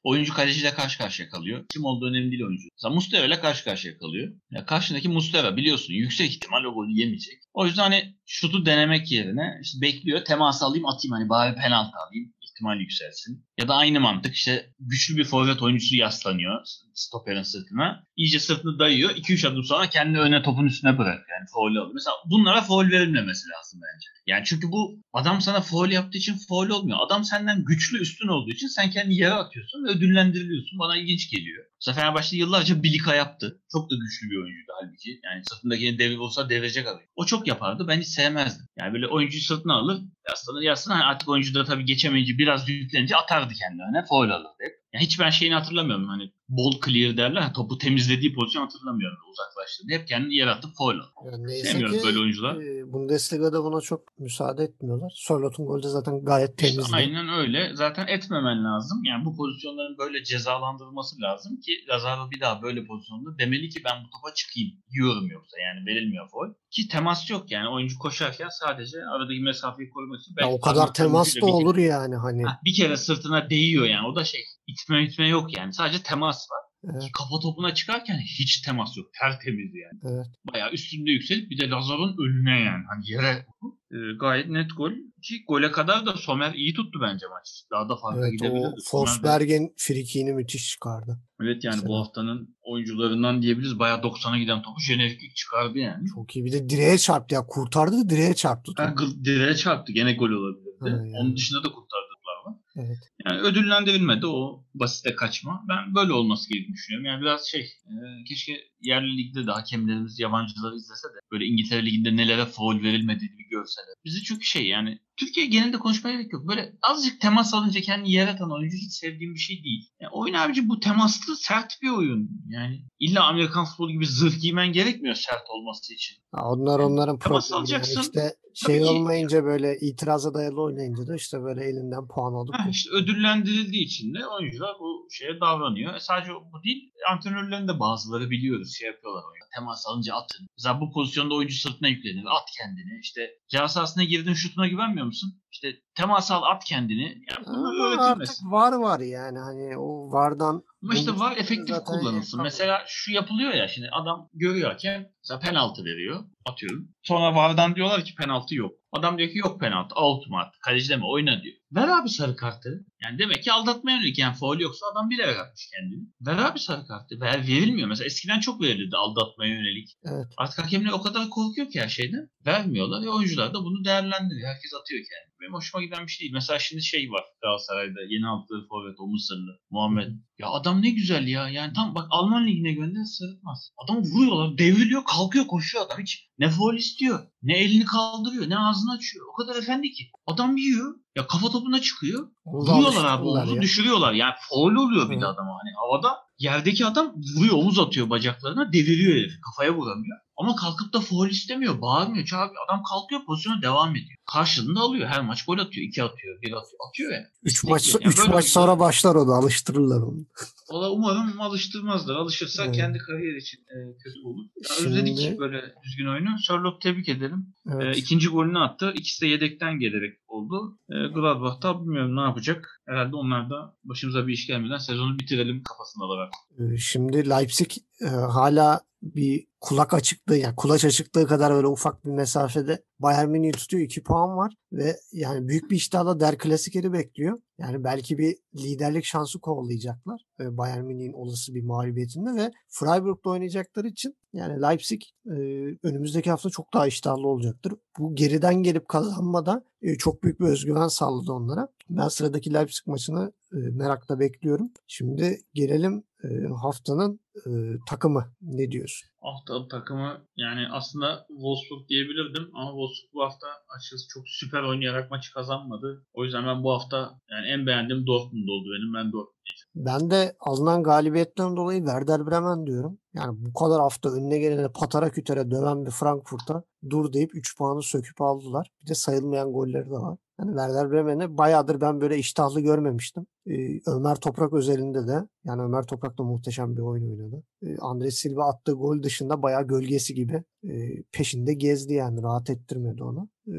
oyuncu 0.03 0.35
kaleciyle 0.35 0.75
karşı 0.75 0.99
karşıya 0.99 1.29
kalıyor. 1.29 1.65
Kim 1.69 1.85
olduğu 1.85 2.07
önemli 2.07 2.31
değil 2.31 2.43
oyuncu. 2.43 2.69
Mesela 2.73 2.95
Muslera 2.95 3.27
ile 3.27 3.41
karşı 3.41 3.65
karşıya 3.65 3.99
kalıyor. 3.99 4.33
Ya 4.51 4.67
karşındaki 4.67 5.09
Muslera 5.09 5.57
biliyorsun 5.57 5.95
yüksek 5.95 6.31
ihtimal 6.31 6.65
o 6.65 6.75
golü 6.75 6.93
yemeyecek. 6.93 7.39
O 7.55 7.67
yüzden 7.67 7.83
hani 7.83 8.15
şutu 8.27 8.67
denemek 8.67 9.13
yerine 9.13 9.59
işte 9.63 9.81
bekliyor. 9.81 10.25
Temas 10.25 10.63
alayım 10.63 10.87
atayım 10.87 11.13
hani 11.13 11.29
bari 11.29 11.55
penaltı 11.55 11.97
alayım 12.09 12.33
ihtimal 12.57 12.81
yükselsin. 12.81 13.47
Ya 13.59 13.69
da 13.69 13.75
aynı 13.75 14.01
mantık 14.01 14.35
işte 14.35 14.73
güçlü 14.81 15.17
bir 15.17 15.25
forvet 15.25 15.63
oyuncusu 15.63 15.97
yaslanıyor 15.97 16.61
stoperin 16.97 17.43
sırtına. 17.43 18.05
İyice 18.17 18.41
sırtını 18.41 18.79
dayıyor. 18.79 19.11
2-3 19.11 19.49
adım 19.49 19.65
sonra 19.65 19.89
kendini 19.89 20.21
öne 20.21 20.43
topun 20.43 20.67
üstüne 20.67 20.99
bırakıyor. 20.99 21.39
Yani 21.39 21.47
foul 21.55 21.71
alıyor. 21.71 21.91
Mesela 21.95 22.15
bunlara 22.27 22.63
foul 22.63 22.91
verilmemesi 22.91 23.49
lazım 23.49 23.81
bence. 23.83 24.07
Yani 24.27 24.45
çünkü 24.45 24.73
bu 24.73 25.03
adam 25.13 25.41
sana 25.41 25.61
foul 25.61 25.91
yaptığı 25.91 26.19
için 26.19 26.37
foul 26.49 26.69
olmuyor. 26.69 26.99
Adam 27.07 27.25
senden 27.25 27.65
güçlü 27.65 28.01
üstün 28.01 28.29
olduğu 28.29 28.51
için 28.51 28.67
sen 28.67 28.91
kendini 28.91 29.17
yere 29.17 29.35
atıyorsun 29.35 29.85
ve 29.85 29.91
ödüllendiriliyorsun. 29.91 30.79
Bana 30.79 30.97
ilginç 30.97 31.31
geliyor. 31.31 31.65
Mesela 31.81 31.95
Fenerbahçe 31.95 32.37
yıllarca 32.37 32.83
Bilika 32.83 33.15
yaptı. 33.15 33.61
Çok 33.73 33.91
da 33.91 33.95
güçlü 33.95 34.31
bir 34.31 34.37
oyuncuydu 34.37 34.73
halbuki. 34.81 35.21
Yani 35.25 35.43
sırtındaki 35.45 35.99
devir 35.99 36.17
olsa 36.17 36.49
devirecek 36.49 36.87
adam. 36.87 37.01
O 37.17 37.27
çok 37.27 37.47
yapardı. 37.47 37.89
Ben 37.89 38.01
hiç 38.01 38.09
sevmezdim. 38.09 38.67
Yani 38.79 38.93
böyle 38.95 39.07
oyuncuyu 39.07 39.43
sırtına 39.43 39.75
alır. 39.75 40.01
Yaslanır 40.29 40.63
yaslanır. 40.63 40.97
Hani 40.97 41.07
artık 41.07 41.29
oyuncu 41.29 41.55
da 41.55 41.65
tabii 41.65 41.85
geçemeyince 41.85 42.39
biraz 42.39 42.69
yüklenince 42.69 43.17
atardı 43.17 43.55
kendini 43.55 43.83
öne. 43.83 44.05
Foul 44.09 44.31
alırdı 44.31 44.49
hep. 44.61 44.86
Yani 44.97 45.07
hiç 45.07 45.21
ben 45.21 45.31
şeyini 45.31 45.55
hatırlamıyorum. 45.55 46.09
Hani 46.09 46.33
ball 46.49 46.73
clear 46.87 47.17
derler. 47.17 47.55
Topu 47.55 47.79
temizlediği 47.79 48.35
pozisyon 48.35 48.63
hatırlamıyorum. 48.63 49.19
Uzaklaştırdı. 49.31 49.93
Hep 49.93 50.09
kendini 50.09 50.35
foul 50.79 50.95
alır. 50.95 51.33
yani 51.33 51.47
neyse 51.47 51.69
Sevmiyorum 51.69 51.99
ki 51.99 52.05
böyle 52.07 52.19
oyuncular. 52.19 52.55
e, 52.61 52.93
Bundesliga'da 52.93 53.65
buna 53.65 53.81
çok 53.81 54.19
müsaade 54.19 54.65
etmiyorlar. 54.65 55.13
Sörlot'un 55.17 55.67
golü 55.67 55.83
de 55.83 55.89
zaten 55.89 56.25
gayet 56.25 56.63
İşte 56.63 56.75
temizdi. 56.75 56.97
aynen 56.97 57.29
öyle. 57.29 57.71
Zaten 57.75 58.07
etmemen 58.07 58.65
lazım. 58.65 59.05
Yani 59.05 59.25
bu 59.25 59.37
pozisyonların 59.37 59.99
böyle 59.99 60.25
cezalandırılması 60.25 61.21
lazım 61.21 61.61
ki 61.61 61.73
Lazaro 61.89 62.31
bir 62.31 62.41
daha 62.41 62.63
böyle 62.63 62.87
pozisyonda 62.87 63.39
demeli 63.39 63.69
ki 63.69 63.81
ben 63.85 64.05
bu 64.05 64.11
topa 64.11 64.35
çıkayım. 64.35 64.71
Yiyorum 64.91 65.27
yoksa 65.31 65.57
yani 65.61 65.87
verilmiyor 65.87 66.29
foul. 66.31 66.55
Ki 66.77 66.89
temas 66.89 67.31
yok 67.31 67.51
yani 67.51 67.69
oyuncu 67.69 67.99
koşarken 67.99 68.49
sadece 68.49 68.99
aradaki 69.15 69.41
mesafeyi 69.41 69.91
korumak 69.91 70.21
için. 70.21 70.35
Ya 70.41 70.49
o 70.49 70.61
kadar 70.61 70.95
temas 70.95 71.37
da 71.37 71.37
bir 71.37 71.43
olur 71.43 71.77
yani 71.77 72.17
hani. 72.17 72.45
Ha, 72.45 72.61
bir 72.65 72.75
kere 72.75 72.97
sırtına 72.97 73.51
değiyor 73.51 73.87
yani. 73.87 74.07
O 74.07 74.17
da 74.17 74.25
şey 74.25 74.41
itme 74.67 75.05
itme 75.05 75.29
yok 75.29 75.57
yani. 75.57 75.73
Sadece 75.73 76.03
temas 76.03 76.51
var. 76.51 76.61
Evet, 76.93 77.03
kafa 77.13 77.41
topuna 77.43 77.75
çıkarken 77.75 78.19
hiç 78.19 78.61
temas 78.61 78.97
yok. 78.97 79.07
Tertemiz 79.21 79.71
yani. 79.75 80.15
evet. 80.15 80.27
Bayağı 80.53 80.73
üstünde 80.73 81.11
yükselip 81.11 81.51
bir 81.51 81.59
de 81.61 81.69
Lazaro'nun 81.69 82.17
önüne 82.29 82.61
yani. 82.61 82.85
Hani 82.89 83.11
yere 83.11 83.47
e, 83.93 83.99
gayet 84.21 84.49
net 84.49 84.77
gol. 84.77 84.93
Ki 85.23 85.45
gole 85.49 85.71
kadar 85.71 86.07
da 86.07 86.17
Somer 86.17 86.55
iyi 86.55 86.75
tuttu 86.75 86.99
bence 87.03 87.27
maç. 87.27 87.63
Daha 87.73 87.89
da 87.89 87.97
farklı 87.97 88.21
Evet 88.21 88.33
gidebilirdi. 88.33 88.67
o 88.67 88.75
Forsberg'in 88.91 89.75
frikiğini 89.77 90.33
müthiş 90.33 90.69
çıkardı. 90.71 91.21
Evet 91.43 91.65
yani 91.65 91.75
Mesela. 91.75 91.89
bu 91.89 91.99
haftanın 91.99 92.57
oyuncularından 92.63 93.43
diyebiliriz. 93.43 93.79
Bayağı 93.79 93.99
90'a 93.99 94.39
giden 94.39 94.63
topu 94.63 94.81
jeneriklik 94.81 95.37
çıkardı 95.37 95.79
yani. 95.79 96.09
Çok 96.15 96.37
iyi. 96.37 96.45
Bir 96.45 96.53
de 96.53 96.69
direğe 96.69 96.99
çarptı 96.99 97.35
ya. 97.35 97.47
Kurtardı 97.47 98.05
da 98.05 98.11
direğe 98.11 98.35
çarptı. 98.35 98.73
Ha, 98.77 98.95
direğe 99.25 99.55
çarptı. 99.57 99.93
Gene 99.93 100.15
gol 100.15 100.31
olabilirdi. 100.31 100.81
Ha, 100.81 100.89
yani. 100.89 101.13
Onun 101.15 101.37
dışında 101.37 101.59
da 101.59 101.69
kurtardılar 101.69 102.37
var. 102.47 102.55
Evet. 102.77 102.99
Yani 103.27 103.41
ödüllendirilmedi 103.41 104.27
o 104.27 104.65
basite 104.81 105.15
kaçma. 105.15 105.65
Ben 105.69 105.95
böyle 105.95 106.13
olması 106.13 106.49
gerektiğini 106.49 106.75
düşünüyorum. 106.75 107.07
Yani 107.07 107.21
biraz 107.21 107.47
şey 107.47 107.61
e, 107.61 108.25
keşke 108.29 108.61
yerli 108.81 109.19
ligde 109.19 109.47
de 109.47 109.51
hakemlerimiz 109.51 110.21
yabancıları 110.21 110.77
izlese 110.77 111.09
de 111.09 111.19
böyle 111.33 111.45
İngiltere 111.45 111.87
liginde 111.87 112.17
nelere 112.17 112.45
foul 112.45 112.83
verilmediğini 112.83 113.39
bir 113.39 113.49
görseler. 113.51 113.95
Bizi 114.05 114.23
çünkü 114.23 114.45
şey 114.45 114.67
yani 114.67 114.99
Türkiye 115.17 115.47
genelinde 115.47 115.79
konuşmaya 115.79 116.13
gerek 116.13 116.33
yok. 116.33 116.49
Böyle 116.49 116.73
azıcık 116.83 117.21
temas 117.21 117.55
alınca 117.55 117.81
kendini 117.81 118.13
yere 118.13 118.31
atan 118.31 118.53
oyuncu 118.53 118.77
hiç 118.77 118.93
sevdiğim 118.93 119.35
bir 119.35 119.39
şey 119.39 119.65
değil. 119.65 119.91
Yani 120.01 120.11
oyun 120.13 120.35
abici 120.35 120.69
bu 120.69 120.81
temaslı 120.81 121.37
sert 121.37 121.83
bir 121.83 121.91
oyun. 121.91 122.31
Yani 122.49 122.85
illa 122.99 123.25
Amerikan 123.25 123.65
futbolu 123.65 123.93
gibi 123.93 124.07
zırh 124.07 124.41
giymen 124.41 124.73
gerekmiyor 124.73 125.15
sert 125.15 125.51
olması 125.51 125.95
için. 125.95 126.17
Ha, 126.33 126.51
onlar 126.51 126.79
onların 126.79 127.19
Temas 127.19 127.49
problemi. 127.51 127.71
Yani 127.71 127.77
alacaksın. 127.77 128.01
işte 128.01 128.37
şey 128.55 128.79
ki. 128.79 128.85
olmayınca 128.85 129.45
böyle 129.45 129.79
itiraza 129.81 130.35
dayalı 130.35 130.63
oynayınca 130.63 131.07
da 131.07 131.17
işte 131.17 131.43
böyle 131.43 131.65
elinden 131.65 132.09
puan 132.09 132.33
alıp 132.33 132.55
Ha, 132.55 132.69
işte 132.71 132.91
ödüllendirildiği 132.91 133.85
için 133.85 134.15
de 134.15 134.27
oyuncular 134.27 134.66
bu 134.81 135.09
şeye 135.11 135.41
davranıyor. 135.41 135.95
E 135.95 136.01
sadece 136.01 136.33
bu 136.35 136.63
değil, 136.65 136.91
antrenörlerin 137.11 137.69
de 137.69 137.81
bazıları 137.81 138.31
biliyoruz 138.31 138.77
şey 138.79 138.87
yapıyorlar 138.87 139.23
oyuna. 139.23 139.47
Temas 139.55 139.87
alınca 139.87 140.15
atın. 140.15 140.47
Mesela 140.59 140.81
bu 140.81 140.93
pozisyonda 140.93 141.35
oyuncu 141.35 141.55
sırtına 141.55 141.89
yüklenir. 141.89 142.25
At 142.27 142.49
kendini. 142.59 143.01
İşte 143.03 143.31
ceza 143.49 143.69
sahasına 143.69 144.05
girdin 144.05 144.35
şutuna 144.35 144.69
güvenmiyor 144.69 145.07
musun? 145.07 145.43
İşte 145.53 145.77
temas 145.97 146.31
al 146.31 146.43
at 146.43 146.65
kendini. 146.65 147.03
Yani 147.03 147.47
bunu 147.47 147.69
Ama 147.69 148.05
artık 148.05 148.37
var 148.45 148.73
var 148.73 149.01
yani 149.01 149.39
hani 149.39 149.79
o 149.79 150.13
vardan 150.13 150.63
Ama 150.83 150.95
işte 150.95 151.19
var 151.19 151.37
efektif 151.37 151.77
kullanılsın. 151.77 152.43
Mesela 152.43 152.85
şu 152.87 153.13
yapılıyor 153.13 153.55
ya 153.55 153.69
şimdi 153.69 153.89
adam 153.93 154.29
görüyor 154.35 154.71
hakem 154.71 155.07
mesela 155.23 155.41
penaltı 155.41 155.85
veriyor 155.85 156.25
atıyorum. 156.45 156.89
Sonra 157.03 157.35
vardan 157.35 157.75
diyorlar 157.75 158.05
ki 158.05 158.15
penaltı 158.15 158.55
yok. 158.55 158.73
Adam 158.93 159.19
diyor 159.19 159.31
ki 159.31 159.39
yok 159.39 159.61
penaltı 159.61 159.95
out 159.95 160.29
mu 160.29 160.39
attı 160.39 160.59
kaleci 160.65 160.89
deme 160.89 161.05
oyna 161.07 161.43
diyor. 161.43 161.57
Ver 161.73 161.89
abi 161.89 162.09
sarı 162.09 162.37
kartı. 162.37 162.87
Yani 163.05 163.19
demek 163.19 163.43
ki 163.43 163.53
aldatmaya 163.53 163.97
yönelik 163.97 164.19
yani 164.19 164.37
faul 164.37 164.61
yoksa 164.61 164.87
adam 164.93 165.11
bilerek 165.11 165.39
atmış 165.39 165.71
kendini. 165.75 166.09
Ver 166.21 166.39
abi 166.39 166.59
sarı 166.59 166.87
kartı. 166.87 167.21
Ver, 167.21 167.47
verilmiyor. 167.47 167.89
Mesela 167.89 168.07
eskiden 168.07 168.41
çok 168.41 168.63
verilirdi 168.63 168.97
aldatmaya 168.97 169.55
yönelik. 169.55 169.97
evet. 170.05 170.27
Artık 170.37 170.59
hakemler 170.59 170.93
o 170.93 171.03
kadar 171.03 171.31
korkuyor 171.31 171.71
ki 171.71 171.81
her 171.81 171.89
şeyden. 171.89 172.29
Vermiyorlar 172.47 173.03
ve 173.03 173.11
oyuncular 173.11 173.55
da 173.55 173.65
bunu 173.65 173.85
değerlendiriyor. 173.85 174.49
Herkes 174.49 174.75
atıyor 174.81 175.01
kendini. 175.01 175.36
Benim 175.41 175.53
hoşuma 175.53 175.85
giden 175.85 176.07
bir 176.07 176.11
şey 176.11 176.21
değil. 176.25 176.33
Mesela 176.33 176.59
şimdi 176.59 176.83
şey 176.83 177.11
var 177.11 177.25
Galatasaray'da 177.43 178.01
yeni 178.09 178.27
aldığı 178.27 178.67
forvet 178.69 178.97
o 179.01 179.07
Mısırlı 179.07 179.59
Muhammed. 179.71 180.09
Ya 180.39 180.49
adam 180.49 180.83
ne 180.83 180.91
güzel 180.91 181.27
ya. 181.27 181.49
Yani 181.49 181.73
tam 181.73 181.95
bak 181.95 182.07
Alman 182.11 182.47
ligine 182.47 182.73
gönder 182.73 183.05
sırıtmaz. 183.05 183.71
Adamı 183.85 184.01
vuruyorlar. 184.01 184.59
Devriliyor 184.59 185.05
kalkıyor 185.05 185.47
koşuyor 185.47 185.87
adam. 185.87 185.99
Hiç 186.03 186.29
ne 186.39 186.51
foul 186.51 186.75
istiyor. 186.75 187.27
Ne 187.43 187.59
elini 187.59 187.85
kaldırıyor. 187.85 188.51
Ne 188.51 188.59
ağzını 188.59 188.93
açıyor. 188.93 189.27
O 189.33 189.37
kadar 189.37 189.57
efendi 189.57 189.91
ki. 189.91 190.11
Adam 190.27 190.57
yiyor. 190.57 190.95
Ya 191.17 191.27
kafa 191.27 191.51
topuna 191.51 191.81
çıkıyor. 191.81 192.29
Vuruyorlar 192.47 193.05
abi 193.05 193.25
omuzu 193.25 193.55
ya. 193.57 193.63
düşürüyorlar. 193.63 194.13
Yani 194.13 194.35
foul 194.49 194.75
oluyor 194.75 195.11
bir 195.11 195.21
de 195.21 195.27
adama. 195.27 195.51
Hani 195.51 195.73
havada 195.77 196.27
Yerdeki 196.39 196.87
adam 196.87 197.15
vuruyor 197.37 197.55
omuz 197.55 197.79
atıyor 197.79 198.11
bacaklarına 198.11 198.73
deviriyor 198.73 199.17
herif. 199.17 199.33
Kafaya 199.41 199.75
vuramıyor. 199.75 200.19
Ama 200.37 200.57
kalkıp 200.57 200.93
da 200.93 201.01
foul 201.01 201.29
istemiyor. 201.29 201.81
Bağırmıyor. 201.81 202.27
Çağırmıyor. 202.27 202.63
Adam 202.69 202.83
kalkıyor 202.83 203.25
pozisyona 203.27 203.63
devam 203.63 203.91
ediyor. 203.91 204.19
Karşılığında 204.33 204.81
alıyor. 204.81 205.09
Her 205.09 205.21
maç 205.23 205.45
gol 205.45 205.59
atıyor. 205.59 205.87
iki 205.87 206.03
atıyor. 206.03 206.43
Bir 206.43 206.53
atıyor. 206.53 206.79
Atıyor 206.89 207.13
yani. 207.13 207.27
3 207.43 207.65
maç, 207.65 207.95
Yani 207.95 208.05
üç 208.07 208.29
maç 208.29 208.45
bir- 208.45 208.51
sonra 208.51 208.79
başlar 208.79 209.15
onu 209.15 209.33
alıştırırlar 209.33 210.03
onu. 210.03 210.27
Valla 210.71 210.91
umarım 210.91 211.41
alıştırmazlar. 211.41 212.17
Alışırsa 212.17 212.65
Evet. 212.65 212.77
kendi 212.77 212.99
kariyer 212.99 213.37
için 213.37 213.59
e, 213.59 213.77
kötü 214.05 214.19
olur. 214.25 214.45
Ya 214.57 214.75
Şimdi- 214.79 214.89
Özledik 214.89 215.39
böyle 215.39 215.75
düzgün 215.85 216.07
oyunu. 216.07 216.29
Sherlock 216.47 216.81
tebrik 216.81 217.09
edelim. 217.09 217.55
Evet. 217.75 217.97
E, 217.97 217.99
ikinci 217.99 218.29
golünü 218.29 218.59
attı. 218.59 218.93
İkisi 218.97 219.23
de 219.23 219.27
yedekten 219.27 219.79
gelerek 219.79 220.19
oldu. 220.29 220.79
E, 220.91 220.95
Gladbach'ta 220.95 221.81
bilmiyorum 221.81 222.17
ne 222.17 222.21
yapacak. 222.21 222.83
Herhalde 222.89 223.17
onlar 223.17 223.51
da 223.51 223.75
başımıza 223.85 224.27
bir 224.27 224.33
iş 224.33 224.47
gelmeden 224.47 224.79
sezonu 224.79 225.19
bitirelim 225.19 225.63
kafasındalar. 225.63 226.31
Ee, 226.59 226.79
Şimdi 226.79 227.31
Leipzig 227.31 227.71
e, 228.01 228.07
hala 228.07 228.81
bir 229.03 229.47
kulak 229.61 229.95
açıklığı 229.95 230.37
yani 230.37 230.57
kulaç 230.57 230.85
açıklığı 230.85 231.27
kadar 231.27 231.55
böyle 231.55 231.67
ufak 231.67 232.05
bir 232.05 232.11
mesafede 232.11 232.83
Bayern 232.99 233.29
Münih'i 233.29 233.53
tutuyor. 233.53 233.83
2 233.83 234.03
puan 234.03 234.37
var 234.37 234.55
ve 234.73 234.97
yani 235.13 235.49
büyük 235.49 235.71
bir 235.71 235.77
iştahla 235.77 236.21
Der 236.21 236.39
Klasikeri 236.39 236.93
bekliyor. 236.93 237.39
Yani 237.59 237.85
belki 237.85 238.19
bir 238.19 238.37
liderlik 238.55 239.05
şansı 239.05 239.41
kovalayacaklar. 239.41 240.21
e, 240.41 240.57
Bayern 240.57 240.85
Münih'in 240.85 241.13
olası 241.13 241.55
bir 241.55 241.63
mağlubiyetinde 241.63 242.43
ve 242.43 242.51
Freiburg'da 242.69 243.31
oynayacakları 243.31 243.89
için 243.89 244.17
yani 244.33 244.63
Leipzig 244.63 245.03
e, 245.27 245.35
önümüzdeki 245.83 246.31
hafta 246.31 246.51
çok 246.51 246.75
daha 246.75 246.87
iştahlı 246.87 247.29
olacaktır. 247.29 247.73
Bu 247.99 248.15
geriden 248.15 248.55
gelip 248.55 248.89
kazanmada 248.89 249.65
e, 249.83 249.95
çok 249.95 250.23
büyük 250.23 250.41
bir 250.41 250.47
özgüven 250.47 250.89
sağladı 250.89 251.33
onlara. 251.33 251.69
Ben 251.91 252.09
sıradaki 252.09 252.55
Leipzig 252.55 252.87
maçını 252.87 253.33
e, 253.53 253.57
merakla 253.57 254.21
bekliyorum. 254.21 254.71
Şimdi 254.87 255.41
gelelim 255.55 256.05
e, 256.25 256.29
haftanın 256.63 257.21
e, 257.47 257.51
takımı. 257.89 258.25
Ne 258.43 258.71
diyorsun? 258.71 259.09
Hafta 259.27 259.69
takımı 259.69 260.27
yani 260.37 260.69
aslında 260.73 261.27
Wolfsburg 261.29 261.89
diyebilirdim 261.89 262.51
ama 262.55 262.71
Wolfsburg 262.71 263.15
bu 263.15 263.23
hafta 263.25 263.47
açıkçası 263.77 264.09
çok 264.09 264.25
süper 264.27 264.63
oynayarak 264.63 265.11
maçı 265.11 265.33
kazanmadı. 265.35 266.05
O 266.15 266.25
yüzden 266.25 266.47
ben 266.47 266.65
bu 266.65 266.73
hafta 266.73 266.97
yani 267.31 267.47
en 267.47 267.67
beğendiğim 267.67 268.07
Dortmund 268.07 268.49
oldu 268.49 268.69
benim. 268.75 268.95
Ben 268.95 269.13
Dortmund 269.13 269.37
Ben 269.75 270.11
de 270.11 270.37
alınan 270.41 270.83
galibiyetten 270.83 271.57
dolayı 271.57 271.79
Werder 271.79 272.27
Bremen 272.27 272.67
diyorum. 272.67 272.99
Yani 273.15 273.37
bu 273.39 273.53
kadar 273.53 273.81
hafta 273.81 274.09
önüne 274.09 274.39
gelene 274.39 274.69
patara 274.73 275.11
kütere 275.11 275.51
döven 275.51 275.87
bir 275.87 275.91
Frankfurt'a 275.91 276.63
dur 276.91 277.13
deyip 277.13 277.35
3 277.35 277.59
puanı 277.59 277.83
söküp 277.83 278.21
aldılar. 278.21 278.71
Bir 278.83 278.87
de 278.87 278.95
sayılmayan 278.95 279.53
golleri 279.53 279.87
de 279.87 279.91
var. 279.91 280.19
Yani 280.41 280.49
Werder 280.51 280.91
Bremen'i 280.91 281.39
bayağıdır 281.39 281.81
ben 281.81 282.01
böyle 282.01 282.19
iştahlı 282.19 282.61
görmemiştim. 282.61 283.27
Ee, 283.47 283.81
Ömer 283.87 284.17
Toprak 284.17 284.53
özelinde 284.53 285.07
de 285.07 285.29
yani 285.45 285.63
Ömer 285.63 285.83
Toprak 285.83 286.19
da 286.19 286.23
muhteşem 286.23 286.77
bir 286.77 286.81
oyun 286.83 287.11
oynadı. 287.11 287.43
Ee, 287.63 287.77
Andres 287.79 288.15
Silva 288.15 288.49
attığı 288.49 288.73
gol 288.73 289.03
dışında 289.03 289.43
bayağı 289.43 289.67
gölgesi 289.67 290.15
gibi 290.15 290.43
e, 290.65 291.03
peşinde 291.13 291.55
gezdi 291.55 291.95
yani 291.95 292.23
rahat 292.23 292.51
ettirmedi 292.51 293.03
onu. 293.05 293.29
Ee, 293.49 293.53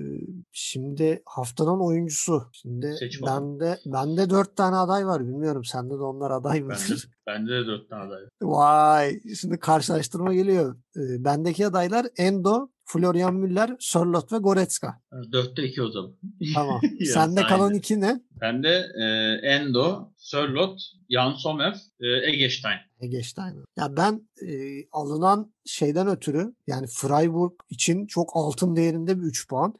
şimdi 0.51 1.21
haftanın 1.25 1.79
oyuncusu. 1.79 2.43
Şimdi 2.53 2.95
Seç 2.99 3.21
bakalım. 3.21 3.59
bende 3.59 3.77
bende 3.85 4.29
4 4.29 4.55
tane 4.55 4.75
aday 4.75 5.07
var. 5.07 5.27
Bilmiyorum 5.27 5.65
sende 5.65 5.93
de 5.93 6.03
onlar 6.03 6.31
aday 6.31 6.53
Bende, 6.61 6.65
mıdır? 6.73 7.09
bende 7.27 7.51
de 7.51 7.65
dört 7.67 7.89
tane 7.89 8.03
aday. 8.03 8.21
Vay 8.41 9.19
şimdi 9.41 9.59
karşılaştırma 9.59 10.33
geliyor. 10.33 10.75
Ee, 10.97 11.23
bendeki 11.23 11.67
adaylar 11.67 12.07
Endo, 12.17 12.69
Florian 12.89 13.35
Müller, 13.35 13.75
Sörloth 13.79 14.33
ve 14.33 14.37
Goretzka. 14.37 15.01
Dörtte 15.31 15.63
iki 15.63 15.81
o 15.81 15.89
zaman. 15.89 16.11
Tamam. 16.53 16.81
Sende 17.13 17.41
kalan 17.43 17.73
iki 17.73 18.01
ne? 18.01 18.21
Bende 18.41 18.85
e, 19.01 19.05
Endo, 19.47 20.13
Sörlot, 20.27 20.81
Jan 21.09 21.33
Sommer, 21.33 21.77
Egestein. 22.23 22.77
Egestein. 22.99 23.63
Ya 23.77 23.97
ben 23.97 24.29
e, 24.47 24.51
alınan 24.91 25.53
şeyden 25.65 26.07
ötürü 26.07 26.55
yani 26.67 26.87
Freiburg 26.87 27.51
için 27.69 28.05
çok 28.05 28.29
altın 28.33 28.75
değerinde 28.75 29.17
bir 29.19 29.23
3 29.23 29.47
puan 29.47 29.73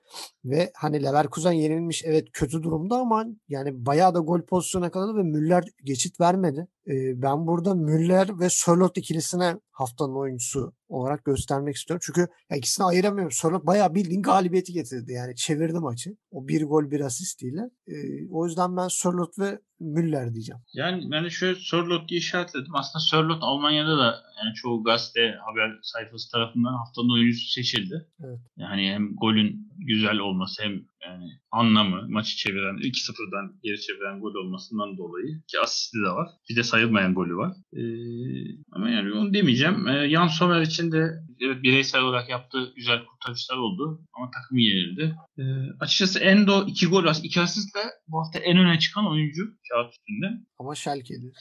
ve 0.46 0.72
hani 0.76 1.04
Leverkusen 1.04 1.52
yenilmiş 1.52 2.04
evet 2.06 2.28
kötü 2.34 2.64
durumda 2.64 2.96
ama 2.96 3.26
yani 3.48 3.86
bayağı 3.86 4.16
da 4.16 4.20
gol 4.20 4.42
pozisyona 4.42 4.92
kaldı 4.92 5.18
ve 5.18 5.24
Müller 5.24 5.64
geçit 5.84 6.20
vermedi. 6.20 6.68
E, 6.88 7.22
ben 7.22 7.48
burada 7.48 7.76
Müller 7.76 8.40
ve 8.40 8.50
Sörloth 8.50 8.98
ikilisine 8.98 9.56
haftanın 9.72 10.16
oyuncusu 10.16 10.74
olarak 10.90 11.26
göstermek 11.26 11.76
istiyorum. 11.76 12.02
Çünkü 12.06 12.28
ya 12.50 12.58
ikisini 12.58 12.86
ayıramıyorum. 12.86 13.32
Sörloth 13.32 13.66
bayağı 13.66 13.96
bildiğin 13.96 14.22
galibiyeti 14.22 14.74
getirdi. 14.74 15.12
Yani 15.12 15.36
çevirdi 15.36 15.80
maçı. 15.80 16.18
O 16.32 16.48
bir 16.48 16.66
gol 16.66 16.92
bir 16.92 17.00
asistiyle. 17.00 17.62
E, 17.88 17.96
o 18.32 18.46
yüzden 18.46 18.78
ben 18.78 18.88
Sörloth 18.88 19.40
ve 19.40 19.60
Müller 19.80 20.34
diyeceğim. 20.38 20.62
Yani 20.74 21.12
ben 21.12 21.26
de 21.26 21.30
şöyle 21.30 21.56
Sörlot 21.60 22.10
diye 22.10 22.20
işaretledim. 22.20 22.76
Aslında 22.76 23.04
Sörlot 23.04 23.40
Almanya'da 23.42 23.98
da 23.98 24.24
yani 24.40 24.54
çoğu 24.56 24.84
gazete 24.84 25.38
haber 25.46 25.80
sayfası 25.82 26.32
tarafından 26.32 26.74
haftanın 26.74 27.14
oyuncusu 27.14 27.50
seçildi. 27.50 28.08
Evet. 28.26 28.40
Yani 28.58 28.92
hem 28.92 29.16
golün 29.16 29.72
güzel 29.78 30.18
olması 30.18 30.64
hem 30.64 30.72
yani 31.06 31.32
anlamı 31.52 32.10
maçı 32.10 32.38
çeviren 32.38 32.78
2-0'dan 32.78 33.60
geri 33.64 33.82
çeviren 33.82 34.20
gol 34.20 34.34
olmasından 34.34 34.98
dolayı 34.98 35.42
ki 35.48 35.60
asisti 35.60 35.98
de 35.98 36.10
var. 36.10 36.30
Bir 36.50 36.56
de 36.56 36.64
sayılmayan 36.64 37.14
golü 37.14 37.36
var. 37.36 37.54
Ee, 37.74 37.82
ama 38.72 38.90
yani 38.90 39.14
onu 39.14 39.34
demeyeceğim. 39.34 39.88
Ee, 39.88 40.10
Jan 40.10 40.28
Sommer 40.28 40.62
için 40.62 40.92
de 40.92 41.27
evet, 41.42 41.64
bireysel 41.64 42.02
olarak 42.02 42.30
yaptığı 42.30 42.74
güzel 42.76 43.06
kurtarışlar 43.06 43.58
oldu 43.58 44.02
ama 44.14 44.32
takım 44.32 44.58
yenildi. 44.58 45.16
Ee, 45.38 45.44
açıkçası 45.80 46.20
Endo 46.20 46.68
2 46.68 46.88
gol 46.88 47.04
var. 47.04 47.18
2 47.24 47.42
asistle 47.42 47.80
bu 48.08 48.20
hafta 48.20 48.40
en 48.40 48.58
öne 48.58 48.80
çıkan 48.80 49.12
oyuncu 49.12 49.44
kağıt 49.70 49.94
üstünde. 49.94 50.28
Ama 50.60 50.76
Schalke'li. 50.76 51.32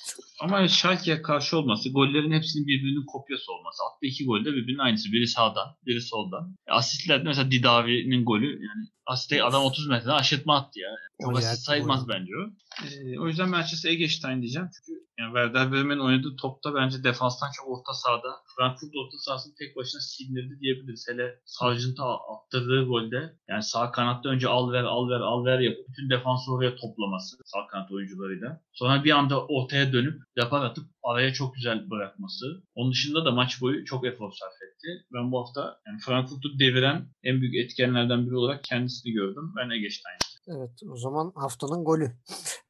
Ama 0.40 0.68
Schalke'ye 0.68 1.22
karşı 1.22 1.58
olması, 1.58 1.92
gollerin 1.92 2.32
hepsinin 2.32 2.66
birbirinin 2.66 3.06
kopyası 3.06 3.52
olması. 3.52 3.82
Attığı 3.84 4.06
iki 4.06 4.24
golde 4.24 4.52
birbirinin 4.52 4.78
aynısı. 4.78 5.12
Biri 5.12 5.26
sağdan, 5.26 5.76
biri 5.86 6.00
soldan. 6.00 6.56
E, 6.68 6.72
Asistlerde 6.72 7.24
mesela 7.24 7.50
Didavi'nin 7.50 8.24
golü 8.24 8.46
yani 8.46 8.88
asiste 9.06 9.42
adam 9.42 9.64
30 9.64 9.88
metreden 9.88 10.14
aşırtma 10.14 10.56
attı 10.56 10.80
ya. 10.80 10.90
Çok 11.22 11.42
yer- 11.42 11.54
sayılmaz 11.54 12.08
bence 12.08 12.32
o. 12.36 12.42
E, 12.86 13.18
o 13.20 13.26
yüzden 13.26 13.52
ben 13.52 13.58
açıkçası 13.58 13.88
Egestein 13.88 14.42
diyeceğim. 14.42 14.68
Çünkü 14.76 15.00
yani 15.18 15.28
Werder 15.34 15.72
Bremen'in 15.72 16.00
oynadığı 16.00 16.36
topta 16.36 16.74
bence 16.74 17.04
defanstan 17.04 17.48
çok 17.56 17.68
orta 17.68 17.94
sahada. 17.94 18.28
Frankfurt 18.56 18.90
orta 18.96 19.18
sahasını 19.18 19.54
tek 19.54 19.76
başına 19.76 20.00
sindirdi 20.00 20.60
diyebiliriz. 20.60 21.06
Hele 21.08 21.40
Sargent'a 21.44 22.04
attırdığı 22.32 22.84
golde 22.84 23.36
yani 23.48 23.62
sağ 23.62 23.90
kanatta 23.90 24.28
önce 24.28 24.48
al 24.48 24.72
ver 24.72 24.84
al 24.84 25.08
ver 25.08 25.20
al 25.20 25.44
ver 25.44 25.58
yapıp 25.60 25.88
bütün 25.88 26.10
defansı 26.10 26.52
oraya 26.52 26.76
toplaması 26.76 27.36
sağ 27.44 27.66
kanat 27.66 27.92
oyuncularıyla. 27.92 28.60
Sonra 28.72 29.04
bir 29.04 29.10
anda 29.10 29.46
ortaya 29.46 29.92
dönüp 29.92 30.22
depar 30.36 30.64
atıp 30.64 30.84
araya 31.02 31.32
çok 31.32 31.54
güzel 31.54 31.90
bırakması. 31.90 32.62
Onun 32.74 32.92
dışında 32.92 33.24
da 33.24 33.30
maç 33.30 33.60
boyu 33.60 33.84
çok 33.84 34.06
efor 34.06 34.32
sarf 34.32 34.52
etti. 34.88 35.06
Ben 35.14 35.32
bu 35.32 35.38
hafta 35.40 35.60
yani 35.86 35.98
Frankfurt'u 36.06 36.58
deviren 36.58 37.08
en 37.22 37.40
büyük 37.40 37.54
etkenlerden 37.54 38.26
biri 38.26 38.36
olarak 38.36 38.64
kendisini 38.64 39.12
gördüm. 39.12 39.52
Ben 39.56 39.70
Egestein. 39.70 40.18
Evet 40.48 40.70
o 40.92 40.96
zaman 40.96 41.32
haftanın 41.34 41.84
golü. 41.84 42.12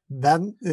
Ben 0.09 0.55
e, 0.65 0.71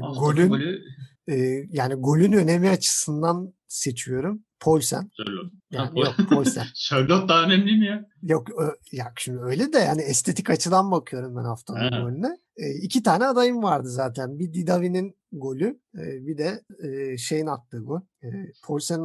Haftanın 0.00 0.18
golün 0.20 0.48
golü 0.48 0.82
e, 1.28 1.34
yani 1.70 1.94
golün 1.94 2.32
önemi 2.32 2.68
açısından 2.70 3.54
seçiyorum. 3.68 4.44
Poulsen. 4.60 5.10
Sörlot. 5.16 5.52
Yani 5.70 6.00
yok 6.00 6.14
Poulsen. 6.30 6.66
Sörlot 6.74 7.28
daha 7.28 7.44
önemli 7.44 7.76
mi 7.78 7.86
ya? 7.86 8.06
Yok 8.22 8.48
ö- 8.60 8.76
ya 8.92 9.12
şimdi 9.18 9.40
öyle 9.40 9.72
de 9.72 9.78
yani 9.78 10.02
estetik 10.02 10.50
açıdan 10.50 10.90
bakıyorum 10.90 11.36
ben 11.36 11.44
haftanın 11.44 11.78
Ha. 11.92 12.00
golüne. 12.00 12.38
E, 12.56 12.74
iki 12.82 13.02
tane 13.02 13.24
adayım 13.26 13.62
vardı 13.62 13.88
zaten. 13.88 14.38
Bir 14.38 14.52
Didavi'nin 14.52 15.16
golü 15.40 15.80
e, 15.94 16.26
bir 16.26 16.38
de 16.38 16.62
e, 16.82 17.16
şeyin 17.16 17.46
attığı 17.46 17.78
gol. 17.78 18.00
E, 18.22 18.28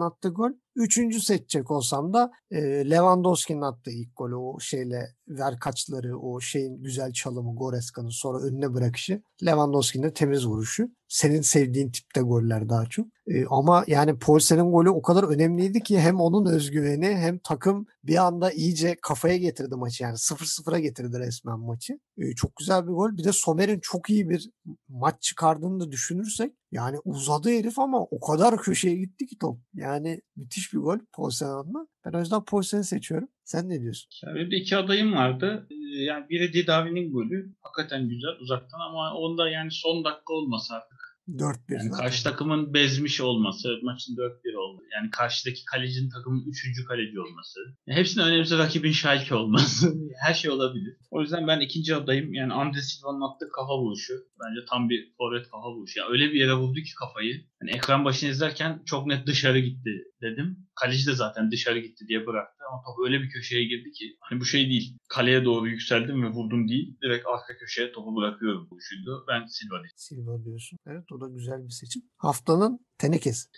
attığı 0.04 0.30
gol. 0.30 0.52
Üçüncü 0.76 1.22
seçecek 1.22 1.72
olsam 1.72 2.14
da 2.14 2.32
e, 2.52 2.90
Lewandowski'nin 2.90 3.62
attığı 3.62 3.92
ilk 3.92 4.16
golü 4.16 4.36
o 4.36 4.60
şeyle 4.60 5.16
ver 5.28 5.60
kaçları 5.60 6.20
o 6.20 6.42
şeyin 6.42 6.84
güzel 6.84 7.14
çalımı 7.14 7.56
Goreska'nın 7.56 8.10
sonra 8.10 8.40
önüne 8.40 8.74
bırakışı. 8.74 9.22
Lewandowski'nin 9.46 10.04
de 10.04 10.14
temiz 10.14 10.48
vuruşu. 10.48 10.90
Senin 11.08 11.42
sevdiğin 11.42 11.92
tipte 11.92 12.22
goller 12.22 12.70
daha 12.70 12.86
çok. 12.86 13.08
E, 13.28 13.46
ama 13.46 13.84
yani 13.88 14.20
Poulsen'in 14.20 14.72
golü 14.72 14.90
o 14.90 15.02
kadar 15.02 15.24
önemliydi 15.24 15.84
ki 15.84 16.00
hem 16.00 16.20
onun 16.20 16.54
özgüveni 16.54 17.08
hem 17.08 17.40
takım 17.40 17.86
bir 18.04 18.16
anda 18.16 18.52
iyice 18.52 18.98
kafaya 19.02 19.38
getirdi 19.38 19.76
maçı. 19.76 20.04
Yani 20.04 20.16
0-0'a 20.16 20.80
getirdi 20.80 21.20
resmen 21.20 21.60
maçı. 21.60 22.00
Çok 22.36 22.56
güzel 22.56 22.84
bir 22.84 22.92
gol. 22.92 23.18
Bir 23.18 23.24
de 23.24 23.32
Somer'in 23.32 23.80
çok 23.80 24.10
iyi 24.10 24.30
bir 24.30 24.50
maç 24.88 25.22
çıkardığını 25.22 25.80
da 25.80 25.92
düşünürsek 25.92 26.54
yani 26.72 26.98
uzadı 27.06 27.50
herif 27.50 27.80
ama 27.80 28.04
o 28.04 28.20
kadar 28.20 28.58
köşeye 28.58 28.96
gitti 28.96 29.26
ki 29.26 29.38
top. 29.42 29.60
Yani 29.74 30.22
müthiş 30.36 30.74
bir 30.74 30.80
gol 30.80 31.00
Poulsen 31.14 31.48
adına. 31.48 31.88
Ben 32.06 32.18
o 32.18 32.20
yüzden 32.20 32.46
Poulsen'i 32.46 32.84
seçiyorum. 32.84 33.28
Sen 33.44 33.70
ne 33.70 33.82
diyorsun? 33.82 34.10
Ya 34.28 34.36
benim 34.36 34.52
de 34.52 34.56
iki 34.56 34.78
adayım 34.78 35.14
vardı. 35.14 35.68
Yani 35.90 36.30
biri 36.30 36.54
Didavi'nin 36.54 37.12
golü. 37.12 37.56
Hakikaten 37.62 38.10
güzel 38.10 38.32
uzaktan 38.42 38.80
ama 38.80 39.14
onda 39.14 39.50
yani 39.50 39.72
son 39.72 40.04
dakika 40.04 40.34
olmasa 40.34 40.76
artık. 40.76 40.99
4-1 41.38 41.58
Yani 41.70 41.92
karşı 41.92 42.24
takımın 42.24 42.74
bezmiş 42.74 43.22
olması, 43.22 43.80
maçın 43.84 44.16
4-1 44.16 44.56
oldu. 44.58 44.82
Yani 44.94 45.12
karşıdaki 45.12 45.66
kalecinin 45.66 46.10
takımın 46.10 46.46
3. 46.48 46.86
kaleci 46.88 47.20
olması. 47.20 47.60
Yani 47.88 48.00
hepsinin 48.00 48.26
önemlisi 48.26 48.58
rakibin 48.58 48.92
Schalke 48.92 49.36
olması. 49.36 49.94
Her 50.22 50.34
şey 50.34 50.52
olabilir. 50.52 50.98
O 51.12 51.22
yüzden 51.22 51.48
ben 51.48 51.60
ikinci 51.60 51.96
adayım. 51.96 52.34
Yani 52.34 52.54
Andre 52.54 52.82
Silva'nın 52.82 53.22
attığı 53.22 53.50
kafa 53.50 53.78
vuruşu. 53.78 54.14
Bence 54.14 54.66
tam 54.70 54.90
bir 54.90 55.14
forvet 55.18 55.50
kafa 55.50 55.72
vuruşu. 55.72 56.00
Yani 56.00 56.12
öyle 56.12 56.32
bir 56.32 56.40
yere 56.40 56.54
vurdu 56.54 56.80
ki 56.80 56.96
kafayı. 57.00 57.42
Hani 57.62 57.72
ekran 57.72 58.06
başını 58.06 58.30
izlerken 58.30 58.82
çok 58.86 59.08
net 59.08 59.28
dışarı 59.28 59.60
gitti 59.60 60.04
dedim. 60.22 60.68
Kaleci 60.76 61.08
de 61.08 61.14
zaten 61.14 61.52
dışarı 61.52 61.80
gitti 61.80 62.06
diye 62.08 62.28
bıraktı. 62.28 62.64
Ama 62.72 62.82
top 62.86 63.06
öyle 63.06 63.22
bir 63.22 63.30
köşeye 63.30 63.64
girdi 63.64 63.92
ki. 63.92 64.18
Hani 64.20 64.40
bu 64.40 64.46
şey 64.46 64.70
değil. 64.70 64.98
Kaleye 65.10 65.46
doğru 65.46 65.68
yükseldim 65.68 66.24
ve 66.24 66.28
vurdum 66.28 66.68
değil. 66.70 66.98
Direkt 67.04 67.26
arka 67.28 67.58
köşeye 67.60 67.92
topu 67.92 68.16
bırakıyorum 68.16 68.68
vuruşuydu. 68.72 69.26
Ben 69.28 69.46
Silva 69.46 69.76
diyeyim. 69.76 69.92
Silva 69.96 70.44
diyorsun. 70.46 70.78
Evet 70.88 71.12
o 71.12 71.22
da 71.22 71.28
güzel 71.28 71.64
bir 71.66 71.70
seçim. 71.70 72.02
Haftanın 72.18 72.80
tenekesi. 73.00 73.50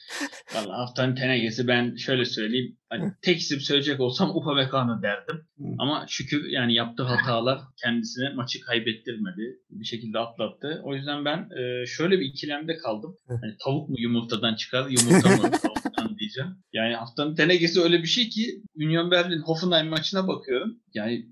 Valla 0.56 0.78
haftanın 0.78 1.16
tenegesi 1.16 1.68
ben 1.68 1.96
şöyle 1.96 2.26
söyleyeyim. 2.26 2.78
Hani 2.90 3.14
tek 3.22 3.38
isim 3.40 3.60
söyleyecek 3.60 4.00
olsam 4.00 4.36
Upamecano 4.36 5.02
derdim. 5.02 5.36
Hı. 5.58 5.64
Ama 5.80 6.06
şükür 6.08 6.50
yani 6.50 6.74
yaptığı 6.74 7.04
hatalar 7.04 7.60
kendisine 7.84 8.30
maçı 8.34 8.62
kaybettirmedi. 8.62 9.60
Bir 9.70 9.86
şekilde 9.86 10.20
atlattı. 10.20 10.82
O 10.84 10.96
yüzden 10.96 11.26
ben 11.26 11.50
e, 11.60 11.86
şöyle 11.86 12.20
bir 12.20 12.26
ikilemde 12.26 12.78
kaldım. 12.78 13.16
Hani 13.28 13.56
tavuk 13.66 13.90
mu 13.90 13.96
yumurtadan 14.00 14.56
çıkar, 14.56 14.90
yumurta 14.90 15.30
mı 15.30 15.52
tavuktan 15.62 16.18
diyeceğim. 16.20 16.56
Yani 16.74 16.96
haftanın 16.96 17.36
tenegesi 17.36 17.82
öyle 17.82 18.02
bir 18.02 18.08
şey 18.08 18.30
ki 18.30 18.62
Union 18.76 19.12
Berlin 19.12 19.42
Hoffenheim 19.42 19.88
maçına 19.88 20.28
bakıyorum. 20.28 20.80
Yani 20.94 21.26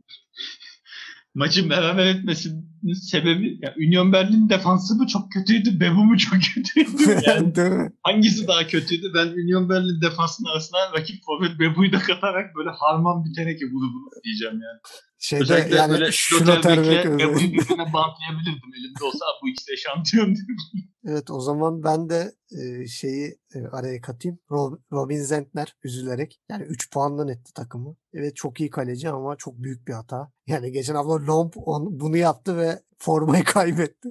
maçın 1.35 1.69
beraber 1.69 2.06
etmesinin 2.06 2.93
sebebi 2.93 3.60
ya 3.61 3.76
Union 3.77 4.14
Berlin 4.14 4.49
defansı 4.49 4.95
mı 4.95 5.07
çok 5.07 5.31
kötüydü, 5.31 5.80
Bebu 5.80 6.06
mu 6.06 6.18
çok 6.18 6.39
kötüydü? 6.56 7.22
Yani 7.27 7.56
Değil 7.56 7.72
mi? 7.72 7.91
Hangisi 8.03 8.47
daha 8.47 8.68
kötüydü? 8.68 9.11
Ben 9.14 9.27
Union 9.27 9.69
Berlin 9.69 10.01
defansının 10.01 10.49
arasına 10.49 10.80
rakip 10.97 11.15
forvet 11.26 11.60
Bebu'yu 11.60 11.91
da 11.91 11.99
katarak 11.99 12.56
böyle 12.56 12.69
harman 12.69 13.26
bir 13.26 13.34
teneke 13.34 13.65
grubu 13.65 14.10
diyeceğim 14.23 14.53
yani. 14.53 14.80
Şeyde 15.20 15.44
Özellikle 15.44 15.76
yani 15.76 15.91
böyle 15.91 16.12
Schlotterbeck. 16.12 17.06
Bebu'yu 17.06 17.52
birbirine 17.52 17.94
bantlayabilirdim. 17.94 18.70
Elimde 18.80 19.04
olsa 19.04 19.26
bu 19.41 19.50
ikisi 19.50 19.78
şampiyon 19.78 20.36
diyorum. 20.36 20.56
Evet 21.06 21.32
o 21.32 21.40
zaman 21.41 21.84
ben 21.84 22.10
de 22.10 22.32
e, 22.52 22.88
şeyi 22.88 23.38
e, 23.56 23.68
araya 23.68 24.02
katayım. 24.02 24.40
Rob- 24.50 24.80
Robin 24.91 25.22
Zentner 25.22 25.76
üzülerek 25.84 26.41
yani 26.50 26.64
3 26.64 26.91
puandan 26.91 27.28
etti 27.28 27.54
takımı. 27.54 27.96
Evet 28.14 28.36
çok 28.36 28.60
iyi 28.60 28.70
kaleci 28.70 29.10
ama 29.10 29.36
çok 29.36 29.58
büyük 29.64 29.88
bir 29.88 29.94
hata. 29.94 30.32
Yani 30.48 30.72
geçen 30.72 30.96
hafta 30.96 31.26
Lomp 31.28 31.54
on, 31.58 32.00
bunu 32.00 32.18
yaptı 32.18 32.58
ve 32.58 32.80
formayı 33.00 33.44
kaybetti. 33.54 34.10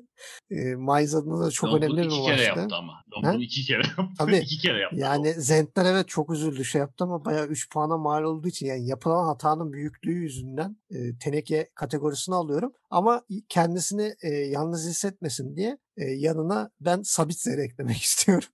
E, 0.50 0.74
Mainz 0.74 1.14
adına 1.14 1.40
da 1.46 1.50
çok 1.50 1.70
Lombun 1.70 1.82
önemli 1.86 1.96
bir 1.96 2.04
iki 2.06 2.22
kere 2.22 2.36
maçtı. 2.36 2.60
yaptı 2.60 2.76
ama. 2.76 3.34
İki 3.38 3.64
kere 3.64 3.82
yaptı. 3.98 4.02
Tabii. 4.18 4.36
iki 4.36 4.58
kere 4.58 4.78
yaptı. 4.80 4.96
Yani 5.00 5.32
Zentner 5.32 5.84
evet 5.84 6.08
çok 6.08 6.30
üzüldü 6.32 6.64
şey 6.64 6.78
yaptı 6.78 7.04
ama 7.04 7.24
bayağı 7.24 7.46
3 7.46 7.70
puana 7.70 7.96
mal 7.96 8.22
olduğu 8.22 8.48
için 8.48 8.66
yani 8.66 8.86
yapılan 8.86 9.24
hatanın 9.26 9.72
büyüklüğü 9.72 10.12
yüzünden 10.22 10.76
e, 10.90 11.18
teneke 11.18 11.68
kategorisine 11.74 12.34
alıyorum. 12.34 12.72
Ama 12.90 13.22
kendisini 13.48 14.14
e, 14.22 14.28
yalnız 14.28 14.88
hissetmesin 14.88 15.56
diye 15.56 15.78
yanına 16.06 16.70
ben 16.80 17.02
Sabitzer'i 17.02 17.60
eklemek 17.60 17.96
istiyorum. 18.02 18.48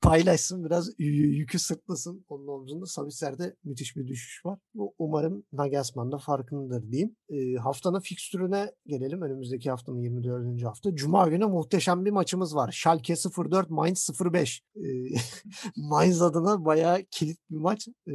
Paylaşsın 0.00 0.64
biraz 0.64 0.90
yükü 0.98 1.58
sırtlasın 1.58 2.24
onun 2.28 2.46
omzunda. 2.48 2.86
Sabitzer'de 2.86 3.56
müthiş 3.64 3.96
bir 3.96 4.08
düşüş 4.08 4.46
var. 4.46 4.58
Bu 4.74 4.94
Umarım 4.98 5.44
Nagelsmann 5.52 6.12
da 6.12 6.18
farkındadır 6.18 6.92
diyeyim. 6.92 7.16
E, 7.28 7.54
haftanın 7.54 8.00
fikstürüne 8.00 8.72
gelelim. 8.86 9.22
Önümüzdeki 9.22 9.70
haftanın 9.70 9.98
24. 9.98 10.64
hafta. 10.64 10.94
Cuma 10.94 11.28
günü 11.28 11.46
muhteşem 11.46 12.04
bir 12.04 12.10
maçımız 12.10 12.56
var. 12.56 12.72
Schalke 12.72 13.14
04 13.14 13.70
Mainz 13.70 14.10
05. 14.32 14.62
E, 14.76 14.80
Mainz 15.76 16.22
adına 16.22 16.64
bayağı 16.64 17.02
kilit 17.10 17.38
bir 17.50 17.56
maç. 17.56 17.88
E, 17.88 18.12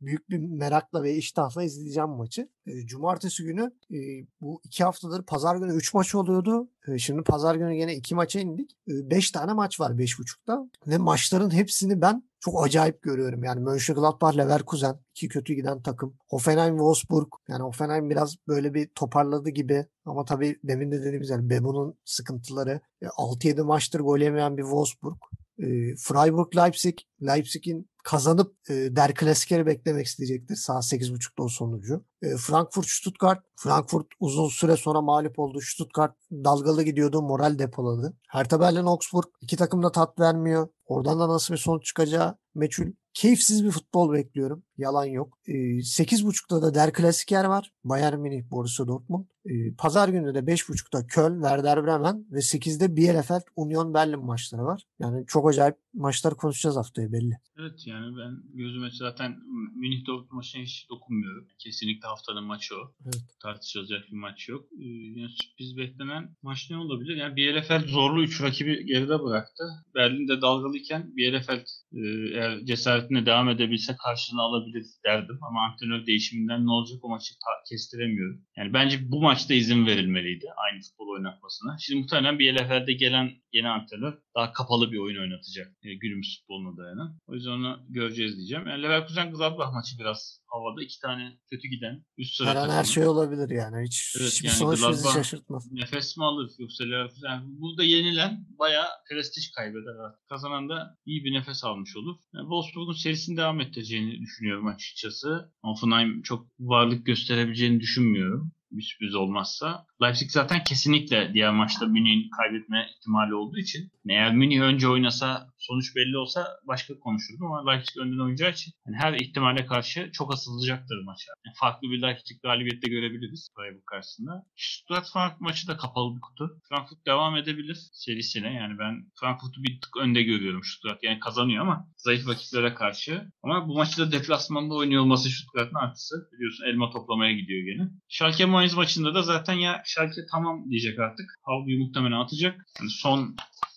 büyük 0.00 0.30
bir 0.30 0.38
merakla 0.38 1.02
ve 1.02 1.14
iştahla 1.14 1.62
izleyeceğim 1.62 2.10
maçı. 2.10 2.48
E, 2.66 2.86
Cumartesi 2.86 3.44
günü 3.44 3.72
e, 3.90 3.98
bu 4.40 4.60
iki 4.64 4.84
haftadır 4.84 5.22
pazar 5.22 5.56
günü 5.56 5.74
3 5.74 5.94
maç 5.94 6.14
oluyordu. 6.14 6.68
E, 6.88 6.98
şimdi 6.98 7.22
pazar 7.22 7.54
günü 7.54 7.74
yine 7.74 7.94
iki 7.94 8.14
maça 8.14 8.40
indik. 8.40 8.76
5 8.86 9.30
tane 9.30 9.52
maç 9.52 9.80
var 9.80 9.90
5.30'da. 9.90 10.70
Ve 10.86 10.98
maçların 10.98 11.50
hepsini 11.50 12.00
ben 12.00 12.22
çok 12.40 12.66
acayip 12.66 13.02
görüyorum. 13.02 13.44
Yani 13.44 13.60
Mönchengladbach, 13.60 14.36
Leverkusen 14.36 14.98
iki 15.10 15.28
kötü 15.28 15.54
giden 15.54 15.82
takım. 15.82 16.16
Hoffenheim, 16.28 16.76
Wolfsburg. 16.76 17.28
Yani 17.48 17.62
Hoffenheim 17.62 18.10
biraz 18.10 18.36
böyle 18.48 18.74
bir 18.74 18.88
toparladı 18.94 19.50
gibi. 19.50 19.86
Ama 20.04 20.24
tabii 20.24 20.58
demin 20.64 20.92
de 20.92 21.00
dediğimiz 21.00 21.30
yani 21.30 21.50
Bebu'nun 21.50 21.98
sıkıntıları. 22.04 22.80
E, 23.02 23.06
6-7 23.06 23.62
maçtır 23.62 24.00
gol 24.00 24.18
yemeyen 24.18 24.56
bir 24.56 24.62
Wolfsburg. 24.62 25.16
E, 25.58 25.96
Freiburg, 25.96 26.56
Leipzig. 26.56 26.98
Leipzig'in 27.22 27.90
kazanıp 28.04 28.56
e, 28.70 28.74
Der 28.96 29.14
Klassiker'i 29.14 29.66
beklemek 29.66 30.06
isteyecektir. 30.06 30.56
Saat 30.56 30.84
8.30'da 30.84 31.42
o 31.42 31.48
sonucu. 31.48 32.04
E, 32.22 32.36
Frankfurt, 32.36 32.86
Stuttgart. 32.86 33.44
Frankfurt 33.56 34.06
uzun 34.20 34.48
süre 34.48 34.76
sonra 34.76 35.00
mağlup 35.00 35.38
oldu. 35.38 35.60
Stuttgart 35.60 36.16
dalgalı 36.32 36.82
gidiyordu. 36.82 37.22
Moral 37.22 37.58
depoladı. 37.58 38.16
Hertha 38.28 38.60
Berlin, 38.60 38.84
Augsburg. 38.84 39.26
iki 39.40 39.56
takım 39.56 39.82
da 39.82 39.92
tat 39.92 40.20
vermiyor. 40.20 40.68
Oradan 40.86 41.20
da 41.20 41.28
nasıl 41.28 41.54
bir 41.54 41.58
sonuç 41.58 41.84
çıkacağı 41.84 42.36
meçhul. 42.54 42.92
Keyifsiz 43.14 43.64
bir 43.64 43.70
futbol 43.70 44.12
bekliyorum. 44.12 44.62
Yalan 44.76 45.04
yok. 45.04 45.38
E, 45.46 45.52
8.30'da 45.52 46.62
da 46.62 46.74
Der 46.74 46.92
Klassiker 46.92 47.44
var. 47.44 47.72
Bayern 47.84 48.18
Münih, 48.18 48.50
Borussia 48.50 48.86
Dortmund. 48.86 49.24
E, 49.44 49.74
Pazar 49.78 50.08
günü 50.08 50.34
de 50.34 50.38
5.30'da 50.38 51.06
Köln, 51.06 51.34
Werder 51.34 51.84
Bremen 51.84 52.26
ve 52.30 52.38
8'de 52.38 52.96
Bielefeld, 52.96 53.42
Union 53.56 53.94
Berlin 53.94 54.24
maçları 54.24 54.64
var. 54.64 54.82
Yani 54.98 55.24
çok 55.26 55.48
acayip 55.48 55.76
maçlar 55.94 56.36
konuşacağız 56.36 56.76
haftaya 56.76 57.12
belli. 57.12 57.38
Evet 57.60 57.86
yani 57.86 58.16
ben 58.16 58.42
gözüme 58.54 58.90
zaten 58.92 59.36
Münih 59.76 60.06
Dortmund 60.06 60.36
maçına 60.36 60.62
hiç 60.62 60.86
dokunmuyorum. 60.90 61.48
Kesinlikle 61.58 62.08
haftanın 62.08 62.44
maçı 62.44 62.74
o. 62.74 62.94
Evet. 63.04 63.22
Tartışılacak 63.42 64.00
bir 64.12 64.16
maç 64.16 64.48
yok. 64.48 64.64
Ee, 64.80 64.84
yani 65.20 65.30
sürpriz 65.30 65.76
beklenen 65.76 66.36
maç 66.42 66.70
ne 66.70 66.76
olabilir? 66.76 67.16
Yani 67.16 67.36
Bielefeld 67.36 67.88
zorlu 67.88 68.22
3 68.22 68.42
rakibi 68.42 68.86
geride 68.86 69.22
bıraktı. 69.22 69.64
Berlin'de 69.94 70.40
dalgalıyken 70.76 71.16
Bielefeld 71.16 71.66
e, 71.92 72.00
eğer 72.34 72.64
cesaretine 72.64 73.26
devam 73.26 73.48
edebilse 73.48 73.96
karşılığını 74.04 74.42
alabilir 74.42 74.86
derdim. 75.04 75.38
Ama 75.42 75.60
antrenör 75.66 76.06
değişiminden 76.06 76.66
ne 76.66 76.70
olacak 76.70 77.04
o 77.04 77.08
maçı 77.08 77.34
kestiremiyorum. 77.68 78.42
Yani 78.56 78.72
bence 78.72 78.98
bu 79.10 79.22
maçta 79.22 79.54
izin 79.54 79.86
verilmeliydi 79.86 80.46
aynı 80.56 80.80
futbol 80.80 81.08
oynatmasına. 81.08 81.76
Şimdi 81.80 82.00
muhtemelen 82.00 82.38
Bielefeld'e 82.38 82.92
gelen 82.92 83.30
yeni 83.52 83.68
antrenör 83.68 84.18
daha 84.36 84.52
kapalı 84.52 84.92
bir 84.92 84.98
oyun 84.98 85.20
oynatacak. 85.20 85.72
E, 85.82 85.94
günümüz 85.94 86.38
futboluna 86.40 86.76
dayanan. 86.76 87.18
O 87.26 87.34
yüzden 87.34 87.50
onu 87.50 87.80
göreceğiz 87.88 88.36
diyeceğim. 88.36 88.66
Yani 88.66 88.82
Leverkusen 88.82 89.32
Gladbach 89.32 89.72
maçı 89.72 89.98
biraz 89.98 90.40
havada. 90.46 90.82
iki 90.82 91.00
tane 91.00 91.38
kötü 91.50 91.68
giden 91.68 92.04
üst 92.18 92.34
sıra 92.36 92.48
Her 92.50 92.56
an 92.56 92.68
her 92.68 92.84
şey 92.84 93.06
olabilir 93.06 93.50
yani. 93.50 93.86
Hiç, 93.86 94.16
Evet, 94.20 94.30
hiçbir 94.32 94.48
yani 94.48 94.56
sonuç 94.56 94.78
bizi 94.78 94.86
Gladbach- 94.86 95.14
şaşırtmaz. 95.14 95.72
Nefes 95.72 96.16
mi 96.16 96.24
alır 96.24 96.50
yoksa 96.58 96.84
Leverkusen? 96.84 97.28
Yani 97.28 97.44
burada 97.48 97.84
yenilen 97.84 98.46
bayağı 98.58 98.86
prestij 99.10 99.50
kaybeder. 99.56 99.94
Kazanan 100.28 100.68
da 100.68 100.96
iyi 101.06 101.24
bir 101.24 101.32
nefes 101.32 101.64
almış 101.64 101.96
olur. 101.96 102.16
Yani 102.34 102.42
Wolfsburg'un 102.42 102.92
serisini 102.92 103.36
devam 103.36 103.60
ettireceğini 103.60 104.20
düşünüyorum 104.20 104.66
açıkçası. 104.66 105.52
Hoffenheim 105.62 106.22
çok 106.22 106.46
varlık 106.60 107.06
gösterebileceğini 107.06 107.80
düşünmüyorum. 107.80 108.52
Bir 108.70 108.82
sürpriz 108.82 109.14
olmazsa. 109.14 109.86
Leipzig 110.02 110.30
zaten 110.30 110.64
kesinlikle 110.64 111.30
diğer 111.34 111.52
maçta 111.52 111.86
Münih'in 111.86 112.30
kaybetme 112.30 112.86
ihtimali 112.96 113.34
olduğu 113.34 113.58
için. 113.58 113.90
Eğer 114.08 114.34
Münih 114.34 114.60
önce 114.60 114.88
oynasa 114.88 115.48
sonuç 115.58 115.96
belli 115.96 116.18
olsa 116.18 116.46
başka 116.68 116.98
konuşurdum 116.98 117.46
ama 117.46 117.70
Leipzig 117.70 117.96
önden 117.96 118.18
oynayacağı 118.18 118.50
için 118.50 118.72
yani 118.86 118.96
her 118.96 119.12
ihtimale 119.12 119.66
karşı 119.66 120.10
çok 120.12 120.34
asılacaktır 120.34 121.04
maça. 121.04 121.32
Yani 121.46 121.54
farklı 121.60 121.90
bir 121.90 122.02
Leipzig 122.02 122.42
galibiyette 122.42 122.90
görebiliriz 122.90 123.48
Freiburg 123.56 123.86
karşısında. 123.86 124.46
Stuttgart 124.56 125.10
Frankfurt 125.12 125.40
maçı 125.40 125.68
da 125.68 125.76
kapalı 125.76 126.16
bir 126.16 126.20
kutu. 126.20 126.60
Frankfurt 126.68 127.06
devam 127.06 127.36
edebilir 127.36 127.78
serisine. 127.92 128.54
Yani 128.54 128.78
ben 128.78 129.10
Frankfurt'u 129.20 129.62
bir 129.62 129.80
tık 129.80 129.96
önde 129.96 130.22
görüyorum 130.22 130.64
Stuttgart. 130.64 131.02
Yani 131.02 131.18
kazanıyor 131.18 131.62
ama 131.62 131.88
zayıf 131.96 132.28
rakiplere 132.28 132.74
karşı. 132.74 133.32
Ama 133.42 133.68
bu 133.68 133.74
maçı 133.74 133.98
da 133.98 134.12
deplasmanda 134.12 134.74
oynuyor 134.74 135.02
olması 135.02 135.30
Stuttgart'ın 135.30 135.76
artısı. 135.76 136.14
Biliyorsun 136.32 136.64
elma 136.64 136.90
toplamaya 136.90 137.32
gidiyor 137.32 137.64
gene. 137.64 137.88
Schalke 138.08 138.46
Mainz 138.56 138.74
maçında 138.74 139.14
da 139.14 139.22
zaten 139.22 139.54
ya 139.54 139.82
Schalke 139.84 140.20
tamam 140.30 140.70
diyecek 140.70 140.98
artık. 140.98 141.26
Havluyu 141.42 141.78
muhtemelen 141.78 142.20
atacak. 142.20 142.66
Yani 142.80 142.90
son 142.90 143.36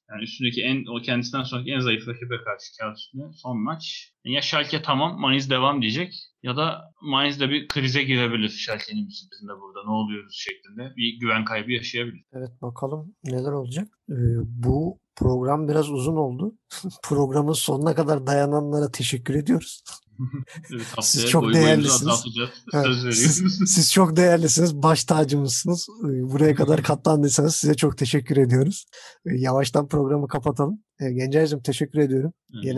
yani 0.10 0.23
üstündeki 0.23 0.61
en 0.61 0.85
o 0.85 1.01
kendisinden 1.01 1.43
sonraki 1.43 1.72
en 1.72 1.80
zayıf 1.80 2.07
rakibe 2.07 2.38
karşı 2.43 2.77
kağıt 2.80 2.97
üstünde 2.97 3.23
son 3.34 3.57
maç. 3.57 4.14
Ya 4.26 4.41
Schalke 4.41 4.81
tamam 4.81 5.19
Mainz 5.19 5.49
devam 5.49 5.81
diyecek 5.81 6.14
ya 6.43 6.57
da 6.57 6.91
Mainz 7.01 7.39
de 7.39 7.49
bir 7.49 7.68
krize 7.68 8.03
girebilir 8.03 8.49
Schalke'nin 8.49 9.10
sürprizinde 9.10 9.51
burada 9.61 9.84
ne 9.85 9.91
oluyoruz 9.91 10.35
şeklinde 10.38 10.95
bir 10.95 11.19
güven 11.19 11.45
kaybı 11.45 11.72
yaşayabilir. 11.72 12.23
Evet 12.34 12.61
bakalım 12.61 13.15
neler 13.23 13.51
olacak. 13.51 13.88
Ee, 14.10 14.15
bu 14.43 14.99
program 15.15 15.68
biraz 15.68 15.91
uzun 15.91 16.15
oldu. 16.15 16.56
Programın 17.03 17.53
sonuna 17.53 17.95
kadar 17.95 18.27
dayananlara 18.27 18.91
teşekkür 18.91 19.35
ediyoruz. 19.35 19.84
Evet, 20.74 20.82
Siz 21.02 21.26
çok 21.26 21.54
değerlisiniz. 21.54 22.26
Evet, 22.74 23.16
siz, 23.16 23.44
siz 23.68 23.91
çok 23.94 24.16
değerlisiniz. 24.16 24.76
Baş 24.76 25.04
tacımızsınız. 25.04 25.88
Ee, 26.04 26.32
Buraya 26.32 26.56
kadar 26.56 26.84
katlandıysanız 26.84 27.56
size 27.56 27.74
çok 27.74 27.98
teşekkür 27.98 28.38
ediyoruz. 28.38 28.86
Ee, 29.26 29.30
Yavaştan 29.36 29.88
programı 29.88 30.28
kapatalım. 30.28 30.84
Ee, 31.00 31.12
Gencer'cim 31.12 31.62
teşekkür 31.62 32.00
ediyorum. 32.00 32.34
Ederim. 32.64 32.78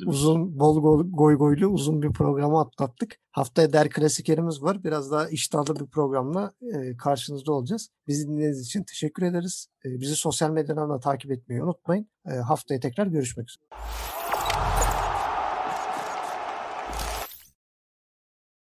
Demek. 0.00 0.08
Uzun, 0.08 0.58
bol 0.58 0.76
go- 0.76 1.10
goy 1.16 1.36
goylu 1.36 1.66
uzun 1.66 2.02
bir 2.02 2.12
programı 2.12 2.60
atlattık. 2.60 3.16
Haftaya 3.32 3.72
der 3.72 3.90
klasikerimiz 3.90 4.62
var. 4.62 4.84
Biraz 4.84 5.10
daha 5.10 5.28
iştahlı 5.28 5.76
bir 5.80 5.86
programla 5.86 6.52
e, 6.74 6.96
karşınızda 6.96 7.52
olacağız. 7.52 7.88
Bizi 8.06 8.28
dinlediğiniz 8.28 8.66
için 8.66 8.84
teşekkür 8.84 9.22
ederiz. 9.22 9.66
Bizi 9.84 10.16
sosyal 10.16 10.50
medyadan 10.50 10.90
da 10.90 11.00
takip 11.00 11.30
etmeyi 11.32 11.62
unutmayın. 11.62 12.08
Haftaya 12.46 12.80
tekrar 12.80 13.06
görüşmek 13.06 13.48
üzere. 13.50 13.64